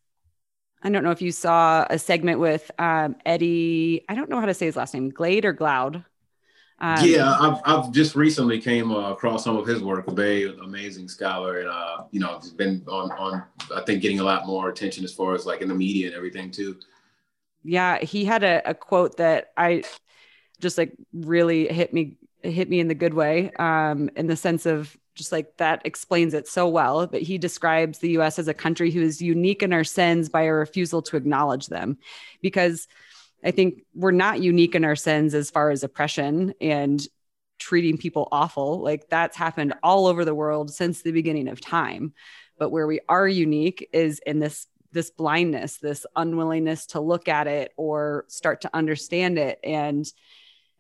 I 0.82 0.90
don't 0.90 1.04
know 1.04 1.12
if 1.12 1.22
you 1.22 1.32
saw 1.32 1.86
a 1.90 1.98
segment 1.98 2.40
with 2.40 2.70
um, 2.78 3.16
Eddie. 3.26 4.04
I 4.10 4.16
don't 4.16 4.30
know 4.30 4.40
how 4.40 4.46
to 4.46 4.54
say 4.54 4.66
his 4.66 4.76
last 4.76 4.94
name, 4.94 5.10
Glade 5.10 5.46
or 5.46 5.54
Gloud. 5.54 6.04
Um, 6.84 7.08
yeah, 7.08 7.38
I've, 7.40 7.62
I've 7.64 7.92
just 7.94 8.14
recently 8.14 8.60
came 8.60 8.92
uh, 8.92 9.12
across 9.12 9.46
some 9.46 9.56
of 9.56 9.66
his 9.66 9.82
work. 9.82 10.14
Bay, 10.14 10.44
amazing 10.44 11.08
scholar, 11.08 11.62
and 11.62 11.70
uh, 11.70 12.04
you 12.12 12.20
know, 12.20 12.40
he's 12.42 12.52
been 12.52 12.84
on 12.90 13.10
on 13.14 13.42
I 13.74 13.80
think 13.84 14.02
getting 14.02 14.20
a 14.20 14.24
lot 14.24 14.46
more 14.46 14.68
attention 14.68 15.06
as 15.06 15.14
far 15.14 15.34
as 15.34 15.46
like 15.46 15.62
in 15.62 15.70
the 15.70 15.76
media 15.76 16.08
and 16.08 16.16
everything 16.16 16.52
too. 16.52 16.78
Yeah, 17.64 18.00
he 18.00 18.26
had 18.26 18.44
a, 18.44 18.62
a 18.70 18.74
quote 18.74 19.16
that 19.16 19.54
I 19.56 19.84
just 20.60 20.78
like 20.78 20.94
really 21.14 21.70
hit 21.70 21.94
me 21.94 22.18
hit 22.42 22.70
me 22.70 22.82
in 22.82 22.90
the 22.90 22.96
good 22.96 23.14
way, 23.14 23.52
um, 23.60 24.10
in 24.18 24.28
the 24.28 24.36
sense 24.36 24.66
of 24.66 24.98
just 25.16 25.32
like 25.32 25.56
that 25.58 25.84
explains 25.86 26.34
it 26.34 26.50
so 26.50 26.68
well. 26.68 27.08
But 27.08 27.22
he 27.22 27.38
describes 27.38 28.00
the 28.00 28.10
US 28.18 28.38
as 28.38 28.50
a 28.50 28.54
country 28.54 28.92
who 28.92 29.02
is 29.02 29.22
unique 29.22 29.64
in 29.64 29.72
our 29.72 29.86
sins 29.86 30.28
by 30.28 30.42
a 30.42 30.54
refusal 30.54 31.02
to 31.04 31.16
acknowledge 31.16 31.68
them. 31.68 31.98
Because 32.42 32.90
I 33.44 33.52
think 33.52 33.84
we're 33.94 34.12
not 34.12 34.42
unique 34.42 34.76
in 34.76 34.86
our 34.86 34.96
sins 34.96 35.34
as 35.34 35.50
far 35.50 35.70
as 35.70 35.84
oppression 35.84 36.54
and 36.62 37.06
treating 37.60 37.98
people 37.98 38.28
awful. 38.32 38.82
Like 38.82 39.10
that's 39.10 39.38
happened 39.38 39.74
all 39.84 40.08
over 40.08 40.26
the 40.26 40.36
world 40.36 40.74
since 40.74 41.02
the 41.02 41.12
beginning 41.12 41.48
of 41.48 41.62
time. 41.62 42.14
But 42.58 42.70
where 42.70 42.88
we 42.88 43.00
are 43.10 43.28
unique 43.28 43.90
is 43.94 44.20
in 44.20 44.40
this 44.40 44.68
this 44.92 45.10
blindness, 45.10 45.78
this 45.78 46.06
unwillingness 46.16 46.86
to 46.86 47.00
look 47.00 47.28
at 47.28 47.48
it 47.48 47.74
or 47.78 48.26
start 48.28 48.62
to 48.62 48.70
understand 48.76 49.40
it. 49.40 49.60
And 49.64 50.06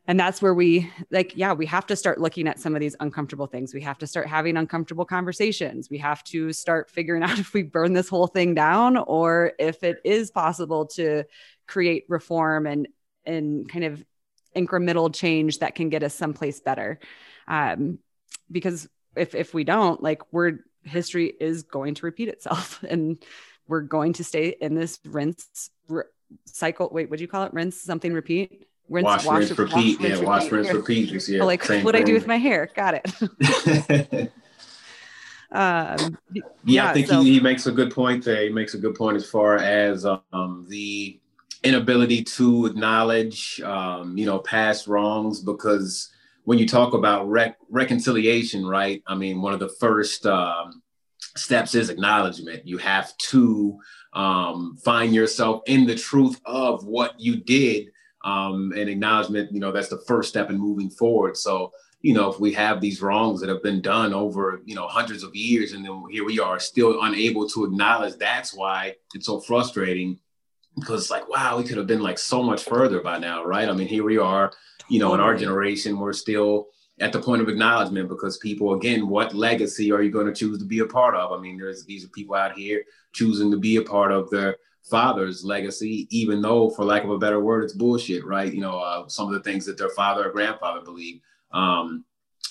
and 0.05 0.19
that's 0.19 0.41
where 0.41 0.53
we 0.53 0.91
like 1.11 1.35
yeah 1.35 1.53
we 1.53 1.65
have 1.65 1.85
to 1.87 1.95
start 1.95 2.19
looking 2.19 2.47
at 2.47 2.59
some 2.59 2.75
of 2.75 2.81
these 2.81 2.95
uncomfortable 2.99 3.47
things 3.47 3.73
we 3.73 3.81
have 3.81 3.97
to 3.97 4.07
start 4.07 4.27
having 4.27 4.57
uncomfortable 4.57 5.05
conversations 5.05 5.89
we 5.89 5.97
have 5.97 6.23
to 6.23 6.51
start 6.51 6.89
figuring 6.89 7.23
out 7.23 7.39
if 7.39 7.53
we 7.53 7.63
burn 7.63 7.93
this 7.93 8.09
whole 8.09 8.27
thing 8.27 8.53
down 8.53 8.97
or 8.97 9.53
if 9.59 9.83
it 9.83 9.99
is 10.03 10.31
possible 10.31 10.85
to 10.85 11.23
create 11.67 12.05
reform 12.09 12.65
and 12.67 12.87
and 13.25 13.69
kind 13.69 13.85
of 13.85 14.03
incremental 14.55 15.13
change 15.13 15.59
that 15.59 15.75
can 15.75 15.89
get 15.89 16.03
us 16.03 16.13
someplace 16.13 16.59
better 16.59 16.99
um, 17.47 17.99
because 18.51 18.87
if 19.15 19.35
if 19.35 19.53
we 19.53 19.63
don't 19.63 20.01
like 20.01 20.21
we're 20.31 20.59
history 20.83 21.33
is 21.39 21.63
going 21.63 21.95
to 21.95 22.05
repeat 22.05 22.29
itself 22.29 22.83
and 22.89 23.23
we're 23.67 23.81
going 23.81 24.13
to 24.13 24.23
stay 24.23 24.55
in 24.59 24.75
this 24.75 24.99
rinse 25.05 25.69
cycle 26.45 26.89
wait 26.91 27.09
what 27.09 27.17
do 27.17 27.23
you 27.23 27.27
call 27.27 27.43
it 27.43 27.53
rinse 27.53 27.79
something 27.79 28.13
repeat 28.13 28.67
rinse, 28.89 29.05
wash, 29.05 29.25
wash, 29.25 29.39
rinse, 29.39 29.59
repeat. 29.59 29.99
Wash, 29.99 30.09
yeah, 30.09 30.15
rinse, 30.15 30.21
wash, 30.21 30.51
rinse, 30.51 30.73
repeat. 30.73 31.09
Just, 31.09 31.29
yeah, 31.29 31.43
like 31.43 31.67
what 31.83 31.95
I 31.95 32.01
do 32.01 32.13
with 32.13 32.27
my 32.27 32.37
hair. 32.37 32.69
Got 32.75 32.95
it. 32.95 33.11
um, 35.51 36.17
yeah, 36.31 36.41
yeah, 36.63 36.89
I 36.89 36.93
think 36.93 37.07
so. 37.07 37.21
he, 37.21 37.33
he, 37.33 37.39
makes 37.39 37.65
a 37.65 37.71
good 37.71 37.91
point 37.91 38.23
there. 38.23 38.43
He 38.43 38.49
makes 38.49 38.73
a 38.73 38.77
good 38.77 38.95
point 38.95 39.17
as 39.17 39.29
far 39.29 39.57
as 39.57 40.05
um, 40.05 40.65
the 40.67 41.19
inability 41.63 42.23
to 42.23 42.65
acknowledge, 42.65 43.61
um, 43.61 44.17
you 44.17 44.25
know, 44.25 44.39
past 44.39 44.87
wrongs 44.87 45.39
because 45.39 46.11
when 46.43 46.59
you 46.59 46.67
talk 46.67 46.93
about 46.93 47.29
rec- 47.29 47.57
reconciliation, 47.69 48.65
right? 48.65 49.01
I 49.07 49.15
mean, 49.15 49.41
one 49.41 49.53
of 49.53 49.59
the 49.59 49.73
first 49.79 50.25
um, 50.25 50.81
steps 51.35 51.73
is 51.73 51.89
acknowledgement. 51.89 52.67
You 52.67 52.77
have 52.79 53.15
to 53.29 53.79
um, 54.13 54.77
find 54.83 55.13
yourself 55.13 55.61
in 55.67 55.85
the 55.85 55.95
truth 55.95 56.39
of 56.45 56.85
what 56.85 57.19
you 57.19 57.37
did 57.37 57.87
um, 58.25 58.73
and 58.75 58.89
acknowledgement, 58.89 59.51
you 59.51 59.59
know, 59.59 59.71
that's 59.71 59.89
the 59.89 60.03
first 60.07 60.29
step 60.29 60.49
in 60.49 60.57
moving 60.57 60.89
forward. 60.89 61.37
So, 61.37 61.71
you 62.01 62.13
know, 62.13 62.29
if 62.29 62.39
we 62.39 62.51
have 62.53 62.81
these 62.81 63.01
wrongs 63.01 63.39
that 63.39 63.49
have 63.49 63.63
been 63.63 63.81
done 63.81 64.13
over, 64.13 64.61
you 64.65 64.75
know, 64.75 64.87
hundreds 64.87 65.23
of 65.23 65.35
years, 65.35 65.71
and 65.71 65.85
then 65.85 66.03
here 66.11 66.25
we 66.25 66.39
are 66.39 66.59
still 66.59 67.01
unable 67.03 67.47
to 67.49 67.65
acknowledge, 67.65 68.15
that's 68.17 68.53
why 68.53 68.95
it's 69.13 69.25
so 69.25 69.39
frustrating 69.39 70.19
because 70.75 71.11
like, 71.11 71.27
wow, 71.29 71.57
we 71.57 71.63
could 71.63 71.77
have 71.77 71.87
been 71.87 72.01
like 72.01 72.17
so 72.17 72.41
much 72.41 72.63
further 72.63 73.01
by 73.01 73.19
now, 73.19 73.43
right? 73.43 73.69
I 73.69 73.73
mean, 73.73 73.87
here 73.87 74.03
we 74.03 74.17
are, 74.17 74.51
you 74.89 74.99
know, 74.99 75.13
in 75.13 75.19
our 75.19 75.35
generation, 75.35 75.99
we're 75.99 76.13
still 76.13 76.67
at 76.99 77.11
the 77.11 77.21
point 77.21 77.41
of 77.41 77.49
acknowledgement 77.49 78.09
because 78.09 78.37
people, 78.37 78.73
again, 78.73 79.07
what 79.07 79.33
legacy 79.33 79.91
are 79.91 80.01
you 80.01 80.11
going 80.11 80.27
to 80.27 80.33
choose 80.33 80.59
to 80.59 80.65
be 80.65 80.79
a 80.79 80.85
part 80.85 81.15
of? 81.15 81.31
I 81.31 81.41
mean, 81.41 81.57
there's 81.57 81.85
these 81.85 82.05
are 82.05 82.09
people 82.09 82.35
out 82.35 82.53
here 82.53 82.83
choosing 83.13 83.51
to 83.51 83.57
be 83.57 83.77
a 83.77 83.81
part 83.81 84.11
of 84.11 84.29
their 84.29 84.57
father's 84.83 85.43
legacy, 85.45 86.07
even 86.11 86.41
though, 86.41 86.69
for 86.69 86.83
lack 86.85 87.03
of 87.03 87.09
a 87.09 87.17
better 87.17 87.39
word, 87.39 87.63
it's 87.63 87.73
bullshit, 87.73 88.25
right? 88.25 88.53
You 88.53 88.61
know, 88.61 88.79
uh, 88.79 89.07
some 89.07 89.27
of 89.27 89.33
the 89.33 89.39
things 89.39 89.65
that 89.65 89.77
their 89.77 89.89
father 89.89 90.27
or 90.27 90.31
grandfather 90.31 90.81
believed. 90.81 91.21
Um, 91.51 92.05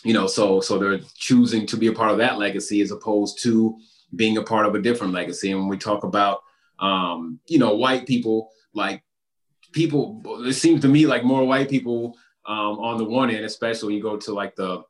you 0.04 0.14
know, 0.14 0.26
so 0.26 0.60
so 0.60 0.78
they're 0.78 1.00
choosing 1.16 1.66
to 1.66 1.76
be 1.76 1.88
a 1.88 1.92
part 1.92 2.10
of 2.10 2.18
that 2.18 2.38
legacy 2.38 2.80
as 2.80 2.90
opposed 2.90 3.40
to 3.42 3.76
being 4.16 4.36
a 4.36 4.42
part 4.42 4.66
of 4.66 4.74
a 4.74 4.82
different 4.82 5.12
legacy. 5.12 5.50
And 5.50 5.60
when 5.60 5.68
we 5.68 5.78
talk 5.78 6.04
about, 6.04 6.42
um, 6.82 7.38
you 7.46 7.58
know, 7.58 7.74
white 7.74 8.06
people, 8.06 8.50
like 8.74 9.02
people, 9.72 10.20
it 10.44 10.54
seems 10.54 10.82
to 10.82 10.88
me 10.88 11.06
like 11.06 11.24
more 11.24 11.44
white 11.44 11.70
people 11.70 12.18
um, 12.44 12.78
on 12.80 12.98
the 12.98 13.04
one 13.04 13.30
end, 13.30 13.44
especially 13.44 13.86
when 13.86 13.96
you 13.96 14.02
go 14.02 14.16
to 14.16 14.34
like 14.34 14.56
the 14.56 14.82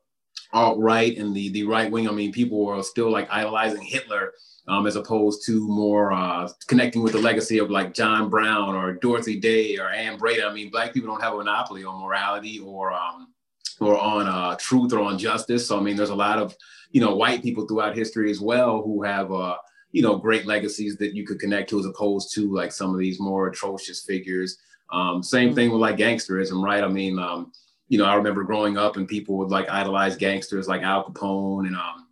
alt 0.54 0.78
right 0.78 1.16
and 1.18 1.36
the 1.36 1.50
the 1.50 1.64
right 1.64 1.90
wing. 1.90 2.08
I 2.08 2.12
mean, 2.12 2.32
people 2.32 2.66
are 2.68 2.82
still 2.82 3.10
like 3.10 3.28
idolizing 3.30 3.82
Hitler 3.82 4.32
um, 4.68 4.86
as 4.86 4.96
opposed 4.96 5.44
to 5.46 5.68
more 5.68 6.12
uh, 6.12 6.48
connecting 6.66 7.02
with 7.02 7.12
the 7.12 7.18
legacy 7.18 7.58
of 7.58 7.70
like 7.70 7.94
John 7.94 8.30
Brown 8.30 8.74
or 8.74 8.94
Dorothy 8.94 9.38
Day 9.38 9.76
or 9.78 9.88
Anne 9.88 10.18
Braden. 10.18 10.46
I 10.48 10.52
mean, 10.52 10.70
Black 10.70 10.94
people 10.94 11.10
don't 11.10 11.22
have 11.22 11.34
a 11.34 11.38
monopoly 11.38 11.84
on 11.84 12.00
morality 12.00 12.58
or 12.60 12.92
um, 12.92 13.34
or 13.80 13.98
on 13.98 14.26
uh, 14.26 14.56
truth 14.56 14.92
or 14.92 15.00
on 15.00 15.18
justice. 15.18 15.66
So 15.66 15.78
I 15.78 15.82
mean, 15.82 15.96
there's 15.96 16.10
a 16.10 16.14
lot 16.14 16.38
of 16.38 16.56
you 16.90 17.02
know 17.02 17.14
white 17.14 17.42
people 17.42 17.66
throughout 17.66 17.96
history 17.96 18.30
as 18.30 18.40
well 18.40 18.82
who 18.82 19.02
have 19.02 19.30
uh, 19.30 19.56
you 19.92 20.02
know 20.02 20.16
great 20.16 20.46
legacies 20.46 20.96
that 20.96 21.14
you 21.14 21.24
could 21.24 21.38
connect 21.38 21.70
to 21.70 21.78
as 21.78 21.86
opposed 21.86 22.34
to 22.34 22.52
like 22.52 22.72
some 22.72 22.92
of 22.92 22.98
these 22.98 23.20
more 23.20 23.48
atrocious 23.48 24.02
figures. 24.02 24.58
Um, 24.90 25.22
same 25.22 25.48
mm-hmm. 25.48 25.54
thing 25.54 25.70
with 25.70 25.80
like 25.80 25.96
gangsterism, 25.96 26.62
right? 26.62 26.82
I 26.82 26.88
mean, 26.88 27.18
um, 27.18 27.52
you 27.88 27.98
know, 27.98 28.04
I 28.04 28.14
remember 28.14 28.42
growing 28.44 28.76
up 28.76 28.96
and 28.96 29.08
people 29.08 29.38
would 29.38 29.50
like 29.50 29.68
idolize 29.70 30.16
gangsters 30.16 30.68
like 30.68 30.82
Al 30.82 31.04
Capone 31.04 31.66
and 31.66 31.76
um, 31.76 32.08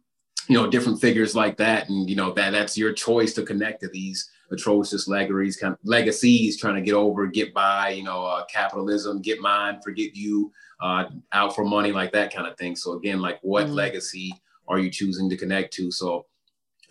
you 0.50 0.56
know 0.56 0.68
different 0.68 1.00
figures 1.00 1.36
like 1.36 1.56
that 1.58 1.88
and 1.88 2.10
you 2.10 2.16
know 2.16 2.32
that 2.32 2.50
that's 2.50 2.76
your 2.76 2.92
choice 2.92 3.32
to 3.34 3.44
connect 3.44 3.80
to 3.80 3.88
these 3.88 4.28
atrocious 4.50 5.06
legacies 5.06 5.56
kind 5.56 5.72
of 5.74 5.78
legacies 5.84 6.58
trying 6.58 6.74
to 6.74 6.80
get 6.80 6.92
over 6.92 7.28
get 7.28 7.54
by 7.54 7.90
you 7.90 8.02
know 8.02 8.26
uh, 8.26 8.44
capitalism 8.46 9.22
get 9.22 9.40
mine 9.40 9.78
forget 9.80 10.16
you 10.16 10.52
uh, 10.82 11.04
out 11.32 11.54
for 11.54 11.64
money 11.64 11.92
like 11.92 12.10
that 12.10 12.34
kind 12.34 12.48
of 12.48 12.58
thing 12.58 12.74
so 12.74 12.94
again 12.94 13.20
like 13.20 13.38
what 13.42 13.66
mm 13.66 13.70
legacy 13.70 14.34
are 14.66 14.80
you 14.80 14.90
choosing 14.90 15.30
to 15.30 15.36
connect 15.36 15.72
to 15.72 15.90
so 15.90 16.26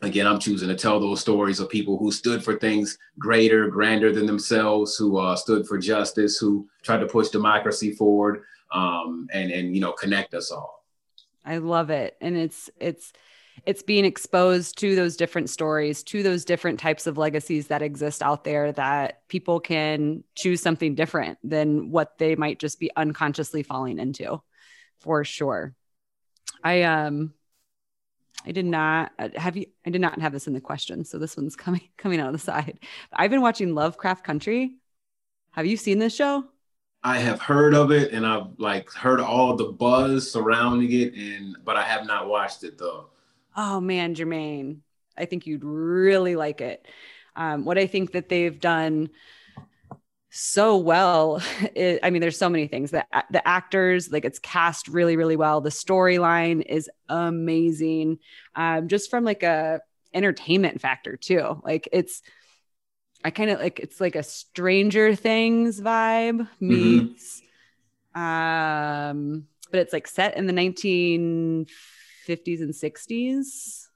again 0.02 0.28
i'm 0.28 0.40
choosing 0.40 0.68
to 0.68 0.76
tell 0.76 1.00
those 1.00 1.22
stories 1.22 1.60
of 1.60 1.70
people 1.70 1.98
who 1.98 2.12
stood 2.12 2.44
for 2.44 2.58
things 2.58 2.98
greater 3.18 3.68
grander 3.68 4.12
than 4.12 4.26
themselves 4.26 4.96
who 4.96 5.18
uh, 5.18 5.36
stood 5.36 5.68
for 5.68 5.78
justice 5.78 6.38
who 6.38 6.68
tried 6.84 7.00
to 7.00 7.08
push 7.08 7.30
democracy 7.30 7.92
forward 7.92 8.44
um, 8.72 9.28
and 9.34 9.52
and 9.52 9.76
you 9.76 9.82
know 9.82 9.92
connect 9.92 10.34
us 10.34 10.52
all 10.52 10.86
i 11.46 11.58
love 11.58 11.90
it 11.90 12.16
and 12.22 12.38
it's 12.38 12.70
it's 12.80 13.14
it's 13.66 13.84
being 13.84 14.06
exposed 14.06 14.78
to 14.80 14.96
those 14.96 15.16
different 15.16 15.50
stories, 15.50 16.04
to 16.04 16.24
those 16.24 16.46
different 16.46 16.80
types 16.80 17.08
of 17.08 17.18
legacies 17.18 17.68
that 17.68 17.82
exist 17.82 18.22
out 18.22 18.44
there 18.44 18.72
that 18.74 19.28
people 19.28 19.60
can 19.60 20.24
choose 20.36 20.62
something 20.62 20.96
different 20.96 21.38
than 21.44 21.92
what 21.92 22.18
they 22.18 22.36
might 22.36 22.60
just 22.60 22.80
be 22.80 22.92
unconsciously 22.96 23.64
falling 23.64 24.00
into 24.00 24.42
for 25.00 25.24
sure. 25.24 25.74
I 26.64 26.84
um 26.84 27.34
I 28.46 28.52
did 28.52 28.66
not 28.66 29.12
uh, 29.20 29.30
have 29.36 29.58
you. 29.58 29.66
I 29.86 29.90
did 29.90 30.02
not 30.02 30.20
have 30.22 30.32
this 30.32 30.48
in 30.48 30.54
the 30.54 30.62
question, 30.62 31.04
so 31.04 31.18
this 31.18 31.36
one's 31.36 31.56
coming 31.56 31.90
coming 31.98 32.20
out 32.20 32.28
of 32.28 32.34
the 32.34 32.40
side. 32.40 32.80
I've 33.14 33.32
been 33.32 33.42
watching 33.42 33.76
Lovecraft 33.76 34.24
Country. 34.24 34.76
Have 35.52 35.66
you 35.66 35.78
seen 35.78 36.00
this 36.00 36.16
show? 36.16 36.46
I 37.04 37.20
have 37.20 37.42
heard 37.42 37.74
of 37.74 37.92
it, 37.92 38.12
and 38.12 38.26
I've 38.26 38.48
like 38.58 38.92
heard 38.92 39.20
all 39.20 39.56
the 39.56 39.66
buzz 39.66 40.32
surrounding 40.32 40.92
it, 40.92 41.14
and 41.14 41.58
but 41.64 41.76
I 41.76 41.84
have 41.84 42.06
not 42.06 42.28
watched 42.28 42.64
it 42.64 42.78
though. 42.78 43.10
Oh 43.56 43.80
man, 43.80 44.16
Jermaine, 44.16 44.80
I 45.18 45.26
think 45.26 45.46
you'd 45.46 45.64
really 45.64 46.36
like 46.36 46.62
it. 46.62 46.88
Um, 47.36 47.66
what 47.66 47.78
I 47.78 47.88
think 47.88 48.12
that 48.14 48.30
they've 48.30 48.60
done 48.60 49.10
so 50.30 50.78
well. 50.78 51.42
It, 51.76 52.00
I 52.04 52.10
mean, 52.10 52.22
there's 52.22 52.38
so 52.38 52.50
many 52.50 52.68
things 52.68 52.92
that 52.92 53.08
the 53.32 53.48
actors, 53.48 54.12
like 54.12 54.26
it's 54.26 54.40
cast 54.40 54.88
really, 54.88 55.16
really 55.16 55.36
well. 55.36 55.62
The 55.62 55.70
storyline 55.70 56.64
is 56.66 56.90
amazing. 57.08 58.20
Um, 58.56 58.88
just 58.88 59.10
from 59.10 59.24
like 59.24 59.44
a 59.44 59.82
entertainment 60.14 60.82
factor 60.82 61.16
too. 61.16 61.62
Like 61.64 61.88
it's, 61.92 62.22
I 63.24 63.32
kind 63.32 63.50
of 63.50 63.60
like 63.60 63.80
it's 63.80 64.02
like 64.02 64.16
a 64.16 64.24
Stranger 64.24 65.16
Things 65.16 65.80
vibe 65.80 66.40
mm-hmm. 66.40 66.68
meets, 66.68 67.42
mm-hmm. 68.16 68.22
um, 68.22 69.48
but 69.72 69.82
it's 69.82 69.94
like 69.94 70.08
set 70.08 70.38
in 70.38 70.48
the 70.48 70.54
1950s 70.54 71.68
and 72.62 72.74
60s, 72.74 73.88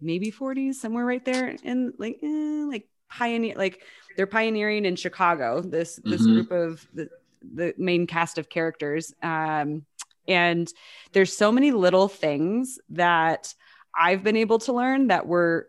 maybe 0.00 0.30
40s, 0.30 0.74
somewhere 0.74 1.04
right 1.04 1.24
there, 1.24 1.56
and 1.64 1.92
like 1.98 2.18
eh, 2.22 2.64
like 2.68 2.88
pioneer 3.08 3.54
like 3.56 3.82
they're 4.16 4.26
pioneering 4.26 4.84
in 4.84 4.96
Chicago. 4.96 5.60
This 5.60 6.00
this 6.04 6.22
mm-hmm. 6.22 6.32
group 6.32 6.50
of 6.50 6.86
the 6.94 7.08
the 7.42 7.74
main 7.76 8.06
cast 8.06 8.38
of 8.38 8.48
characters, 8.48 9.14
um, 9.22 9.84
and 10.26 10.72
there's 11.12 11.36
so 11.36 11.52
many 11.52 11.72
little 11.72 12.08
things 12.08 12.78
that 12.90 13.54
I've 13.96 14.22
been 14.22 14.36
able 14.36 14.58
to 14.60 14.72
learn 14.72 15.08
that 15.08 15.26
were 15.26 15.68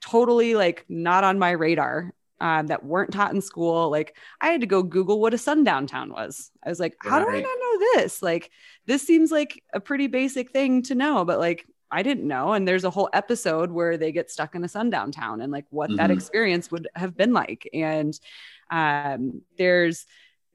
totally 0.00 0.54
like 0.54 0.84
not 0.88 1.24
on 1.24 1.38
my 1.38 1.50
radar 1.50 2.12
um, 2.40 2.68
that 2.68 2.84
weren't 2.84 3.12
taught 3.12 3.34
in 3.34 3.40
school. 3.40 3.90
Like 3.90 4.16
I 4.40 4.48
had 4.48 4.60
to 4.60 4.66
go 4.66 4.82
Google 4.82 5.20
what 5.20 5.34
a 5.34 5.38
sundown 5.38 5.86
town 5.86 6.10
was. 6.10 6.50
I 6.64 6.68
was 6.68 6.80
like, 6.80 6.96
how 7.00 7.18
right. 7.18 7.24
do 7.24 7.36
I 7.36 7.40
not 7.40 7.58
know 7.60 7.78
this? 7.94 8.22
Like 8.22 8.50
this 8.86 9.02
seems 9.02 9.30
like 9.30 9.62
a 9.72 9.80
pretty 9.80 10.06
basic 10.06 10.50
thing 10.50 10.82
to 10.84 10.94
know, 10.94 11.24
but 11.24 11.38
like 11.38 11.66
I 11.90 12.02
didn't 12.02 12.26
know. 12.26 12.52
And 12.52 12.66
there's 12.66 12.84
a 12.84 12.90
whole 12.90 13.08
episode 13.12 13.70
where 13.70 13.96
they 13.96 14.12
get 14.12 14.30
stuck 14.30 14.54
in 14.54 14.64
a 14.64 14.68
sundown 14.68 15.12
town 15.12 15.40
and 15.40 15.52
like 15.52 15.66
what 15.70 15.90
mm-hmm. 15.90 15.96
that 15.96 16.10
experience 16.10 16.70
would 16.70 16.88
have 16.94 17.16
been 17.16 17.32
like. 17.32 17.68
And 17.72 18.18
um, 18.70 19.42
there's 19.56 20.06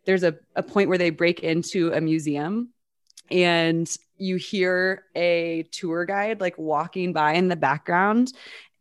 there's 0.06 0.24
a, 0.24 0.36
a 0.56 0.64
point 0.64 0.90
where 0.90 0.98
they 0.98 1.10
break 1.10 1.40
into 1.42 1.92
a 1.94 2.02
museum 2.02 2.70
and 3.32 3.90
you 4.18 4.36
hear 4.36 5.06
a 5.16 5.64
tour 5.72 6.06
guide 6.06 6.42
like 6.42 6.58
walking 6.58 7.14
by 7.14 7.34
in 7.34 7.48
the 7.48 7.56
background 7.56 8.34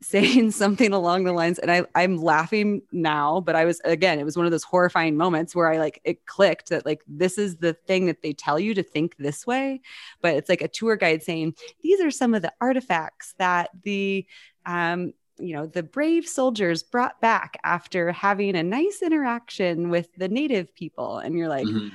saying 0.02 0.50
something 0.50 0.92
along 0.92 1.24
the 1.24 1.32
lines 1.32 1.58
and 1.58 1.70
I, 1.70 1.84
i'm 1.94 2.16
laughing 2.16 2.82
now 2.92 3.40
but 3.40 3.56
i 3.56 3.64
was 3.64 3.80
again 3.84 4.18
it 4.18 4.24
was 4.24 4.36
one 4.36 4.46
of 4.46 4.52
those 4.52 4.64
horrifying 4.64 5.16
moments 5.16 5.54
where 5.54 5.72
i 5.72 5.78
like 5.78 6.00
it 6.04 6.26
clicked 6.26 6.70
that 6.70 6.84
like 6.84 7.02
this 7.06 7.38
is 7.38 7.56
the 7.56 7.72
thing 7.72 8.06
that 8.06 8.22
they 8.22 8.32
tell 8.32 8.58
you 8.58 8.74
to 8.74 8.82
think 8.82 9.16
this 9.16 9.46
way 9.46 9.80
but 10.20 10.34
it's 10.34 10.48
like 10.48 10.62
a 10.62 10.68
tour 10.68 10.96
guide 10.96 11.22
saying 11.22 11.54
these 11.82 12.00
are 12.00 12.10
some 12.10 12.34
of 12.34 12.42
the 12.42 12.52
artifacts 12.60 13.34
that 13.38 13.70
the 13.82 14.26
um 14.66 15.12
you 15.38 15.54
know 15.54 15.66
the 15.66 15.82
brave 15.82 16.26
soldiers 16.26 16.82
brought 16.82 17.20
back 17.20 17.56
after 17.64 18.12
having 18.12 18.54
a 18.54 18.62
nice 18.62 19.02
interaction 19.02 19.88
with 19.88 20.08
the 20.16 20.28
native 20.28 20.74
people 20.74 21.18
and 21.18 21.36
you're 21.36 21.48
like 21.48 21.66
mm-hmm 21.66 21.88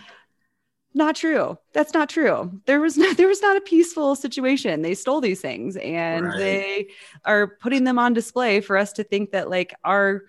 not 0.98 1.16
true. 1.16 1.58
That's 1.74 1.94
not 1.94 2.10
true. 2.10 2.60
There 2.66 2.82
was 2.82 2.98
not 2.98 3.18
there 3.18 3.28
was 3.28 3.42
not 3.42 3.58
a 3.58 3.62
peaceful 3.62 4.16
situation. 4.16 4.82
They 4.82 4.96
stole 4.96 5.22
these 5.22 5.42
things 5.42 5.76
and 5.78 6.26
right. 6.26 6.38
they 6.38 6.88
are 7.26 7.48
putting 7.48 7.84
them 7.84 8.00
on 8.00 8.14
display 8.14 8.62
for 8.62 8.78
us 8.78 8.94
to 8.94 9.04
think 9.04 9.32
that 9.32 9.50
like 9.50 9.74
our 9.84 10.24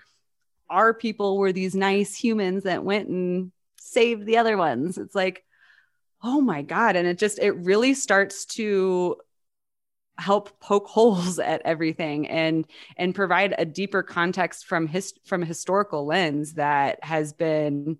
our 0.70 0.92
people 0.92 1.38
were 1.38 1.52
these 1.52 1.74
nice 1.74 2.14
humans 2.14 2.64
that 2.64 2.84
went 2.84 3.08
and 3.08 3.52
saved 3.78 4.26
the 4.26 4.36
other 4.36 4.56
ones. 4.56 4.98
It's 4.98 5.14
like 5.14 5.44
oh 6.22 6.40
my 6.40 6.62
god. 6.62 6.96
And 6.96 7.06
it 7.06 7.18
just 7.18 7.38
it 7.38 7.52
really 7.52 7.94
starts 7.94 8.44
to 8.46 9.16
help 10.18 10.60
poke 10.60 10.86
holes 10.88 11.38
at 11.38 11.62
everything 11.64 12.28
and 12.28 12.66
and 12.96 13.14
provide 13.14 13.54
a 13.56 13.64
deeper 13.64 14.02
context 14.02 14.66
from 14.66 14.86
his 14.86 15.14
from 15.24 15.42
a 15.42 15.46
historical 15.46 16.06
lens 16.06 16.54
that 16.54 17.02
has 17.02 17.32
been 17.32 17.98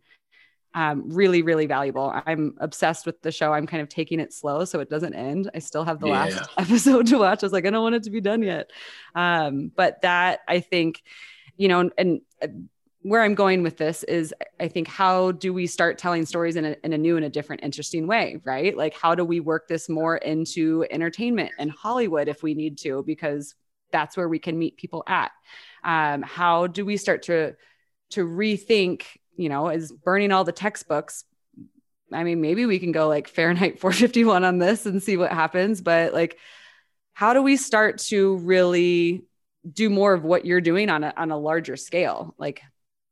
um, 0.75 1.11
really, 1.11 1.43
really 1.43 1.67
valuable. 1.67 2.13
I'm 2.27 2.55
obsessed 2.61 3.07
with 3.07 3.21
the 3.23 3.33
show. 3.33 3.53
I'm 3.53 3.67
kind 3.67 3.83
of 3.83 3.89
taking 3.89 4.21
it 4.21 4.33
slow 4.33 4.65
so 4.65 4.81
it 4.81 4.91
doesn't 4.91 5.15
end. 5.15 5.51
I 5.55 5.59
still 5.61 5.85
have 5.85 6.01
the 6.01 6.09
yeah. 6.09 6.25
last 6.25 6.51
episode 6.59 7.07
to 7.09 7.19
watch. 7.19 7.43
I 7.43 7.47
was 7.47 7.53
like, 7.53 7.67
I 7.67 7.71
don't 7.71 7.83
want 7.83 7.95
it 7.95 8.03
to 8.05 8.11
be 8.11 8.21
done 8.21 8.43
yet. 8.43 8.71
Um, 9.15 9.73
but 9.75 10.03
that 10.03 10.41
I 10.47 10.61
think, 10.61 11.03
you 11.57 11.69
know, 11.69 11.81
and, 11.81 11.93
and 11.97 12.21
uh, 12.43 12.49
where 13.03 13.23
I'm 13.23 13.35
going 13.35 13.63
with 13.63 13.79
this 13.79 14.03
is 14.05 14.35
I 14.61 14.69
think 14.69 14.89
how 14.89 15.33
do 15.33 15.53
we 15.55 15.67
start 15.67 15.99
telling 15.99 16.27
stories 16.27 16.57
in 16.57 16.65
a, 16.65 16.77
in 16.85 16.93
a 16.93 16.99
new 16.99 17.17
and 17.17 17.25
a 17.25 17.31
different, 17.31 17.63
interesting 17.63 18.07
way, 18.07 18.41
right? 18.45 18.77
Like, 18.77 18.95
how 18.95 19.15
do 19.15 19.25
we 19.25 19.41
work 19.41 19.69
this 19.69 19.89
more 19.89 20.17
into 20.17 20.85
entertainment 20.91 21.53
and 21.59 21.71
Hollywood 21.71 22.29
if 22.29 22.43
we 22.43 22.55
need 22.55 22.77
to, 22.79 23.03
because 23.07 23.55
that's 23.91 24.17
where 24.17 24.29
we 24.29 24.39
can 24.39 24.59
meet 24.59 24.77
people 24.77 25.03
at. 25.07 25.31
Um, 25.85 26.23
how 26.23 26.67
do 26.67 26.85
we 26.85 26.97
start 26.97 27.23
to 27.25 27.55
to 28.11 28.27
rethink 28.27 29.03
you 29.39 29.49
know, 29.49 29.69
is 29.69 29.91
burning 29.93 30.33
all 30.33 30.45
the 30.45 30.53
textbooks. 30.53 31.25
I 32.13 32.25
mean, 32.25 32.41
maybe 32.41 32.67
we 32.67 32.79
can 32.79 32.93
go 32.93 33.09
like 33.09 33.29
Fahrenheit 33.29 33.79
451 33.81 34.45
on 34.45 34.59
this 34.59 34.85
and 34.85 35.03
see 35.03 35.17
what 35.17 35.33
happens. 35.33 35.81
But 35.81 36.13
like, 36.13 36.37
how 37.15 37.33
do 37.33 37.41
we 37.41 37.57
start 37.57 37.99
to 37.99 38.37
really 38.39 39.25
do 39.71 39.89
more 39.89 40.13
of 40.13 40.25
what 40.25 40.45
you're 40.45 40.61
doing 40.61 40.91
on 40.91 41.05
a, 41.05 41.15
on 41.17 41.31
a 41.31 41.39
larger 41.39 41.77
scale? 41.77 42.35
Like, 42.37 42.61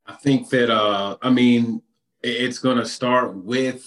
I 0.05 0.15
think 0.15 0.51
that, 0.51 0.71
uh, 0.71 1.17
I 1.23 1.31
mean, 1.31 1.83
it's 2.23 2.59
going 2.59 2.79
to 2.79 2.87
start 2.87 3.35
with 3.37 3.85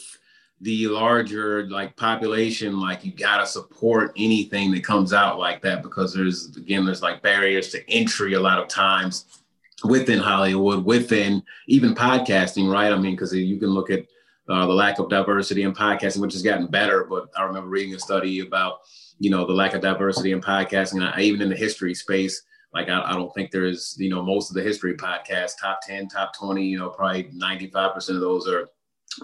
the 0.61 0.87
larger 0.87 1.69
like 1.69 1.95
population 1.95 2.81
like 2.81 3.05
you 3.05 3.13
got 3.13 3.37
to 3.37 3.45
support 3.45 4.11
anything 4.17 4.71
that 4.71 4.83
comes 4.83 5.13
out 5.13 5.39
like 5.39 5.61
that 5.61 5.81
because 5.81 6.13
there's 6.13 6.53
again 6.57 6.85
there's 6.85 7.01
like 7.01 7.21
barriers 7.21 7.69
to 7.69 7.89
entry 7.89 8.33
a 8.33 8.39
lot 8.39 8.59
of 8.59 8.67
times 8.67 9.38
within 9.83 10.19
Hollywood, 10.19 10.85
within 10.85 11.43
even 11.67 11.95
podcasting, 11.95 12.71
right? 12.71 12.91
I 12.91 12.97
mean, 12.97 13.15
because 13.15 13.33
you 13.33 13.57
can 13.57 13.69
look 13.69 13.89
at 13.89 14.05
uh, 14.49 14.65
the 14.65 14.73
lack 14.73 14.99
of 14.99 15.09
diversity 15.09 15.63
in 15.63 15.73
podcasting, 15.73 16.21
which 16.21 16.33
has 16.33 16.41
gotten 16.41 16.67
better. 16.67 17.03
But 17.03 17.29
I 17.37 17.43
remember 17.43 17.69
reading 17.69 17.93
a 17.93 17.99
study 17.99 18.39
about, 18.39 18.79
you 19.19 19.29
know, 19.29 19.45
the 19.45 19.53
lack 19.53 19.73
of 19.73 19.81
diversity 19.81 20.31
in 20.31 20.41
podcasting, 20.41 21.01
and 21.03 21.21
even 21.21 21.41
in 21.41 21.49
the 21.49 21.55
history 21.55 21.93
space. 21.93 22.41
Like, 22.73 22.87
I, 22.89 23.01
I 23.01 23.13
don't 23.13 23.33
think 23.33 23.49
there's, 23.49 23.95
you 23.97 24.09
know, 24.09 24.21
most 24.21 24.51
of 24.51 24.55
the 24.55 24.61
history 24.61 24.95
podcasts, 24.95 25.53
top 25.59 25.79
10, 25.87 26.07
top 26.07 26.35
20, 26.35 26.63
you 26.63 26.77
know, 26.77 26.89
probably 26.89 27.23
95% 27.23 28.09
of 28.09 28.19
those 28.19 28.47
are 28.47 28.69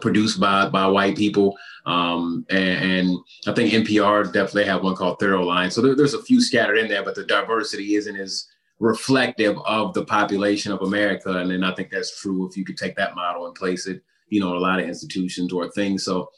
produced 0.01 0.39
by 0.39 0.67
by 0.67 0.87
white 0.87 1.15
people. 1.15 1.55
Um, 1.85 2.45
and, 2.49 2.91
and, 2.91 3.17
I 3.47 3.53
think 3.53 3.71
NPR 3.71 4.25
definitely 4.25 4.65
have 4.65 4.83
one 4.83 4.95
called 4.95 5.19
Throughline. 5.19 5.71
So 5.71 5.81
there, 5.81 5.95
there's 5.95 6.15
a 6.15 6.23
few 6.23 6.41
scattered 6.41 6.77
in 6.77 6.87
there, 6.87 7.03
but 7.03 7.13
the 7.13 7.23
diversity 7.23 7.93
isn't 7.95 8.15
as 8.15 8.47
reflective 8.79 9.57
of 9.65 9.93
the 9.93 10.05
population 10.05 10.71
of 10.71 10.81
America. 10.81 11.37
And 11.37 11.49
then 11.49 11.63
I 11.63 11.73
think 11.73 11.89
that's 11.89 12.19
true 12.19 12.47
if 12.47 12.57
you 12.57 12.65
could 12.65 12.77
take 12.77 12.95
that 12.97 13.15
model 13.15 13.47
and 13.47 13.55
place 13.55 13.87
it, 13.87 14.01
you 14.29 14.39
know, 14.39 14.49
in 14.51 14.57
a 14.57 14.59
lot 14.59 14.79
of 14.79 14.87
institutions 14.87 15.53
or 15.53 15.69
things. 15.69 16.03
So 16.03 16.29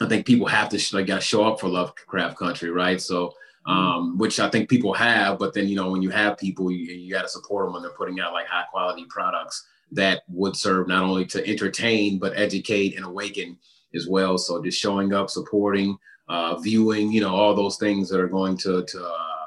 I 0.00 0.06
think 0.06 0.26
people 0.26 0.46
have 0.46 0.68
to 0.70 0.96
like 0.96 1.06
got 1.06 1.22
show 1.22 1.44
up 1.44 1.60
for 1.60 1.68
Lovecraft 1.68 2.38
Country, 2.38 2.70
right? 2.70 3.00
So, 3.00 3.34
um, 3.66 4.16
which 4.16 4.40
I 4.40 4.48
think 4.48 4.70
people 4.70 4.94
have, 4.94 5.38
but 5.38 5.52
then 5.52 5.68
you 5.68 5.76
know 5.76 5.90
when 5.90 6.00
you 6.00 6.10
have 6.10 6.38
people, 6.38 6.70
you, 6.70 6.94
you 6.94 7.12
got 7.12 7.22
to 7.22 7.28
support 7.28 7.66
them 7.66 7.74
when 7.74 7.82
they're 7.82 7.90
putting 7.90 8.18
out 8.20 8.32
like 8.32 8.46
high 8.46 8.64
quality 8.70 9.04
products 9.10 9.66
that 9.92 10.22
would 10.28 10.56
serve 10.56 10.88
not 10.88 11.02
only 11.02 11.26
to 11.26 11.46
entertain 11.46 12.18
but 12.18 12.36
educate 12.36 12.96
and 12.96 13.04
awaken 13.04 13.58
as 13.94 14.06
well. 14.08 14.38
So 14.38 14.62
just 14.62 14.80
showing 14.80 15.12
up, 15.12 15.28
supporting, 15.28 15.98
uh, 16.28 16.56
viewing, 16.58 17.10
you 17.12 17.20
know, 17.20 17.34
all 17.34 17.54
those 17.54 17.76
things 17.76 18.08
that 18.08 18.20
are 18.20 18.28
going 18.28 18.56
to 18.58 18.84
to 18.84 19.04
uh, 19.04 19.37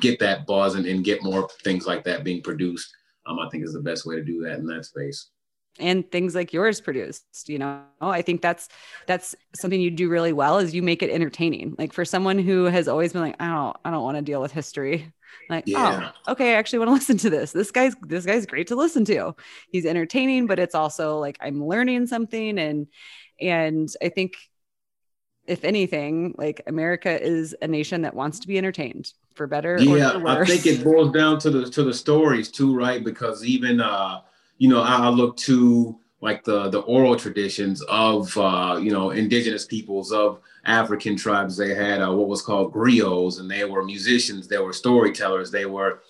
get 0.00 0.18
that 0.20 0.46
buzz 0.46 0.74
and, 0.74 0.86
and 0.86 1.04
get 1.04 1.22
more 1.22 1.48
things 1.62 1.86
like 1.86 2.04
that 2.04 2.24
being 2.24 2.42
produced. 2.42 2.94
Um, 3.26 3.38
I 3.38 3.48
think 3.48 3.64
is 3.64 3.72
the 3.72 3.80
best 3.80 4.06
way 4.06 4.16
to 4.16 4.24
do 4.24 4.42
that 4.44 4.58
in 4.58 4.66
that 4.66 4.84
space. 4.84 5.30
And 5.78 6.10
things 6.10 6.34
like 6.34 6.54
yours 6.54 6.80
produced 6.80 7.24
you 7.48 7.58
know? 7.58 7.82
I 8.00 8.22
think 8.22 8.40
that's 8.40 8.68
that's 9.06 9.34
something 9.54 9.80
you 9.80 9.90
do 9.90 10.08
really 10.08 10.32
well 10.32 10.58
is 10.58 10.74
you 10.74 10.82
make 10.82 11.02
it 11.02 11.10
entertaining. 11.10 11.74
Like 11.78 11.92
for 11.92 12.04
someone 12.04 12.38
who 12.38 12.64
has 12.64 12.88
always 12.88 13.12
been 13.12 13.22
like 13.22 13.36
i 13.40 13.46
don't 13.48 13.76
i 13.84 13.90
don't 13.90 14.02
want 14.02 14.16
to 14.16 14.22
deal 14.22 14.40
with 14.40 14.52
history 14.52 15.12
like 15.50 15.64
yeah. 15.66 16.12
oh 16.26 16.32
okay 16.32 16.52
i 16.52 16.56
actually 16.56 16.78
want 16.78 16.88
to 16.88 16.94
listen 16.94 17.18
to 17.18 17.30
this. 17.30 17.52
This 17.52 17.70
guy's 17.70 17.94
this 18.02 18.24
guy's 18.24 18.46
great 18.46 18.68
to 18.68 18.76
listen 18.76 19.04
to. 19.06 19.34
He's 19.70 19.84
entertaining 19.84 20.46
but 20.46 20.58
it's 20.58 20.74
also 20.74 21.18
like 21.18 21.36
i'm 21.40 21.62
learning 21.62 22.06
something 22.06 22.58
and 22.58 22.86
and 23.40 23.88
i 24.02 24.08
think 24.08 24.36
if 25.46 25.64
anything 25.64 26.34
like 26.38 26.62
america 26.66 27.22
is 27.22 27.54
a 27.60 27.68
nation 27.68 28.02
that 28.02 28.14
wants 28.14 28.40
to 28.40 28.48
be 28.48 28.58
entertained 28.58 29.12
for 29.36 29.46
better 29.46 29.76
yeah 29.80 30.20
i 30.26 30.44
think 30.44 30.66
it 30.66 30.82
boils 30.82 31.12
down 31.12 31.38
to 31.38 31.50
the 31.50 31.70
to 31.70 31.82
the 31.82 31.94
stories 31.94 32.50
too 32.50 32.74
right 32.74 33.04
because 33.04 33.44
even 33.44 33.80
uh 33.80 34.20
you 34.58 34.68
know 34.68 34.82
i 34.82 35.08
look 35.08 35.36
to 35.36 35.98
like 36.20 36.44
the 36.44 36.68
the 36.70 36.80
oral 36.80 37.16
traditions 37.16 37.82
of 37.82 38.36
uh, 38.38 38.78
you 38.82 38.90
know 38.90 39.10
indigenous 39.10 39.66
peoples 39.66 40.12
of 40.12 40.40
African 40.64 41.16
tribes. 41.16 41.56
They 41.56 41.74
had 41.74 42.02
uh, 42.02 42.12
what 42.12 42.28
was 42.28 42.42
called 42.42 42.72
griots, 42.72 43.38
and 43.38 43.50
they 43.50 43.64
were 43.64 43.84
musicians, 43.84 44.48
they 44.48 44.58
were 44.58 44.72
storytellers, 44.72 45.50
they 45.50 45.66
were 45.66 46.02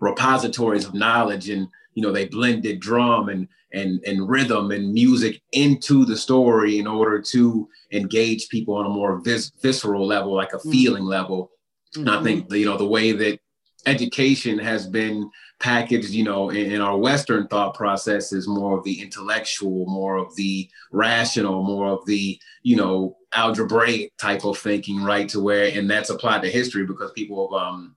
repositories 0.00 0.84
of 0.84 0.94
knowledge, 0.94 1.48
and 1.48 1.68
you 1.94 2.02
know 2.02 2.12
they 2.12 2.26
blended 2.26 2.80
drum 2.80 3.28
and 3.28 3.46
and 3.72 4.02
and 4.06 4.28
rhythm 4.28 4.70
and 4.70 4.92
music 4.92 5.40
into 5.52 6.04
the 6.04 6.16
story 6.16 6.78
in 6.78 6.86
order 6.86 7.20
to 7.20 7.68
engage 7.92 8.48
people 8.48 8.74
on 8.74 8.86
a 8.86 8.88
more 8.88 9.20
vis- 9.20 9.52
visceral 9.62 10.06
level, 10.06 10.34
like 10.34 10.54
a 10.54 10.56
mm-hmm. 10.56 10.70
feeling 10.70 11.04
level. 11.04 11.50
Mm-hmm. 11.96 12.08
I 12.08 12.22
think 12.22 12.48
the, 12.48 12.58
you 12.58 12.66
know 12.66 12.78
the 12.78 12.86
way 12.86 13.12
that 13.12 13.38
education 13.86 14.58
has 14.58 14.86
been 14.86 15.30
packaged, 15.58 16.10
you 16.10 16.24
know, 16.24 16.50
in, 16.50 16.72
in, 16.72 16.80
our 16.80 16.96
Western 16.96 17.46
thought 17.46 17.74
process 17.74 18.32
is 18.32 18.48
more 18.48 18.76
of 18.76 18.84
the 18.84 19.00
intellectual, 19.00 19.86
more 19.86 20.16
of 20.16 20.34
the 20.36 20.68
rational, 20.90 21.62
more 21.62 21.86
of 21.86 22.04
the, 22.06 22.38
you 22.62 22.76
know, 22.76 23.16
algebraic 23.34 24.12
type 24.18 24.44
of 24.44 24.58
thinking, 24.58 25.02
right? 25.02 25.28
To 25.30 25.40
where, 25.40 25.70
and 25.76 25.88
that's 25.90 26.10
applied 26.10 26.42
to 26.42 26.50
history 26.50 26.84
because 26.84 27.12
people 27.12 27.48
have 27.50 27.62
um, 27.62 27.96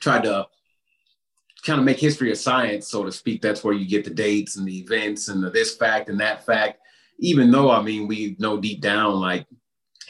tried 0.00 0.24
to 0.24 0.46
kind 1.64 1.78
of 1.78 1.84
make 1.84 1.98
history 1.98 2.32
a 2.32 2.36
science, 2.36 2.88
so 2.88 3.04
to 3.04 3.12
speak. 3.12 3.42
That's 3.42 3.62
where 3.62 3.74
you 3.74 3.86
get 3.86 4.04
the 4.04 4.14
dates 4.14 4.56
and 4.56 4.66
the 4.66 4.78
events 4.78 5.28
and 5.28 5.42
the 5.42 5.50
this 5.50 5.76
fact 5.76 6.08
and 6.08 6.20
that 6.20 6.44
fact. 6.44 6.78
Even 7.18 7.50
though, 7.50 7.70
I 7.70 7.82
mean, 7.82 8.08
we 8.08 8.36
know 8.38 8.58
deep 8.58 8.80
down, 8.80 9.20
like 9.20 9.46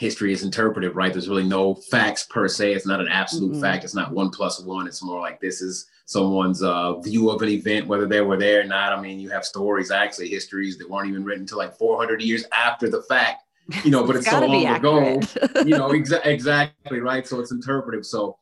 history 0.02 0.32
is 0.32 0.42
interpretive, 0.42 0.96
right? 0.96 1.12
There's 1.12 1.28
really 1.28 1.46
no 1.46 1.76
facts 1.76 2.24
per 2.24 2.48
se. 2.48 2.74
It's 2.74 2.86
not 2.86 3.00
an 3.00 3.06
absolute 3.06 3.52
mm-hmm. 3.52 3.60
fact. 3.60 3.84
It's 3.84 3.94
not 3.94 4.10
one 4.10 4.30
plus 4.30 4.60
one. 4.60 4.88
It's 4.88 5.00
more 5.00 5.20
like 5.20 5.40
this 5.40 5.62
is 5.62 5.86
someone's 6.06 6.60
uh, 6.60 6.98
view 6.98 7.30
of 7.30 7.40
an 7.40 7.48
event, 7.48 7.86
whether 7.86 8.06
they 8.06 8.20
were 8.20 8.36
there 8.36 8.62
or 8.62 8.64
not. 8.64 8.92
I 8.92 9.00
mean, 9.00 9.20
you 9.20 9.30
have 9.30 9.44
stories, 9.44 9.92
actually, 9.92 10.28
histories 10.28 10.76
that 10.78 10.90
weren't 10.90 11.08
even 11.08 11.24
written 11.24 11.42
until 11.42 11.58
like 11.58 11.78
400 11.78 12.20
years 12.20 12.44
after 12.52 12.90
the 12.90 13.00
fact, 13.02 13.44
you 13.84 13.92
know, 13.92 14.04
but 14.04 14.16
it's, 14.16 14.26
it's 14.26 14.34
so 14.34 14.44
long 14.44 14.66
ago, 14.66 14.98
you 15.64 15.76
know, 15.78 15.90
exa- 15.90 16.26
exactly, 16.26 16.98
right? 16.98 17.24
So 17.24 17.38
it's 17.38 17.52
interpretive. 17.52 18.04
So 18.04 18.36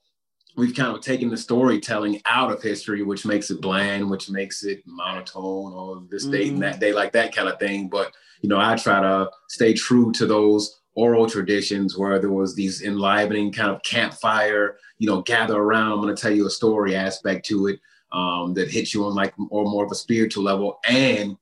we've 0.56 0.74
kind 0.74 0.96
of 0.96 1.02
taken 1.02 1.28
the 1.28 1.36
storytelling 1.36 2.22
out 2.24 2.50
of 2.50 2.62
history, 2.62 3.02
which 3.02 3.26
makes 3.26 3.50
it 3.50 3.60
bland, 3.60 4.08
which 4.08 4.30
makes 4.30 4.64
it 4.64 4.82
monotone 4.86 5.74
or 5.74 6.02
this 6.10 6.26
mm. 6.26 6.32
date 6.32 6.52
and 6.52 6.62
that 6.62 6.80
day, 6.80 6.94
like 6.94 7.12
that 7.12 7.36
kind 7.36 7.50
of 7.50 7.58
thing. 7.58 7.90
But, 7.90 8.14
you 8.40 8.48
know, 8.48 8.58
I 8.58 8.76
try 8.76 9.00
to 9.00 9.28
stay 9.48 9.74
true 9.74 10.10
to 10.12 10.26
those 10.26 10.79
oral 10.94 11.28
traditions 11.28 11.96
where 11.96 12.18
there 12.18 12.30
was 12.30 12.54
these 12.54 12.82
enlivening 12.82 13.52
kind 13.52 13.70
of 13.70 13.82
campfire, 13.82 14.76
you 14.98 15.06
know, 15.06 15.22
gather 15.22 15.56
around. 15.56 15.92
I'm 15.92 16.00
going 16.00 16.14
to 16.14 16.20
tell 16.20 16.34
you 16.34 16.46
a 16.46 16.50
story 16.50 16.94
aspect 16.94 17.46
to 17.46 17.68
it 17.68 17.80
um, 18.12 18.54
that 18.54 18.70
hits 18.70 18.92
you 18.92 19.04
on 19.04 19.14
like 19.14 19.32
or 19.50 19.64
more 19.64 19.84
of 19.84 19.92
a 19.92 19.96
spiritual 19.96 20.42
level, 20.42 20.78
and 20.88 21.36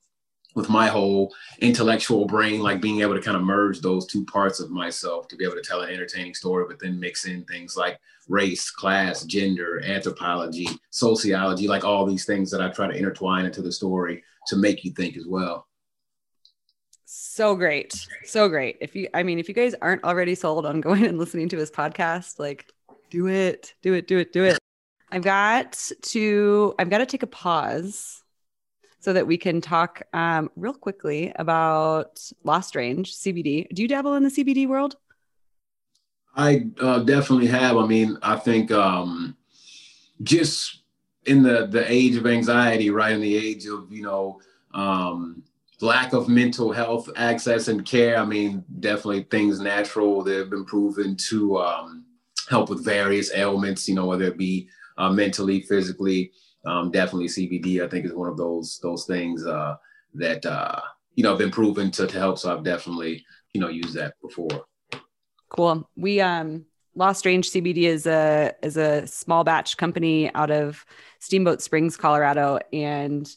with 0.55 0.69
my 0.69 0.89
whole 0.89 1.33
intellectual 1.61 2.27
brain, 2.27 2.61
like 2.61 2.81
being 2.81 3.01
able 3.01 3.15
to 3.15 3.21
kind 3.21 3.37
of 3.37 3.43
merge 3.45 3.81
those 3.81 4.07
two 4.07 4.25
parts 4.25 4.59
of 4.61 4.71
myself 4.71 5.29
to 5.29 5.37
be 5.37 5.45
able 5.45 5.55
to 5.55 5.63
tell 5.63 5.83
an 5.83 5.91
entertaining 5.91 6.35
story, 6.35 6.65
but 6.67 6.81
then 6.81 6.99
mix 6.99 7.27
in 7.27 7.45
things 7.45 7.77
like 7.77 7.99
race, 8.29 8.71
class, 8.71 9.23
gender, 9.25 9.81
anthropology, 9.85 10.67
sociology, 10.91 11.69
like 11.69 11.85
all 11.85 12.05
these 12.05 12.25
things 12.25 12.51
that 12.51 12.61
I 12.61 12.69
try 12.71 12.89
to 12.89 12.97
intertwine 12.97 13.47
into 13.47 13.63
the 13.63 13.73
story 13.73 14.25
to 14.49 14.57
make 14.57 14.85
you 14.85 14.91
think 14.91 15.17
as 15.17 15.27
well 15.27 15.68
so 17.39 17.55
great. 17.55 17.95
So 18.25 18.49
great. 18.49 18.79
If 18.81 18.97
you 18.97 19.09
i 19.15 19.23
mean 19.23 19.39
if 19.39 19.49
you 19.49 19.55
guys 19.55 19.73
aren't 19.81 20.03
already 20.03 20.35
sold 20.35 20.67
on 20.67 20.81
going 20.81 21.07
and 21.07 21.19
listening 21.19 21.49
to 21.51 21.57
his 21.57 21.71
podcast 21.71 22.41
like 22.41 22.67
do 23.11 23.29
it 23.29 23.75
do 23.81 23.95
it 23.95 24.09
do 24.09 24.19
it 24.19 24.33
do 24.33 24.43
it. 24.43 24.59
I've 25.13 25.23
got 25.23 25.81
to 26.15 26.75
i've 26.81 26.91
got 26.91 26.99
to 26.99 27.07
take 27.07 27.23
a 27.23 27.29
pause 27.29 28.25
so 28.99 29.13
that 29.13 29.25
we 29.25 29.37
can 29.39 29.61
talk 29.61 30.03
um, 30.13 30.51
real 30.57 30.75
quickly 30.75 31.33
about 31.37 32.21
lost 32.43 32.75
range 32.75 33.15
cbd 33.15 33.69
do 33.73 33.83
you 33.83 33.89
dabble 33.89 34.15
in 34.15 34.25
the 34.25 34.31
cbd 34.31 34.67
world? 34.67 34.97
I 36.35 36.67
uh, 36.81 36.99
definitely 37.01 37.47
have. 37.47 37.77
I 37.77 37.87
mean 37.87 38.19
i 38.21 38.35
think 38.35 38.73
um, 38.73 39.37
just 40.25 40.83
in 41.27 41.45
the 41.45 41.69
the 41.69 41.85
age 41.91 42.17
of 42.17 42.27
anxiety 42.27 42.91
right 42.91 43.13
in 43.13 43.21
the 43.21 43.37
age 43.37 43.65
of 43.67 43.93
you 43.93 44.03
know 44.03 44.41
um, 44.75 45.45
lack 45.81 46.13
of 46.13 46.29
mental 46.29 46.73
health 46.73 47.09
access 47.17 47.69
and 47.69 47.85
care. 47.85 48.19
I 48.19 48.25
mean, 48.25 48.65
definitely 48.81 49.25
things 49.25 49.61
natural 49.61 50.23
that 50.25 50.37
have 50.37 50.51
been 50.51 50.65
proven 50.65 51.17
to 51.29 51.59
um, 51.59 52.05
help 52.49 52.69
with 52.69 52.85
various 52.85 53.33
ailments, 53.35 53.89
you 53.89 53.95
know, 53.95 54.07
whether 54.07 54.25
it 54.25 54.39
be 54.39 54.69
uh, 54.97 55.11
mentally, 55.11 55.63
physically. 55.63 56.33
Um, 56.67 56.91
definitely 56.91 57.29
CBD, 57.29 57.85
I 57.85 57.89
think, 57.89 58.05
is 58.05 58.13
one 58.13 58.29
of 58.29 58.37
those 58.37 58.81
those 58.83 59.07
things 59.07 59.47
uh, 59.47 59.77
that 60.15 60.45
uh, 60.45 60.81
you 61.15 61.23
know 61.23 61.31
have 61.31 61.39
been 61.39 61.51
proven 61.51 61.91
to, 61.93 62.07
to 62.07 62.19
help. 62.19 62.39
So 62.39 62.53
I've 62.53 62.65
definitely 62.65 63.25
you 63.53 63.61
know 63.61 63.69
used 63.69 63.95
that 63.95 64.15
before. 64.21 64.65
Cool. 65.49 65.89
We 65.97 66.21
um 66.21 66.67
Lost 66.95 67.25
Range 67.25 67.49
CBD 67.49 67.85
is 67.85 68.07
a 68.07 68.53
is 68.63 68.77
a 68.77 69.07
small 69.07 69.45
batch 69.45 69.77
company 69.77 70.35
out 70.35 70.51
of 70.51 70.85
Steamboat 71.21 71.63
Springs, 71.63 71.97
Colorado, 71.97 72.59
and 72.73 73.31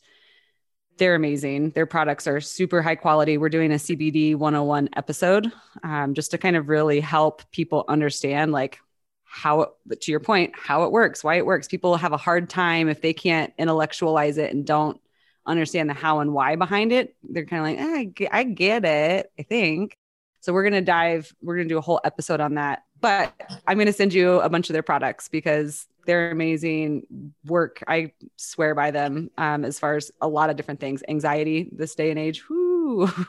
they're 1.01 1.15
amazing. 1.15 1.71
Their 1.71 1.87
products 1.87 2.27
are 2.27 2.39
super 2.39 2.79
high 2.79 2.93
quality. 2.93 3.39
We're 3.39 3.49
doing 3.49 3.71
a 3.71 3.77
CBD 3.77 4.35
101 4.35 4.89
episode 4.95 5.51
um, 5.81 6.13
just 6.13 6.29
to 6.29 6.37
kind 6.37 6.55
of 6.55 6.69
really 6.69 6.99
help 6.99 7.41
people 7.49 7.85
understand, 7.87 8.51
like, 8.51 8.77
how 9.23 9.61
it, 9.89 10.01
to 10.01 10.11
your 10.11 10.19
point, 10.19 10.53
how 10.55 10.83
it 10.83 10.91
works, 10.91 11.23
why 11.23 11.37
it 11.37 11.45
works. 11.47 11.67
People 11.67 11.95
have 11.95 12.13
a 12.13 12.17
hard 12.17 12.51
time 12.51 12.87
if 12.87 13.01
they 13.01 13.13
can't 13.13 13.51
intellectualize 13.57 14.37
it 14.37 14.53
and 14.53 14.63
don't 14.63 15.01
understand 15.47 15.89
the 15.89 15.95
how 15.95 16.19
and 16.19 16.33
why 16.33 16.55
behind 16.55 16.91
it. 16.91 17.15
They're 17.23 17.47
kind 17.47 17.79
of 17.79 17.83
like, 17.87 18.21
eh, 18.21 18.27
I, 18.31 18.43
get, 18.43 18.85
it, 18.85 19.31
I 19.39 19.41
think. 19.41 19.97
So 20.41 20.53
we're 20.53 20.61
going 20.61 20.73
to 20.73 20.81
dive, 20.81 21.33
we're 21.41 21.55
going 21.55 21.67
to 21.67 21.73
do 21.73 21.79
a 21.79 21.81
whole 21.81 21.99
episode 22.03 22.41
on 22.41 22.53
that. 22.55 22.83
But 22.99 23.33
I'm 23.65 23.77
going 23.77 23.87
to 23.87 23.93
send 23.93 24.13
you 24.13 24.39
a 24.39 24.49
bunch 24.49 24.69
of 24.69 24.73
their 24.73 24.83
products 24.83 25.29
because 25.29 25.87
they're 26.05 26.31
amazing 26.31 27.05
work. 27.45 27.83
I 27.87 28.13
swear 28.37 28.75
by 28.75 28.91
them 28.91 29.31
um, 29.37 29.65
as 29.65 29.79
far 29.79 29.95
as 29.95 30.11
a 30.21 30.27
lot 30.27 30.49
of 30.49 30.55
different 30.55 30.79
things. 30.79 31.03
Anxiety 31.07 31.69
this 31.71 31.95
day 31.95 32.09
and 32.09 32.19
age. 32.19 32.47
Whoo. 32.49 33.09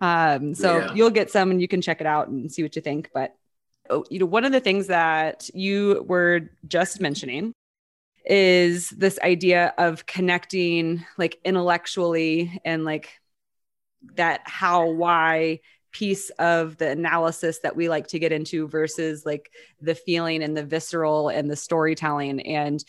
Um, 0.00 0.54
so 0.54 0.78
yeah. 0.78 0.94
you'll 0.94 1.10
get 1.10 1.28
some 1.28 1.50
and 1.50 1.60
you 1.60 1.66
can 1.66 1.82
check 1.82 2.00
it 2.00 2.06
out 2.06 2.28
and 2.28 2.52
see 2.52 2.62
what 2.62 2.76
you 2.76 2.82
think. 2.82 3.10
But 3.12 3.34
oh, 3.90 4.04
you 4.08 4.20
know, 4.20 4.26
one 4.26 4.44
of 4.44 4.52
the 4.52 4.60
things 4.60 4.86
that 4.86 5.50
you 5.54 6.04
were 6.06 6.50
just 6.68 7.00
mentioning 7.00 7.52
is 8.24 8.90
this 8.90 9.18
idea 9.24 9.74
of 9.76 10.06
connecting 10.06 11.04
like 11.16 11.40
intellectually 11.44 12.60
and 12.64 12.84
like 12.84 13.10
that 14.14 14.42
how 14.44 14.90
why 14.90 15.60
piece 15.92 16.30
of 16.38 16.76
the 16.78 16.88
analysis 16.90 17.60
that 17.60 17.76
we 17.76 17.88
like 17.88 18.06
to 18.08 18.18
get 18.18 18.32
into 18.32 18.68
versus 18.68 19.24
like 19.24 19.50
the 19.80 19.94
feeling 19.94 20.42
and 20.42 20.56
the 20.56 20.64
visceral 20.64 21.28
and 21.28 21.50
the 21.50 21.56
storytelling. 21.56 22.40
And 22.46 22.84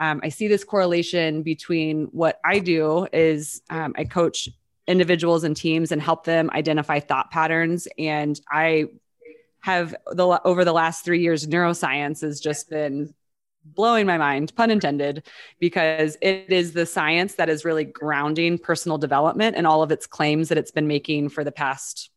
um, 0.00 0.20
i 0.24 0.28
see 0.28 0.48
this 0.48 0.64
correlation 0.64 1.42
between 1.42 2.06
what 2.06 2.40
i 2.44 2.58
do 2.58 3.06
is 3.12 3.62
um, 3.70 3.94
i 3.96 4.04
coach 4.04 4.48
individuals 4.86 5.44
and 5.44 5.56
teams 5.56 5.92
and 5.92 6.02
help 6.02 6.24
them 6.24 6.50
identify 6.52 7.00
thought 7.00 7.30
patterns. 7.30 7.88
And 7.98 8.40
i 8.50 8.86
have 9.60 9.94
the 10.12 10.40
over 10.44 10.64
the 10.64 10.72
last 10.72 11.04
three 11.04 11.22
years 11.22 11.46
neuroscience 11.46 12.20
has 12.20 12.40
just 12.40 12.68
been 12.68 13.14
blowing 13.64 14.06
my 14.06 14.18
mind, 14.18 14.54
pun 14.54 14.70
intended, 14.70 15.26
because 15.58 16.16
it 16.20 16.50
is 16.50 16.72
the 16.72 16.84
science 16.86 17.36
that 17.36 17.48
is 17.48 17.64
really 17.64 17.84
grounding 17.84 18.58
personal 18.58 18.98
development 18.98 19.56
and 19.56 19.66
all 19.66 19.82
of 19.82 19.90
its 19.90 20.06
claims 20.06 20.48
that 20.50 20.58
it's 20.58 20.70
been 20.70 20.86
making 20.86 21.30
for 21.30 21.44
the 21.44 21.52
past 21.52 22.10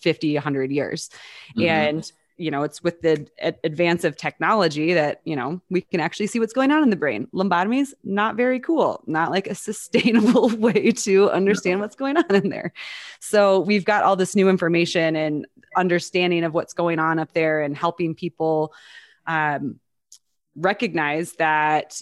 50 0.00 0.34
100 0.34 0.70
years. 0.70 1.10
Mm-hmm. 1.56 1.68
and 1.68 2.12
you 2.38 2.50
know 2.50 2.64
it's 2.64 2.82
with 2.82 3.00
the 3.00 3.26
advance 3.64 4.04
of 4.04 4.16
technology 4.16 4.92
that 4.92 5.22
you 5.24 5.34
know 5.34 5.60
we 5.70 5.80
can 5.80 6.00
actually 6.00 6.26
see 6.26 6.38
what's 6.38 6.52
going 6.52 6.70
on 6.70 6.82
in 6.82 6.90
the 6.90 6.96
brain. 6.96 7.28
Lobotomies 7.32 7.94
not 8.04 8.36
very 8.36 8.60
cool. 8.60 9.02
Not 9.06 9.30
like 9.30 9.46
a 9.46 9.54
sustainable 9.68 10.48
way 10.50 10.92
to 10.92 11.30
understand 11.30 11.80
what's 11.80 11.96
going 11.96 12.16
on 12.16 12.34
in 12.34 12.50
there. 12.50 12.72
So 13.20 13.60
we've 13.60 13.84
got 13.84 14.04
all 14.04 14.16
this 14.16 14.36
new 14.36 14.48
information 14.48 15.16
and 15.16 15.46
understanding 15.76 16.44
of 16.44 16.54
what's 16.54 16.74
going 16.74 16.98
on 16.98 17.18
up 17.18 17.32
there 17.32 17.62
and 17.62 17.76
helping 17.76 18.14
people 18.14 18.72
um, 19.26 19.80
recognize 20.54 21.32
that 21.34 22.00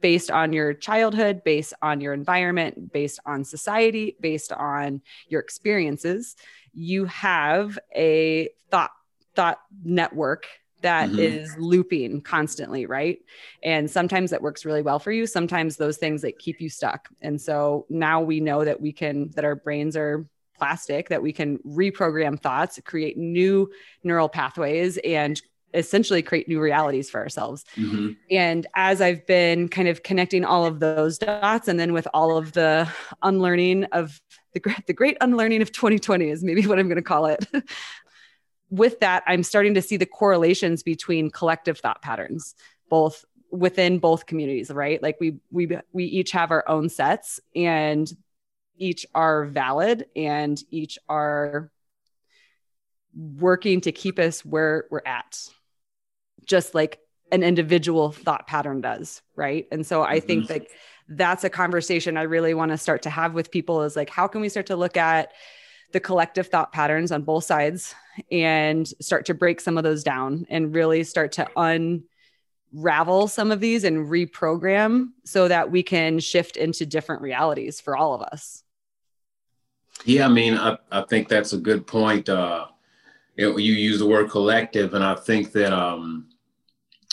based 0.00 0.30
on 0.30 0.52
your 0.52 0.74
childhood 0.74 1.42
based 1.44 1.74
on 1.82 2.00
your 2.00 2.12
environment 2.12 2.92
based 2.92 3.18
on 3.26 3.44
society 3.44 4.16
based 4.20 4.52
on 4.52 5.02
your 5.28 5.40
experiences 5.40 6.36
you 6.78 7.04
have 7.06 7.78
a 7.94 8.48
thought 8.70 8.92
thought 9.34 9.60
network 9.84 10.46
that 10.80 11.08
mm-hmm. 11.08 11.18
is 11.18 11.56
looping 11.58 12.20
constantly, 12.20 12.86
right? 12.86 13.18
And 13.64 13.90
sometimes 13.90 14.30
that 14.30 14.42
works 14.42 14.64
really 14.64 14.82
well 14.82 15.00
for 15.00 15.10
you. 15.10 15.26
Sometimes 15.26 15.76
those 15.76 15.96
things 15.96 16.22
that 16.22 16.38
keep 16.38 16.60
you 16.60 16.70
stuck. 16.70 17.08
And 17.20 17.40
so 17.40 17.84
now 17.88 18.20
we 18.20 18.38
know 18.38 18.64
that 18.64 18.80
we 18.80 18.92
can 18.92 19.30
that 19.30 19.44
our 19.44 19.56
brains 19.56 19.96
are 19.96 20.28
plastic, 20.56 21.08
that 21.08 21.22
we 21.22 21.32
can 21.32 21.58
reprogram 21.58 22.40
thoughts, 22.40 22.78
create 22.84 23.16
new 23.16 23.70
neural 24.04 24.28
pathways 24.28 24.98
and 24.98 25.40
essentially 25.74 26.22
create 26.22 26.48
new 26.48 26.60
realities 26.60 27.10
for 27.10 27.20
ourselves. 27.20 27.64
Mhm. 27.76 28.16
And 28.30 28.66
as 28.74 29.00
I've 29.00 29.26
been 29.26 29.68
kind 29.68 29.88
of 29.88 30.02
connecting 30.02 30.44
all 30.44 30.64
of 30.64 30.80
those 30.80 31.18
dots, 31.18 31.68
and 31.68 31.78
then 31.78 31.92
with 31.92 32.08
all 32.14 32.36
of 32.36 32.52
the 32.52 32.88
unlearning 33.22 33.84
of 33.84 34.20
the 34.54 34.60
great, 34.60 34.86
the 34.86 34.92
great 34.92 35.16
unlearning 35.20 35.62
of 35.62 35.72
2020 35.72 36.30
is 36.30 36.42
maybe 36.42 36.66
what 36.66 36.78
I'm 36.78 36.88
going 36.88 36.96
to 36.96 37.02
call 37.02 37.26
it. 37.26 37.46
with 38.70 39.00
that, 39.00 39.22
I'm 39.26 39.42
starting 39.42 39.74
to 39.74 39.82
see 39.82 39.96
the 39.96 40.06
correlations 40.06 40.82
between 40.82 41.30
collective 41.30 41.78
thought 41.78 42.02
patterns, 42.02 42.54
both 42.88 43.24
within 43.50 43.98
both 43.98 44.26
communities, 44.26 44.70
right? 44.70 45.02
Like 45.02 45.16
we 45.20 45.36
we 45.50 45.78
we 45.92 46.04
each 46.04 46.32
have 46.32 46.50
our 46.50 46.68
own 46.68 46.88
sets, 46.88 47.40
and 47.54 48.10
each 48.76 49.06
are 49.14 49.46
valid, 49.46 50.06
and 50.16 50.62
each 50.70 50.98
are 51.08 51.70
working 53.14 53.80
to 53.82 53.92
keep 53.92 54.18
us 54.18 54.44
where 54.44 54.86
we're 54.90 55.02
at 55.04 55.48
just 56.48 56.74
like 56.74 56.98
an 57.30 57.42
individual 57.42 58.10
thought 58.10 58.46
pattern 58.46 58.80
does 58.80 59.22
right 59.36 59.66
and 59.70 59.86
so 59.86 60.02
i 60.02 60.18
think 60.18 60.48
like 60.48 60.70
that's 61.10 61.44
a 61.44 61.50
conversation 61.50 62.16
i 62.16 62.22
really 62.22 62.54
want 62.54 62.70
to 62.70 62.78
start 62.78 63.02
to 63.02 63.10
have 63.10 63.34
with 63.34 63.50
people 63.50 63.82
is 63.82 63.94
like 63.94 64.10
how 64.10 64.26
can 64.26 64.40
we 64.40 64.48
start 64.48 64.66
to 64.66 64.76
look 64.76 64.96
at 64.96 65.32
the 65.92 66.00
collective 66.00 66.48
thought 66.48 66.72
patterns 66.72 67.12
on 67.12 67.22
both 67.22 67.44
sides 67.44 67.94
and 68.32 68.88
start 69.00 69.26
to 69.26 69.34
break 69.34 69.60
some 69.60 69.78
of 69.78 69.84
those 69.84 70.02
down 70.02 70.44
and 70.50 70.74
really 70.74 71.04
start 71.04 71.32
to 71.32 71.46
unravel 72.74 73.28
some 73.28 73.50
of 73.50 73.60
these 73.60 73.84
and 73.84 74.06
reprogram 74.08 75.08
so 75.24 75.48
that 75.48 75.70
we 75.70 75.82
can 75.82 76.18
shift 76.18 76.56
into 76.56 76.84
different 76.84 77.22
realities 77.22 77.80
for 77.80 77.96
all 77.96 78.14
of 78.14 78.22
us 78.22 78.64
Yeah, 80.04 80.26
I 80.26 80.28
mean, 80.28 80.56
I, 80.56 80.78
I 80.90 81.02
think 81.02 81.28
that's 81.28 81.52
a 81.52 81.58
good 81.58 81.86
point. 81.86 82.28
Uh, 82.28 82.66
you, 83.36 83.58
you 83.58 83.72
use 83.74 83.98
the 83.98 84.06
word 84.06 84.30
collective, 84.30 84.94
and 84.94 85.04
I 85.04 85.14
think 85.14 85.52
that 85.52 85.72
um, 85.72 86.27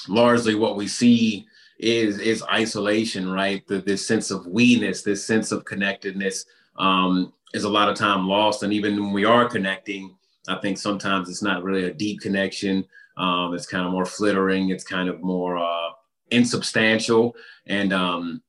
largely 0.07 0.55
what 0.55 0.75
we 0.75 0.87
see 0.87 1.47
is 1.79 2.19
is 2.19 2.43
isolation, 2.43 3.29
right? 3.29 3.65
The, 3.67 3.79
this 3.79 4.07
sense 4.07 4.31
of 4.31 4.47
we-ness, 4.47 5.01
this 5.01 5.25
sense 5.25 5.51
of 5.51 5.65
connectedness, 5.65 6.45
um, 6.77 7.33
is 7.53 7.63
a 7.63 7.69
lot 7.69 7.89
of 7.89 7.95
time 7.95 8.27
lost. 8.27 8.63
And 8.63 8.73
even 8.73 9.01
when 9.01 9.13
we 9.13 9.25
are 9.25 9.47
connecting, 9.47 10.15
I 10.47 10.55
think 10.55 10.77
sometimes 10.77 11.29
it's 11.29 11.43
not 11.43 11.63
really 11.63 11.85
a 11.85 11.93
deep 11.93 12.21
connection. 12.21 12.85
Um, 13.17 13.53
it's 13.53 13.65
kind 13.65 13.85
of 13.85 13.91
more 13.91 14.05
flittering. 14.05 14.69
It's 14.69 14.83
kind 14.83 15.09
of 15.09 15.21
more 15.21 15.57
uh, 15.57 15.89
insubstantial, 16.31 17.35
and 17.65 17.93
um, 17.93 18.41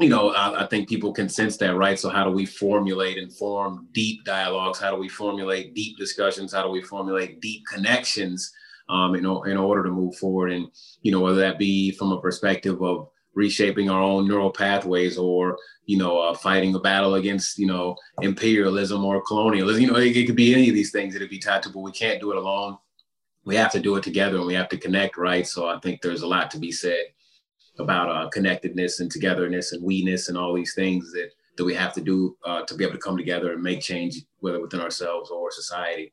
you 0.00 0.08
know, 0.08 0.30
I, 0.30 0.64
I 0.64 0.66
think 0.66 0.88
people 0.88 1.12
can 1.12 1.28
sense 1.28 1.56
that, 1.58 1.76
right? 1.76 1.98
So, 1.98 2.08
how 2.08 2.24
do 2.24 2.30
we 2.30 2.46
formulate 2.46 3.18
and 3.18 3.32
form 3.32 3.88
deep 3.92 4.24
dialogues? 4.24 4.78
How 4.78 4.90
do 4.90 4.96
we 4.96 5.08
formulate 5.08 5.74
deep 5.74 5.98
discussions? 5.98 6.52
How 6.52 6.62
do 6.62 6.70
we 6.70 6.82
formulate 6.82 7.40
deep 7.40 7.64
connections 7.66 8.52
um, 8.88 9.14
in, 9.14 9.24
in 9.24 9.56
order 9.56 9.82
to 9.84 9.90
move 9.90 10.16
forward? 10.16 10.52
And, 10.52 10.68
you 11.02 11.12
know, 11.12 11.20
whether 11.20 11.38
that 11.40 11.58
be 11.58 11.90
from 11.92 12.12
a 12.12 12.20
perspective 12.20 12.82
of 12.82 13.08
reshaping 13.34 13.88
our 13.88 14.02
own 14.02 14.28
neural 14.28 14.50
pathways 14.50 15.16
or, 15.16 15.56
you 15.86 15.96
know, 15.96 16.18
uh, 16.18 16.34
fighting 16.34 16.74
a 16.74 16.80
battle 16.80 17.14
against, 17.14 17.58
you 17.58 17.66
know, 17.66 17.96
imperialism 18.20 19.04
or 19.04 19.22
colonialism, 19.22 19.82
you 19.82 19.90
know, 19.90 19.96
it, 19.96 20.16
it 20.16 20.26
could 20.26 20.36
be 20.36 20.54
any 20.54 20.68
of 20.68 20.74
these 20.74 20.92
things 20.92 21.14
that 21.14 21.20
would 21.20 21.30
be 21.30 21.38
tied 21.38 21.62
to, 21.62 21.70
but 21.70 21.80
we 21.80 21.92
can't 21.92 22.20
do 22.20 22.30
it 22.30 22.36
alone. 22.36 22.76
We 23.44 23.56
have 23.56 23.72
to 23.72 23.80
do 23.80 23.96
it 23.96 24.04
together 24.04 24.36
and 24.36 24.46
we 24.46 24.54
have 24.54 24.68
to 24.68 24.76
connect, 24.76 25.16
right? 25.16 25.46
So, 25.46 25.66
I 25.66 25.78
think 25.80 26.00
there's 26.00 26.22
a 26.22 26.26
lot 26.26 26.50
to 26.52 26.58
be 26.58 26.70
said 26.70 27.04
about 27.78 28.10
uh, 28.10 28.28
connectedness 28.28 29.00
and 29.00 29.10
togetherness 29.10 29.72
and 29.72 29.82
we-ness 29.82 30.28
and 30.28 30.36
all 30.36 30.54
these 30.54 30.74
things 30.74 31.10
that 31.12 31.30
that 31.56 31.64
we 31.64 31.74
have 31.74 31.92
to 31.94 32.00
do 32.00 32.36
uh, 32.44 32.62
to 32.62 32.74
be 32.74 32.84
able 32.84 32.94
to 32.94 33.00
come 33.00 33.16
together 33.16 33.52
and 33.52 33.62
make 33.62 33.80
change, 33.80 34.22
whether 34.40 34.60
within 34.60 34.80
ourselves 34.80 35.30
or 35.30 35.50
society. 35.50 36.12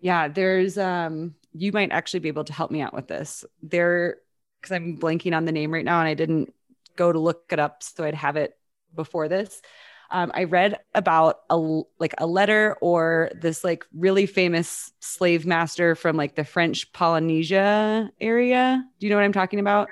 Yeah, 0.00 0.28
there's 0.28 0.78
um 0.78 1.34
you 1.54 1.72
might 1.72 1.92
actually 1.92 2.20
be 2.20 2.28
able 2.28 2.44
to 2.44 2.52
help 2.52 2.70
me 2.70 2.82
out 2.82 2.92
with 2.94 3.08
this. 3.08 3.44
There 3.62 4.16
cuz 4.62 4.72
I'm 4.72 4.98
blanking 4.98 5.36
on 5.36 5.44
the 5.44 5.52
name 5.52 5.72
right 5.72 5.84
now 5.84 6.00
and 6.00 6.08
I 6.08 6.14
didn't 6.14 6.52
go 6.96 7.12
to 7.12 7.18
look 7.18 7.44
it 7.52 7.58
up 7.58 7.82
so 7.82 8.04
I'd 8.04 8.14
have 8.14 8.36
it 8.36 8.56
before 8.94 9.28
this. 9.28 9.62
Um, 10.10 10.30
I 10.34 10.44
read 10.44 10.78
about 10.94 11.40
a 11.50 11.56
like 11.98 12.14
a 12.18 12.26
letter 12.26 12.76
or 12.80 13.30
this 13.34 13.64
like 13.64 13.84
really 13.94 14.26
famous 14.26 14.92
slave 15.00 15.44
master 15.46 15.94
from 15.94 16.16
like 16.16 16.34
the 16.34 16.44
French 16.44 16.92
Polynesia 16.92 18.10
area. 18.20 18.84
Do 19.00 19.06
you 19.06 19.10
know 19.10 19.16
what 19.16 19.24
I'm 19.24 19.32
talking 19.32 19.60
about? 19.60 19.88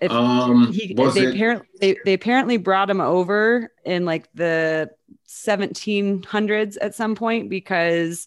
If- 0.00 0.10
Um, 0.10 0.72
he, 0.72 0.94
was 0.96 1.14
they 1.14 1.24
it? 1.24 1.34
apparently 1.34 1.68
they, 1.80 1.96
they 2.04 2.12
apparently 2.14 2.56
brought 2.56 2.88
him 2.88 3.00
over 3.00 3.72
in 3.84 4.04
like 4.04 4.32
the 4.32 4.90
1700s 5.28 6.76
at 6.80 6.94
some 6.94 7.14
point 7.14 7.48
because 7.50 8.26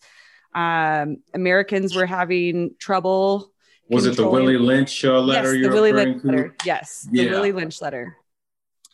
um, 0.56 1.18
Americans 1.34 1.96
were 1.96 2.06
having 2.06 2.74
trouble. 2.80 3.52
Was 3.90 4.08
it 4.08 4.16
the 4.16 4.28
Willie 4.28 4.58
Lynch 4.58 5.06
uh, 5.06 5.20
letter 5.20 5.54
yes, 5.54 5.68
the 5.68 5.72
Willie 5.74 5.92
Lynch 5.92 6.22
to? 6.22 6.28
letter. 6.28 6.56
Yes, 6.66 7.08
the 7.12 7.24
Yeah. 7.24 7.32
Willie 7.32 7.52
Lynch 7.52 7.82
letter. 7.82 8.18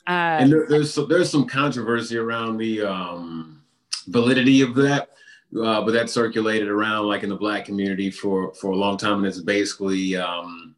Uh, 0.07 0.39
And 0.41 0.51
there, 0.51 0.65
there's 0.67 0.93
some, 0.93 1.07
there's 1.07 1.29
some 1.29 1.47
controversy 1.47 2.17
around 2.17 2.57
the 2.57 2.81
um, 2.81 3.61
validity 4.07 4.61
of 4.61 4.75
that, 4.75 5.11
uh, 5.55 5.81
but 5.81 5.91
that 5.91 6.09
circulated 6.09 6.67
around 6.67 7.05
like 7.05 7.23
in 7.23 7.29
the 7.29 7.35
black 7.35 7.63
community 7.65 8.09
for 8.09 8.53
for 8.55 8.71
a 8.71 8.75
long 8.75 8.97
time, 8.97 9.19
and 9.19 9.27
it's 9.27 9.39
basically 9.39 10.17
um, 10.17 10.75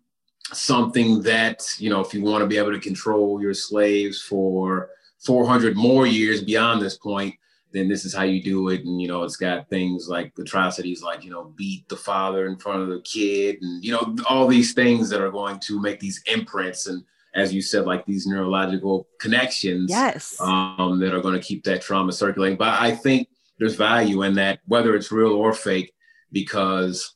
something 0.51 1.21
that 1.21 1.63
you 1.79 1.89
know 1.89 2.01
if 2.01 2.13
you 2.13 2.21
want 2.21 2.41
to 2.41 2.47
be 2.47 2.57
able 2.57 2.73
to 2.73 2.79
control 2.79 3.41
your 3.41 3.53
slaves 3.53 4.21
for 4.21 4.89
400 5.19 5.77
more 5.77 6.05
years 6.05 6.43
beyond 6.43 6.81
this 6.81 6.97
point 6.97 7.33
then 7.73 7.89
this 7.89 8.05
is 8.05 8.13
how 8.13 8.23
you 8.23 8.41
do 8.41 8.69
it 8.69 8.85
and 8.85 9.01
you 9.01 9.07
know 9.07 9.23
it's 9.23 9.35
got 9.35 9.67
things 9.69 10.07
like 10.07 10.31
atrocities 10.39 11.01
like 11.01 11.23
you 11.23 11.31
know 11.31 11.53
beat 11.55 11.87
the 11.89 11.95
father 11.95 12.47
in 12.47 12.57
front 12.57 12.81
of 12.81 12.89
the 12.89 13.01
kid 13.01 13.57
and 13.61 13.83
you 13.83 13.91
know 13.91 14.15
all 14.29 14.47
these 14.47 14.73
things 14.73 15.09
that 15.09 15.21
are 15.21 15.31
going 15.31 15.59
to 15.59 15.81
make 15.81 15.99
these 15.99 16.21
imprints 16.27 16.87
and 16.87 17.03
as 17.33 17.53
you 17.53 17.61
said 17.61 17.85
like 17.85 18.05
these 18.05 18.27
neurological 18.27 19.07
connections 19.19 19.89
yes. 19.89 20.39
um, 20.39 20.99
that 20.99 21.13
are 21.13 21.21
going 21.21 21.33
to 21.33 21.45
keep 21.45 21.63
that 21.63 21.81
trauma 21.81 22.11
circulating. 22.11 22.57
But 22.57 22.79
I 22.79 22.91
think 22.91 23.27
there's 23.57 23.75
value 23.75 24.23
in 24.23 24.35
that, 24.35 24.59
whether 24.67 24.95
it's 24.95 25.11
real 25.11 25.33
or 25.33 25.53
fake, 25.53 25.93
because 26.31 27.13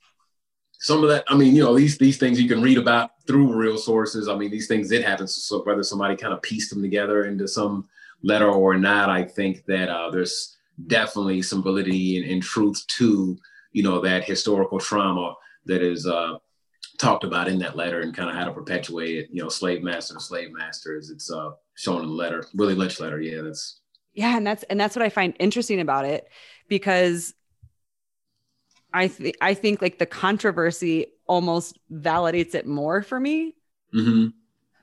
some 0.79 1.03
of 1.03 1.09
that, 1.09 1.23
I 1.27 1.35
mean, 1.35 1.55
you 1.55 1.63
know, 1.63 1.75
these 1.75 1.97
these 1.97 2.17
things 2.17 2.41
you 2.41 2.47
can 2.47 2.61
read 2.61 2.77
about 2.77 3.11
through 3.25 3.55
real 3.55 3.77
sources. 3.77 4.27
I 4.27 4.35
mean, 4.35 4.51
these 4.51 4.67
things 4.67 4.89
did 4.89 5.03
happen. 5.03 5.27
So 5.27 5.63
whether 5.63 5.83
somebody 5.83 6.15
kind 6.15 6.33
of 6.33 6.41
pieced 6.41 6.69
them 6.71 6.81
together 6.81 7.25
into 7.25 7.47
some 7.47 7.87
letter 8.23 8.49
or 8.49 8.77
not, 8.77 9.09
I 9.09 9.23
think 9.23 9.65
that 9.65 9.89
uh, 9.89 10.09
there's 10.09 10.57
definitely 10.87 11.41
some 11.41 11.63
validity 11.63 12.21
and, 12.21 12.31
and 12.31 12.43
truth 12.43 12.85
to 12.97 13.37
you 13.71 13.83
know 13.83 13.99
that 14.01 14.23
historical 14.23 14.79
trauma 14.79 15.35
that 15.65 15.81
is 15.81 16.07
uh, 16.07 16.35
talked 16.97 17.23
about 17.23 17.47
in 17.47 17.59
that 17.59 17.75
letter 17.75 18.01
and 18.01 18.15
kind 18.15 18.29
of 18.29 18.35
how 18.35 18.45
to 18.45 18.53
perpetuate 18.53 19.17
it. 19.17 19.29
You 19.31 19.43
know, 19.43 19.49
slave 19.49 19.83
master 19.83 20.13
to 20.13 20.19
slave 20.19 20.51
master 20.51 20.97
as 20.97 21.09
it's 21.09 21.31
uh, 21.31 21.51
shown 21.75 22.01
in 22.03 22.07
the 22.07 22.13
letter. 22.13 22.45
Willie 22.55 22.75
Lynch 22.75 22.99
letter. 22.99 23.21
Yeah, 23.21 23.41
that's 23.41 23.81
yeah 24.17 24.35
and 24.35 24.45
that's 24.45 24.63
and 24.63 24.79
that's 24.79 24.95
what 24.95 25.05
i 25.05 25.09
find 25.09 25.35
interesting 25.39 25.79
about 25.79 26.03
it 26.03 26.27
because 26.67 27.33
i 28.91 29.07
th- 29.07 29.35
i 29.41 29.53
think 29.53 29.81
like 29.81 29.99
the 29.99 30.05
controversy 30.05 31.05
almost 31.27 31.77
validates 31.93 32.55
it 32.55 32.65
more 32.65 33.01
for 33.01 33.19
me 33.19 33.55
hmm 33.93 34.27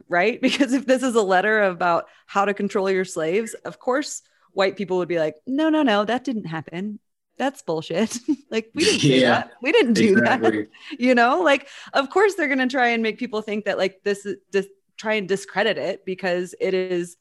right? 0.09 0.41
Because 0.47 0.73
if 0.73 0.87
this 0.87 1.03
is 1.03 1.15
a 1.15 1.23
letter 1.23 1.63
about 1.63 2.07
how 2.27 2.45
to 2.45 2.55
control 2.55 2.91
your 2.91 3.05
slaves 3.05 3.55
of 3.65 3.79
course 3.79 4.23
white 4.53 4.77
people 4.77 4.99
would 4.99 5.09
be 5.09 5.19
like 5.19 5.37
no 5.47 5.69
no 5.69 5.83
no 5.83 6.05
that 6.05 6.25
didn't 6.25 6.47
happen. 6.47 6.99
That's 7.37 7.63
bullshit. 7.63 8.17
Like 8.51 8.71
we 8.75 8.85
didn't 8.85 9.01
do 9.01 9.09
Yeah, 9.09 9.31
that. 9.31 9.53
We 9.63 9.73
didn't 9.73 9.95
do 9.95 10.15
that 10.21 10.69
you 10.99 11.15
know? 11.17 11.43
Like 11.43 11.69
of 11.93 12.09
course 12.11 12.35
they're 12.35 12.47
going 12.47 12.61
to 12.61 12.69
try 12.69 12.89
and 12.89 13.03
make 13.03 13.19
people 13.19 13.43
think 13.43 13.65
that 13.65 13.79
like 13.79 14.01
this 14.05 14.25
is 14.27 14.37
dis- 14.53 14.69
try 14.97 15.15
and 15.15 15.27
discredit 15.29 15.77
it 15.77 16.05
because 16.05 16.55
it 16.61 16.73
is 16.75 17.17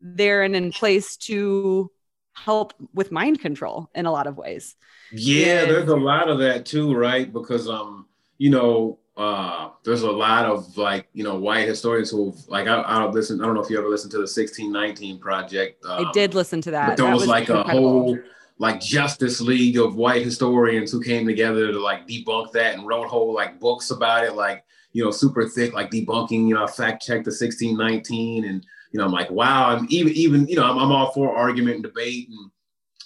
there 0.00 0.42
and 0.42 0.56
in 0.56 0.72
place 0.72 1.16
to 1.18 1.90
help 2.32 2.72
with 2.94 3.12
mind 3.12 3.40
control 3.40 3.90
in 3.94 4.06
a 4.06 4.12
lot 4.12 4.26
of 4.26 4.38
ways. 4.38 4.74
Yeah, 5.12 5.46
Yeah. 5.46 5.64
there's 5.66 5.88
a 5.90 5.96
lot 5.96 6.30
of 6.30 6.38
that 6.38 6.64
too, 6.64 6.94
right? 6.94 7.30
Because 7.30 7.68
um, 7.68 8.06
you 8.38 8.48
know, 8.48 8.98
uh, 9.20 9.70
there's 9.84 10.00
a 10.00 10.10
lot 10.10 10.46
of 10.46 10.78
like 10.78 11.06
you 11.12 11.22
know 11.22 11.38
white 11.38 11.68
historians 11.68 12.10
who 12.10 12.34
like 12.48 12.66
I, 12.66 12.82
I 12.82 12.98
don't 12.98 13.12
listen. 13.12 13.38
I 13.42 13.44
don't 13.44 13.54
know 13.54 13.60
if 13.60 13.68
you 13.68 13.78
ever 13.78 13.88
listened 13.88 14.12
to 14.12 14.16
the 14.16 14.22
1619 14.22 15.18
project. 15.18 15.84
Um, 15.84 16.06
i 16.06 16.12
did 16.12 16.34
listen 16.34 16.62
to 16.62 16.70
that 16.70 16.88
But 16.88 16.96
there 16.96 17.06
That 17.06 17.14
was, 17.14 17.26
like 17.26 17.50
a 17.50 17.62
whole 17.62 18.18
like 18.56 18.80
Justice 18.80 19.42
League 19.42 19.76
of 19.76 19.94
white 19.94 20.24
historians 20.24 20.90
who 20.90 21.02
came 21.02 21.26
together 21.26 21.70
to 21.70 21.78
like 21.78 22.08
debunk 22.08 22.52
that 22.52 22.74
and 22.74 22.86
wrote 22.86 23.08
whole 23.08 23.34
like 23.34 23.60
books 23.60 23.90
about 23.90 24.24
it, 24.24 24.36
like 24.36 24.64
you 24.92 25.04
know, 25.04 25.10
super 25.10 25.46
thick, 25.46 25.74
like 25.74 25.90
debunking, 25.90 26.48
you 26.48 26.54
know, 26.54 26.66
fact 26.66 27.02
check 27.02 27.22
the 27.22 27.30
1619, 27.30 28.46
and 28.46 28.64
you 28.90 28.98
know, 28.98 29.04
I'm 29.04 29.12
like, 29.12 29.30
wow, 29.30 29.68
I'm 29.68 29.86
even 29.90 30.14
even 30.14 30.48
you 30.48 30.56
know, 30.56 30.64
I'm, 30.64 30.78
I'm 30.78 30.92
all 30.92 31.12
for 31.12 31.36
argument 31.36 31.74
and 31.74 31.84
debate 31.84 32.30
and 32.30 32.50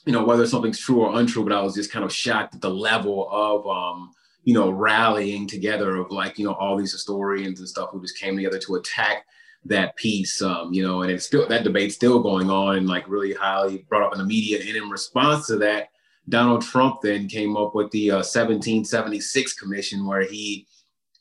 you 0.06 0.12
know 0.12 0.24
whether 0.24 0.46
something's 0.46 0.78
true 0.78 1.00
or 1.00 1.18
untrue, 1.18 1.42
but 1.42 1.52
I 1.52 1.60
was 1.60 1.74
just 1.74 1.90
kind 1.90 2.04
of 2.04 2.12
shocked 2.12 2.54
at 2.54 2.60
the 2.60 2.70
level 2.70 3.28
of 3.32 3.66
um, 3.66 4.12
you 4.45 4.55
know, 4.55 4.70
rallying 4.70 5.47
together 5.47 5.97
of 5.97 6.11
like, 6.11 6.38
you 6.38 6.45
know, 6.45 6.55
all 6.55 6.76
these 6.76 6.92
historians 6.92 7.59
and 7.59 7.68
stuff 7.68 7.90
who 7.90 8.01
just 8.01 8.18
came 8.18 8.36
together 8.36 8.59
to 8.59 8.76
attack 8.76 9.26
that 9.64 9.97
piece. 9.97 10.42
Um, 10.42 10.72
you 10.72 10.86
know, 10.86 11.03
and 11.03 11.11
it's 11.11 11.24
still 11.24 11.49
that 11.49 11.64
debate's 11.64 11.95
still 11.95 12.22
going 12.22 12.51
on 12.51 12.76
and 12.76 12.86
like 12.86 13.09
really 13.09 13.32
highly 13.32 13.86
brought 13.88 14.03
up 14.03 14.12
in 14.12 14.18
the 14.18 14.24
media. 14.24 14.61
And 14.61 14.76
in 14.76 14.90
response 14.90 15.47
to 15.47 15.57
that, 15.57 15.88
Donald 16.28 16.62
Trump 16.62 17.01
then 17.03 17.28
came 17.28 17.57
up 17.57 17.74
with 17.74 17.90
the 17.90 18.11
uh, 18.11 18.16
1776 18.16 19.55
commission, 19.55 20.07
where 20.07 20.22
he, 20.22 20.66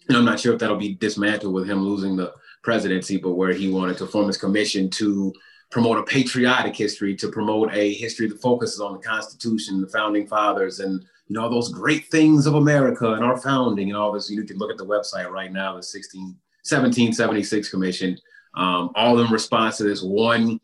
and 0.08 0.18
I'm 0.18 0.26
not 0.26 0.40
sure 0.40 0.54
if 0.54 0.60
that'll 0.60 0.78
be 0.78 0.96
dismantled 0.96 1.54
with 1.54 1.70
him 1.70 1.80
losing 1.80 2.16
the 2.16 2.34
presidency, 2.64 3.18
but 3.18 3.34
where 3.34 3.54
he 3.54 3.70
wanted 3.70 3.98
to 3.98 4.08
form 4.08 4.28
his 4.28 4.38
commission 4.38 4.90
to 4.92 5.34
promote 5.72 5.98
a 5.98 6.04
patriotic 6.04 6.76
history, 6.76 7.16
to 7.16 7.30
promote 7.30 7.74
a 7.74 7.94
history 7.94 8.28
that 8.28 8.42
focuses 8.42 8.80
on 8.80 8.94
the 8.94 9.00
Constitution, 9.00 9.82
the 9.82 9.88
founding 9.88 10.28
fathers, 10.28 10.80
and 10.80 11.04
you 11.28 11.36
know 11.36 11.50
those 11.50 11.72
great 11.72 12.08
things 12.08 12.46
of 12.46 12.56
America 12.56 13.14
and 13.14 13.24
our 13.24 13.38
founding 13.38 13.90
and 13.90 13.98
all 13.98 14.12
this. 14.12 14.30
You 14.30 14.44
can 14.44 14.58
look 14.58 14.72
at 14.72 14.78
the 14.78 14.86
website 14.86 15.30
right 15.30 15.52
now, 15.52 15.76
the 15.76 15.84
16, 15.84 16.22
1776 16.22 17.70
Commission, 17.70 18.18
um, 18.56 18.92
all 18.96 19.20
in 19.20 19.32
response 19.32 19.78
to 19.78 19.84
this 19.84 20.04
one 20.04 20.60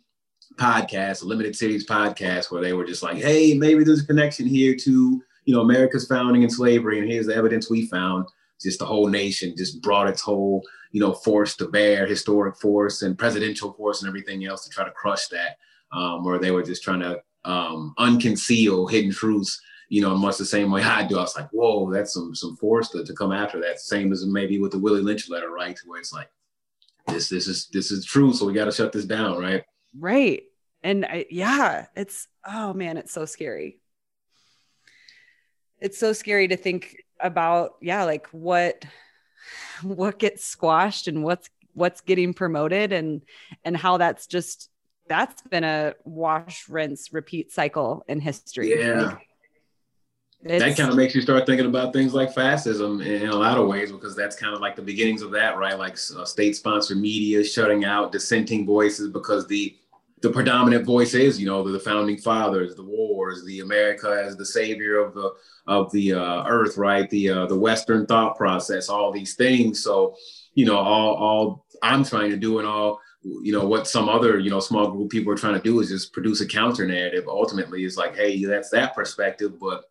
podcast, 0.55 1.23
Limited 1.23 1.55
Cities 1.55 1.87
podcast, 1.87 2.51
where 2.51 2.61
they 2.61 2.73
were 2.73 2.85
just 2.85 3.03
like, 3.03 3.17
"Hey, 3.17 3.53
maybe 3.53 3.83
there's 3.83 4.03
a 4.03 4.07
connection 4.07 4.45
here 4.45 4.75
to 4.75 5.21
you 5.45 5.55
know 5.55 5.61
America's 5.61 6.07
founding 6.07 6.43
and 6.43 6.51
slavery, 6.51 6.99
and 6.99 7.09
here's 7.09 7.27
the 7.27 7.35
evidence 7.35 7.69
we 7.69 7.87
found." 7.87 8.25
Just 8.61 8.79
the 8.79 8.85
whole 8.85 9.07
nation 9.07 9.55
just 9.55 9.81
brought 9.81 10.09
its 10.09 10.21
whole 10.21 10.65
you 10.91 10.99
know, 10.99 11.13
force 11.13 11.55
to 11.57 11.67
bear, 11.67 12.07
historic 12.07 12.55
force 12.57 13.01
and 13.01 13.17
presidential 13.17 13.73
force 13.73 14.01
and 14.01 14.09
everything 14.09 14.45
else 14.45 14.63
to 14.63 14.69
try 14.69 14.83
to 14.83 14.91
crush 14.91 15.27
that, 15.27 15.57
um, 15.91 16.23
they 16.41 16.51
were 16.51 16.63
just 16.63 16.83
trying 16.83 16.99
to 16.99 17.21
um, 17.45 17.93
unconceal 17.99 18.89
hidden 18.89 19.11
truths, 19.11 19.61
you 19.89 20.01
know, 20.01 20.15
much 20.15 20.37
the 20.37 20.45
same 20.45 20.71
way 20.71 20.81
I 20.83 21.05
do. 21.05 21.17
I 21.17 21.21
was 21.21 21.35
like, 21.35 21.49
whoa, 21.49 21.91
that's 21.91 22.13
some 22.13 22.33
some 22.33 22.55
force 22.55 22.89
to, 22.89 23.03
to 23.03 23.13
come 23.13 23.31
after 23.31 23.59
that. 23.61 23.79
Same 23.79 24.11
as 24.11 24.25
maybe 24.25 24.59
with 24.59 24.71
the 24.71 24.79
Willie 24.79 25.01
Lynch 25.01 25.29
letter, 25.29 25.49
right? 25.49 25.77
Where 25.85 25.99
it's 25.99 26.13
like, 26.13 26.29
this 27.07 27.29
this 27.29 27.47
is 27.47 27.67
this 27.73 27.91
is 27.91 28.05
true, 28.05 28.33
so 28.33 28.45
we 28.45 28.53
got 28.53 28.65
to 28.65 28.71
shut 28.71 28.91
this 28.91 29.05
down, 29.05 29.39
right? 29.39 29.63
Right. 29.97 30.43
And 30.83 31.05
I, 31.05 31.25
yeah, 31.29 31.87
it's 31.95 32.27
oh 32.47 32.73
man, 32.73 32.97
it's 32.97 33.11
so 33.11 33.25
scary. 33.25 33.79
It's 35.81 35.97
so 35.97 36.13
scary 36.13 36.49
to 36.49 36.57
think 36.57 36.97
about, 37.21 37.71
yeah, 37.81 38.03
like 38.03 38.27
what 38.27 38.85
what 39.81 40.19
gets 40.19 40.45
squashed 40.45 41.07
and 41.07 41.23
what's 41.23 41.49
what's 41.73 42.01
getting 42.01 42.33
promoted 42.33 42.91
and 42.91 43.21
and 43.63 43.75
how 43.75 43.97
that's 43.97 44.27
just 44.27 44.69
that's 45.07 45.41
been 45.43 45.63
a 45.63 45.93
wash 46.03 46.67
rinse 46.69 47.13
repeat 47.13 47.51
cycle 47.51 48.03
in 48.07 48.19
history 48.19 48.77
yeah 48.77 49.01
like, 49.01 49.28
that 50.43 50.77
kind 50.77 50.89
of 50.89 50.95
makes 50.95 51.13
you 51.13 51.21
start 51.21 51.45
thinking 51.45 51.65
about 51.65 51.91
things 51.91 52.13
like 52.13 52.33
fascism 52.33 53.01
in, 53.01 53.27
a 53.27 53.35
lot 53.35 53.57
of 53.57 53.67
ways 53.67 53.91
because 53.91 54.15
that's 54.15 54.35
kind 54.35 54.53
of 54.55 54.61
like 54.61 54.75
the 54.75 54.81
beginnings 54.81 55.21
of 55.21 55.31
that 55.31 55.57
right 55.57 55.77
like 55.77 55.97
uh, 56.17 56.23
state-sponsored 56.23 56.97
media 56.97 57.43
shutting 57.43 57.83
out 57.83 58.11
dissenting 58.11 58.65
voices 58.65 59.09
because 59.09 59.47
the 59.47 59.75
the 60.21 60.29
predominant 60.29 60.85
voice 60.85 61.13
is, 61.13 61.39
you 61.39 61.45
know, 61.45 61.63
the, 61.63 61.71
the, 61.71 61.79
founding 61.79 62.17
fathers, 62.17 62.75
the 62.75 62.83
wars, 62.83 63.45
the 63.45 63.61
America 63.61 64.21
as 64.25 64.35
the 64.35 64.45
savior 64.45 64.99
of 64.99 65.13
the 65.13 65.33
of 65.67 65.91
the 65.91 66.13
uh, 66.13 66.43
earth, 66.47 66.77
right? 66.77 67.09
The 67.09 67.29
uh, 67.29 67.45
the 67.45 67.57
Western 67.57 68.05
thought 68.05 68.35
process, 68.35 68.89
all 68.89 69.11
these 69.11 69.35
things. 69.35 69.83
So, 69.83 70.15
you 70.55 70.65
know, 70.65 70.77
all 70.77 71.15
all 71.15 71.65
I'm 71.81 72.03
trying 72.03 72.31
to 72.31 72.37
do 72.37 72.59
and 72.59 72.67
all 72.67 72.99
you 73.21 73.51
know 73.51 73.65
what 73.65 73.87
some 73.87 74.09
other 74.09 74.39
you 74.39 74.49
know 74.49 74.59
small 74.59 74.91
group 74.91 75.09
people 75.09 75.31
are 75.31 75.37
trying 75.37 75.55
to 75.55 75.61
do 75.61 75.79
is 75.79 75.89
just 75.89 76.13
produce 76.13 76.41
a 76.41 76.47
counter 76.47 76.85
narrative. 76.85 77.25
Ultimately, 77.27 77.85
it's 77.85 77.97
like, 77.97 78.15
hey, 78.15 78.43
that's 78.43 78.69
that 78.71 78.95
perspective, 78.95 79.59
but 79.59 79.85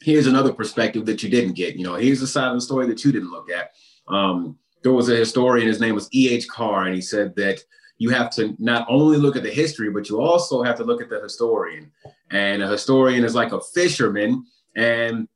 here's 0.00 0.26
another 0.26 0.52
perspective 0.52 1.06
that 1.06 1.22
you 1.22 1.28
didn't 1.28 1.54
get. 1.54 1.76
You 1.76 1.84
know, 1.84 1.94
here's 1.94 2.20
the 2.20 2.26
side 2.26 2.48
of 2.48 2.54
the 2.54 2.60
story 2.60 2.86
that 2.86 3.04
you 3.04 3.12
didn't 3.12 3.30
look 3.30 3.50
at. 3.50 3.72
Um, 4.08 4.58
there 4.82 4.92
was 4.92 5.08
a 5.08 5.16
historian, 5.16 5.66
his 5.66 5.80
name 5.80 5.94
was 5.94 6.08
E. 6.14 6.30
H. 6.30 6.48
Carr, 6.48 6.84
and 6.84 6.94
he 6.94 7.00
said 7.00 7.34
that 7.36 7.60
you 7.98 8.10
have 8.10 8.30
to 8.30 8.54
not 8.58 8.86
only 8.88 9.16
look 9.16 9.36
at 9.36 9.42
the 9.42 9.50
history, 9.50 9.90
but 9.90 10.08
you 10.08 10.20
also 10.20 10.62
have 10.62 10.76
to 10.76 10.84
look 10.84 11.02
at 11.02 11.10
the 11.10 11.20
historian. 11.20 11.90
And 12.30 12.62
a 12.62 12.68
historian 12.68 13.24
is 13.24 13.34
like 13.34 13.52
a 13.52 13.60
fisherman. 13.60 14.46
And 14.76 15.28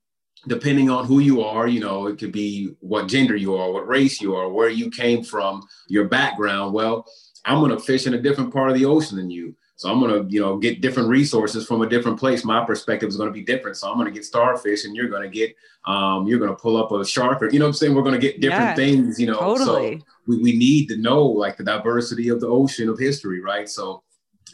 depending 0.47 0.89
on 0.89 1.07
who 1.07 1.19
you 1.19 1.43
are, 1.43 1.67
you 1.67 1.81
know, 1.81 2.07
it 2.07 2.19
could 2.19 2.33
be 2.33 2.75
what 2.79 3.09
gender 3.09 3.37
you 3.37 3.57
are, 3.57 3.73
what 3.73 3.89
race 3.89 4.21
you 4.21 4.37
are, 4.37 4.49
where 4.49 4.69
you 4.69 4.91
came 4.91 5.25
from, 5.25 5.67
your 5.89 6.05
background. 6.05 6.73
Well, 6.73 7.05
I'm 7.45 7.59
going 7.59 7.77
to 7.77 7.81
fish 7.81 8.07
in 8.07 8.15
a 8.15 8.23
different 8.23 8.53
part 8.53 8.71
of 8.71 8.77
the 8.77 8.85
ocean 8.85 9.17
than 9.17 9.31
you. 9.31 9.57
So 9.83 9.91
I'm 9.91 9.99
gonna, 9.99 10.25
you 10.29 10.39
know, 10.39 10.59
get 10.59 10.81
different 10.81 11.09
resources 11.09 11.67
from 11.67 11.83
a 11.83 11.89
different 11.89 12.17
place. 12.17 12.45
My 12.45 12.65
perspective 12.65 13.09
is 13.09 13.17
gonna 13.17 13.33
be 13.33 13.43
different. 13.43 13.77
So 13.77 13.91
I'm 13.91 13.99
gonna 13.99 14.13
get 14.13 14.25
starfish, 14.25 14.85
and 14.85 14.95
you're 14.95 15.09
gonna 15.09 15.29
get, 15.29 15.57
um, 15.87 16.25
you're 16.29 16.39
gonna 16.39 16.55
pull 16.55 16.77
up 16.77 16.93
a 16.93 17.05
shark, 17.05 17.43
or 17.43 17.51
you 17.51 17.59
know, 17.59 17.67
I'm 17.67 17.73
saying 17.73 17.93
we're 17.93 18.05
gonna 18.05 18.17
get 18.17 18.41
different 18.41 18.77
things. 18.77 19.19
You 19.19 19.27
know, 19.27 19.41
totally. 19.41 19.99
So 19.99 20.05
we, 20.29 20.37
we 20.41 20.57
need 20.57 20.87
to 20.91 20.99
know 20.99 21.25
like 21.25 21.57
the 21.57 21.65
diversity 21.65 22.29
of 22.29 22.41
the 22.41 22.47
ocean 22.47 22.89
of 22.89 22.97
history, 22.97 23.41
right? 23.41 23.69
So 23.69 24.05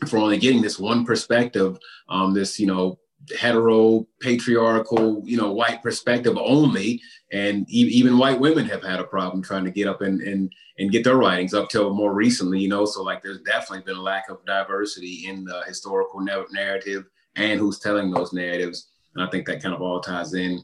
if 0.00 0.14
we're 0.14 0.18
only 0.18 0.38
getting 0.38 0.62
this 0.62 0.78
one 0.78 1.04
perspective, 1.04 1.78
um, 2.08 2.32
this 2.32 2.58
you 2.58 2.66
know 2.66 2.98
hetero 3.38 4.06
patriarchal 4.20 5.22
you 5.24 5.36
know 5.36 5.52
white 5.52 5.82
perspective 5.82 6.36
only. 6.38 7.00
And 7.30 7.68
e- 7.68 7.90
even 7.92 8.18
white 8.18 8.40
women 8.40 8.66
have 8.66 8.82
had 8.82 9.00
a 9.00 9.04
problem 9.04 9.42
trying 9.42 9.64
to 9.64 9.70
get 9.70 9.88
up 9.88 10.00
and 10.00 10.20
and 10.20 10.52
and 10.78 10.90
get 10.90 11.04
their 11.04 11.16
writings 11.16 11.54
up 11.54 11.68
till 11.68 11.94
more 11.94 12.14
recently 12.14 12.60
you 12.60 12.68
know? 12.68 12.84
So 12.84 13.02
like 13.02 13.22
there's 13.22 13.42
definitely 13.42 13.84
been 13.84 13.96
a 13.96 14.02
lack 14.02 14.28
of 14.28 14.44
diversity 14.46 15.26
in 15.28 15.44
the 15.44 15.62
historical 15.66 16.20
narrative 16.20 17.04
and 17.36 17.58
who's 17.58 17.78
telling 17.78 18.10
those 18.10 18.32
narratives. 18.32 18.88
And 19.14 19.24
i 19.24 19.30
think 19.30 19.46
that 19.46 19.62
kind 19.62 19.74
of 19.74 19.82
all 19.82 20.00
ties 20.00 20.34
in 20.34 20.62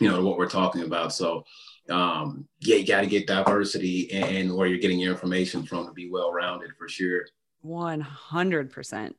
you 0.00 0.08
know 0.08 0.16
to 0.16 0.22
what 0.22 0.38
we're 0.38 0.48
talking 0.48 0.82
about. 0.82 1.12
So 1.12 1.44
um 1.90 2.46
yeah 2.60 2.76
you 2.76 2.86
got 2.86 3.00
to 3.00 3.06
get 3.06 3.26
diversity 3.26 4.10
and, 4.12 4.36
and 4.36 4.56
where 4.56 4.68
you're 4.68 4.78
getting 4.78 5.00
your 5.00 5.12
information 5.12 5.64
from 5.64 5.86
to 5.86 5.92
be 5.92 6.10
well 6.10 6.32
rounded 6.32 6.70
for 6.78 6.88
sure. 6.88 7.22
100% 7.64 9.14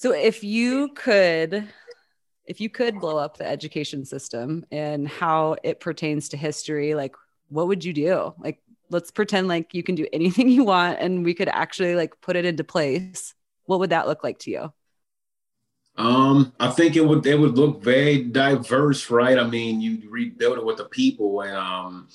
so 0.00 0.12
if 0.12 0.42
you 0.42 0.88
could 0.94 1.68
if 2.46 2.58
you 2.58 2.70
could 2.70 2.98
blow 3.00 3.18
up 3.18 3.36
the 3.36 3.46
education 3.46 4.06
system 4.06 4.64
and 4.72 5.06
how 5.06 5.56
it 5.62 5.78
pertains 5.78 6.30
to 6.30 6.38
history, 6.38 6.94
like 6.94 7.14
what 7.48 7.68
would 7.68 7.84
you 7.84 7.92
do? 7.92 8.32
Like 8.38 8.62
let's 8.88 9.10
pretend 9.10 9.46
like 9.46 9.74
you 9.74 9.82
can 9.82 9.94
do 9.94 10.06
anything 10.10 10.48
you 10.56 10.64
want 10.64 11.00
and 11.00 11.22
we 11.22 11.34
could 11.34 11.48
actually 11.48 11.96
like 11.96 12.18
put 12.22 12.34
it 12.34 12.46
into 12.46 12.64
place. 12.64 13.34
What 13.66 13.78
would 13.80 13.90
that 13.90 14.08
look 14.08 14.24
like 14.24 14.38
to 14.40 14.50
you? 14.50 14.72
Um, 15.98 16.54
I 16.58 16.70
think 16.70 16.96
it 16.96 17.04
would 17.04 17.26
it 17.26 17.38
would 17.38 17.58
look 17.58 17.82
very 17.82 18.22
diverse, 18.22 19.10
right? 19.10 19.38
I 19.38 19.46
mean, 19.46 19.82
you 19.82 20.08
rebuild 20.08 20.56
it 20.56 20.64
with 20.64 20.78
the 20.78 20.86
people 20.86 21.42
and 21.42 21.54
um 21.54 22.08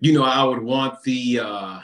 you 0.00 0.14
know, 0.14 0.24
I 0.24 0.42
would 0.42 0.62
want 0.62 1.02
the 1.02 1.40
uh 1.42 1.80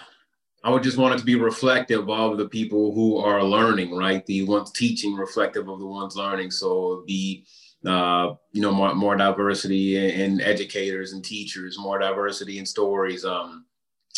I 0.65 0.71
would 0.71 0.83
just 0.83 0.97
want 0.97 1.15
it 1.15 1.19
to 1.19 1.25
be 1.25 1.35
reflective 1.35 2.09
of 2.09 2.39
the 2.39 2.49
people 2.49 2.95
who 2.95 3.17
are 3.17 3.43
learning, 3.43 3.97
right? 3.97 4.25
The 4.27 4.45
ones 4.45 4.71
teaching 4.71 5.15
reflective 5.15 5.69
of 5.69 5.81
the 5.81 5.87
ones 5.87 6.15
learning. 6.15 6.53
So 6.53 7.03
be 7.07 7.45
uh, 7.87 8.35
you 8.53 8.63
know, 8.63 8.73
more, 8.73 8.95
more 8.95 9.17
diversity 9.17 9.97
in, 9.97 10.21
in, 10.21 10.41
educators 10.41 11.13
and 11.13 11.25
teachers, 11.25 11.79
more 11.79 11.99
diversity 11.99 12.59
in 12.59 12.67
stories. 12.67 13.25
Um, 13.25 13.67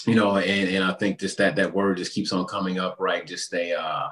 you 0.06 0.14
know, 0.14 0.36
and, 0.36 0.68
and 0.68 0.84
I 0.84 0.92
think 0.92 1.18
just 1.18 1.38
that 1.38 1.56
that 1.56 1.72
word 1.72 1.96
just 1.96 2.12
keeps 2.12 2.30
on 2.32 2.44
coming 2.44 2.78
up, 2.78 2.96
right? 2.98 3.26
Just 3.26 3.54
a 3.54 3.72
uh, 3.72 4.08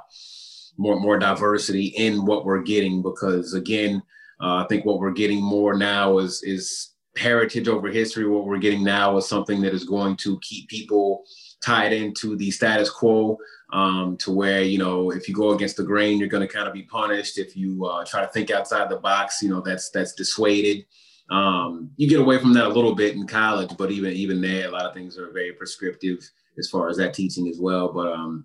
more 0.79 0.99
more 0.99 1.19
diversity 1.19 1.89
in 1.99 2.25
what 2.25 2.47
we're 2.47 2.63
getting, 2.63 3.03
because 3.03 3.53
again, 3.53 4.03
uh, 4.41 4.57
I 4.57 4.67
think 4.69 4.87
what 4.87 4.99
we're 4.99 5.13
getting 5.13 5.43
more 5.43 5.77
now 5.77 6.17
is 6.17 6.43
is 6.45 6.95
heritage 7.19 7.69
over 7.69 7.89
history. 7.89 8.27
What 8.27 8.47
we're 8.47 8.57
getting 8.57 8.83
now 8.83 9.19
is 9.19 9.29
something 9.29 9.61
that 9.61 9.75
is 9.75 9.85
going 9.85 10.17
to 10.19 10.39
keep 10.41 10.69
people 10.71 11.25
tied 11.63 11.93
into 11.93 12.37
the 12.37 12.51
status 12.51 12.91
quo 12.91 13.39
um, 13.73 14.17
to 14.19 14.31
where 14.31 14.63
you 14.63 14.79
know 14.79 15.11
if 15.11 15.29
you 15.29 15.35
go 15.35 15.53
against 15.53 15.77
the 15.77 15.85
grain 15.85 16.19
you're 16.19 16.29
going 16.29 16.47
to 16.47 16.53
kind 16.53 16.69
of 16.69 16.75
be 16.75 16.83
punished. 16.83 17.39
If 17.39 17.57
you 17.57 17.85
uh, 17.87 18.05
try 18.05 18.21
to 18.21 18.29
think 18.29 18.51
outside 18.51 18.89
the 18.89 18.97
box 18.97 19.43
you 19.43 19.49
know 19.49 19.61
that's 19.61 19.91
that's 19.91 20.15
dissuaded. 20.15 20.85
Um, 21.31 21.91
you 21.97 22.09
get 22.09 22.21
away 22.21 22.39
from 22.39 22.53
that 22.55 22.67
a 22.67 22.69
little 22.69 22.95
bit 22.95 23.15
in 23.15 23.27
college 23.27 23.71
but 23.79 23.91
even 23.91 24.13
even 24.13 24.41
there 24.41 24.69
a 24.69 24.71
lot 24.71 24.87
of 24.87 24.95
things 24.95 25.19
are 25.19 25.33
very 25.33 25.53
prescriptive 25.53 26.19
as 26.59 26.69
far 26.69 26.89
as 26.89 26.99
that 26.99 27.15
teaching 27.15 27.49
as 27.49 27.59
well. 27.59 27.93
But 27.93 28.13
um, 28.13 28.45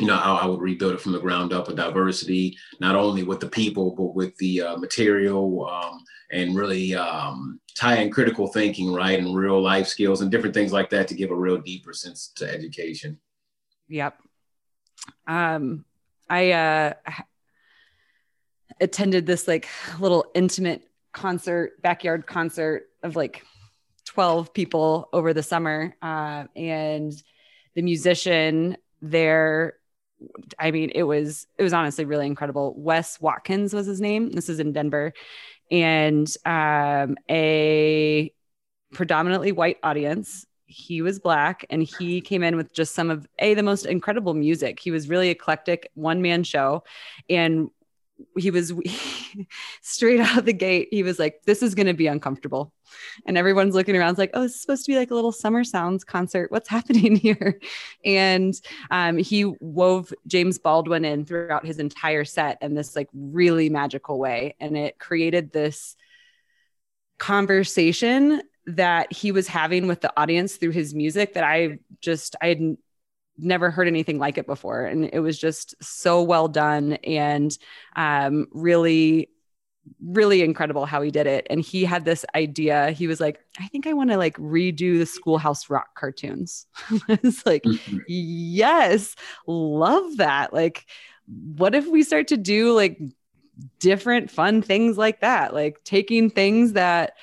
you 0.00 0.06
know 0.06 0.16
I, 0.16 0.42
I 0.42 0.46
would 0.46 0.60
rebuild 0.60 0.94
it 0.94 1.00
from 1.00 1.12
the 1.12 1.20
ground 1.20 1.52
up 1.52 1.68
with 1.68 1.76
diversity 1.76 2.56
not 2.80 2.96
only 2.96 3.22
with 3.22 3.40
the 3.40 3.48
people 3.48 3.94
but 3.94 4.14
with 4.14 4.36
the 4.38 4.62
uh, 4.62 4.76
material 4.76 5.68
um, 5.68 6.02
and 6.32 6.56
really 6.56 6.94
um, 6.94 7.60
tie 7.76 7.96
in 7.96 8.10
critical 8.10 8.48
thinking, 8.48 8.92
right, 8.92 9.18
and 9.18 9.36
real 9.36 9.60
life 9.60 9.86
skills 9.86 10.22
and 10.22 10.30
different 10.30 10.54
things 10.54 10.72
like 10.72 10.90
that 10.90 11.06
to 11.08 11.14
give 11.14 11.30
a 11.30 11.36
real 11.36 11.58
deeper 11.58 11.92
sense 11.92 12.32
to 12.34 12.50
education. 12.50 13.18
Yep. 13.88 14.18
Um, 15.26 15.84
I 16.28 16.52
uh, 16.52 16.92
attended 18.80 19.26
this 19.26 19.46
like 19.46 19.68
little 20.00 20.26
intimate 20.34 20.88
concert, 21.12 21.80
backyard 21.82 22.26
concert 22.26 22.88
of 23.02 23.14
like 23.14 23.44
12 24.06 24.54
people 24.54 25.10
over 25.12 25.34
the 25.34 25.42
summer. 25.42 25.94
Uh, 26.00 26.44
and 26.56 27.12
the 27.74 27.82
musician 27.82 28.78
there, 29.02 29.74
I 30.58 30.70
mean, 30.70 30.92
it 30.94 31.02
was, 31.02 31.46
it 31.58 31.62
was 31.62 31.74
honestly 31.74 32.06
really 32.06 32.26
incredible. 32.26 32.74
Wes 32.78 33.20
Watkins 33.20 33.74
was 33.74 33.86
his 33.86 34.00
name. 34.00 34.30
This 34.30 34.48
is 34.48 34.60
in 34.60 34.72
Denver 34.72 35.12
and 35.70 36.32
um, 36.44 37.16
a 37.30 38.32
predominantly 38.92 39.52
white 39.52 39.78
audience. 39.82 40.46
He 40.68 41.00
was 41.00 41.20
black 41.20 41.64
and 41.70 41.82
he 41.82 42.20
came 42.20 42.42
in 42.42 42.56
with 42.56 42.72
just 42.72 42.94
some 42.94 43.10
of 43.10 43.26
a 43.38 43.54
the 43.54 43.62
most 43.62 43.86
incredible 43.86 44.34
music. 44.34 44.80
He 44.80 44.90
was 44.90 45.08
really 45.08 45.28
eclectic, 45.28 45.90
one 45.94 46.22
man 46.22 46.42
show. 46.42 46.82
And 47.30 47.70
he 48.36 48.50
was 48.50 48.72
straight 49.82 50.20
out 50.20 50.38
of 50.38 50.44
the 50.44 50.52
gate. 50.52 50.88
He 50.90 51.02
was 51.02 51.18
like, 51.18 51.42
"This 51.44 51.62
is 51.62 51.74
going 51.74 51.86
to 51.86 51.94
be 51.94 52.06
uncomfortable," 52.06 52.72
and 53.26 53.36
everyone's 53.36 53.74
looking 53.74 53.96
around. 53.96 54.10
It's 54.10 54.18
like, 54.18 54.30
"Oh, 54.34 54.44
it's 54.44 54.60
supposed 54.60 54.84
to 54.86 54.92
be 54.92 54.96
like 54.96 55.10
a 55.10 55.14
little 55.14 55.32
summer 55.32 55.64
sounds 55.64 56.04
concert. 56.04 56.50
What's 56.50 56.68
happening 56.76 57.16
here?" 57.16 57.60
And 58.04 58.54
um, 58.90 59.18
he 59.18 59.44
wove 59.60 60.12
James 60.26 60.58
Baldwin 60.58 61.04
in 61.04 61.24
throughout 61.24 61.66
his 61.66 61.78
entire 61.78 62.24
set 62.24 62.58
in 62.62 62.74
this 62.74 62.96
like 62.96 63.08
really 63.14 63.68
magical 63.68 64.18
way, 64.18 64.54
and 64.60 64.76
it 64.76 64.98
created 64.98 65.52
this 65.52 65.96
conversation 67.18 68.42
that 68.66 69.12
he 69.12 69.32
was 69.32 69.46
having 69.46 69.86
with 69.86 70.00
the 70.00 70.12
audience 70.20 70.56
through 70.56 70.70
his 70.70 70.94
music 70.94 71.34
that 71.34 71.44
I 71.44 71.78
just 72.00 72.36
I 72.42 72.48
had 72.48 72.76
never 73.38 73.70
heard 73.70 73.88
anything 73.88 74.18
like 74.18 74.38
it 74.38 74.46
before 74.46 74.84
and 74.84 75.08
it 75.12 75.20
was 75.20 75.38
just 75.38 75.74
so 75.82 76.22
well 76.22 76.48
done 76.48 76.94
and 77.04 77.58
um, 77.96 78.46
really 78.52 79.30
really 80.04 80.42
incredible 80.42 80.84
how 80.84 81.00
he 81.00 81.10
did 81.10 81.26
it 81.26 81.46
and 81.48 81.60
he 81.60 81.84
had 81.84 82.04
this 82.04 82.24
idea. 82.34 82.90
He 82.90 83.06
was 83.06 83.20
like 83.20 83.40
i 83.58 83.68
think 83.68 83.86
i 83.86 83.92
want 83.92 84.10
to 84.10 84.16
like 84.16 84.36
redo 84.36 84.98
the 84.98 85.06
schoolhouse 85.06 85.70
rock 85.70 85.94
cartoons. 85.94 86.66
It's 87.08 87.44
like 87.46 87.62
mm-hmm. 87.62 87.98
yes 88.08 89.14
love 89.46 90.16
that. 90.16 90.52
Like 90.52 90.86
what 91.26 91.74
if 91.74 91.86
we 91.86 92.02
start 92.02 92.28
to 92.28 92.36
do 92.36 92.72
like 92.72 93.00
different 93.78 94.30
fun 94.30 94.62
things 94.62 94.98
like 94.98 95.20
that? 95.20 95.54
Like 95.54 95.82
taking 95.84 96.30
things 96.30 96.72
that 96.72 97.14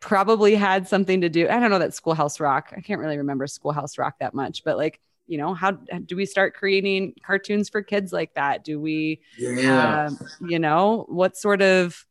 probably 0.00 0.54
had 0.54 0.86
something 0.86 1.22
to 1.22 1.28
do 1.28 1.48
i 1.48 1.58
don't 1.58 1.70
know 1.70 1.78
that 1.78 1.94
schoolhouse 1.94 2.38
rock 2.38 2.72
i 2.76 2.80
can't 2.80 3.00
really 3.00 3.16
remember 3.16 3.46
schoolhouse 3.46 3.98
rock 3.98 4.14
that 4.20 4.34
much 4.34 4.62
but 4.62 4.76
like 4.76 5.00
you 5.26 5.38
know 5.38 5.54
how 5.54 5.72
do 5.72 6.16
we 6.16 6.26
start 6.26 6.54
creating 6.54 7.14
cartoons 7.24 7.68
for 7.68 7.82
kids 7.82 8.12
like 8.12 8.32
that 8.34 8.64
do 8.64 8.80
we 8.80 9.20
yeah. 9.38 10.08
Uh, 10.10 10.26
you 10.46 10.58
know 10.58 11.04
what 11.08 11.36
sort 11.36 11.62
of 11.62 12.04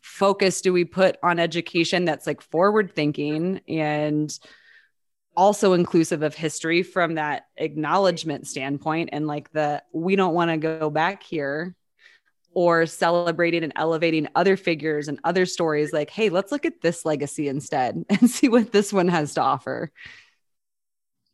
focus 0.00 0.60
do 0.60 0.72
we 0.72 0.84
put 0.84 1.16
on 1.22 1.38
education 1.38 2.04
that's 2.04 2.26
like 2.26 2.42
forward 2.42 2.94
thinking 2.94 3.60
and 3.68 4.38
also 5.36 5.72
inclusive 5.72 6.22
of 6.22 6.34
history 6.34 6.82
from 6.82 7.14
that 7.14 7.46
acknowledgement 7.56 8.46
standpoint 8.46 9.08
and 9.12 9.26
like 9.26 9.50
the 9.52 9.82
we 9.92 10.14
don't 10.16 10.34
want 10.34 10.50
to 10.50 10.56
go 10.58 10.90
back 10.90 11.22
here 11.22 11.74
or 12.54 12.84
celebrating 12.84 13.64
and 13.64 13.72
elevating 13.76 14.28
other 14.34 14.58
figures 14.58 15.08
and 15.08 15.18
other 15.24 15.46
stories 15.46 15.92
like 15.92 16.10
hey 16.10 16.28
let's 16.28 16.52
look 16.52 16.66
at 16.66 16.82
this 16.82 17.04
legacy 17.04 17.48
instead 17.48 18.04
and 18.10 18.28
see 18.28 18.48
what 18.48 18.72
this 18.72 18.92
one 18.92 19.08
has 19.08 19.34
to 19.34 19.40
offer 19.40 19.90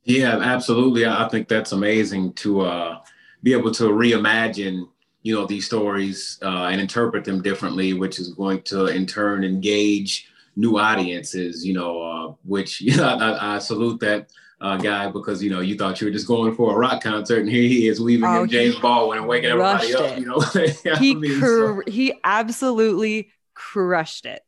yeah, 0.04 0.38
absolutely. 0.38 1.06
I 1.06 1.28
think 1.28 1.48
that's 1.48 1.72
amazing 1.72 2.32
to 2.34 2.62
uh, 2.62 3.00
be 3.42 3.52
able 3.52 3.72
to 3.72 3.84
reimagine, 3.84 4.88
you 5.22 5.34
know, 5.34 5.46
these 5.46 5.66
stories 5.66 6.38
uh, 6.42 6.68
and 6.70 6.80
interpret 6.80 7.24
them 7.24 7.42
differently, 7.42 7.92
which 7.92 8.18
is 8.18 8.32
going 8.34 8.62
to 8.62 8.86
in 8.86 9.06
turn 9.06 9.44
engage 9.44 10.28
new 10.56 10.78
audiences. 10.78 11.64
You 11.64 11.74
know, 11.74 12.02
uh, 12.02 12.34
which 12.44 12.80
you 12.80 12.96
know, 12.96 13.04
I, 13.06 13.56
I 13.56 13.58
salute 13.58 14.00
that 14.00 14.30
uh, 14.60 14.76
guy 14.76 15.10
because 15.10 15.42
you 15.42 15.50
know 15.50 15.60
you 15.60 15.76
thought 15.76 16.00
you 16.00 16.06
were 16.06 16.12
just 16.12 16.26
going 16.26 16.54
for 16.54 16.74
a 16.74 16.78
rock 16.78 17.02
concert, 17.02 17.40
and 17.40 17.48
here 17.48 17.62
he 17.62 17.86
is 17.86 18.00
weaving 18.00 18.24
oh, 18.28 18.42
in 18.42 18.48
James 18.48 18.76
Baldwin 18.76 19.18
and 19.18 19.28
waking 19.28 19.50
everybody 19.50 19.94
up. 19.94 20.12
It. 20.12 20.18
You 20.18 20.26
know, 20.26 20.40
he 20.98 21.14
mean, 21.14 21.38
cr- 21.38 21.46
so. 21.46 21.82
he 21.86 22.14
absolutely 22.24 23.30
crushed 23.54 24.26
it. 24.26 24.42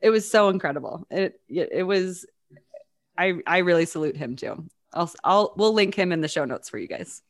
It 0.00 0.10
was 0.10 0.30
so 0.30 0.48
incredible. 0.48 1.06
It 1.10 1.40
it 1.48 1.82
was. 1.82 2.26
I 3.16 3.34
I 3.46 3.58
really 3.58 3.86
salute 3.86 4.16
him 4.16 4.36
too. 4.36 4.68
I'll 4.92 5.12
I'll 5.24 5.54
we'll 5.56 5.72
link 5.72 5.94
him 5.94 6.12
in 6.12 6.20
the 6.20 6.28
show 6.28 6.44
notes 6.44 6.68
for 6.68 6.78
you 6.78 6.88
guys. 6.88 7.22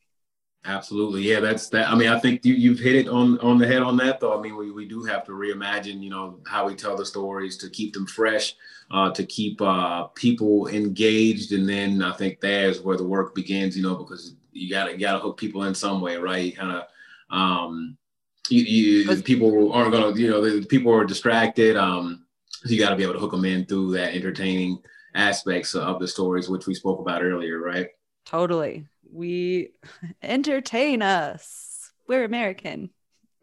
Absolutely. 0.65 1.21
Yeah, 1.21 1.39
that's 1.39 1.69
that. 1.69 1.89
I 1.89 1.95
mean, 1.95 2.09
I 2.09 2.19
think 2.19 2.43
you, 2.43 2.53
you've 2.53 2.79
hit 2.79 2.95
it 2.95 3.07
on 3.07 3.39
on 3.39 3.57
the 3.57 3.67
head 3.67 3.81
on 3.81 3.95
that 3.97 4.19
though. 4.19 4.37
I 4.37 4.41
mean, 4.41 4.57
we, 4.57 4.71
we 4.71 4.87
do 4.87 5.03
have 5.05 5.25
to 5.25 5.31
reimagine, 5.31 6.01
you 6.03 6.09
know, 6.09 6.39
how 6.45 6.67
we 6.67 6.75
tell 6.75 6.97
the 6.97 7.05
stories 7.05 7.57
to 7.57 7.69
keep 7.69 7.93
them 7.93 8.05
fresh, 8.05 8.55
uh, 8.91 9.11
to 9.11 9.25
keep 9.25 9.61
uh, 9.61 10.05
people 10.15 10.67
engaged. 10.67 11.53
And 11.53 11.67
then 11.67 12.01
I 12.01 12.11
think 12.11 12.41
there's 12.41 12.81
where 12.81 12.97
the 12.97 13.07
work 13.07 13.33
begins, 13.33 13.77
you 13.77 13.83
know, 13.83 13.95
because 13.95 14.35
you 14.51 14.69
gotta 14.69 14.91
you 14.91 14.99
gotta 14.99 15.19
hook 15.19 15.37
people 15.37 15.63
in 15.63 15.73
some 15.73 16.01
way, 16.01 16.17
right? 16.17 16.45
You 16.45 16.51
kind 16.53 16.71
of 16.71 16.83
um 17.29 17.97
you, 18.49 18.63
you 18.63 19.21
people 19.21 19.71
aren't 19.71 19.93
gonna, 19.93 20.15
you 20.17 20.29
know, 20.29 20.41
the, 20.41 20.65
people 20.65 20.93
are 20.93 21.05
distracted. 21.05 21.77
Um, 21.77 22.25
so 22.51 22.69
you 22.69 22.79
got 22.79 22.89
to 22.89 22.95
be 22.95 23.03
able 23.03 23.13
to 23.13 23.19
hook 23.19 23.31
them 23.31 23.45
in 23.45 23.65
through 23.65 23.93
that 23.93 24.13
entertaining 24.13 24.79
aspects 25.15 25.75
of 25.75 25.99
the 25.99 26.07
stories, 26.07 26.49
which 26.49 26.67
we 26.67 26.73
spoke 26.73 26.99
about 26.99 27.23
earlier, 27.23 27.59
right? 27.59 27.87
Totally. 28.25 28.85
We 29.11 29.71
entertain 30.21 31.01
us. 31.01 31.91
We're 32.07 32.23
American 32.23 32.89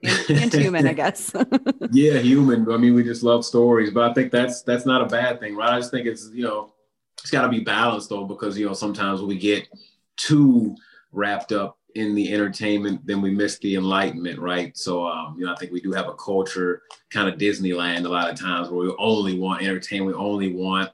and, 0.02 0.52
human, 0.54 0.86
I 0.86 0.92
guess. 0.92 1.34
yeah, 1.92 2.18
human. 2.18 2.70
I 2.70 2.76
mean, 2.76 2.94
we 2.94 3.02
just 3.02 3.22
love 3.22 3.44
stories, 3.44 3.90
but 3.90 4.10
I 4.10 4.14
think 4.14 4.32
that's 4.32 4.62
that's 4.62 4.86
not 4.86 5.02
a 5.02 5.06
bad 5.06 5.40
thing, 5.40 5.56
right? 5.56 5.72
I 5.72 5.78
just 5.78 5.90
think 5.90 6.06
it's 6.06 6.30
you 6.32 6.44
know 6.44 6.72
it's 7.20 7.30
got 7.30 7.42
to 7.42 7.48
be 7.48 7.60
balanced 7.60 8.08
though, 8.08 8.24
because 8.24 8.58
you 8.58 8.66
know 8.66 8.74
sometimes 8.74 9.22
we 9.22 9.38
get 9.38 9.68
too 10.16 10.76
wrapped 11.12 11.52
up 11.52 11.78
in 11.94 12.14
the 12.14 12.32
entertainment, 12.32 13.06
then 13.06 13.22
we 13.22 13.30
miss 13.30 13.58
the 13.58 13.74
enlightenment, 13.74 14.38
right? 14.38 14.76
So, 14.76 15.06
um, 15.06 15.34
you 15.38 15.46
know, 15.46 15.52
I 15.52 15.56
think 15.56 15.72
we 15.72 15.80
do 15.80 15.92
have 15.92 16.08
a 16.08 16.14
culture, 16.14 16.82
kind 17.10 17.26
of 17.26 17.38
Disneyland, 17.38 18.04
a 18.04 18.08
lot 18.08 18.30
of 18.30 18.38
times 18.38 18.68
where 18.68 18.86
we 18.86 18.94
only 18.98 19.38
want 19.38 19.62
entertainment, 19.62 20.14
we 20.14 20.22
only 20.22 20.52
want 20.52 20.90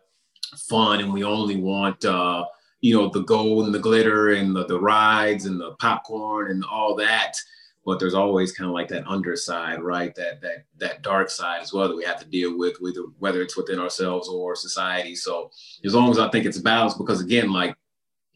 fun 0.56 1.00
and 1.00 1.12
we 1.12 1.24
only 1.24 1.56
want 1.56 2.04
uh, 2.04 2.44
you 2.80 2.96
know 2.96 3.08
the 3.08 3.22
gold 3.22 3.66
and 3.66 3.74
the 3.74 3.78
glitter 3.78 4.32
and 4.32 4.54
the, 4.54 4.66
the 4.66 4.78
rides 4.78 5.46
and 5.46 5.60
the 5.60 5.72
popcorn 5.78 6.50
and 6.50 6.64
all 6.64 6.94
that. 6.96 7.36
But 7.84 7.98
there's 7.98 8.14
always 8.14 8.52
kind 8.52 8.68
of 8.68 8.74
like 8.74 8.86
that 8.88 9.06
underside 9.08 9.82
right? 9.82 10.14
That 10.14 10.40
that 10.42 10.64
that 10.78 11.02
dark 11.02 11.30
side 11.30 11.62
as 11.62 11.72
well 11.72 11.88
that 11.88 11.96
we 11.96 12.04
have 12.04 12.20
to 12.20 12.26
deal 12.26 12.56
with 12.56 12.76
whether 12.80 13.02
whether 13.18 13.42
it's 13.42 13.56
within 13.56 13.78
ourselves 13.78 14.28
or 14.28 14.54
society. 14.54 15.14
So 15.14 15.50
as 15.84 15.94
long 15.94 16.10
as 16.10 16.18
i 16.18 16.28
think 16.28 16.46
it's 16.46 16.58
balanced 16.58 16.98
because 16.98 17.20
again 17.20 17.52
like 17.52 17.76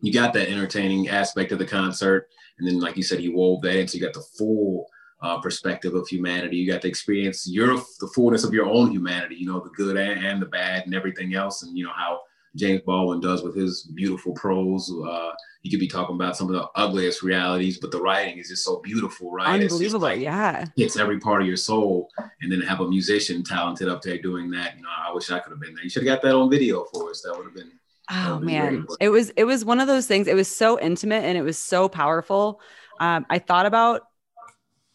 you 0.01 0.13
got 0.13 0.33
that 0.35 0.49
entertaining 0.49 1.09
aspect 1.09 1.53
of 1.53 1.59
the 1.59 1.67
concert. 1.67 2.29
And 2.59 2.67
then 2.67 2.81
like 2.81 2.97
you 2.97 3.03
said 3.03 3.21
he 3.21 3.29
wove 3.29 3.63
that 3.63 3.79
in 3.79 3.87
so 3.87 3.97
you 3.97 4.05
got 4.05 4.15
the 4.15 4.27
full 4.39 4.87
uh, 5.23 5.41
perspective 5.41 5.95
of 5.95 6.07
humanity. 6.09 6.57
You 6.57 6.71
got 6.71 6.83
to 6.83 6.89
experience 6.89 7.49
your 7.49 7.77
the 8.01 8.11
fullness 8.15 8.45
of 8.45 8.53
your 8.53 8.67
own 8.67 8.91
humanity. 8.91 9.37
You 9.37 9.47
know, 9.47 9.61
the 9.61 9.71
good 9.71 9.97
and, 9.97 10.25
and 10.25 10.43
the 10.43 10.47
bad 10.47 10.85
and 10.85 10.95
everything 10.95 11.35
else, 11.35 11.63
and 11.63 11.77
you 11.77 11.85
know 11.85 11.93
how 11.95 12.21
James 12.57 12.83
Baldwin 12.83 13.21
does 13.21 13.43
with 13.43 13.57
his 13.57 13.85
beautiful 13.95 14.33
prose. 14.33 14.91
Uh, 14.91 15.31
he 15.63 15.71
could 15.71 15.81
be 15.81 15.89
talking 15.89 16.15
about 16.15 16.37
some 16.37 16.49
of 16.49 16.55
the 16.55 16.67
ugliest 16.81 17.23
realities, 17.23 17.79
but 17.79 17.91
the 17.91 18.01
writing 18.01 18.39
is 18.39 18.49
just 18.49 18.65
so 18.65 18.81
beautiful, 18.81 19.33
right? 19.33 19.61
Unbelievable, 19.61 20.01
like, 20.01 20.21
yeah. 20.21 20.65
Hits 20.77 20.97
every 20.97 21.19
part 21.19 21.43
of 21.43 21.49
your 21.49 21.57
soul, 21.57 22.09
and 22.41 22.51
then 22.51 22.61
have 22.61 22.81
a 22.81 22.89
musician 22.89 23.43
talented 23.43 23.89
up 23.89 24.03
there 24.03 24.19
doing 24.19 24.51
that. 24.53 24.77
You 24.77 24.83
know, 24.83 24.89
I 24.89 25.13
wish 25.13 25.31
I 25.31 25.39
could 25.41 25.51
have 25.51 25.61
been 25.61 25.75
there. 25.75 25.85
You 25.85 25.91
should 25.91 26.07
have 26.07 26.15
got 26.15 26.23
that 26.23 26.35
on 26.35 26.51
video 26.51 26.85
for 26.93 27.11
us. 27.11 27.23
That 27.23 27.37
would 27.37 27.47
have 27.47 27.55
been. 27.55 27.73
Oh 28.09 28.39
man, 28.39 28.83
great. 28.83 28.97
it 29.01 29.09
was 29.09 29.31
it 29.31 29.45
was 29.45 29.65
one 29.65 29.81
of 29.81 29.89
those 29.89 30.07
things. 30.07 30.29
It 30.29 30.37
was 30.37 30.49
so 30.49 30.79
intimate 30.79 31.25
and 31.25 31.37
it 31.37 31.43
was 31.43 31.59
so 31.59 31.89
powerful. 31.89 32.61
Um, 33.01 33.27
I 33.29 33.41
thought 33.41 33.67
about 33.67 34.03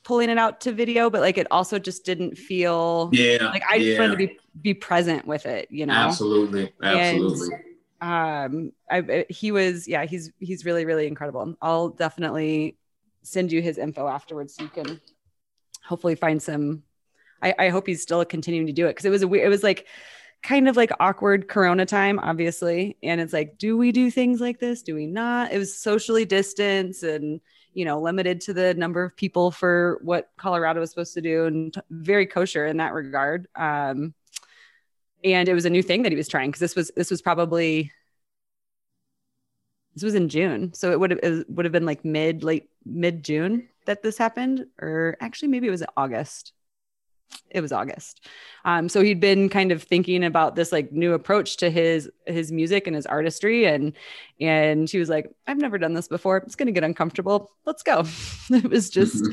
pulling 0.03 0.29
it 0.29 0.37
out 0.37 0.61
to 0.61 0.71
video, 0.71 1.09
but 1.09 1.21
like 1.21 1.37
it 1.37 1.47
also 1.51 1.79
just 1.79 2.05
didn't 2.05 2.37
feel 2.37 3.09
yeah 3.13 3.49
like 3.49 3.63
I 3.69 3.77
just 3.77 3.89
yeah. 3.89 3.99
wanted 3.99 4.11
to 4.11 4.17
be 4.17 4.39
be 4.61 4.73
present 4.73 5.25
with 5.25 5.45
it, 5.45 5.67
you 5.71 5.85
know. 5.85 5.93
Absolutely, 5.93 6.73
absolutely. 6.81 7.55
And, 7.55 7.61
um, 8.01 8.71
I 8.89 9.25
he 9.29 9.51
was 9.51 9.87
yeah 9.87 10.05
he's 10.05 10.31
he's 10.39 10.65
really 10.65 10.85
really 10.85 11.07
incredible. 11.07 11.55
I'll 11.61 11.89
definitely 11.89 12.77
send 13.23 13.51
you 13.51 13.61
his 13.61 13.77
info 13.77 14.07
afterwards 14.07 14.55
so 14.55 14.63
you 14.63 14.69
can 14.69 14.99
hopefully 15.85 16.15
find 16.15 16.41
some. 16.41 16.83
I, 17.43 17.55
I 17.57 17.69
hope 17.69 17.87
he's 17.87 18.01
still 18.01 18.23
continuing 18.25 18.67
to 18.67 18.73
do 18.73 18.85
it 18.85 18.89
because 18.89 19.05
it 19.05 19.09
was 19.09 19.21
a 19.23 19.27
weird. 19.27 19.45
It 19.45 19.49
was 19.49 19.63
like 19.63 19.87
kind 20.43 20.67
of 20.67 20.75
like 20.75 20.91
awkward 20.99 21.47
corona 21.47 21.85
time 21.85 22.17
obviously 22.19 22.97
and 23.03 23.21
it's 23.21 23.33
like 23.33 23.57
do 23.57 23.77
we 23.77 23.91
do 23.91 24.09
things 24.09 24.41
like 24.41 24.59
this 24.59 24.81
do 24.81 24.95
we 24.95 25.05
not 25.05 25.51
it 25.51 25.57
was 25.57 25.77
socially 25.77 26.25
distanced 26.25 27.03
and 27.03 27.39
you 27.73 27.85
know, 27.85 28.01
limited 28.01 28.41
to 28.41 28.53
the 28.53 28.73
number 28.73 29.03
of 29.03 29.15
people 29.15 29.51
for 29.51 29.99
what 30.03 30.29
Colorado 30.37 30.79
was 30.79 30.89
supposed 30.89 31.13
to 31.13 31.21
do 31.21 31.45
and 31.45 31.73
t- 31.73 31.81
very 31.89 32.25
kosher 32.25 32.65
in 32.65 32.77
that 32.77 32.93
regard. 32.93 33.47
Um, 33.55 34.13
and 35.23 35.47
it 35.47 35.53
was 35.53 35.65
a 35.65 35.69
new 35.69 35.83
thing 35.83 36.03
that 36.03 36.11
he 36.11 36.17
was 36.17 36.27
trying 36.27 36.49
because 36.49 36.59
this 36.59 36.75
was 36.75 36.91
this 36.95 37.11
was 37.11 37.21
probably 37.21 37.91
this 39.93 40.03
was 40.03 40.15
in 40.15 40.29
June, 40.29 40.73
so 40.73 40.91
it 40.91 40.99
would 40.99 41.11
have 41.11 41.45
would 41.47 41.65
have 41.65 41.71
been 41.71 41.85
like 41.85 42.03
mid 42.03 42.43
late 42.43 42.69
mid 42.85 43.23
June 43.23 43.67
that 43.85 44.01
this 44.01 44.17
happened, 44.17 44.65
or 44.79 45.15
actually 45.21 45.49
maybe 45.49 45.67
it 45.67 45.71
was 45.71 45.83
August 45.95 46.53
it 47.49 47.61
was 47.61 47.71
August. 47.71 48.25
Um, 48.65 48.89
so 48.89 49.01
he'd 49.01 49.19
been 49.19 49.49
kind 49.49 49.71
of 49.71 49.83
thinking 49.83 50.23
about 50.23 50.55
this 50.55 50.71
like 50.71 50.91
new 50.91 51.13
approach 51.13 51.57
to 51.57 51.69
his 51.69 52.09
his 52.25 52.51
music 52.51 52.87
and 52.87 52.95
his 52.95 53.05
artistry, 53.05 53.65
and 53.65 53.93
and 54.39 54.89
she 54.89 54.99
was 54.99 55.09
like, 55.09 55.29
"I've 55.47 55.57
never 55.57 55.77
done 55.77 55.93
this 55.93 56.07
before. 56.07 56.37
It's 56.37 56.55
gonna 56.55 56.71
get 56.71 56.83
uncomfortable. 56.83 57.51
Let's 57.65 57.83
go." 57.83 58.05
it 58.49 58.69
was 58.69 58.89
just, 58.89 59.25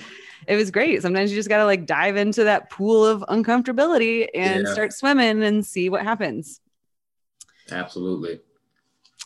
it 0.47 0.57
was 0.57 0.71
great. 0.71 1.03
Sometimes 1.03 1.31
you 1.31 1.37
just 1.37 1.49
gotta 1.49 1.65
like 1.65 1.87
dive 1.87 2.17
into 2.17 2.45
that 2.45 2.71
pool 2.71 3.05
of 3.05 3.25
uncomfortability 3.29 4.29
and 4.35 4.67
yeah. 4.67 4.73
start 4.73 4.93
swimming 4.93 5.43
and 5.43 5.65
see 5.65 5.89
what 5.89 6.03
happens. 6.03 6.61
Absolutely. 7.71 8.41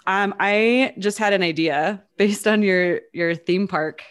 Um, 0.06 0.34
I 0.40 0.94
just 0.98 1.18
had 1.18 1.32
an 1.32 1.42
idea 1.42 2.02
based 2.16 2.46
on 2.46 2.62
your 2.62 3.00
your 3.12 3.34
theme 3.34 3.68
park 3.68 4.02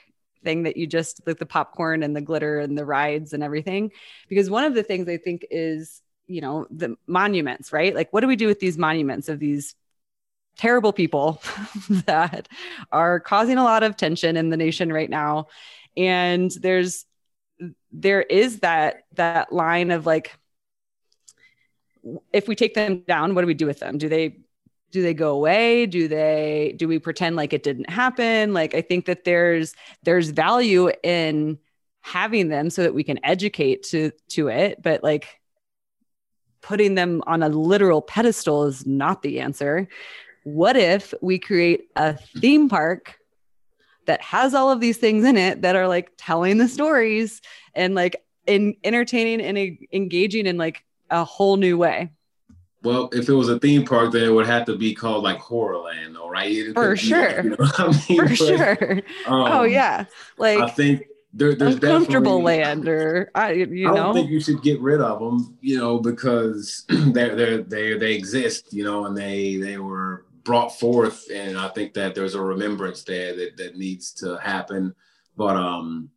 thing 0.43 0.63
that 0.63 0.77
you 0.77 0.87
just 0.87 1.21
like 1.25 1.37
the 1.37 1.45
popcorn 1.45 2.03
and 2.03 2.15
the 2.15 2.21
glitter 2.21 2.59
and 2.59 2.77
the 2.77 2.85
rides 2.85 3.33
and 3.33 3.43
everything. 3.43 3.91
Because 4.29 4.49
one 4.49 4.63
of 4.63 4.73
the 4.73 4.83
things 4.83 5.07
I 5.07 5.17
think 5.17 5.45
is, 5.49 6.01
you 6.27 6.41
know, 6.41 6.67
the 6.69 6.95
monuments, 7.07 7.73
right? 7.73 7.93
Like, 7.93 8.11
what 8.11 8.21
do 8.21 8.27
we 8.27 8.35
do 8.35 8.47
with 8.47 8.59
these 8.59 8.77
monuments 8.77 9.29
of 9.29 9.39
these 9.39 9.75
terrible 10.57 10.93
people 10.93 11.41
that 12.05 12.47
are 12.91 13.19
causing 13.19 13.57
a 13.57 13.63
lot 13.63 13.83
of 13.83 13.97
tension 13.97 14.37
in 14.37 14.49
the 14.49 14.57
nation 14.57 14.91
right 14.91 15.09
now? 15.09 15.47
And 15.97 16.51
there's, 16.51 17.05
there 17.91 18.21
is 18.21 18.59
that, 18.59 19.03
that 19.13 19.51
line 19.51 19.91
of 19.91 20.05
like, 20.05 20.35
if 22.33 22.47
we 22.47 22.55
take 22.55 22.73
them 22.73 23.01
down, 23.01 23.35
what 23.35 23.41
do 23.41 23.47
we 23.47 23.53
do 23.53 23.67
with 23.67 23.79
them? 23.79 23.97
Do 23.97 24.09
they 24.09 24.39
do 24.91 25.01
they 25.01 25.13
go 25.13 25.31
away? 25.31 25.85
Do 25.85 26.07
they 26.07 26.75
do 26.77 26.87
we 26.87 26.99
pretend 26.99 27.35
like 27.35 27.53
it 27.53 27.63
didn't 27.63 27.89
happen? 27.89 28.53
Like 28.53 28.73
i 28.75 28.81
think 28.81 29.05
that 29.05 29.23
there's 29.23 29.73
there's 30.03 30.29
value 30.29 30.91
in 31.03 31.57
having 32.01 32.49
them 32.49 32.69
so 32.69 32.83
that 32.83 32.93
we 32.93 33.03
can 33.03 33.19
educate 33.23 33.83
to 33.83 34.11
to 34.27 34.47
it 34.47 34.81
but 34.81 35.03
like 35.03 35.41
putting 36.61 36.95
them 36.95 37.21
on 37.27 37.43
a 37.43 37.49
literal 37.49 38.01
pedestal 38.01 38.65
is 38.65 38.85
not 38.85 39.21
the 39.21 39.39
answer. 39.39 39.87
What 40.43 40.77
if 40.77 41.13
we 41.21 41.39
create 41.39 41.89
a 41.95 42.17
theme 42.39 42.69
park 42.69 43.17
that 44.05 44.21
has 44.21 44.53
all 44.53 44.71
of 44.71 44.79
these 44.79 44.97
things 44.97 45.25
in 45.25 45.37
it 45.37 45.61
that 45.61 45.75
are 45.75 45.87
like 45.87 46.11
telling 46.17 46.57
the 46.57 46.67
stories 46.67 47.41
and 47.75 47.93
like 47.95 48.23
in 48.47 48.75
entertaining 48.83 49.41
and 49.41 49.77
engaging 49.91 50.47
in 50.47 50.57
like 50.57 50.83
a 51.09 51.23
whole 51.23 51.57
new 51.57 51.77
way 51.77 52.11
well, 52.83 53.09
if 53.11 53.29
it 53.29 53.33
was 53.33 53.49
a 53.49 53.59
theme 53.59 53.85
park, 53.85 54.11
then 54.11 54.23
it 54.23 54.31
would 54.31 54.47
have 54.47 54.65
to 54.65 54.75
be 54.75 54.93
called 54.93 55.23
like 55.23 55.39
Horrorland, 55.39 56.13
though, 56.13 56.29
right? 56.29 56.51
It 56.51 56.73
For 56.73 56.95
sure. 56.95 57.43
You 57.43 57.49
know 57.51 57.57
I 57.77 57.87
mean? 57.87 58.17
For 58.17 58.27
but, 58.27 58.35
sure. 58.37 58.91
Um, 59.27 59.51
oh 59.51 59.63
yeah, 59.63 60.05
like 60.37 60.59
I 60.59 60.69
think 60.69 61.05
there, 61.33 61.55
there's 61.55 61.75
uncomfortable 61.75 62.41
land, 62.41 62.87
or 62.87 63.31
I, 63.35 63.51
you 63.53 63.85
know. 63.85 63.93
I 63.93 63.95
don't 63.95 64.13
think 64.15 64.29
you 64.29 64.41
should 64.41 64.61
get 64.61 64.81
rid 64.81 64.99
of 64.99 65.19
them, 65.19 65.57
you 65.61 65.77
know, 65.77 65.99
because 65.99 66.85
they're 66.89 67.35
they 67.35 67.57
they 67.61 67.97
they 67.97 68.13
exist, 68.13 68.73
you 68.73 68.83
know, 68.83 69.05
and 69.05 69.15
they 69.15 69.57
they 69.57 69.77
were 69.77 70.25
brought 70.43 70.77
forth, 70.77 71.29
and 71.31 71.57
I 71.57 71.69
think 71.69 71.93
that 71.93 72.15
there's 72.15 72.35
a 72.35 72.41
remembrance 72.41 73.03
there 73.03 73.35
that 73.35 73.57
that 73.57 73.77
needs 73.77 74.11
to 74.15 74.37
happen. 74.37 74.93
But 75.37 75.55
um, 75.55 76.09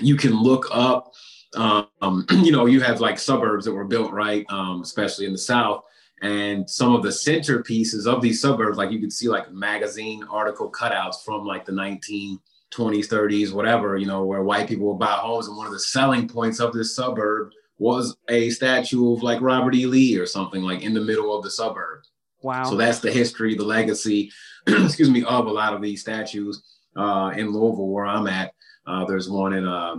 you 0.00 0.16
can 0.16 0.40
look 0.40 0.68
up. 0.70 1.12
Um, 1.56 2.26
you 2.30 2.50
know, 2.50 2.66
you 2.66 2.80
have 2.80 3.00
like 3.00 3.18
suburbs 3.18 3.66
that 3.66 3.72
were 3.72 3.84
built 3.84 4.12
right, 4.12 4.46
um, 4.48 4.80
especially 4.80 5.26
in 5.26 5.32
the 5.32 5.38
South, 5.38 5.84
and 6.24 6.68
some 6.70 6.94
of 6.94 7.02
the 7.02 7.10
centerpieces 7.10 8.06
of 8.06 8.22
these 8.22 8.40
suburbs, 8.40 8.78
like 8.78 8.90
you 8.90 8.98
could 8.98 9.12
see 9.12 9.28
like 9.28 9.52
magazine 9.52 10.24
article 10.24 10.72
cutouts 10.72 11.22
from 11.22 11.44
like 11.44 11.66
the 11.66 11.72
1920s, 11.72 12.38
30s, 12.72 13.52
whatever, 13.52 13.98
you 13.98 14.06
know, 14.06 14.24
where 14.24 14.42
white 14.42 14.66
people 14.66 14.86
would 14.86 14.98
buy 14.98 15.12
homes. 15.12 15.48
And 15.48 15.56
one 15.58 15.66
of 15.66 15.72
the 15.74 15.78
selling 15.78 16.26
points 16.26 16.60
of 16.60 16.72
this 16.72 16.96
suburb 16.96 17.50
was 17.76 18.16
a 18.30 18.48
statue 18.48 19.12
of 19.12 19.22
like 19.22 19.42
Robert 19.42 19.74
E. 19.74 19.84
Lee 19.84 20.16
or 20.16 20.24
something 20.24 20.62
like 20.62 20.80
in 20.80 20.94
the 20.94 21.00
middle 21.02 21.36
of 21.36 21.44
the 21.44 21.50
suburb. 21.50 22.04
Wow. 22.42 22.64
So 22.64 22.76
that's 22.76 23.00
the 23.00 23.12
history, 23.12 23.54
the 23.54 23.64
legacy, 23.64 24.32
excuse 24.66 25.10
me, 25.10 25.24
of 25.24 25.44
a 25.44 25.52
lot 25.52 25.74
of 25.74 25.82
these 25.82 26.00
statues 26.00 26.62
uh, 26.96 27.34
in 27.36 27.52
Louisville, 27.52 27.88
where 27.88 28.06
I'm 28.06 28.28
at. 28.28 28.54
Uh, 28.86 29.04
there's 29.04 29.28
one 29.28 29.52
in 29.52 29.66
uh, 29.66 29.96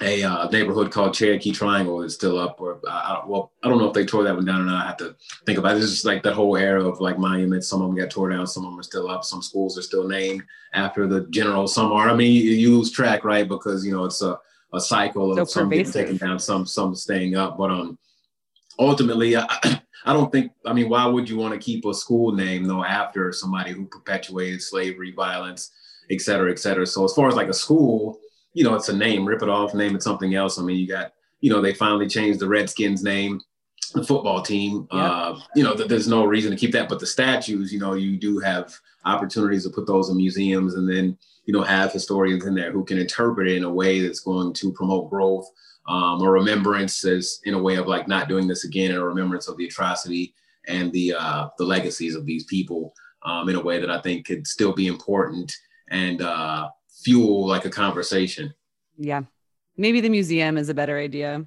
a 0.00 0.22
uh, 0.22 0.48
neighborhood 0.50 0.92
called 0.92 1.14
Cherokee 1.14 1.52
Triangle 1.52 2.02
is 2.02 2.14
still 2.14 2.38
up. 2.38 2.60
Or 2.60 2.80
uh, 2.88 3.22
well, 3.26 3.52
I 3.62 3.68
don't 3.68 3.78
know 3.78 3.88
if 3.88 3.94
they 3.94 4.04
tore 4.04 4.22
that 4.24 4.34
one 4.34 4.44
down 4.44 4.60
or 4.60 4.64
not. 4.64 4.84
I 4.84 4.88
have 4.88 4.96
to 4.98 5.16
think 5.44 5.58
about 5.58 5.76
it. 5.76 5.82
It's 5.82 5.90
just 5.90 6.04
like 6.04 6.22
that 6.22 6.34
whole 6.34 6.56
era 6.56 6.84
of 6.84 7.00
like 7.00 7.18
monuments. 7.18 7.68
Some 7.68 7.82
of 7.82 7.88
them 7.88 7.96
got 7.96 8.10
tore 8.10 8.30
down. 8.30 8.46
Some 8.46 8.64
of 8.64 8.70
them 8.70 8.80
are 8.80 8.84
still 8.84 9.10
up. 9.10 9.24
Some 9.24 9.42
schools 9.42 9.78
are 9.78 9.82
still 9.82 10.06
named 10.06 10.42
after 10.72 11.06
the 11.06 11.26
general. 11.30 11.66
Some 11.66 11.92
are. 11.92 12.08
I 12.08 12.14
mean, 12.14 12.32
you, 12.32 12.50
you 12.50 12.76
lose 12.76 12.92
track, 12.92 13.24
right? 13.24 13.48
Because 13.48 13.84
you 13.84 13.92
know 13.92 14.04
it's 14.04 14.22
a, 14.22 14.38
a 14.72 14.80
cycle 14.80 15.32
of 15.32 15.38
so 15.38 15.44
some 15.60 15.68
getting 15.68 15.90
taken 15.90 16.16
down, 16.16 16.38
some 16.38 16.66
some 16.66 16.94
staying 16.94 17.36
up. 17.36 17.58
But 17.58 17.70
um, 17.70 17.98
ultimately, 18.78 19.36
I, 19.36 19.46
I 20.04 20.12
don't 20.12 20.30
think. 20.30 20.52
I 20.64 20.72
mean, 20.72 20.88
why 20.88 21.06
would 21.06 21.28
you 21.28 21.36
want 21.36 21.54
to 21.54 21.60
keep 21.60 21.84
a 21.84 21.92
school 21.92 22.32
name 22.32 22.64
though 22.64 22.84
after 22.84 23.32
somebody 23.32 23.72
who 23.72 23.86
perpetuated 23.86 24.62
slavery, 24.62 25.12
violence, 25.12 25.72
et 26.08 26.20
cetera, 26.20 26.52
et 26.52 26.60
cetera? 26.60 26.86
So 26.86 27.04
as 27.04 27.14
far 27.14 27.28
as 27.28 27.34
like 27.34 27.48
a 27.48 27.54
school 27.54 28.20
you 28.58 28.64
know, 28.64 28.74
it's 28.74 28.88
a 28.88 28.96
name, 28.96 29.24
rip 29.24 29.40
it 29.40 29.48
off, 29.48 29.72
name 29.72 29.94
it 29.94 30.02
something 30.02 30.34
else. 30.34 30.58
I 30.58 30.62
mean, 30.62 30.78
you 30.78 30.88
got, 30.88 31.12
you 31.40 31.48
know, 31.48 31.60
they 31.60 31.72
finally 31.72 32.08
changed 32.08 32.40
the 32.40 32.48
Redskins 32.48 33.04
name, 33.04 33.40
the 33.94 34.02
football 34.02 34.42
team. 34.42 34.88
Uh, 34.90 35.38
you 35.54 35.62
know, 35.62 35.76
th- 35.76 35.88
there's 35.88 36.08
no 36.08 36.24
reason 36.24 36.50
to 36.50 36.56
keep 36.56 36.72
that, 36.72 36.88
but 36.88 36.98
the 36.98 37.06
statues, 37.06 37.72
you 37.72 37.78
know, 37.78 37.94
you 37.94 38.16
do 38.16 38.40
have 38.40 38.74
opportunities 39.04 39.62
to 39.62 39.70
put 39.70 39.86
those 39.86 40.10
in 40.10 40.16
museums 40.16 40.74
and 40.74 40.88
then, 40.88 41.16
you 41.44 41.54
know, 41.54 41.62
have 41.62 41.92
historians 41.92 42.46
in 42.46 42.54
there 42.56 42.72
who 42.72 42.84
can 42.84 42.98
interpret 42.98 43.46
it 43.46 43.56
in 43.56 43.62
a 43.62 43.72
way 43.72 44.00
that's 44.00 44.18
going 44.18 44.52
to 44.54 44.72
promote 44.72 45.08
growth 45.08 45.48
um, 45.86 46.20
or 46.20 46.32
remembrance 46.32 47.04
as 47.04 47.38
in 47.44 47.54
a 47.54 47.62
way 47.62 47.76
of 47.76 47.86
like 47.86 48.08
not 48.08 48.28
doing 48.28 48.48
this 48.48 48.64
again 48.64 48.90
and 48.90 48.98
a 48.98 49.04
remembrance 49.04 49.46
of 49.46 49.56
the 49.56 49.66
atrocity 49.66 50.34
and 50.66 50.92
the 50.92 51.14
uh, 51.14 51.46
the 51.58 51.64
legacies 51.64 52.16
of 52.16 52.26
these 52.26 52.42
people 52.44 52.92
um, 53.22 53.48
in 53.48 53.54
a 53.54 53.62
way 53.62 53.78
that 53.78 53.88
I 53.88 54.00
think 54.00 54.26
could 54.26 54.48
still 54.48 54.72
be 54.72 54.88
important 54.88 55.54
and 55.90 56.20
uh, 56.22 56.68
fuel 57.02 57.46
like 57.46 57.64
a 57.64 57.70
conversation. 57.70 58.54
Yeah. 58.96 59.22
Maybe 59.76 60.00
the 60.00 60.08
museum 60.08 60.56
is 60.58 60.68
a 60.68 60.74
better 60.74 60.98
idea. 60.98 61.46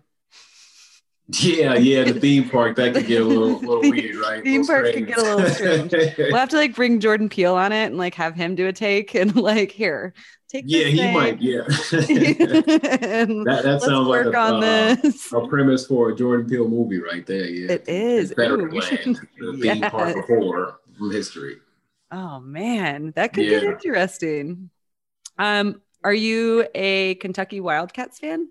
Yeah, 1.39 1.75
yeah, 1.75 2.03
the 2.03 2.19
theme 2.19 2.49
park 2.49 2.75
that 2.75 2.93
could 2.93 3.07
get 3.07 3.21
a 3.21 3.25
little, 3.25 3.59
little 3.59 3.79
weird, 3.81 4.15
right? 4.17 4.43
Theme 4.43 4.65
park 4.65 4.93
could 4.93 5.07
get 5.07 5.17
a 5.17 5.21
little 5.21 5.49
strange. 5.49 5.93
we'll 6.17 6.35
have 6.35 6.49
to 6.49 6.57
like 6.57 6.75
bring 6.75 6.99
Jordan 6.99 7.29
Peele 7.29 7.55
on 7.55 7.71
it 7.71 7.85
and 7.85 7.97
like 7.97 8.15
have 8.15 8.35
him 8.35 8.55
do 8.55 8.67
a 8.67 8.73
take 8.73 9.13
and 9.15 9.33
like 9.35 9.71
here, 9.71 10.13
take. 10.49 10.65
Yeah, 10.67 10.85
he 10.85 10.97
thing. 10.97 11.13
might. 11.13 11.41
Yeah, 11.41 11.61
that, 11.67 13.61
that 13.63 13.81
sounds 13.81 14.07
like 14.07 14.25
a, 14.25 15.37
uh, 15.37 15.39
a, 15.39 15.47
premise 15.47 15.87
for 15.87 16.09
a 16.09 16.15
Jordan 16.15 16.49
Peele 16.49 16.67
movie 16.67 16.99
right 16.99 17.25
there. 17.25 17.45
Yeah, 17.45 17.73
it 17.73 17.87
is. 17.87 18.33
Better 18.33 18.55
Ooh, 18.55 18.69
land, 18.69 19.21
the 19.39 19.57
yes. 19.57 19.79
theme 19.79 19.89
park 19.89 20.17
of 20.17 20.25
horror 20.25 20.79
from 20.97 21.11
history. 21.11 21.57
Oh 22.11 22.41
man, 22.41 23.13
that 23.15 23.31
could 23.33 23.45
yeah. 23.45 23.61
get 23.61 23.63
interesting. 23.63 24.69
Um, 25.41 25.81
are 26.03 26.13
you 26.13 26.67
a 26.75 27.15
Kentucky 27.15 27.59
Wildcats 27.59 28.19
fan? 28.19 28.47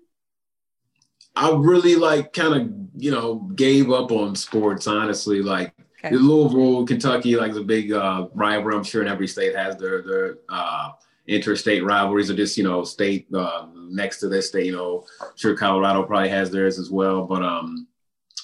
I 1.37 1.51
really 1.51 1.95
like 1.95 2.33
kind 2.33 2.53
of, 2.53 3.01
you 3.01 3.11
know, 3.11 3.35
gave 3.55 3.89
up 3.89 4.11
on 4.11 4.35
sports, 4.35 4.87
honestly. 4.87 5.41
Like 5.41 5.73
okay. 6.03 6.13
Louisville, 6.13 6.85
Kentucky, 6.85 7.37
like 7.37 7.53
the 7.53 7.63
big 7.63 7.93
uh, 7.93 8.27
rivalry. 8.33 8.75
I'm 8.75 8.83
sure 8.83 9.01
in 9.01 9.07
every 9.07 9.27
state 9.29 9.55
has 9.55 9.77
their 9.77 10.01
their 10.01 10.37
uh, 10.49 10.91
interstate 11.27 11.85
rivalries 11.85 12.29
or 12.29 12.35
just, 12.35 12.57
you 12.57 12.65
know, 12.65 12.83
state 12.83 13.25
uh, 13.33 13.67
next 13.73 14.19
to 14.19 14.27
this 14.27 14.49
state. 14.49 14.65
You 14.65 14.73
know, 14.73 15.05
I'm 15.21 15.29
sure 15.37 15.55
Colorado 15.55 16.03
probably 16.03 16.27
has 16.27 16.51
theirs 16.51 16.77
as 16.77 16.91
well. 16.91 17.25
But 17.25 17.41
um, 17.41 17.87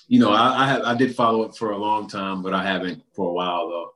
you 0.07 0.21
know, 0.21 0.31
I 0.31 0.63
I, 0.63 0.67
have, 0.67 0.81
I 0.83 0.95
did 0.95 1.13
follow 1.13 1.43
it 1.43 1.53
for 1.53 1.71
a 1.71 1.77
long 1.77 2.07
time, 2.07 2.41
but 2.41 2.53
I 2.53 2.63
haven't 2.63 3.03
for 3.13 3.29
a 3.29 3.33
while 3.33 3.67
though. 3.67 3.93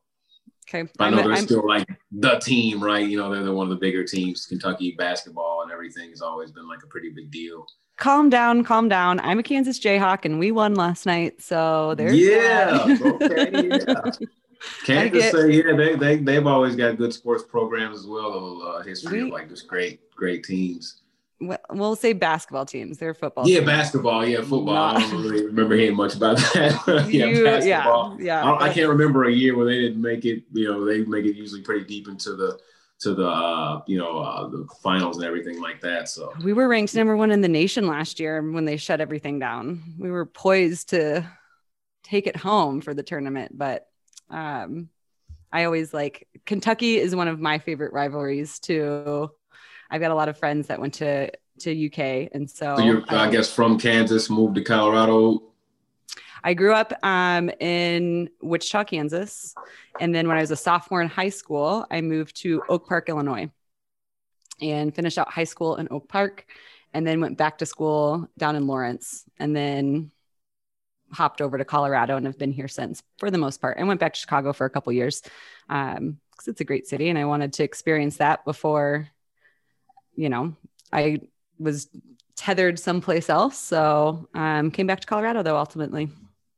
Okay. 0.74 0.90
I 1.00 1.10
know 1.10 1.18
I'm, 1.18 1.24
they're 1.24 1.34
I'm, 1.34 1.44
still 1.44 1.68
like 1.68 1.88
the 2.12 2.40
team, 2.40 2.82
right? 2.82 3.08
You 3.08 3.18
know, 3.18 3.34
they're, 3.34 3.44
they're 3.44 3.54
one 3.54 3.68
of 3.68 3.72
the 3.72 3.80
bigger 3.80 4.04
teams. 4.04 4.46
Kentucky 4.46 4.96
basketball 4.98 5.64
and 5.64 5.72
everything 5.72 6.10
has 6.12 6.22
always 6.22 6.52
been 6.52 6.68
like 6.68 6.84
a 6.84 6.88
pretty 6.88 7.10
big 7.10 7.30
deal. 7.32 7.66
Calm 7.98 8.30
down, 8.30 8.64
calm 8.64 8.88
down. 8.88 9.20
I'm 9.20 9.40
a 9.40 9.44
Kansas 9.44 9.80
Jayhawk 9.80 10.26
and 10.26 10.40
we 10.40 10.52
won 10.52 10.76
last 10.76 11.06
night. 11.06 11.42
So 11.42 11.96
there's 11.96 12.18
Yeah. 12.18 12.98
okay. 13.02 13.52
Yeah. 13.54 14.12
Kansas 14.86 15.22
get, 15.24 15.34
say, 15.34 15.52
yeah, 15.52 15.76
they, 15.76 15.96
they, 15.96 16.18
they've 16.18 16.46
always 16.46 16.76
got 16.76 16.98
good 16.98 17.12
sports 17.12 17.44
programs 17.44 18.00
as 18.00 18.06
well. 18.06 18.62
A 18.64 18.70
Uh, 18.70 18.84
history 18.84 19.24
we, 19.24 19.28
of 19.30 19.34
like 19.34 19.50
just 19.50 19.68
great, 19.68 20.00
great 20.16 20.44
teams 20.44 21.01
we'll 21.42 21.96
say 21.96 22.14
basketball 22.14 22.66
teams. 22.66 22.98
They're 22.98 23.14
football. 23.14 23.48
Yeah, 23.48 23.60
teams. 23.60 23.68
basketball. 23.68 24.26
Yeah, 24.26 24.42
football. 24.42 24.76
Not... 24.76 24.98
I 24.98 25.00
don't 25.00 25.24
really 25.24 25.46
remember 25.46 25.76
hearing 25.76 25.96
much 25.96 26.16
about 26.16 26.38
that. 26.54 27.08
yeah, 27.10 27.26
you, 27.26 27.44
basketball. 27.44 28.18
Yeah, 28.20 28.44
yeah. 28.44 28.52
I, 28.52 28.66
I, 28.66 28.74
can't 28.74 28.90
remember 28.90 29.26
a 29.26 29.32
year 29.32 29.56
where 29.56 29.66
they 29.66 29.80
didn't 29.80 30.02
make 30.02 30.26
it. 30.26 30.44
You 30.54 30.72
know, 30.72 30.86
they 30.86 31.04
make 31.04 31.26
it 31.26 31.36
usually 31.36 31.62
pretty 31.62 31.86
deep 31.86 32.08
into 32.08 32.36
the 32.36 32.60
to 33.00 33.16
the 33.16 33.28
uh, 33.28 33.82
you 33.88 33.98
know 33.98 34.20
uh, 34.20 34.48
the 34.48 34.68
finals 34.82 35.18
and 35.18 35.26
everything 35.26 35.60
like 35.60 35.82
that. 35.82 36.10
So 36.10 36.34
we 36.44 36.54
were 36.54 36.68
ranked 36.68 36.96
number 36.96 37.18
one 37.18 37.32
in 37.32 37.42
the 37.42 37.48
nation 37.48 37.88
last 37.88 38.20
year 38.20 38.42
when 38.52 38.66
they 38.66 38.78
shut 38.78 39.02
everything 39.02 39.40
down. 39.40 39.84
We 39.98 40.12
were 40.12 40.26
poised 40.26 40.90
to 40.90 41.28
take 42.04 42.28
it 42.28 42.36
home 42.36 42.82
for 42.82 42.94
the 42.94 43.04
tournament, 43.04 43.58
but 43.58 43.88
um, 44.30 44.90
I 45.52 45.66
always 45.66 45.94
like 45.94 46.28
Kentucky 46.46 46.98
is 46.98 47.16
one 47.16 47.28
of 47.28 47.40
my 47.40 47.60
favorite 47.60 47.94
rivalries 47.94 48.60
too 48.60 49.32
I've 49.92 50.00
got 50.00 50.12
a 50.12 50.16
lot 50.16 50.30
of 50.30 50.38
friends 50.38 50.68
that 50.68 50.80
went 50.80 50.94
to 50.96 51.30
to 51.60 51.86
UK, 51.88 52.30
and 52.32 52.50
so, 52.50 52.78
so 52.78 52.84
you're, 52.84 53.04
I 53.10 53.30
guess, 53.30 53.54
from 53.54 53.78
Kansas, 53.78 54.30
moved 54.30 54.56
to 54.56 54.64
Colorado. 54.64 55.44
I 56.44 56.56
grew 56.56 56.74
up 56.74 56.94
um, 57.04 57.52
in 57.60 58.30
Wichita, 58.42 58.86
Kansas, 58.86 59.54
and 60.00 60.16
then 60.16 60.28
when 60.28 60.38
I 60.38 60.42
was 60.42 60.50
a 60.50 60.56
sophomore 60.56 61.02
in 61.02 61.10
high 61.10 61.30
school, 61.30 61.86
I 61.92 62.02
moved 62.02 62.38
to 62.38 62.64
Oak 62.68 62.88
Park, 62.88 63.10
Illinois, 63.10 63.52
and 64.60 64.96
finished 64.96 65.20
out 65.20 65.32
high 65.32 65.44
school 65.44 65.76
in 65.76 65.88
Oak 65.92 66.08
Park, 66.08 66.46
and 66.94 67.06
then 67.06 67.22
went 67.22 67.38
back 67.38 67.60
to 67.60 67.66
school 67.66 68.28
down 68.40 68.56
in 68.56 68.66
Lawrence, 68.66 69.26
and 69.38 69.56
then 69.56 70.12
hopped 71.12 71.42
over 71.42 71.58
to 71.58 71.66
Colorado 71.66 72.16
and 72.16 72.26
have 72.26 72.40
been 72.40 72.54
here 72.54 72.70
since 72.70 73.04
for 73.20 73.30
the 73.30 73.38
most 73.38 73.60
part. 73.60 73.78
And 73.78 73.88
went 73.88 74.00
back 74.00 74.14
to 74.14 74.20
Chicago 74.20 74.54
for 74.54 74.66
a 74.66 74.70
couple 74.70 74.94
years 74.94 75.22
because 75.68 75.98
um, 75.98 76.18
it's 76.48 76.62
a 76.62 76.66
great 76.66 76.88
city, 76.88 77.10
and 77.10 77.20
I 77.20 77.26
wanted 77.26 77.54
to 77.54 77.64
experience 77.64 78.18
that 78.18 78.46
before 78.46 79.10
you 80.16 80.30
know, 80.30 80.56
I 80.92 81.22
was 81.60 81.88
tethered 82.36 82.80
someplace 82.80 83.30
else. 83.30 83.58
So 83.58 84.28
um, 84.34 84.72
came 84.72 84.88
back 84.88 85.02
to 85.02 85.08
Colorado 85.08 85.44
though 85.44 85.58
ultimately. 85.58 86.10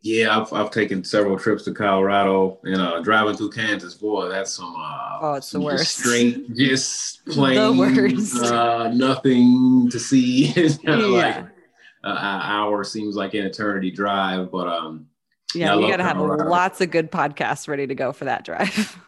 Yeah, 0.02 0.38
I've, 0.38 0.52
I've 0.52 0.70
taken 0.72 1.02
several 1.06 1.40
trips 1.40 1.64
to 1.64 1.74
Colorado 1.74 2.60
and 2.64 2.82
uh, 2.82 3.00
driving 3.02 3.38
through 3.38 3.52
Kansas. 3.52 3.94
Boy, 3.94 4.28
that's 4.28 4.52
some 4.52 4.76
uh, 4.78 5.20
oh, 5.22 5.34
it's 5.36 5.48
some 5.48 5.62
the 5.62 5.66
worst. 5.66 5.86
Just 5.96 6.00
straight, 6.00 6.56
just 6.56 7.26
plain, 7.26 7.56
the 7.56 7.72
worst. 7.72 8.36
Uh, 8.44 8.92
nothing 8.94 9.90
to 9.90 10.00
see. 10.00 10.48
it's 10.58 10.78
kind 10.78 11.02
of 11.02 11.10
Yeah. 11.10 11.36
like 11.38 11.46
an 12.04 12.18
hour 12.18 12.84
seems 12.84 13.16
like 13.16 13.34
an 13.34 13.46
eternity 13.46 13.92
drive, 13.92 14.52
but 14.52 14.68
um, 14.68 15.08
Yeah, 15.56 15.74
Yeah, 15.74 15.80
you 15.80 15.88
got 15.88 15.98
to 15.98 16.04
have 16.04 16.18
lots 16.20 16.82
of 16.82 16.92
good 16.92 17.10
podcasts 17.12 17.68
ready 17.70 17.88
to 17.88 17.96
go 17.96 18.12
for 18.12 18.26
that 18.26 18.44
drive. 18.44 18.98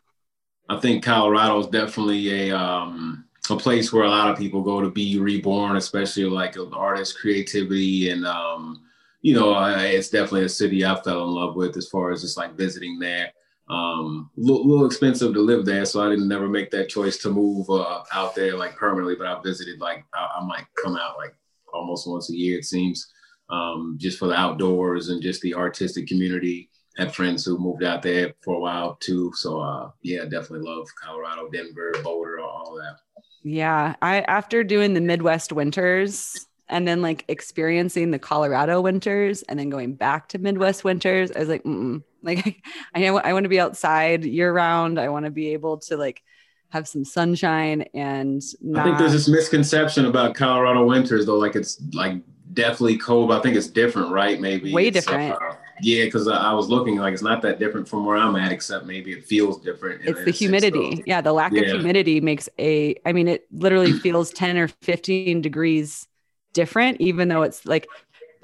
I 0.70 0.80
think 0.80 1.04
Colorado 1.04 1.60
is 1.60 1.68
definitely 1.68 2.50
a 2.50 2.58
um, 2.58 3.26
a 3.50 3.58
place 3.58 3.92
where 3.92 4.04
a 4.04 4.10
lot 4.10 4.30
of 4.30 4.38
people 4.38 4.62
go 4.62 4.82
to 4.82 4.90
be 4.90 5.20
reborn, 5.20 5.78
especially 5.78 6.26
like 6.26 6.56
artist 6.74 7.20
creativity 7.20 8.10
and 8.10 8.26
um, 8.26 8.82
you 9.26 9.34
know, 9.34 9.56
it's 9.80 10.10
definitely 10.10 10.46
a 10.46 10.50
city 10.50 10.86
I 10.86 11.02
fell 11.02 11.24
in 11.24 11.32
love 11.32 11.56
with 11.56 11.76
as 11.78 11.88
far 11.88 12.12
as 12.12 12.22
just 12.22 12.38
like 12.38 12.54
visiting 12.56 13.00
there. 13.00 13.32
Um, 13.68 14.30
a 14.38 14.40
little, 14.40 14.68
little 14.68 14.86
expensive 14.86 15.34
to 15.34 15.40
live 15.40 15.66
there, 15.66 15.84
so 15.86 16.06
I 16.06 16.10
didn't 16.10 16.28
never 16.28 16.48
make 16.48 16.70
that 16.70 16.90
choice 16.90 17.18
to 17.24 17.32
move 17.32 17.68
uh, 17.68 18.04
out 18.14 18.36
there 18.36 18.56
like 18.56 18.76
permanently. 18.76 19.16
But 19.16 19.26
I 19.26 19.42
visited 19.42 19.80
like 19.80 20.06
I, 20.14 20.38
I 20.40 20.46
might 20.46 20.66
come 20.76 20.96
out 20.96 21.18
like 21.18 21.36
almost 21.74 22.08
once 22.08 22.30
a 22.30 22.36
year, 22.36 22.60
it 22.60 22.66
seems, 22.66 23.12
um, 23.50 23.98
just 24.00 24.20
for 24.20 24.28
the 24.28 24.36
outdoors 24.36 25.10
and 25.10 25.24
just 25.24 25.42
the 25.42 25.56
artistic 25.56 26.06
community. 26.08 26.70
Had 26.96 27.16
friends 27.16 27.44
who 27.44 27.58
moved 27.58 27.84
out 27.84 28.04
there 28.04 28.34
for 28.42 28.56
a 28.56 28.60
while 28.60 28.96
too, 29.02 29.32
so 29.34 29.60
uh, 29.60 29.90
yeah, 30.04 30.26
definitely 30.26 30.70
love 30.70 30.88
Colorado, 31.04 31.50
Denver, 31.50 31.94
Boulder, 32.04 32.40
all 32.40 32.76
that. 32.76 33.00
Yeah, 33.46 33.94
I 34.02 34.22
after 34.22 34.64
doing 34.64 34.96
the 34.96 35.02
Midwest 35.02 35.54
winters 35.54 36.48
and 36.68 36.88
then 36.88 37.04
like 37.04 37.24
experiencing 37.28 38.10
the 38.10 38.18
Colorado 38.18 38.82
winters 38.82 39.44
and 39.44 39.60
then 39.60 39.70
going 39.70 39.94
back 39.94 40.30
to 40.30 40.40
Midwest 40.40 40.84
winters, 40.84 41.32
I 41.32 41.40
was 41.40 41.48
like, 41.48 41.64
Mm-mm. 41.64 42.02
like 42.24 42.64
I 42.96 43.02
know 43.02 43.20
I 43.20 43.34
want 43.34 43.44
to 43.44 43.50
be 43.50 43.60
outside 43.60 44.26
year 44.26 44.52
round. 44.52 45.00
I 45.00 45.10
want 45.10 45.26
to 45.26 45.32
be 45.32 45.54
able 45.54 45.78
to 45.78 45.96
like 45.96 46.24
have 46.70 46.88
some 46.88 47.06
sunshine 47.06 47.84
and 47.94 48.42
not. 48.62 48.82
I 48.82 48.84
think 48.84 48.98
there's 48.98 49.12
this 49.12 49.30
misconception 49.30 50.06
about 50.06 50.34
Colorado 50.34 50.84
winters, 50.84 51.28
though. 51.28 51.38
Like 51.38 51.56
it's 51.56 51.80
like 51.94 52.24
definitely 52.56 52.98
cold. 52.98 53.28
But 53.28 53.40
I 53.40 53.42
think 53.44 53.56
it's 53.58 53.68
different, 53.68 54.12
right? 54.12 54.42
Maybe 54.42 54.74
Way 54.74 54.90
different. 54.90 55.34
uh, 55.34 55.54
yeah, 55.82 56.06
because 56.06 56.28
I, 56.28 56.36
I 56.36 56.54
was 56.54 56.70
looking 56.70 56.98
like 56.98 57.14
it's 57.14 57.22
not 57.22 57.42
that 57.42 57.60
different 57.60 57.88
from 57.88 58.06
where 58.06 58.18
I'm 58.18 58.36
at, 58.36 58.52
except 58.52 58.86
maybe 58.86 59.12
it 59.12 59.26
feels 59.26 59.60
different. 59.60 60.02
it's 60.06 60.24
the 60.24 60.30
uh, 60.32 60.34
humidity. 60.34 60.96
though. 60.96 61.04
Yeah, 61.06 61.22
the 61.22 61.34
lack 61.34 61.52
of 61.52 61.66
humidity 61.66 62.22
makes 62.22 62.48
a. 62.60 62.96
I 63.06 63.14
mean, 63.14 63.28
it 63.28 63.46
literally 63.52 63.92
feels 64.00 64.32
ten 64.32 64.58
or 64.58 64.68
fifteen 64.82 65.42
degrees 65.42 66.08
different, 66.54 67.02
even 67.02 67.28
though 67.28 67.42
it's 67.42 67.66
like 67.66 67.88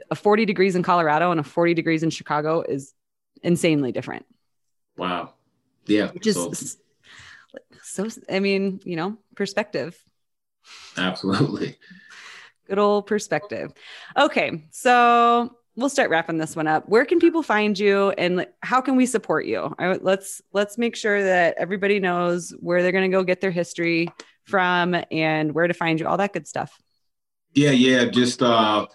a 0.10 0.16
forty 0.16 0.45
degrees 0.45 0.76
in 0.76 0.84
Colorado 0.84 1.32
and 1.32 1.40
a 1.40 1.44
forty 1.44 1.74
degrees 1.74 2.03
in 2.03 2.10
Chicago 2.10 2.62
is 2.62 2.94
insanely 3.44 3.91
different. 3.91 4.26
Wow. 4.98 5.34
Yeah. 5.86 6.12
Which 6.12 6.28
is 6.28 6.36
so- 6.36 6.49
s- 6.52 6.78
so. 7.84 8.08
I 8.30 8.40
mean, 8.40 8.82
you 8.84 8.95
know, 8.95 9.18
perspective. 9.36 9.98
absolutely. 10.98 11.78
Good 12.68 12.80
old 12.80 13.08
perspective. 13.08 13.74
Okay, 14.18 14.64
so 14.72 15.56
we'll 15.82 15.90
start 15.90 16.10
wrapping 16.10 16.38
this 16.38 16.56
one 16.56 16.68
up. 16.68 16.88
Where 16.88 17.03
can 17.06 17.20
people 17.20 17.44
find 17.44 17.78
you, 17.78 18.12
and 18.12 18.48
how 18.62 18.80
can 18.80 18.95
we 18.95 19.06
support 19.06 19.45
you? 19.45 19.76
I, 19.78 19.94
let's 19.94 20.41
let's 20.53 20.78
make 20.78 20.95
sure 20.95 21.22
that 21.24 21.56
everybody 21.58 21.99
knows 21.99 22.52
where 22.60 22.82
they're 22.82 22.91
going 22.91 23.10
to 23.10 23.16
go 23.16 23.24
get 23.24 23.41
their 23.41 23.52
history 23.52 24.10
from 24.45 24.95
and 25.12 25.53
where 25.53 25.68
to 25.68 25.74
find 25.74 25.99
you. 25.99 26.08
All 26.08 26.18
that 26.18 26.34
good 26.34 26.48
stuff. 26.48 26.80
Yeah, 27.53 27.72
yeah. 27.72 28.06
Just 28.06 28.41
uh, 28.41 28.88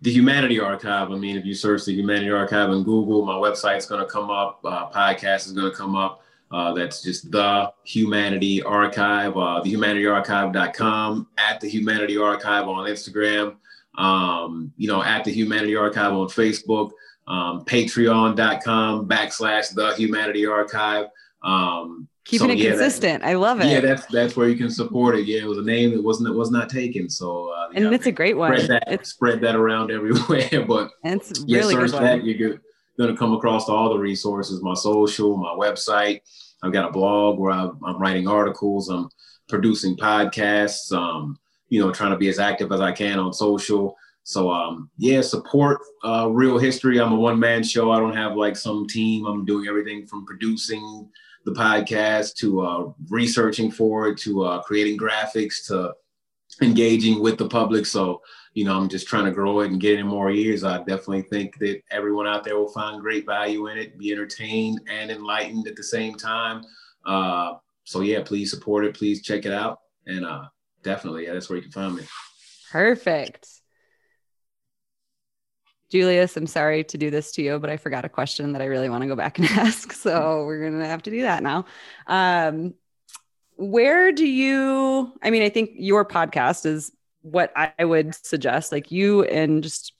the 0.00 0.10
Humanity 0.10 0.58
Archive. 0.58 1.12
I 1.12 1.16
mean, 1.16 1.36
if 1.36 1.44
you 1.44 1.54
search 1.54 1.84
the 1.84 1.94
Humanity 1.94 2.30
Archive 2.30 2.70
in 2.70 2.82
Google, 2.82 3.24
my 3.24 3.34
website's 3.34 3.86
going 3.86 4.00
to 4.00 4.10
come 4.10 4.30
up. 4.30 4.60
Uh, 4.64 4.90
podcast 4.90 5.46
is 5.46 5.52
going 5.52 5.70
to 5.70 5.76
come 5.76 5.94
up. 5.94 6.22
Uh, 6.50 6.72
that's 6.74 7.00
just 7.00 7.30
the 7.30 7.72
Humanity 7.84 8.60
Archive, 8.62 9.36
uh, 9.36 9.62
thehumanityarchive.com, 9.64 11.28
at 11.38 11.60
the 11.60 11.68
Humanity 11.68 12.18
Archive 12.18 12.66
on 12.66 12.88
Instagram, 12.88 13.56
um, 13.96 14.72
you 14.76 14.88
know, 14.88 15.02
at 15.02 15.24
the 15.24 15.32
Humanity 15.32 15.76
Archive 15.76 16.12
on 16.12 16.28
Facebook, 16.28 16.90
um, 17.26 17.64
patreon.com 17.64 19.08
backslash 19.08 19.74
the 19.74 19.94
Humanity 19.94 20.46
Archive. 20.46 21.06
Um, 21.42 22.08
Keeping 22.24 22.48
so, 22.48 22.52
it 22.52 22.58
yeah, 22.58 22.70
consistent. 22.70 23.24
I 23.24 23.34
love 23.34 23.60
it. 23.60 23.66
yeah, 23.66 23.80
that's 23.80 24.06
that's 24.06 24.36
where 24.36 24.48
you 24.48 24.56
can 24.56 24.70
support 24.70 25.16
it. 25.16 25.26
Yeah, 25.26 25.40
it 25.40 25.46
was 25.46 25.58
a 25.58 25.62
name 25.62 25.90
that 25.90 26.02
wasn't 26.02 26.28
it 26.28 26.34
was 26.34 26.50
not 26.50 26.68
taken. 26.68 27.08
So 27.08 27.48
uh, 27.48 27.70
and 27.74 27.86
yeah, 27.86 27.90
it's 27.92 28.06
a 28.06 28.12
great 28.12 28.36
one. 28.36 28.56
spread 28.56 28.82
that 28.86 29.06
spread 29.06 29.40
that 29.40 29.56
around 29.56 29.90
everywhere. 29.90 30.64
but 30.66 30.90
it's 31.02 31.42
yeah, 31.46 31.58
really 31.58 31.74
search 31.74 31.92
good 31.92 32.02
that. 32.02 32.24
You're 32.24 32.60
gonna 32.98 33.16
come 33.16 33.32
across 33.32 33.68
all 33.68 33.88
the 33.88 33.98
resources, 33.98 34.62
my 34.62 34.74
social, 34.74 35.36
my 35.38 35.54
website. 35.54 36.20
I've 36.62 36.72
got 36.72 36.90
a 36.90 36.92
blog 36.92 37.38
where 37.38 37.52
I'm, 37.52 37.78
I'm 37.84 37.98
writing 37.98 38.28
articles. 38.28 38.90
I'm 38.90 39.08
producing 39.48 39.96
podcasts. 39.96 40.92
Um, 40.92 41.38
you 41.70 41.80
know, 41.80 41.90
trying 41.90 42.10
to 42.10 42.18
be 42.18 42.28
as 42.28 42.38
active 42.38 42.70
as 42.72 42.80
I 42.80 42.92
can 42.92 43.18
on 43.18 43.32
social. 43.32 43.96
So 44.24 44.50
um, 44.50 44.90
yeah, 44.98 45.22
support 45.22 45.80
uh, 46.04 46.28
Real 46.30 46.58
History. 46.58 47.00
I'm 47.00 47.12
a 47.12 47.16
one 47.16 47.38
man 47.38 47.62
show. 47.62 47.90
I 47.90 47.98
don't 47.98 48.16
have 48.16 48.36
like 48.36 48.56
some 48.56 48.86
team. 48.86 49.24
I'm 49.24 49.46
doing 49.46 49.66
everything 49.66 50.06
from 50.06 50.26
producing 50.26 51.08
the 51.46 51.52
podcast 51.52 52.34
to 52.36 52.60
uh, 52.60 52.92
researching 53.08 53.70
for 53.70 54.08
it 54.08 54.18
to 54.18 54.44
uh, 54.44 54.62
creating 54.62 54.98
graphics 54.98 55.66
to 55.68 55.94
engaging 56.60 57.22
with 57.22 57.38
the 57.38 57.48
public. 57.48 57.86
So 57.86 58.20
you 58.54 58.64
know, 58.64 58.76
I'm 58.76 58.88
just 58.88 59.06
trying 59.06 59.26
to 59.26 59.30
grow 59.30 59.60
it 59.60 59.70
and 59.70 59.80
get 59.80 59.94
it 59.94 60.00
in 60.00 60.06
more 60.06 60.30
ears. 60.30 60.64
I 60.64 60.78
definitely 60.78 61.22
think 61.22 61.58
that 61.58 61.82
everyone 61.90 62.26
out 62.26 62.44
there 62.44 62.58
will 62.58 62.72
find 62.72 63.00
great 63.00 63.24
value 63.24 63.68
in 63.68 63.78
it, 63.78 63.96
be 63.96 64.12
entertained 64.12 64.80
and 64.90 65.10
enlightened 65.10 65.68
at 65.68 65.76
the 65.76 65.84
same 65.84 66.16
time. 66.16 66.64
Uh, 67.06 67.54
so 67.84 68.00
yeah, 68.00 68.22
please 68.24 68.50
support 68.50 68.84
it. 68.84 68.96
Please 68.96 69.22
check 69.22 69.46
it 69.46 69.52
out. 69.52 69.80
And 70.06 70.24
uh, 70.24 70.44
definitely, 70.82 71.24
yeah, 71.24 71.32
that's 71.32 71.48
where 71.48 71.56
you 71.56 71.62
can 71.62 71.72
find 71.72 71.94
me. 71.94 72.04
Perfect. 72.70 73.46
Julius, 75.90 76.36
I'm 76.36 76.46
sorry 76.46 76.84
to 76.84 76.98
do 76.98 77.10
this 77.10 77.32
to 77.32 77.42
you, 77.42 77.58
but 77.58 77.68
I 77.68 77.76
forgot 77.76 78.04
a 78.04 78.08
question 78.08 78.52
that 78.52 78.62
I 78.62 78.66
really 78.66 78.88
want 78.88 79.02
to 79.02 79.08
go 79.08 79.16
back 79.16 79.38
and 79.38 79.48
ask. 79.50 79.92
So 79.92 80.44
we're 80.44 80.60
going 80.60 80.78
to 80.78 80.86
have 80.86 81.02
to 81.02 81.10
do 81.10 81.22
that 81.22 81.42
now. 81.42 81.64
Um, 82.06 82.74
where 83.56 84.12
do 84.12 84.26
you, 84.26 85.12
I 85.22 85.30
mean, 85.30 85.42
I 85.42 85.48
think 85.48 85.70
your 85.74 86.04
podcast 86.04 86.64
is 86.64 86.92
what 87.22 87.52
I 87.56 87.84
would 87.84 88.14
suggest. 88.14 88.72
Like 88.72 88.90
you 88.90 89.24
and 89.24 89.62
just 89.62 89.92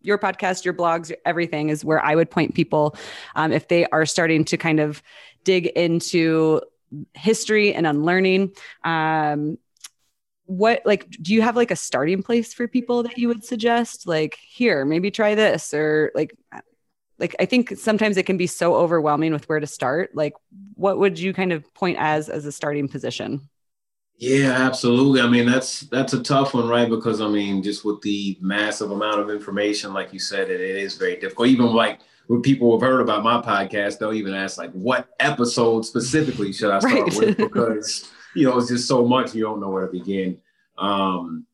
your 0.00 0.18
podcast, 0.18 0.64
your 0.64 0.74
blogs, 0.74 1.12
everything 1.24 1.68
is 1.68 1.84
where 1.84 2.02
I 2.02 2.14
would 2.14 2.30
point 2.30 2.54
people 2.54 2.96
um, 3.34 3.52
if 3.52 3.68
they 3.68 3.86
are 3.86 4.06
starting 4.06 4.44
to 4.46 4.56
kind 4.56 4.80
of 4.80 5.02
dig 5.44 5.66
into 5.66 6.62
history 7.14 7.74
and 7.74 7.86
unlearning. 7.86 8.52
Um, 8.84 9.58
what 10.46 10.82
like 10.84 11.08
do 11.22 11.34
you 11.34 11.42
have 11.42 11.56
like 11.56 11.70
a 11.70 11.76
starting 11.76 12.22
place 12.22 12.54
for 12.54 12.68
people 12.68 13.02
that 13.02 13.18
you 13.18 13.28
would 13.28 13.44
suggest 13.44 14.06
like 14.06 14.38
here 14.48 14.84
maybe 14.84 15.10
try 15.10 15.34
this 15.34 15.74
or 15.74 16.12
like 16.14 16.32
like 17.18 17.36
i 17.40 17.46
think 17.46 17.76
sometimes 17.76 18.16
it 18.16 18.26
can 18.26 18.36
be 18.36 18.46
so 18.46 18.74
overwhelming 18.74 19.32
with 19.32 19.48
where 19.48 19.60
to 19.60 19.66
start 19.66 20.10
like 20.14 20.34
what 20.76 20.98
would 20.98 21.18
you 21.18 21.32
kind 21.32 21.52
of 21.52 21.72
point 21.74 21.96
as 22.00 22.28
as 22.28 22.46
a 22.46 22.52
starting 22.52 22.88
position 22.88 23.40
Yeah, 24.18 24.52
absolutely. 24.52 25.20
I 25.20 25.28
mean, 25.28 25.44
that's 25.46 25.80
that's 25.82 26.14
a 26.14 26.22
tough 26.22 26.54
one, 26.54 26.68
right? 26.68 26.88
Because 26.88 27.20
I 27.20 27.28
mean, 27.28 27.62
just 27.62 27.84
with 27.84 28.00
the 28.00 28.38
massive 28.40 28.90
amount 28.90 29.20
of 29.20 29.28
information, 29.28 29.92
like 29.92 30.12
you 30.12 30.18
said, 30.18 30.48
it, 30.50 30.60
it 30.60 30.76
is 30.76 30.96
very 30.96 31.16
difficult. 31.16 31.48
Even 31.48 31.66
like 31.66 32.00
when 32.26 32.40
people 32.40 32.72
have 32.72 32.80
heard 32.88 33.00
about 33.02 33.22
my 33.22 33.42
podcast, 33.42 33.98
they'll 33.98 34.14
even 34.14 34.32
ask 34.32 34.56
like, 34.56 34.72
"What 34.72 35.08
episode 35.20 35.84
specifically 35.84 36.50
should 36.52 36.70
I 36.70 36.78
start 36.78 37.12
Right. 37.12 37.12
with?" 37.12 37.38
Because 37.38 38.10
you 38.36 38.46
know, 38.46 38.58
it's 38.58 38.68
just 38.68 38.86
so 38.86 39.04
much 39.04 39.34
you 39.34 39.42
don't 39.42 39.60
know 39.60 39.70
where 39.70 39.86
to 39.86 39.92
begin. 39.92 40.38
Um, 40.78 41.46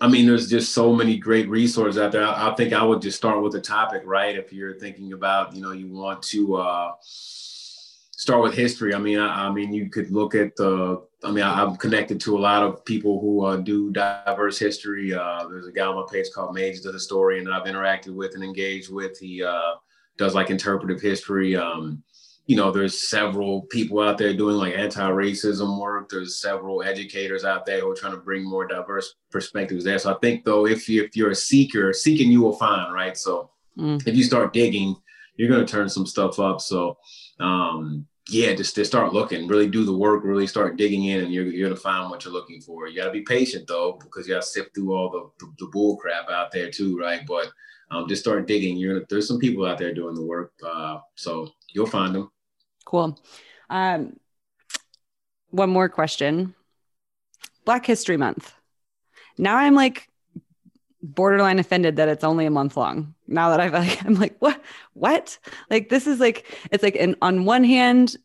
I 0.00 0.08
mean, 0.08 0.26
there's 0.26 0.50
just 0.50 0.72
so 0.72 0.92
many 0.92 1.16
great 1.16 1.48
resources 1.48 2.00
out 2.00 2.12
there. 2.12 2.24
I, 2.24 2.50
I 2.50 2.54
think 2.54 2.72
I 2.72 2.82
would 2.82 3.00
just 3.00 3.16
start 3.16 3.42
with 3.42 3.52
the 3.52 3.60
topic, 3.60 4.02
right? 4.04 4.36
If 4.36 4.52
you're 4.52 4.78
thinking 4.78 5.12
about, 5.12 5.54
you 5.54 5.62
know, 5.62 5.72
you 5.72 5.88
want 5.88 6.22
to 6.24 6.56
uh, 6.56 6.92
start 7.00 8.42
with 8.42 8.54
history. 8.54 8.94
I 8.94 8.98
mean, 8.98 9.18
I, 9.18 9.46
I 9.46 9.52
mean, 9.52 9.72
you 9.72 9.88
could 9.88 10.10
look 10.10 10.34
at 10.34 10.56
the. 10.56 11.02
I 11.24 11.30
mean, 11.30 11.44
I, 11.44 11.62
I'm 11.62 11.76
connected 11.76 12.20
to 12.20 12.36
a 12.36 12.40
lot 12.40 12.62
of 12.62 12.84
people 12.84 13.20
who 13.20 13.44
uh, 13.44 13.56
do 13.56 13.90
diverse 13.90 14.58
history. 14.58 15.14
Uh, 15.14 15.46
there's 15.48 15.66
a 15.66 15.72
guy 15.72 15.86
on 15.86 15.96
my 15.96 16.04
page 16.10 16.26
called 16.34 16.54
Mage 16.54 16.82
the 16.82 16.92
Historian 16.92 17.44
that 17.44 17.52
I've 17.52 17.66
interacted 17.66 18.14
with 18.14 18.34
and 18.34 18.44
engaged 18.44 18.92
with. 18.92 19.18
He 19.18 19.42
uh, 19.42 19.74
does 20.18 20.34
like 20.34 20.50
interpretive 20.50 21.00
history. 21.00 21.56
Um, 21.56 22.02
you 22.46 22.56
know, 22.56 22.70
there's 22.70 23.08
several 23.08 23.62
people 23.62 24.00
out 24.00 24.18
there 24.18 24.32
doing 24.34 24.56
like 24.56 24.74
anti-racism 24.74 25.80
work. 25.80 26.08
There's 26.08 26.40
several 26.40 26.82
educators 26.82 27.44
out 27.44 27.66
there 27.66 27.80
who 27.80 27.90
are 27.90 27.94
trying 27.96 28.12
to 28.12 28.18
bring 28.18 28.44
more 28.44 28.66
diverse 28.66 29.14
perspectives 29.30 29.84
there. 29.84 29.98
So 29.98 30.14
I 30.14 30.18
think 30.20 30.44
though, 30.44 30.66
if 30.66 30.88
you 30.88 31.02
if 31.04 31.16
you're 31.16 31.30
a 31.32 31.34
seeker, 31.34 31.92
seeking 31.92 32.30
you 32.30 32.40
will 32.42 32.56
find, 32.56 32.92
right? 32.92 33.16
So 33.16 33.50
Mm. 33.78 34.00
if 34.06 34.16
you 34.16 34.24
start 34.24 34.54
digging, 34.54 34.96
you're 35.36 35.50
gonna 35.50 35.66
turn 35.66 35.88
some 35.90 36.06
stuff 36.06 36.38
up. 36.40 36.62
So 36.62 36.96
um, 37.40 38.06
yeah, 38.30 38.54
just, 38.54 38.74
just 38.74 38.90
start 38.90 39.12
looking, 39.12 39.46
really 39.48 39.68
do 39.68 39.84
the 39.84 39.96
work, 39.96 40.24
really 40.24 40.46
start 40.46 40.78
digging 40.78 41.04
in, 41.04 41.24
and 41.24 41.32
you're, 41.32 41.44
you're 41.44 41.68
gonna 41.68 41.78
find 41.78 42.08
what 42.10 42.24
you're 42.24 42.32
looking 42.32 42.60
for. 42.62 42.88
You 42.88 42.96
gotta 42.96 43.12
be 43.12 43.20
patient 43.20 43.68
though, 43.68 43.98
because 44.02 44.26
you 44.26 44.32
gotta 44.34 44.46
sift 44.46 44.74
through 44.74 44.94
all 44.94 45.10
the, 45.10 45.44
the, 45.44 45.52
the 45.58 45.70
bull 45.72 45.96
crap 45.98 46.30
out 46.30 46.50
there 46.52 46.70
too, 46.70 46.96
right? 46.98 47.20
But 47.26 47.48
um, 47.90 48.08
just 48.08 48.22
start 48.22 48.46
digging. 48.48 48.78
You're 48.78 49.04
there's 49.10 49.28
some 49.28 49.38
people 49.38 49.66
out 49.66 49.76
there 49.78 49.92
doing 49.94 50.14
the 50.14 50.24
work, 50.24 50.52
uh, 50.66 50.98
so 51.14 51.50
you'll 51.74 51.86
find 51.86 52.14
them. 52.14 52.30
Cool. 52.86 53.20
Um, 53.68 54.16
one 55.50 55.68
more 55.68 55.90
question. 55.90 56.54
Black 57.66 57.84
History 57.84 58.16
Month. 58.16 58.54
Now 59.36 59.56
I'm 59.56 59.74
like 59.74 60.08
borderline 61.02 61.58
offended 61.58 61.96
that 61.96 62.08
it's 62.08 62.24
only 62.24 62.46
a 62.46 62.50
month 62.50 62.76
long. 62.76 63.14
Now 63.26 63.50
that 63.50 63.60
I've 63.60 63.72
like, 63.72 64.04
I'm 64.06 64.14
like, 64.14 64.36
what, 64.38 64.60
what? 64.94 65.38
Like, 65.70 65.88
this 65.88 66.06
is 66.06 66.20
like, 66.20 66.46
it's 66.70 66.82
like, 66.82 66.96
an, 66.96 67.16
on 67.20 67.44
one 67.44 67.64
hand, 67.64 68.16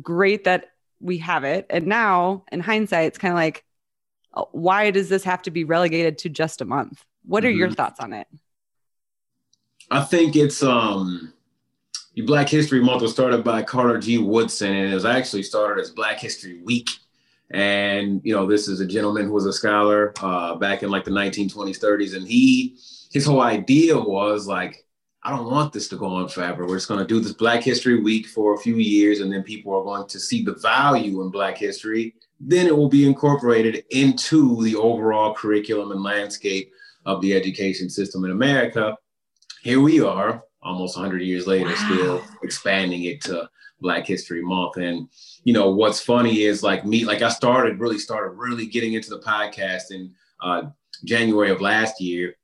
great 0.00 0.44
that 0.44 0.70
we 1.00 1.18
have 1.18 1.44
it. 1.44 1.66
And 1.70 1.86
now 1.86 2.44
in 2.50 2.60
hindsight, 2.60 3.08
it's 3.08 3.18
kind 3.18 3.32
of 3.32 3.36
like, 3.36 3.64
uh, 4.32 4.44
why 4.52 4.90
does 4.90 5.08
this 5.08 5.24
have 5.24 5.42
to 5.42 5.50
be 5.50 5.64
relegated 5.64 6.18
to 6.18 6.28
just 6.28 6.60
a 6.60 6.64
month? 6.64 7.04
What 7.24 7.44
are 7.44 7.48
mm-hmm. 7.48 7.58
your 7.58 7.70
thoughts 7.70 8.00
on 8.00 8.12
it? 8.12 8.26
I 9.90 10.02
think 10.02 10.34
it's, 10.34 10.62
um, 10.62 11.32
Black 12.22 12.48
History 12.48 12.80
Month 12.80 13.02
was 13.02 13.12
started 13.12 13.42
by 13.42 13.62
Carter 13.62 13.98
G. 13.98 14.18
Woodson, 14.18 14.72
and 14.72 14.92
it 14.92 14.94
was 14.94 15.04
actually 15.04 15.42
started 15.42 15.80
as 15.80 15.90
Black 15.90 16.20
History 16.20 16.60
Week. 16.62 16.90
And 17.50 18.20
you 18.24 18.34
know, 18.34 18.46
this 18.46 18.68
is 18.68 18.80
a 18.80 18.86
gentleman 18.86 19.26
who 19.26 19.32
was 19.32 19.46
a 19.46 19.52
scholar 19.52 20.12
uh, 20.20 20.54
back 20.54 20.82
in 20.82 20.90
like 20.90 21.04
the 21.04 21.10
1920s, 21.10 21.78
30s, 21.78 22.16
and 22.16 22.26
he 22.26 22.76
his 23.12 23.26
whole 23.26 23.42
idea 23.42 23.96
was 23.96 24.46
like, 24.46 24.84
I 25.22 25.30
don't 25.30 25.50
want 25.50 25.72
this 25.72 25.88
to 25.88 25.96
go 25.96 26.06
on 26.06 26.28
forever. 26.28 26.66
We're 26.66 26.76
just 26.76 26.88
going 26.88 27.00
to 27.00 27.06
do 27.06 27.20
this 27.20 27.32
Black 27.32 27.62
History 27.62 28.00
Week 28.00 28.26
for 28.26 28.54
a 28.54 28.58
few 28.58 28.76
years, 28.76 29.20
and 29.20 29.32
then 29.32 29.42
people 29.42 29.74
are 29.74 29.84
going 29.84 30.06
to 30.08 30.20
see 30.20 30.42
the 30.42 30.54
value 30.54 31.22
in 31.22 31.30
Black 31.30 31.56
history. 31.56 32.14
Then 32.40 32.66
it 32.66 32.76
will 32.76 32.88
be 32.88 33.06
incorporated 33.06 33.84
into 33.90 34.62
the 34.62 34.76
overall 34.76 35.34
curriculum 35.34 35.92
and 35.92 36.02
landscape 36.02 36.72
of 37.06 37.22
the 37.22 37.34
education 37.34 37.88
system 37.88 38.24
in 38.24 38.32
America. 38.32 38.96
Here 39.62 39.80
we 39.80 40.00
are, 40.00 40.42
almost 40.64 40.96
100 40.96 41.22
years 41.22 41.46
later, 41.46 41.70
wow. 41.70 41.74
still 41.74 42.24
expanding 42.42 43.04
it 43.04 43.20
to 43.22 43.48
Black 43.80 44.06
History 44.06 44.42
Month. 44.42 44.76
And 44.78 45.08
you 45.44 45.52
know 45.52 45.70
what's 45.70 46.00
funny 46.00 46.42
is 46.42 46.62
like 46.62 46.84
me, 46.84 47.04
like 47.04 47.22
I 47.22 47.28
started 47.28 47.80
really 47.80 47.98
started 47.98 48.36
really 48.36 48.66
getting 48.66 48.94
into 48.94 49.10
the 49.10 49.20
podcast 49.20 49.90
in 49.90 50.12
uh, 50.42 50.62
January 51.04 51.50
of 51.50 51.60
last 51.60 52.00
year, 52.00 52.36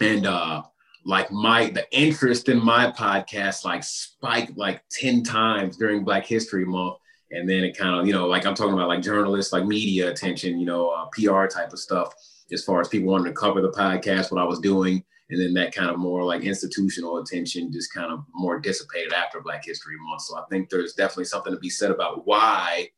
and 0.00 0.26
uh, 0.26 0.62
like 1.04 1.30
my 1.30 1.70
the 1.70 1.86
interest 1.96 2.48
in 2.48 2.62
my 2.62 2.90
podcast 2.92 3.64
like 3.64 3.84
spiked 3.84 4.56
like 4.56 4.82
10 4.90 5.22
times 5.22 5.76
during 5.76 6.04
Black 6.04 6.26
History 6.26 6.64
Month. 6.64 6.96
And 7.30 7.46
then 7.46 7.62
it 7.62 7.76
kind 7.76 8.00
of, 8.00 8.06
you 8.06 8.14
know, 8.14 8.26
like 8.26 8.46
I'm 8.46 8.54
talking 8.54 8.72
about 8.72 8.88
like 8.88 9.02
journalists, 9.02 9.52
like 9.52 9.66
media 9.66 10.10
attention, 10.10 10.58
you 10.58 10.64
know, 10.64 10.88
uh, 10.88 11.04
PR 11.12 11.44
type 11.44 11.74
of 11.74 11.78
stuff, 11.78 12.14
as 12.50 12.64
far 12.64 12.80
as 12.80 12.88
people 12.88 13.10
wanting 13.10 13.26
to 13.26 13.38
cover 13.38 13.60
the 13.60 13.70
podcast, 13.70 14.32
what 14.32 14.40
I 14.40 14.44
was 14.44 14.60
doing 14.60 15.04
and 15.30 15.40
then 15.40 15.52
that 15.54 15.74
kind 15.74 15.90
of 15.90 15.98
more 15.98 16.24
like 16.24 16.42
institutional 16.42 17.18
attention 17.18 17.72
just 17.72 17.92
kind 17.92 18.10
of 18.10 18.24
more 18.34 18.58
dissipated 18.58 19.12
after 19.12 19.40
Black 19.40 19.64
History 19.64 19.96
Month. 20.00 20.22
So 20.22 20.38
I 20.38 20.44
think 20.50 20.70
there's 20.70 20.94
definitely 20.94 21.26
something 21.26 21.52
to 21.52 21.58
be 21.58 21.70
said 21.70 21.90
about 21.90 22.26
why 22.26 22.88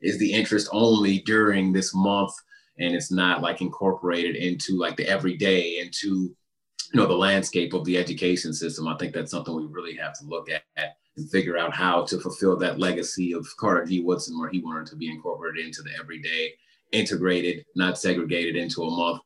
is 0.00 0.18
the 0.18 0.32
interest 0.32 0.68
only 0.72 1.20
during 1.20 1.72
this 1.72 1.92
month 1.94 2.32
and 2.78 2.94
it's 2.94 3.12
not 3.12 3.42
like 3.42 3.60
incorporated 3.60 4.36
into 4.36 4.78
like 4.78 4.96
the 4.96 5.08
everyday 5.08 5.78
into 5.78 6.34
you 6.92 7.00
know 7.00 7.06
the 7.06 7.14
landscape 7.14 7.72
of 7.72 7.84
the 7.84 7.96
education 7.96 8.52
system. 8.52 8.86
I 8.86 8.96
think 8.96 9.14
that's 9.14 9.30
something 9.30 9.54
we 9.54 9.66
really 9.66 9.96
have 9.96 10.18
to 10.18 10.26
look 10.26 10.48
at 10.50 10.62
and 11.16 11.30
figure 11.30 11.58
out 11.58 11.74
how 11.74 12.04
to 12.04 12.18
fulfill 12.18 12.56
that 12.58 12.78
legacy 12.78 13.32
of 13.32 13.46
Carter 13.58 13.84
G. 13.84 14.00
Woodson, 14.00 14.38
where 14.38 14.50
he 14.50 14.60
wanted 14.60 14.86
to 14.86 14.96
be 14.96 15.10
incorporated 15.10 15.64
into 15.64 15.82
the 15.82 15.90
everyday, 15.98 16.52
integrated, 16.92 17.64
not 17.76 17.98
segregated 17.98 18.56
into 18.56 18.82
a 18.82 18.90
month 18.90 19.20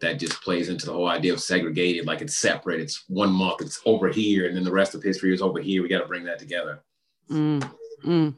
that 0.00 0.18
just 0.18 0.40
plays 0.42 0.68
into 0.68 0.86
the 0.86 0.92
whole 0.92 1.08
idea 1.08 1.32
of 1.32 1.40
segregated, 1.40 2.06
like 2.06 2.22
it's 2.22 2.36
separate. 2.36 2.80
It's 2.80 3.04
one 3.08 3.30
month, 3.30 3.60
it's 3.60 3.80
over 3.84 4.08
here, 4.08 4.46
and 4.46 4.56
then 4.56 4.64
the 4.64 4.72
rest 4.72 4.94
of 4.94 5.02
history 5.02 5.32
is 5.34 5.42
over 5.42 5.60
here. 5.60 5.82
We 5.82 5.88
got 5.88 6.00
to 6.00 6.06
bring 6.06 6.24
that 6.24 6.38
together. 6.38 6.82
Mm, 7.30 7.70
mm. 8.04 8.34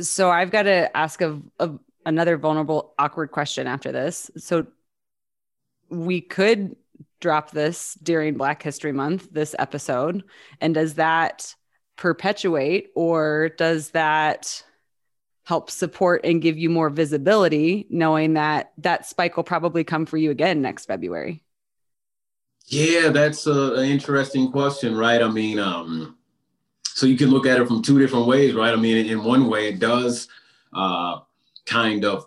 So 0.00 0.30
I've 0.30 0.50
got 0.50 0.64
to 0.64 0.94
ask 0.96 1.20
a, 1.20 1.40
a, 1.58 1.70
another 2.04 2.36
vulnerable, 2.36 2.94
awkward 2.98 3.30
question 3.30 3.66
after 3.66 3.92
this. 3.92 4.30
So 4.36 4.66
we 5.88 6.20
could 6.20 6.76
drop 7.20 7.50
this 7.50 7.94
during 8.02 8.34
Black 8.34 8.62
History 8.62 8.92
Month, 8.92 9.28
this 9.32 9.54
episode, 9.58 10.24
and 10.60 10.74
does 10.74 10.94
that 10.94 11.54
perpetuate 11.96 12.90
or 12.94 13.50
does 13.56 13.90
that 13.90 14.62
help 15.46 15.70
support 15.70 16.22
and 16.24 16.42
give 16.42 16.58
you 16.58 16.68
more 16.68 16.90
visibility, 16.90 17.86
knowing 17.88 18.34
that 18.34 18.72
that 18.78 19.06
spike 19.06 19.36
will 19.36 19.44
probably 19.44 19.84
come 19.84 20.04
for 20.04 20.16
you 20.16 20.32
again 20.32 20.60
next 20.60 20.86
February? 20.86 21.40
Yeah, 22.66 23.10
that's 23.10 23.46
an 23.46 23.84
interesting 23.84 24.50
question, 24.50 24.96
right? 24.96 25.22
I 25.22 25.30
mean, 25.30 25.60
um, 25.60 26.16
so 26.84 27.06
you 27.06 27.16
can 27.16 27.30
look 27.30 27.46
at 27.46 27.60
it 27.60 27.68
from 27.68 27.80
two 27.80 28.00
different 28.00 28.26
ways, 28.26 28.54
right? 28.54 28.72
I 28.72 28.76
mean, 28.76 29.06
in 29.06 29.22
one 29.22 29.46
way, 29.46 29.68
it 29.68 29.78
does 29.78 30.26
uh, 30.72 31.20
kind 31.64 32.04
of 32.04 32.26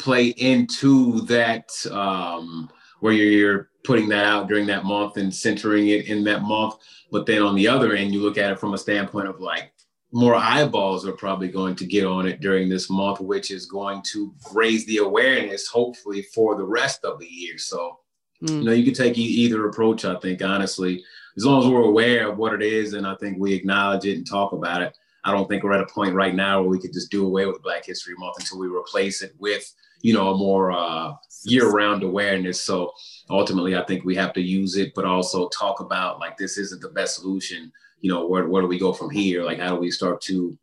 play 0.00 0.30
into 0.30 1.20
that 1.26 1.70
um, 1.92 2.68
where 2.98 3.12
you're, 3.12 3.30
you're 3.30 3.70
putting 3.84 4.08
that 4.08 4.24
out 4.24 4.48
during 4.48 4.66
that 4.66 4.84
month 4.84 5.18
and 5.18 5.32
centering 5.32 5.86
it 5.86 6.06
in 6.06 6.24
that 6.24 6.42
month. 6.42 6.74
But 7.12 7.26
then 7.26 7.42
on 7.42 7.54
the 7.54 7.68
other 7.68 7.92
end, 7.92 8.12
you 8.12 8.22
look 8.22 8.38
at 8.38 8.50
it 8.50 8.58
from 8.58 8.74
a 8.74 8.78
standpoint 8.78 9.28
of 9.28 9.38
like, 9.38 9.72
more 10.12 10.34
eyeballs 10.34 11.06
are 11.06 11.12
probably 11.12 11.48
going 11.48 11.76
to 11.76 11.86
get 11.86 12.06
on 12.06 12.26
it 12.26 12.40
during 12.40 12.68
this 12.68 12.88
month, 12.88 13.20
which 13.20 13.50
is 13.50 13.66
going 13.66 14.02
to 14.02 14.34
raise 14.52 14.86
the 14.86 14.98
awareness, 14.98 15.68
hopefully, 15.68 16.22
for 16.34 16.56
the 16.56 16.64
rest 16.64 17.04
of 17.04 17.18
the 17.18 17.26
year. 17.26 17.58
So, 17.58 18.00
mm. 18.42 18.58
you 18.58 18.64
know, 18.64 18.72
you 18.72 18.84
can 18.84 18.94
take 18.94 19.18
either 19.18 19.68
approach, 19.68 20.04
I 20.04 20.16
think, 20.16 20.42
honestly, 20.42 21.04
as 21.36 21.44
long 21.44 21.62
as 21.62 21.70
we're 21.70 21.82
aware 21.82 22.30
of 22.30 22.38
what 22.38 22.54
it 22.54 22.62
is 22.62 22.94
and 22.94 23.06
I 23.06 23.14
think 23.16 23.38
we 23.38 23.52
acknowledge 23.52 24.06
it 24.06 24.16
and 24.16 24.26
talk 24.26 24.52
about 24.52 24.82
it. 24.82 24.96
I 25.24 25.32
don't 25.32 25.48
think 25.48 25.62
we're 25.62 25.72
at 25.72 25.80
a 25.80 25.92
point 25.92 26.14
right 26.14 26.34
now 26.34 26.60
where 26.60 26.70
we 26.70 26.80
could 26.80 26.92
just 26.92 27.10
do 27.10 27.26
away 27.26 27.46
with 27.46 27.62
Black 27.62 27.84
History 27.84 28.14
Month 28.16 28.36
until 28.38 28.58
we 28.58 28.68
replace 28.68 29.22
it 29.22 29.34
with, 29.38 29.70
you 30.02 30.14
know, 30.14 30.30
a 30.30 30.38
more 30.38 30.72
uh, 30.72 31.12
year-round 31.44 32.02
awareness. 32.02 32.60
So 32.60 32.92
ultimately, 33.28 33.76
I 33.76 33.84
think 33.84 34.04
we 34.04 34.14
have 34.16 34.32
to 34.34 34.40
use 34.40 34.76
it, 34.76 34.92
but 34.94 35.04
also 35.04 35.48
talk 35.48 35.80
about 35.80 36.20
like 36.20 36.36
this 36.36 36.56
isn't 36.56 36.80
the 36.80 36.88
best 36.90 37.16
solution 37.16 37.72
you 38.00 38.12
know, 38.12 38.26
where, 38.26 38.46
where 38.48 38.62
do 38.62 38.68
we 38.68 38.78
go 38.78 38.92
from 38.92 39.10
here? 39.10 39.42
Like, 39.42 39.58
how 39.58 39.70
do 39.74 39.80
we 39.80 39.90
start 39.90 40.20
to 40.22 40.56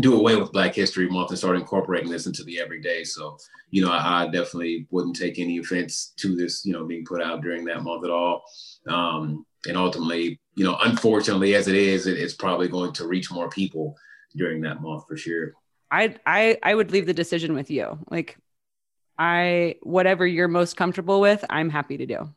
do 0.00 0.18
away 0.18 0.36
with 0.36 0.52
Black 0.52 0.74
History 0.74 1.08
Month 1.08 1.30
and 1.30 1.38
start 1.38 1.56
incorporating 1.56 2.10
this 2.10 2.26
into 2.26 2.44
the 2.44 2.60
everyday? 2.60 3.04
So, 3.04 3.38
you 3.70 3.84
know, 3.84 3.90
I, 3.90 4.22
I 4.22 4.24
definitely 4.26 4.86
wouldn't 4.90 5.16
take 5.16 5.38
any 5.38 5.58
offense 5.58 6.12
to 6.18 6.34
this, 6.36 6.64
you 6.64 6.72
know, 6.72 6.84
being 6.84 7.04
put 7.04 7.22
out 7.22 7.42
during 7.42 7.64
that 7.66 7.82
month 7.82 8.04
at 8.04 8.10
all. 8.10 8.42
Um, 8.88 9.46
and 9.66 9.76
ultimately, 9.76 10.40
you 10.54 10.64
know, 10.64 10.76
unfortunately, 10.82 11.54
as 11.54 11.68
it 11.68 11.74
is, 11.74 12.06
it, 12.06 12.18
it's 12.18 12.34
probably 12.34 12.68
going 12.68 12.92
to 12.94 13.06
reach 13.06 13.30
more 13.30 13.48
people 13.48 13.96
during 14.36 14.60
that 14.62 14.80
month 14.80 15.04
for 15.08 15.16
sure. 15.16 15.52
I 15.90 16.16
I 16.26 16.58
I 16.62 16.74
would 16.74 16.90
leave 16.90 17.06
the 17.06 17.14
decision 17.14 17.54
with 17.54 17.70
you. 17.70 17.98
Like, 18.10 18.36
I 19.18 19.76
whatever 19.82 20.26
you're 20.26 20.48
most 20.48 20.76
comfortable 20.76 21.20
with, 21.20 21.44
I'm 21.50 21.70
happy 21.70 21.96
to 21.98 22.06
do. 22.06 22.28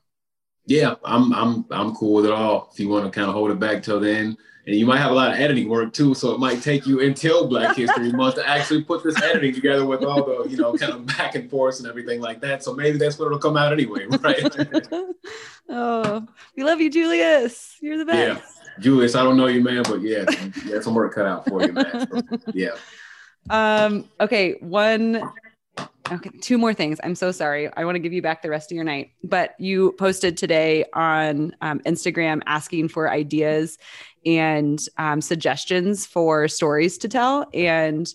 Yeah, 0.66 0.96
I'm 1.04 1.34
I'm 1.34 1.66
I'm 1.72 1.96
cool 1.96 2.16
with 2.16 2.26
it 2.26 2.32
all. 2.32 2.70
If 2.74 2.80
you 2.80 2.90
want 2.90 3.06
to 3.06 3.12
kind 3.12 3.28
of 3.28 3.34
hold 3.34 3.52
it 3.52 3.60
back 3.60 3.84
till 3.84 4.00
then, 4.00 4.38
and 4.68 4.76
you 4.76 4.86
might 4.86 4.98
have 4.98 5.12
a 5.12 5.14
lot 5.14 5.32
of 5.32 5.40
editing 5.40 5.70
work 5.70 5.94
too, 5.94 6.14
so 6.14 6.34
it 6.34 6.40
might 6.40 6.62
take 6.62 6.86
you 6.86 7.00
until 7.00 7.48
Black 7.48 7.78
History 7.78 8.12
Month 8.12 8.36
to 8.36 8.48
actually 8.48 8.84
put 8.84 9.02
this 9.02 9.20
editing 9.24 9.54
together 9.54 9.86
with 9.86 10.04
all 10.04 10.26
the 10.26 10.50
you 10.50 10.58
know 10.58 10.74
kind 10.74 10.92
of 10.92 11.06
back 11.06 11.36
and 11.36 11.50
forth 11.50 11.80
and 11.80 11.88
everything 11.88 12.20
like 12.20 12.42
that. 12.42 12.66
So 12.66 12.74
maybe 12.74 12.98
that's 12.98 13.18
what 13.18 13.28
it'll 13.28 13.40
come 13.40 13.56
out 13.56 13.72
anyway, 13.72 14.06
right? 14.20 14.44
oh, 15.70 16.28
we 16.58 16.66
love 16.66 16.82
you, 16.82 16.90
Julius. 16.92 17.78
You're 17.80 17.98
the 17.98 18.06
best. 18.06 18.44
Yeah, 18.66 18.82
Julius. 18.82 19.16
I 19.16 19.24
don't 19.24 19.38
know 19.38 19.48
you, 19.48 19.64
man, 19.64 19.84
but 19.84 20.02
yeah, 20.02 20.30
have 20.30 20.84
some 20.84 20.94
work 20.94 21.16
cut 21.16 21.26
out 21.26 21.48
for 21.48 21.64
you, 21.64 21.72
man. 21.72 22.08
So, 22.12 22.22
yeah. 22.54 22.76
Um. 23.50 24.10
Okay. 24.20 24.58
One 24.60 25.24
Okay, 26.12 26.30
two 26.42 26.58
more 26.58 26.74
things. 26.74 27.00
I'm 27.04 27.16
so 27.16 27.32
sorry. 27.32 27.70
I 27.76 27.84
want 27.84 27.96
to 27.96 28.00
give 28.00 28.14
you 28.14 28.22
back 28.22 28.42
the 28.42 28.50
rest 28.50 28.72
of 28.72 28.76
your 28.76 28.86
night. 28.86 29.12
But 29.24 29.56
you 29.60 29.92
posted 29.94 30.38
today 30.38 30.86
on 30.94 31.56
um, 31.62 31.80
Instagram 31.82 32.42
asking 32.46 32.90
for 32.90 33.10
ideas 33.12 33.78
and 34.26 34.80
um, 34.98 35.22
suggestions 35.22 36.06
for 36.06 36.48
stories 36.48 36.98
to 37.00 37.10
tell. 37.10 37.48
And 37.54 38.08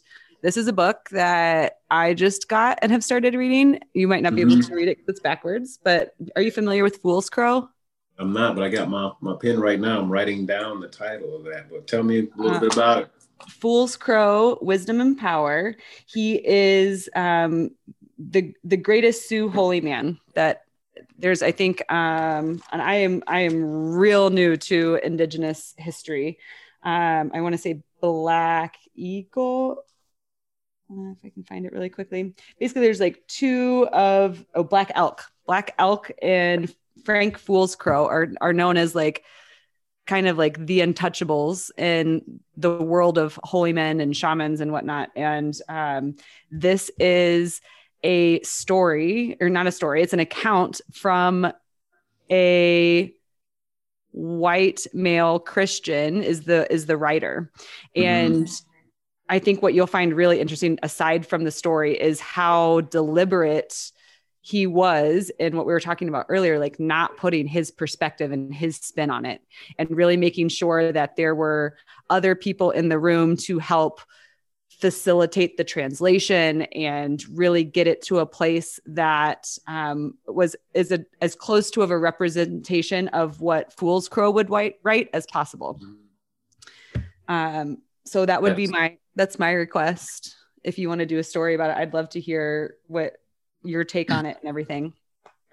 this 0.43 0.57
is 0.57 0.67
a 0.67 0.73
book 0.73 1.09
that 1.11 1.79
I 1.91 2.15
just 2.15 2.49
got 2.49 2.79
and 2.83 2.91
have 2.93 3.05
started 3.05 3.35
reading. 3.35 3.79
You 3.95 4.09
might 4.09 4.23
not 4.23 4.35
be 4.35 4.43
mm-hmm. 4.43 4.53
able 4.53 4.63
to 4.63 4.75
read 4.75 4.89
it 4.89 4.99
because 4.99 5.11
it's 5.11 5.21
backwards, 5.21 5.79
but 5.83 6.15
are 6.35 6.43
you 6.43 6.51
familiar 6.51 6.83
with 6.83 6.97
Fool's 6.97 7.31
Crow? 7.31 7.69
I'm 8.19 8.33
not, 8.33 8.55
but 8.55 8.65
I 8.65 8.69
got 8.69 8.89
my, 8.89 9.13
my 9.21 9.37
pen 9.41 9.61
right 9.61 9.81
now. 9.81 10.01
I'm 10.01 10.11
writing 10.11 10.45
down 10.45 10.81
the 10.81 10.89
title 10.89 11.35
of 11.37 11.45
that. 11.45 11.71
book. 11.71 11.87
tell 11.87 12.03
me 12.03 12.19
a 12.19 12.43
little 12.43 12.57
uh, 12.57 12.61
bit 12.61 12.73
about 12.73 13.03
it. 13.03 13.11
Fool's 13.49 13.97
Crow, 13.97 14.59
Wisdom 14.61 15.01
and 15.01 15.19
Power. 15.19 15.77
He 16.07 16.35
is 16.47 17.09
um, 17.15 17.71
the 18.19 18.55
the 18.65 18.77
greatest 18.77 19.29
Sioux 19.29 19.49
holy 19.49 19.81
man 19.81 20.19
that 20.35 20.65
there's. 21.19 21.43
I 21.43 21.53
think, 21.53 21.83
um, 21.93 22.63
and 22.73 22.83
I 22.83 22.97
am 22.97 23.23
I 23.27 23.41
am 23.41 23.95
real 23.95 24.31
new 24.31 24.57
to 24.57 25.01
Indigenous 25.03 25.75
history. 25.77 26.39
Um, 26.83 27.31
I 27.35 27.41
want 27.41 27.55
to 27.55 27.59
say 27.59 27.83
Black 28.01 28.77
Eagle. 28.95 29.85
Uh, 30.91 31.13
if 31.13 31.25
I 31.25 31.31
can 31.31 31.45
find 31.45 31.65
it 31.65 31.73
really 31.73 31.89
quickly. 31.89 32.35
Basically, 32.59 32.83
there's 32.83 33.01
like 33.01 33.27
two 33.27 33.89
of 33.93 34.45
oh 34.55 34.65
Black 34.65 34.93
Elk, 34.95 35.25
Black 35.47 35.75
Elk 35.79 36.11
and 36.21 36.75
Frank 37.05 37.39
Fool's 37.39 37.77
Crow 37.77 38.07
are 38.07 38.33
are 38.41 38.53
known 38.53 38.77
as 38.77 38.95
like 38.95 39.25
kind 40.07 40.27
of 40.27 40.37
like 40.37 40.65
the 40.67 40.81
untouchables 40.81 41.71
in 41.79 42.41
the 42.57 42.77
world 42.77 43.19
of 43.19 43.39
holy 43.45 43.73
men 43.73 44.01
and 44.01 44.17
shamans 44.17 44.61
and 44.61 44.73
whatnot. 44.73 45.11
And 45.15 45.55
um, 45.69 46.17
this 46.51 46.91
is 46.99 47.61
a 48.03 48.41
story, 48.43 49.37
or 49.41 49.49
not 49.49 49.67
a 49.67 49.73
story, 49.73 50.03
it's 50.03 50.13
an 50.13 50.21
account 50.21 50.81
from 50.93 51.53
a 52.31 53.15
white 54.11 54.87
male 54.93 55.39
Christian 55.39 56.23
is 56.23 56.43
the 56.43 56.71
is 56.73 56.87
the 56.87 56.97
writer. 56.97 57.51
Mm-hmm. 57.97 58.09
And 58.09 58.49
I 59.29 59.39
think 59.39 59.63
what 59.63 59.73
you'll 59.73 59.87
find 59.87 60.13
really 60.13 60.41
interesting 60.41 60.79
aside 60.83 61.27
from 61.27 61.45
the 61.45 61.51
story 61.51 61.99
is 61.99 62.21
how 62.21 62.83
deliberate 62.83 63.93
he 64.45 64.67
was 64.67 65.31
in 65.39 65.57
what 65.57 65.67
we 65.67 65.73
were 65.73 65.81
talking 65.81 66.09
about 66.09 66.27
earlier 66.29 66.59
like 66.59 66.79
not 66.79 67.17
putting 67.17 67.47
his 67.47 67.71
perspective 67.71 68.33
and 68.33 68.53
his 68.53 68.77
spin 68.77 69.09
on 69.09 69.25
it 69.25 69.41
and 69.79 69.89
really 69.91 70.17
making 70.17 70.49
sure 70.49 70.93
that 70.93 71.17
there 71.17 71.35
were 71.35 71.77
other 72.11 72.35
people 72.35 72.73
in 72.73 72.89
the 72.89 72.99
room 72.99 73.37
to 73.37 73.59
help 73.61 74.01
facilitate 74.83 75.57
the 75.57 75.63
translation 75.63 76.63
and 76.63 77.25
really 77.39 77.63
get 77.63 77.87
it 77.87 78.03
to 78.03 78.19
a 78.19 78.27
place 78.27 78.81
that 78.85 79.47
um, 79.69 80.15
was 80.27 80.57
is 80.75 80.91
a, 80.91 81.05
as 81.21 81.37
close 81.37 81.71
to 81.71 81.83
of 81.83 81.93
a 81.93 81.99
representation 81.99 83.07
of 83.09 83.41
what 83.41 83.73
Fool's 83.73 84.09
Crow 84.09 84.33
would 84.33 84.51
write, 84.51 84.81
write 84.83 85.09
as 85.13 85.25
possible. 85.27 85.81
Um, 87.29 87.79
so 88.05 88.27
that 88.27 88.43
would 88.43 88.57
be 88.57 88.67
my 88.67 88.99
that's 89.15 89.39
my 89.39 89.53
request. 89.53 90.35
If 90.65 90.79
you 90.79 90.89
want 90.89 90.99
to 90.99 91.07
do 91.07 91.19
a 91.19 91.25
story 91.25 91.55
about 91.55 91.71
it, 91.71 91.77
I'd 91.77 91.95
love 91.95 92.09
to 92.11 92.21
hear 92.21 92.75
what 92.89 93.19
your 93.65 93.85
take 93.85 94.11
on 94.11 94.27
it 94.27 94.37
and 94.41 94.49
everything. 94.49 94.93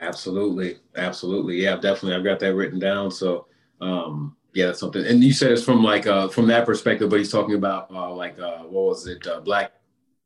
Absolutely, 0.02 0.78
absolutely, 0.96 1.62
yeah, 1.62 1.76
definitely. 1.76 2.16
I've 2.16 2.24
got 2.24 2.40
that 2.40 2.56
written 2.56 2.80
down. 2.80 3.12
So 3.12 3.48
um, 3.82 4.36
yeah, 4.54 4.68
that's 4.68 4.80
something. 4.80 5.06
And 5.06 5.24
you 5.24 5.34
said 5.34 5.52
it's 5.52 5.64
from 5.64 5.84
like 5.84 6.08
uh 6.08 6.28
from 6.30 6.48
that 6.48 6.66
perspective, 6.66 7.10
but 7.10 7.20
he's 7.20 7.32
talking 7.32 7.56
about 7.56 7.92
uh 7.92 8.14
like 8.14 8.40
uh 8.40 8.60
what 8.60 8.86
was 8.86 9.08
it 9.08 9.26
uh 9.28 9.42
black 9.42 9.74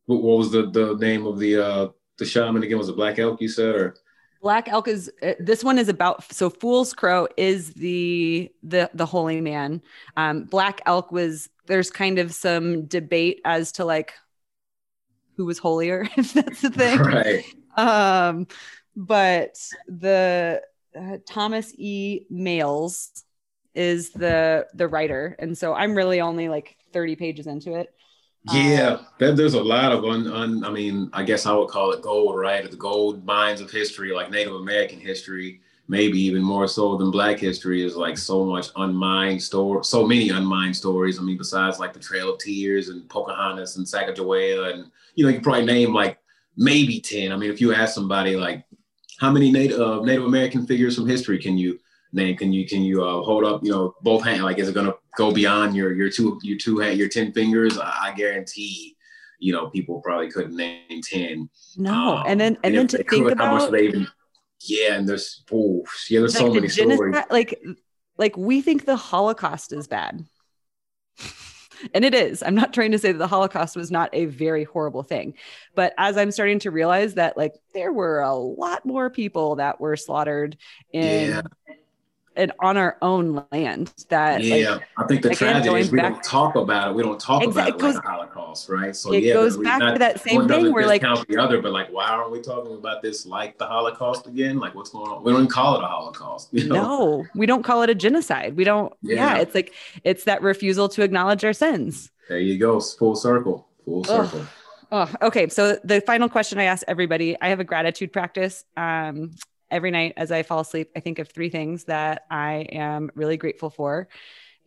what, 0.05 0.22
what 0.22 0.38
was 0.38 0.51
the 0.51 0.69
the 0.69 0.95
name 0.95 1.26
of 1.26 1.39
the 1.39 1.57
uh 1.57 1.88
the 2.18 2.26
shaman 2.26 2.64
again 2.64 2.77
was 2.77 2.89
it 2.89 2.95
black 2.95 3.19
elk 3.19 3.41
you 3.41 3.47
said 3.49 3.76
or 3.76 3.95
black 4.41 4.68
elk 4.68 4.88
is 4.88 5.11
uh, 5.22 5.34
this 5.39 5.64
one 5.64 5.80
is 5.80 5.89
about 5.89 6.31
so 6.31 6.49
fool's 6.49 6.93
crow 6.93 7.27
is 7.38 7.73
the 7.73 8.51
the 8.61 8.89
the 8.93 9.05
holy 9.05 9.41
man 9.41 9.81
um 10.18 10.43
black 10.43 10.81
elk 10.85 11.11
was 11.11 11.49
there's 11.65 11.89
kind 11.89 12.19
of 12.19 12.34
some 12.34 12.85
debate 12.85 13.41
as 13.45 13.72
to 13.72 13.85
like 13.85 14.14
who 15.38 15.45
was 15.45 15.57
holier 15.57 16.07
if 16.18 16.34
that's 16.34 16.61
the 16.61 16.69
thing 16.69 16.99
right 16.99 17.45
um 17.78 18.48
but 18.95 19.58
the 19.88 20.62
uh, 20.95 21.18
thomas 21.28 21.74
e. 21.78 22.26
Mails 22.30 23.24
is 23.76 24.12
the 24.12 24.68
the 24.74 24.88
writer. 24.88 25.36
And 25.40 25.58
so 25.58 25.74
i'm 25.74 25.95
really 25.95 26.22
only 26.22 26.50
like 26.50 26.78
30 26.94 27.16
pages 27.16 27.48
into 27.48 27.76
it. 27.76 27.94
Yeah 28.52 29.00
um, 29.22 29.36
there's 29.36 29.54
a 29.56 29.64
lot 29.64 29.91
of 29.91 30.04
un, 30.04 30.28
un 30.28 30.64
i 30.64 30.70
mean 30.70 31.10
i 31.14 31.24
guess 31.24 31.45
i 31.45 31.54
would 31.54 31.70
call 31.70 31.91
it 31.91 32.02
gold 32.02 32.38
right? 32.38 32.70
The 32.70 32.78
gold 32.78 33.26
mines 33.26 33.62
of 33.62 33.72
history 33.72 34.12
like 34.14 34.30
native 34.30 34.54
american 34.54 35.00
history 35.00 35.62
maybe 35.88 36.20
even 36.20 36.41
more 36.41 36.68
so 36.68 36.95
than 36.98 37.12
black 37.12 37.40
history 37.40 37.84
is 37.86 37.95
like 37.95 38.18
so 38.18 38.45
much 38.45 38.68
unmined 38.76 39.41
story 39.41 39.84
so 39.84 40.06
many 40.06 40.30
unmined 40.30 40.76
stories. 40.76 41.20
I 41.20 41.24
mean 41.24 41.38
besides 41.38 41.80
like 41.80 41.94
the 41.94 42.00
trail 42.00 42.34
of 42.34 42.40
tears 42.40 42.90
and 42.90 43.10
pocahontas 43.10 43.78
and 43.78 43.86
sacagawea 43.86 44.74
and 44.74 44.91
you 45.16 45.26
know 45.26 45.32
you 45.32 45.41
probably 45.41 45.66
name 45.66 45.94
like 45.94 46.20
maybe 46.55 46.99
10 46.99 47.31
i 47.31 47.35
mean 47.35 47.49
if 47.49 47.59
you 47.61 47.73
ask 47.73 47.93
somebody 47.93 48.35
like 48.35 48.65
how 49.19 49.31
many 49.31 49.51
native 49.51 49.80
uh, 49.80 50.01
native 50.01 50.25
american 50.25 50.65
figures 50.65 50.95
from 50.95 51.07
history 51.07 51.39
can 51.39 51.57
you 51.57 51.80
name. 52.13 52.38
Can 52.38 52.53
you 52.53 52.67
can 52.67 52.81
you 52.84 53.03
uh, 53.03 53.21
hold 53.23 53.43
up, 53.43 53.63
you 53.63 53.71
know, 53.71 53.95
both 54.01 54.23
hands? 54.23 54.41
Like, 54.41 54.59
is 54.59 54.69
it 54.69 54.75
gonna 54.75 54.93
go 55.17 55.31
beyond 55.31 55.75
your 55.75 55.93
your 55.93 56.09
two 56.09 56.39
your 56.43 56.57
two 56.57 56.80
hand 56.80 56.97
your 56.97 57.09
ten 57.09 57.31
fingers? 57.31 57.77
I, 57.77 58.13
guarantee, 58.15 58.95
you 59.39 59.53
know, 59.53 59.69
people 59.69 60.01
probably 60.01 60.31
couldn't 60.31 60.55
name 60.55 61.01
ten. 61.03 61.49
No, 61.75 62.17
um, 62.17 62.23
and 62.27 62.39
then 62.39 62.55
and, 62.63 62.65
and 62.65 62.77
then 62.77 62.88
to 62.89 62.97
think 62.97 63.09
could, 63.09 63.34
about 63.34 63.47
how 63.47 63.57
much 63.57 63.71
they 63.71 63.88
even, 63.88 64.07
yeah, 64.61 64.93
and 64.93 65.09
there's 65.09 65.43
oh 65.51 65.84
yeah, 66.09 66.19
there's 66.19 66.35
like 66.35 66.47
so 66.47 66.53
many 66.53 66.67
genocide, 66.67 66.95
stories. 66.97 67.15
Like 67.30 67.63
like 68.17 68.38
we 68.38 68.61
think 68.61 68.85
the 68.85 68.95
Holocaust 68.95 69.73
is 69.73 69.88
bad. 69.88 70.25
and 71.93 72.05
it 72.05 72.14
is. 72.14 72.43
I'm 72.43 72.55
not 72.55 72.73
trying 72.73 72.91
to 72.91 72.99
say 72.99 73.11
that 73.11 73.18
the 73.18 73.27
Holocaust 73.27 73.76
was 73.76 73.91
not 73.91 74.10
a 74.14 74.26
very 74.26 74.64
horrible 74.64 75.03
thing. 75.03 75.34
But 75.76 75.93
as 75.97 76.18
I'm 76.18 76.31
starting 76.31 76.60
to 76.60 76.72
realize 76.72 77.15
that, 77.15 77.38
like, 77.38 77.53
there 77.73 77.91
were 77.91 78.19
a 78.19 78.34
lot 78.34 78.85
more 78.85 79.10
people 79.10 79.55
that 79.55 79.80
were 79.80 79.95
slaughtered 79.95 80.57
in 80.91 81.30
yeah 81.31 81.41
and 82.35 82.51
on 82.60 82.77
our 82.77 82.97
own 83.01 83.43
land 83.51 83.93
that 84.10 84.43
yeah 84.43 84.72
like, 84.72 84.81
i 84.97 85.05
think 85.05 85.22
the 85.22 85.34
tragedy 85.34 85.80
is 85.80 85.91
we 85.91 85.97
back, 85.97 86.14
don't 86.14 86.23
talk 86.23 86.55
about 86.55 86.89
it 86.89 86.95
we 86.95 87.03
don't 87.03 87.19
talk 87.19 87.43
about 87.43 87.69
it 87.69 87.77
like 87.80 87.93
the 87.93 88.01
holocaust 88.01 88.69
right 88.69 88.95
so 88.95 89.14
it 89.14 89.23
yeah 89.23 89.34
goes 89.34 89.57
back 89.57 89.80
not, 89.80 89.93
to 89.93 89.99
that 89.99 90.19
same 90.19 90.47
thing 90.47 90.72
we're 90.72 90.85
like 90.85 91.01
count 91.01 91.27
the 91.27 91.38
other 91.38 91.61
but 91.61 91.72
like 91.72 91.91
why 91.91 92.07
aren't 92.07 92.31
we 92.31 92.41
talking 92.41 92.73
about 92.73 93.01
this 93.01 93.26
like 93.26 93.57
the 93.57 93.65
holocaust 93.65 94.27
again 94.27 94.60
like 94.60 94.73
what's 94.76 94.89
going 94.89 95.10
on 95.10 95.23
we 95.23 95.31
don't 95.31 95.49
call 95.49 95.76
it 95.76 95.84
a 95.84 95.88
holocaust 95.88 96.49
you 96.51 96.68
know? 96.68 96.76
no 96.76 97.26
we 97.35 97.45
don't 97.45 97.64
call 97.64 97.81
it 97.81 97.89
a 97.89 97.95
genocide 97.95 98.55
we 98.55 98.64
don't 98.64 98.93
yeah. 99.01 99.15
yeah 99.15 99.38
it's 99.41 99.55
like 99.55 99.73
it's 100.03 100.23
that 100.23 100.41
refusal 100.41 100.89
to 100.89 101.03
acknowledge 101.03 101.43
our 101.43 101.53
sins 101.53 102.11
there 102.30 102.39
you 102.39 102.57
go 102.57 102.80
full 102.80 103.15
circle 103.15 103.68
full 103.85 104.03
circle 104.03 104.41
oh. 104.41 104.49
Oh, 104.95 105.10
okay. 105.23 105.49
So 105.49 105.80
the 105.84 106.01
final 106.01 106.30
question 106.30 106.60
I 106.60 106.65
ask 106.65 106.84
everybody, 106.88 107.35
I 107.41 107.49
have 107.49 107.60
a 107.60 107.64
gratitude 107.64 108.14
practice. 108.14 108.64
Um, 108.77 109.31
every 109.74 109.91
night 109.91 110.14
as 110.16 110.32
I 110.32 110.44
fall 110.44 110.60
asleep, 110.60 110.91
I 110.95 111.00
think 111.00 111.20
of 111.20 111.30
three 111.30 111.50
things 111.50 111.86
that 111.86 112.24
I 112.30 112.68
am 112.72 113.10
really 113.16 113.38
grateful 113.38 113.70
for. 113.70 114.08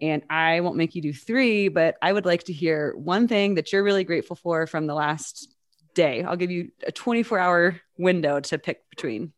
And 0.00 0.22
I 0.28 0.60
won't 0.60 0.76
make 0.76 0.94
you 0.94 1.00
do 1.00 1.12
three, 1.12 1.68
but 1.68 1.96
I 2.02 2.12
would 2.12 2.26
like 2.26 2.44
to 2.44 2.52
hear 2.52 2.94
one 2.96 3.28
thing 3.28 3.54
that 3.54 3.72
you're 3.72 3.82
really 3.82 4.04
grateful 4.04 4.36
for 4.36 4.66
from 4.66 4.86
the 4.86 4.94
last 4.94 5.54
day. 5.94 6.22
I'll 6.22 6.36
give 6.36 6.50
you 6.50 6.70
a 6.86 6.92
24 6.92 7.38
hour 7.38 7.80
window 7.96 8.40
to 8.40 8.58
pick 8.58 8.88
between. 8.90 9.32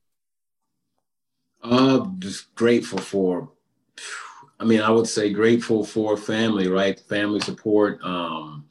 Uh, 1.62 2.06
just 2.18 2.54
grateful 2.54 2.98
for, 2.98 3.50
I 4.58 4.64
mean, 4.64 4.80
I 4.80 4.90
would 4.90 5.06
say 5.06 5.32
grateful 5.32 5.84
for 5.84 6.16
family, 6.16 6.68
right? 6.68 6.98
Family 6.98 7.40
support. 7.40 8.00
Um, 8.02 8.66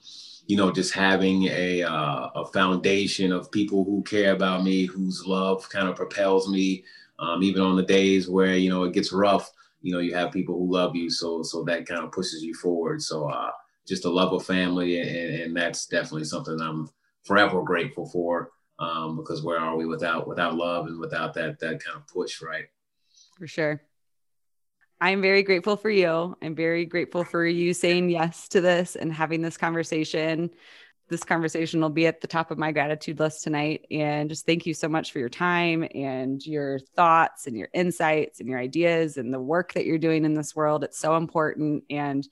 you 0.47 0.55
know, 0.55 0.71
just 0.71 0.93
having 0.93 1.43
a 1.43 1.83
uh, 1.83 2.29
a 2.35 2.45
foundation 2.47 3.31
of 3.33 3.51
people 3.51 3.83
who 3.83 4.01
care 4.03 4.33
about 4.33 4.63
me, 4.63 4.85
whose 4.85 5.25
love 5.25 5.67
kind 5.69 5.89
of 5.89 5.95
propels 5.95 6.49
me, 6.49 6.85
um, 7.19 7.43
even 7.43 7.61
on 7.61 7.75
the 7.75 7.83
days 7.83 8.29
where 8.29 8.55
you 8.55 8.69
know 8.69 8.83
it 8.83 8.93
gets 8.93 9.11
rough. 9.11 9.51
You 9.81 9.93
know, 9.93 9.99
you 9.99 10.15
have 10.15 10.31
people 10.31 10.57
who 10.57 10.71
love 10.71 10.95
you, 10.95 11.09
so 11.09 11.43
so 11.43 11.63
that 11.65 11.85
kind 11.85 12.03
of 12.03 12.13
pushes 12.13 12.41
you 12.43 12.53
forward. 12.53 13.01
So 13.01 13.29
uh, 13.29 13.51
just 13.85 14.05
a 14.05 14.09
love 14.09 14.31
of 14.31 14.45
family, 14.45 14.99
and, 15.01 15.41
and 15.41 15.55
that's 15.55 15.85
definitely 15.85 16.23
something 16.23 16.59
I'm 16.59 16.89
forever 17.23 17.61
grateful 17.61 18.07
for. 18.07 18.51
Um, 18.79 19.17
because 19.17 19.43
where 19.43 19.59
are 19.59 19.75
we 19.75 19.85
without 19.85 20.27
without 20.27 20.55
love 20.55 20.87
and 20.87 20.99
without 20.99 21.33
that 21.33 21.59
that 21.59 21.83
kind 21.83 21.97
of 21.97 22.07
push, 22.07 22.41
right? 22.41 22.65
For 23.37 23.47
sure. 23.47 23.81
I'm 24.99 25.21
very 25.21 25.43
grateful 25.43 25.77
for 25.77 25.89
you. 25.89 26.35
I'm 26.41 26.55
very 26.55 26.85
grateful 26.85 27.23
for 27.23 27.45
you 27.45 27.73
saying 27.73 28.09
yes 28.09 28.47
to 28.49 28.61
this 28.61 28.95
and 28.95 29.13
having 29.13 29.41
this 29.41 29.57
conversation. 29.57 30.49
This 31.07 31.23
conversation 31.23 31.79
will 31.79 31.89
be 31.89 32.07
at 32.07 32.19
the 32.19 32.27
top 32.27 32.49
of 32.49 32.57
my 32.57 32.71
gratitude 32.71 33.19
list 33.19 33.43
tonight. 33.43 33.85
And 33.91 34.27
just 34.27 34.45
thank 34.45 34.65
you 34.65 34.73
so 34.73 34.89
much 34.89 35.11
for 35.11 35.19
your 35.19 35.29
time 35.29 35.87
and 35.93 36.43
your 36.45 36.79
thoughts 36.95 37.47
and 37.47 37.55
your 37.55 37.69
insights 37.73 38.39
and 38.39 38.49
your 38.49 38.59
ideas 38.59 39.17
and 39.17 39.31
the 39.33 39.39
work 39.39 39.73
that 39.73 39.85
you're 39.85 39.99
doing 39.99 40.25
in 40.25 40.33
this 40.33 40.55
world. 40.55 40.83
It's 40.83 40.99
so 40.99 41.15
important. 41.15 41.83
And 41.89 42.27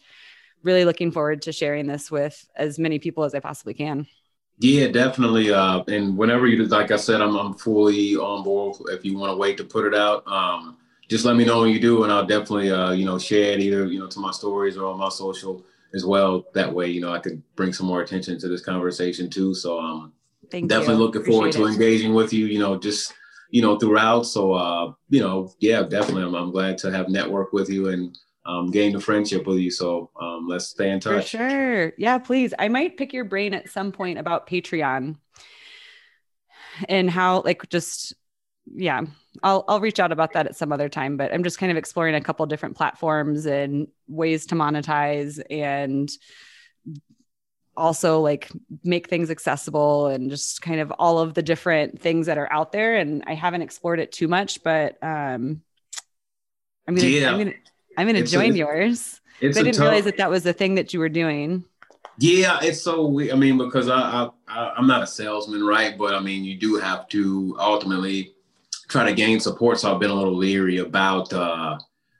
really 0.63 0.85
looking 0.85 1.11
forward 1.11 1.43
to 1.43 1.53
sharing 1.53 1.85
this 1.85 2.09
with 2.09 2.45
as 2.55 2.79
many 2.79 2.97
people 2.97 3.23
as 3.23 3.35
I 3.35 3.39
possibly 3.39 3.75
can. 3.75 4.07
Yeah, 4.57 4.87
definitely. 4.87 5.51
Uh, 5.51 5.83
and 5.87 6.17
whenever 6.17 6.47
you, 6.47 6.65
like 6.65 6.89
I 6.89 6.97
said, 6.97 7.21
I'm, 7.21 7.35
I'm 7.35 7.53
fully 7.53 8.15
on 8.15 8.43
board 8.43 8.77
if 8.89 9.05
you 9.05 9.17
want 9.17 9.31
to 9.31 9.37
wait 9.37 9.57
to 9.57 9.63
put 9.63 9.85
it 9.85 9.93
out. 9.93 10.27
Um, 10.27 10.77
just 11.07 11.25
let 11.25 11.35
me 11.35 11.45
know 11.45 11.61
when 11.61 11.69
you 11.69 11.79
do, 11.79 12.03
and 12.03 12.11
I'll 12.11 12.25
definitely, 12.25 12.71
uh, 12.71 12.91
you 12.91 13.05
know, 13.05 13.19
share 13.19 13.53
it 13.53 13.59
either, 13.59 13.85
you 13.85 13.99
know, 13.99 14.07
to 14.07 14.19
my 14.19 14.31
stories 14.31 14.77
or 14.77 14.85
on 14.85 14.97
my 14.97 15.09
social 15.09 15.63
as 15.93 16.05
well. 16.05 16.45
That 16.53 16.73
way, 16.73 16.87
you 16.87 17.01
know, 17.01 17.13
I 17.13 17.19
could 17.19 17.41
bring 17.55 17.73
some 17.73 17.87
more 17.87 18.01
attention 18.01 18.39
to 18.39 18.47
this 18.47 18.61
conversation 18.61 19.29
too. 19.29 19.53
So, 19.53 19.79
um, 19.79 20.13
Thank 20.49 20.69
definitely 20.69 20.95
you. 20.95 21.01
looking 21.01 21.23
forward 21.23 21.51
to 21.53 21.65
engaging 21.65 22.13
with 22.13 22.33
you. 22.33 22.45
You 22.47 22.59
know, 22.59 22.77
just 22.77 23.13
you 23.51 23.61
know 23.61 23.77
throughout. 23.77 24.23
So, 24.23 24.53
uh, 24.53 24.93
you 25.09 25.21
know, 25.21 25.53
yeah, 25.59 25.83
definitely, 25.83 26.23
I'm, 26.23 26.35
I'm 26.35 26.51
glad 26.51 26.77
to 26.79 26.91
have 26.91 27.09
network 27.09 27.53
with 27.53 27.69
you 27.69 27.89
and 27.89 28.17
um, 28.45 28.71
gain 28.71 28.95
a 28.95 28.99
friendship 28.99 29.47
with 29.47 29.57
you. 29.57 29.71
So, 29.71 30.09
um, 30.19 30.47
let's 30.47 30.67
stay 30.67 30.91
in 30.91 30.99
touch. 30.99 31.31
For 31.31 31.37
sure. 31.37 31.93
Yeah, 31.97 32.17
please. 32.17 32.53
I 32.57 32.67
might 32.67 32.97
pick 32.97 33.13
your 33.13 33.25
brain 33.25 33.53
at 33.53 33.69
some 33.69 33.91
point 33.91 34.19
about 34.19 34.47
Patreon 34.47 35.17
and 36.89 37.09
how, 37.09 37.41
like, 37.41 37.69
just 37.69 38.13
yeah 38.65 39.01
I'll 39.43 39.63
I'll 39.67 39.79
reach 39.79 39.99
out 39.99 40.11
about 40.11 40.33
that 40.33 40.47
at 40.47 40.55
some 40.55 40.71
other 40.71 40.89
time, 40.89 41.17
but 41.17 41.33
I'm 41.33 41.43
just 41.43 41.57
kind 41.57 41.71
of 41.71 41.77
exploring 41.77 42.15
a 42.15 42.21
couple 42.21 42.45
different 42.45 42.77
platforms 42.77 43.45
and 43.45 43.87
ways 44.07 44.45
to 44.47 44.55
monetize 44.55 45.41
and 45.49 46.09
also 47.77 48.21
like 48.21 48.49
make 48.83 49.09
things 49.09 49.29
accessible 49.29 50.07
and 50.07 50.29
just 50.29 50.61
kind 50.61 50.79
of 50.79 50.91
all 50.91 51.19
of 51.19 51.33
the 51.33 51.41
different 51.41 52.01
things 52.01 52.27
that 52.27 52.37
are 52.37 52.51
out 52.51 52.71
there. 52.71 52.95
And 52.95 53.23
I 53.27 53.33
haven't 53.33 53.61
explored 53.61 53.99
it 53.99 54.11
too 54.11 54.27
much, 54.27 54.63
but 54.63 55.01
um, 55.03 55.61
I'm 56.87 56.95
gonna, 56.95 57.07
yeah. 57.07 57.31
I'm 57.31 57.37
gonna, 57.37 57.53
I'm 57.97 58.07
gonna 58.07 58.23
join 58.23 58.53
a, 58.53 58.55
yours. 58.55 59.19
I 59.41 59.47
didn't 59.47 59.73
tough, 59.73 59.81
realize 59.81 60.05
that 60.05 60.17
that 60.17 60.29
was 60.29 60.43
the 60.43 60.53
thing 60.53 60.75
that 60.75 60.93
you 60.93 60.99
were 60.99 61.09
doing. 61.09 61.65
Yeah, 62.17 62.59
it's 62.61 62.81
so 62.81 63.05
weird. 63.07 63.33
I 63.33 63.35
mean, 63.35 63.57
because 63.57 63.89
I, 63.89 64.29
I 64.47 64.73
I'm 64.77 64.87
not 64.87 65.03
a 65.03 65.07
salesman, 65.07 65.65
right? 65.65 65.97
But 65.97 66.13
I 66.15 66.21
mean, 66.21 66.45
you 66.45 66.57
do 66.57 66.77
have 66.77 67.09
to 67.09 67.57
ultimately 67.59 68.34
try 68.95 69.05
to 69.05 69.13
gain 69.13 69.41
support. 69.41 69.77
So 69.77 69.93
I've 69.93 69.99
been 69.99 70.09
a 70.09 70.15
little 70.15 70.35
leery 70.35 70.77
about 70.77 71.31
uh, 71.33 71.77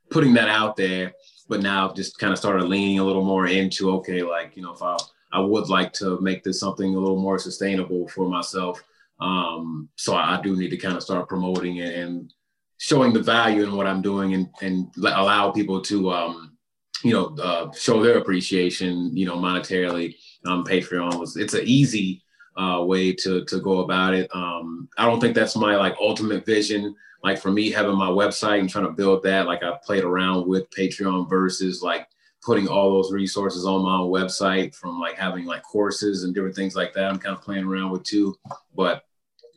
putting 0.09 0.33
that 0.33 0.49
out 0.49 0.75
there. 0.75 1.13
But 1.47 1.61
now 1.61 1.87
I've 1.87 1.95
just 1.95 2.17
kind 2.17 2.33
of 2.33 2.39
started 2.39 2.65
leaning 2.65 2.99
a 2.99 3.03
little 3.03 3.23
more 3.23 3.47
into 3.47 3.91
okay, 3.97 4.23
like 4.23 4.57
you 4.57 4.63
know, 4.63 4.73
if 4.73 4.81
I 4.81 4.97
I 5.31 5.39
would 5.39 5.69
like 5.69 5.93
to 5.93 6.19
make 6.19 6.43
this 6.43 6.59
something 6.59 6.95
a 6.95 6.99
little 6.99 7.19
more 7.19 7.37
sustainable 7.37 8.07
for 8.07 8.27
myself. 8.27 8.83
Um, 9.19 9.89
so 9.95 10.15
I, 10.15 10.37
I 10.37 10.41
do 10.41 10.55
need 10.55 10.71
to 10.71 10.77
kind 10.77 10.97
of 10.97 11.03
start 11.03 11.29
promoting 11.29 11.77
it 11.77 11.95
and 11.95 12.33
showing 12.77 13.13
the 13.13 13.21
value 13.21 13.63
in 13.63 13.75
what 13.75 13.87
I'm 13.87 14.01
doing 14.01 14.33
and 14.33 14.49
and 14.61 14.91
allow 14.97 15.51
people 15.51 15.81
to 15.81 16.11
um, 16.11 16.57
you 17.03 17.13
know 17.13 17.35
uh, 17.41 17.71
show 17.71 18.03
their 18.03 18.17
appreciation, 18.17 19.15
you 19.15 19.25
know, 19.25 19.37
monetarily. 19.37 20.15
Um, 20.45 20.65
Patreon 20.65 21.19
was 21.19 21.37
it's 21.37 21.53
an 21.53 21.65
easy 21.65 22.24
uh, 22.57 22.83
way 22.83 23.13
to 23.13 23.43
to 23.45 23.59
go 23.59 23.79
about 23.79 24.13
it. 24.13 24.29
Um, 24.33 24.89
I 24.97 25.05
don't 25.05 25.19
think 25.19 25.35
that's 25.35 25.55
my 25.55 25.75
like 25.75 25.95
ultimate 25.99 26.45
vision. 26.45 26.95
Like 27.23 27.39
for 27.39 27.51
me, 27.51 27.71
having 27.71 27.97
my 27.97 28.09
website 28.09 28.59
and 28.59 28.69
trying 28.69 28.85
to 28.85 28.91
build 28.91 29.23
that, 29.23 29.47
like 29.47 29.63
I 29.63 29.77
played 29.83 30.03
around 30.03 30.47
with 30.47 30.69
Patreon 30.69 31.29
versus 31.29 31.81
like 31.81 32.07
putting 32.43 32.67
all 32.67 32.91
those 32.93 33.11
resources 33.11 33.65
on 33.65 33.81
my 33.81 33.97
own 33.97 34.11
website 34.11 34.75
from 34.75 34.99
like 34.99 35.15
having 35.15 35.45
like 35.45 35.63
courses 35.63 36.23
and 36.23 36.33
different 36.35 36.55
things 36.55 36.75
like 36.75 36.93
that. 36.93 37.05
I'm 37.05 37.17
kind 37.17 37.35
of 37.35 37.41
playing 37.41 37.65
around 37.65 37.89
with 37.89 38.03
too, 38.03 38.35
but 38.75 39.03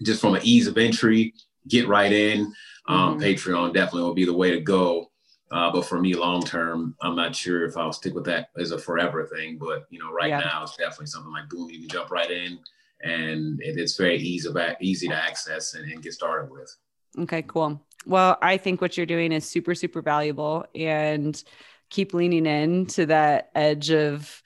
just 0.02 0.20
from 0.22 0.34
an 0.34 0.40
ease 0.42 0.66
of 0.66 0.78
entry, 0.78 1.34
get 1.68 1.86
right 1.86 2.12
in. 2.12 2.52
Um, 2.86 3.18
mm-hmm. 3.18 3.22
Patreon 3.22 3.74
definitely 3.74 4.02
will 4.02 4.14
be 4.14 4.24
the 4.24 4.32
way 4.32 4.50
to 4.50 4.60
go. 4.60 5.10
Uh, 5.50 5.70
but 5.70 5.84
for 5.84 6.00
me, 6.00 6.14
long 6.14 6.42
term, 6.42 6.94
I'm 7.00 7.16
not 7.16 7.34
sure 7.34 7.64
if 7.64 7.76
I'll 7.76 7.92
stick 7.92 8.14
with 8.14 8.24
that 8.24 8.50
as 8.58 8.70
a 8.70 8.78
forever 8.78 9.26
thing. 9.26 9.58
But 9.58 9.86
you 9.90 9.98
know, 9.98 10.12
right 10.12 10.28
yeah. 10.28 10.40
now 10.40 10.62
it's 10.62 10.76
definitely 10.76 11.06
something 11.06 11.32
like 11.32 11.48
boom, 11.48 11.70
you 11.70 11.80
can 11.80 11.88
jump 11.88 12.10
right 12.10 12.30
in, 12.30 12.58
and 13.02 13.60
it, 13.62 13.78
it's 13.78 13.96
very 13.96 14.18
easy 14.18 14.48
easy 14.80 15.08
to 15.08 15.14
access 15.14 15.74
and, 15.74 15.90
and 15.90 16.02
get 16.02 16.12
started 16.12 16.50
with. 16.50 16.74
Okay, 17.18 17.42
cool. 17.42 17.84
Well, 18.06 18.38
I 18.40 18.56
think 18.56 18.80
what 18.80 18.96
you're 18.96 19.06
doing 19.06 19.32
is 19.32 19.48
super, 19.48 19.74
super 19.74 20.02
valuable, 20.02 20.66
and 20.74 21.42
keep 21.90 22.14
leaning 22.14 22.46
in 22.46 22.86
to 22.86 23.06
that 23.06 23.50
edge 23.54 23.90
of 23.90 24.42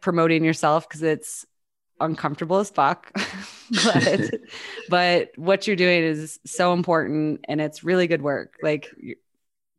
promoting 0.00 0.44
yourself 0.44 0.88
because 0.88 1.02
it's 1.02 1.44
uncomfortable 2.00 2.58
as 2.58 2.70
fuck. 2.70 3.10
but 3.84 4.30
but 4.88 5.30
what 5.36 5.66
you're 5.66 5.76
doing 5.76 6.02
is 6.02 6.38
so 6.46 6.72
important 6.72 7.44
and 7.48 7.60
it's 7.60 7.84
really 7.84 8.06
good 8.06 8.22
work. 8.22 8.54
Like 8.62 8.90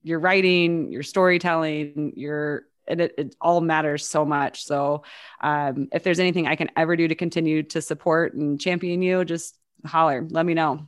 your 0.04 0.20
writing, 0.20 0.92
your 0.92 1.04
storytelling, 1.04 2.14
your 2.16 2.64
and 2.90 3.02
it, 3.02 3.14
it 3.18 3.36
all 3.40 3.62
matters 3.62 4.08
so 4.08 4.26
much. 4.26 4.66
So 4.66 5.04
um, 5.42 5.88
if 5.92 6.04
there's 6.04 6.20
anything 6.20 6.48
I 6.48 6.56
can 6.56 6.70
ever 6.76 6.96
do 6.96 7.08
to 7.08 7.16
continue 7.16 7.64
to 7.64 7.82
support 7.82 8.34
and 8.34 8.60
champion 8.60 9.02
you, 9.02 9.24
just 9.26 9.58
holler. 9.86 10.26
Let 10.30 10.46
me 10.46 10.54
know. 10.54 10.88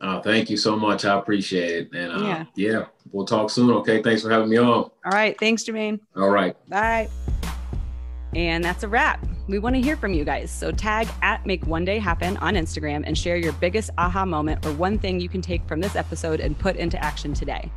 Uh, 0.00 0.20
thank 0.20 0.50
you 0.50 0.56
so 0.56 0.76
much. 0.76 1.04
I 1.04 1.18
appreciate 1.18 1.70
it. 1.70 1.94
And 1.94 2.12
uh, 2.12 2.26
yeah. 2.26 2.44
yeah, 2.54 2.84
we'll 3.12 3.24
talk 3.24 3.50
soon. 3.50 3.70
Okay. 3.70 4.02
Thanks 4.02 4.22
for 4.22 4.30
having 4.30 4.50
me 4.50 4.58
on. 4.58 4.66
All 4.66 4.92
right. 5.06 5.38
Thanks, 5.38 5.64
Jermaine. 5.64 6.00
All 6.16 6.28
right. 6.28 6.56
Bye. 6.68 7.08
And 8.34 8.62
that's 8.62 8.82
a 8.82 8.88
wrap. 8.88 9.26
We 9.48 9.58
want 9.58 9.76
to 9.76 9.80
hear 9.80 9.96
from 9.96 10.12
you 10.12 10.24
guys. 10.24 10.50
So 10.50 10.70
tag 10.70 11.08
at 11.22 11.46
Make 11.46 11.66
One 11.66 11.84
Day 11.84 11.98
Happen 11.98 12.36
on 12.38 12.54
Instagram 12.54 13.04
and 13.06 13.16
share 13.16 13.36
your 13.36 13.52
biggest 13.54 13.90
aha 13.96 14.26
moment 14.26 14.66
or 14.66 14.72
one 14.72 14.98
thing 14.98 15.20
you 15.20 15.28
can 15.28 15.40
take 15.40 15.66
from 15.66 15.80
this 15.80 15.96
episode 15.96 16.40
and 16.40 16.58
put 16.58 16.76
into 16.76 17.02
action 17.02 17.32
today. 17.32 17.70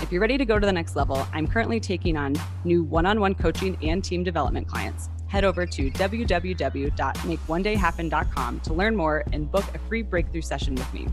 If 0.00 0.12
you're 0.12 0.20
ready 0.20 0.38
to 0.38 0.44
go 0.44 0.60
to 0.60 0.66
the 0.66 0.72
next 0.72 0.94
level, 0.96 1.26
I'm 1.32 1.48
currently 1.48 1.80
taking 1.80 2.16
on 2.16 2.36
new 2.64 2.84
one 2.84 3.04
on 3.04 3.18
one 3.20 3.34
coaching 3.34 3.76
and 3.82 4.02
team 4.02 4.22
development 4.22 4.68
clients. 4.68 5.10
Head 5.26 5.44
over 5.44 5.66
to 5.66 5.90
www.makeonedayhappen.com 5.90 8.60
to 8.60 8.72
learn 8.72 8.96
more 8.96 9.24
and 9.32 9.50
book 9.50 9.64
a 9.74 9.78
free 9.80 10.02
breakthrough 10.02 10.40
session 10.40 10.76
with 10.76 10.94
me. 10.94 11.08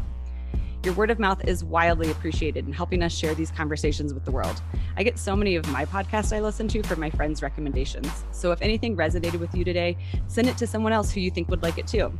Your 0.84 0.94
word 0.94 1.10
of 1.10 1.18
mouth 1.18 1.44
is 1.48 1.64
wildly 1.64 2.12
appreciated 2.12 2.68
in 2.68 2.74
helping 2.74 3.02
us 3.02 3.12
share 3.12 3.34
these 3.34 3.50
conversations 3.50 4.14
with 4.14 4.24
the 4.24 4.30
world. 4.32 4.62
I 4.96 5.02
get 5.04 5.18
so 5.18 5.36
many 5.36 5.56
of 5.56 5.68
my 5.72 5.86
podcasts 5.86 6.32
I 6.32 6.40
listen 6.40 6.68
to 6.68 6.84
from 6.84 7.00
my 7.00 7.10
friends' 7.10 7.42
recommendations. 7.42 8.24
So 8.32 8.52
if 8.52 8.62
anything 8.62 8.96
resonated 8.96 9.40
with 9.40 9.56
you 9.56 9.66
today, 9.66 9.98
send 10.28 10.48
it 10.48 10.60
to 10.60 10.68
someone 10.68 10.94
else 10.94 11.12
who 11.12 11.22
you 11.22 11.32
think 11.32 11.50
would 11.50 11.64
like 11.64 11.80
it 11.80 11.88
too. 11.88 12.14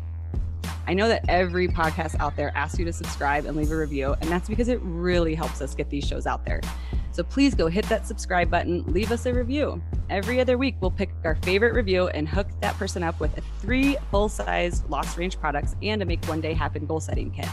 I 0.88 0.94
know 0.94 1.08
that 1.08 1.26
every 1.28 1.68
podcast 1.68 2.20
out 2.20 2.36
there 2.36 2.52
asks 2.56 2.80
you 2.80 2.86
to 2.86 2.94
subscribe 2.94 3.46
and 3.46 3.56
leave 3.56 3.72
a 3.72 3.78
review, 3.78 4.16
and 4.22 4.30
that's 4.30 4.48
because 4.48 4.68
it 4.68 4.80
really 4.82 5.36
helps 5.36 5.62
us 5.62 5.76
get 5.76 5.90
these 5.90 6.06
shows 6.06 6.28
out 6.28 6.46
there. 6.46 6.62
So 7.12 7.24
please 7.24 7.56
go 7.56 7.68
hit 7.68 7.86
that 7.86 8.06
subscribe 8.06 8.52
button, 8.52 8.84
leave 8.88 9.12
us 9.12 9.26
a 9.26 9.34
review. 9.34 9.82
Every 10.10 10.42
other 10.42 10.58
week, 10.58 10.76
we'll 10.82 10.92
pick 10.92 11.12
our 11.24 11.36
favorite 11.36 11.74
review 11.74 12.08
and 12.10 12.28
hook 12.28 12.48
that 12.62 12.76
person 12.76 13.04
up 13.04 13.20
with 13.20 13.32
three 13.60 13.96
full 14.12 14.28
size 14.28 14.84
Lost 14.90 15.18
Range 15.18 15.40
products 15.40 15.76
and 15.82 16.02
a 16.02 16.06
Make 16.06 16.26
One 16.26 16.42
Day 16.42 16.54
Happen 16.54 16.86
goal 16.86 17.00
setting 17.00 17.32
kit. 17.32 17.48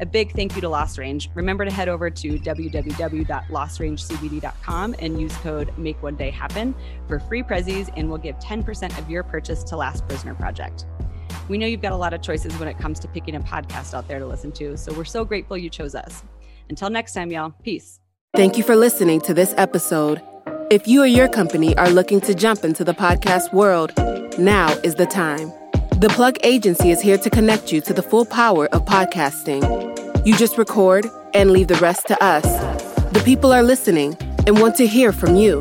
A 0.00 0.06
big 0.06 0.32
thank 0.32 0.54
you 0.54 0.60
to 0.60 0.68
Lost 0.68 0.98
Range. 0.98 1.28
Remember 1.34 1.64
to 1.64 1.70
head 1.70 1.88
over 1.88 2.10
to 2.10 2.38
www.lostrangecbd.com 2.38 4.94
and 4.98 5.20
use 5.20 5.36
code 5.38 5.72
Make 5.76 6.00
One 6.02 6.16
Day 6.16 6.30
Happen 6.30 6.74
for 7.06 7.20
free 7.20 7.42
prezzies, 7.42 7.92
and 7.96 8.08
we'll 8.08 8.16
give 8.18 8.38
10% 8.38 8.98
of 8.98 9.10
your 9.10 9.22
purchase 9.22 9.62
to 9.64 9.76
Last 9.76 10.08
Prisoner 10.08 10.34
Project. 10.34 10.86
We 11.48 11.58
know 11.58 11.66
you've 11.66 11.82
got 11.82 11.92
a 11.92 11.96
lot 11.96 12.12
of 12.12 12.22
choices 12.22 12.56
when 12.58 12.68
it 12.68 12.78
comes 12.78 12.98
to 13.00 13.08
picking 13.08 13.34
a 13.34 13.40
podcast 13.40 13.94
out 13.94 14.06
there 14.08 14.18
to 14.18 14.26
listen 14.26 14.52
to, 14.52 14.76
so 14.76 14.92
we're 14.94 15.04
so 15.04 15.24
grateful 15.24 15.56
you 15.56 15.70
chose 15.70 15.94
us. 15.94 16.22
Until 16.68 16.90
next 16.90 17.14
time, 17.14 17.30
y'all, 17.30 17.54
peace. 17.62 18.00
Thank 18.34 18.56
you 18.56 18.64
for 18.64 18.76
listening 18.76 19.20
to 19.22 19.34
this 19.34 19.52
episode. 19.58 20.22
If 20.70 20.86
you 20.88 21.02
or 21.02 21.06
your 21.06 21.28
company 21.28 21.76
are 21.76 21.90
looking 21.90 22.20
to 22.22 22.34
jump 22.34 22.64
into 22.64 22.84
the 22.84 22.94
podcast 22.94 23.52
world, 23.52 23.92
now 24.38 24.70
is 24.82 24.94
the 24.94 25.04
time. 25.04 25.52
The 26.00 26.08
Plug 26.08 26.38
Agency 26.42 26.90
is 26.90 26.98
here 27.00 27.18
to 27.18 27.28
connect 27.28 27.70
you 27.72 27.82
to 27.82 27.92
the 27.92 28.02
full 28.02 28.24
power 28.24 28.68
of 28.74 28.86
podcasting. 28.86 30.26
You 30.26 30.34
just 30.36 30.56
record 30.56 31.06
and 31.34 31.50
leave 31.50 31.68
the 31.68 31.74
rest 31.76 32.06
to 32.08 32.24
us. 32.24 32.44
The 33.12 33.20
people 33.24 33.52
are 33.52 33.62
listening 33.62 34.16
and 34.46 34.58
want 34.58 34.76
to 34.76 34.86
hear 34.86 35.12
from 35.12 35.36
you. 35.36 35.60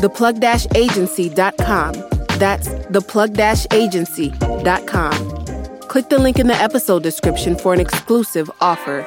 Theplug-agency.com. 0.00 2.11
That's 2.42 2.66
theplug-agency.com. 2.90 5.78
Click 5.86 6.08
the 6.08 6.18
link 6.18 6.40
in 6.40 6.48
the 6.48 6.56
episode 6.56 7.04
description 7.04 7.54
for 7.54 7.72
an 7.72 7.78
exclusive 7.78 8.50
offer. 8.60 9.06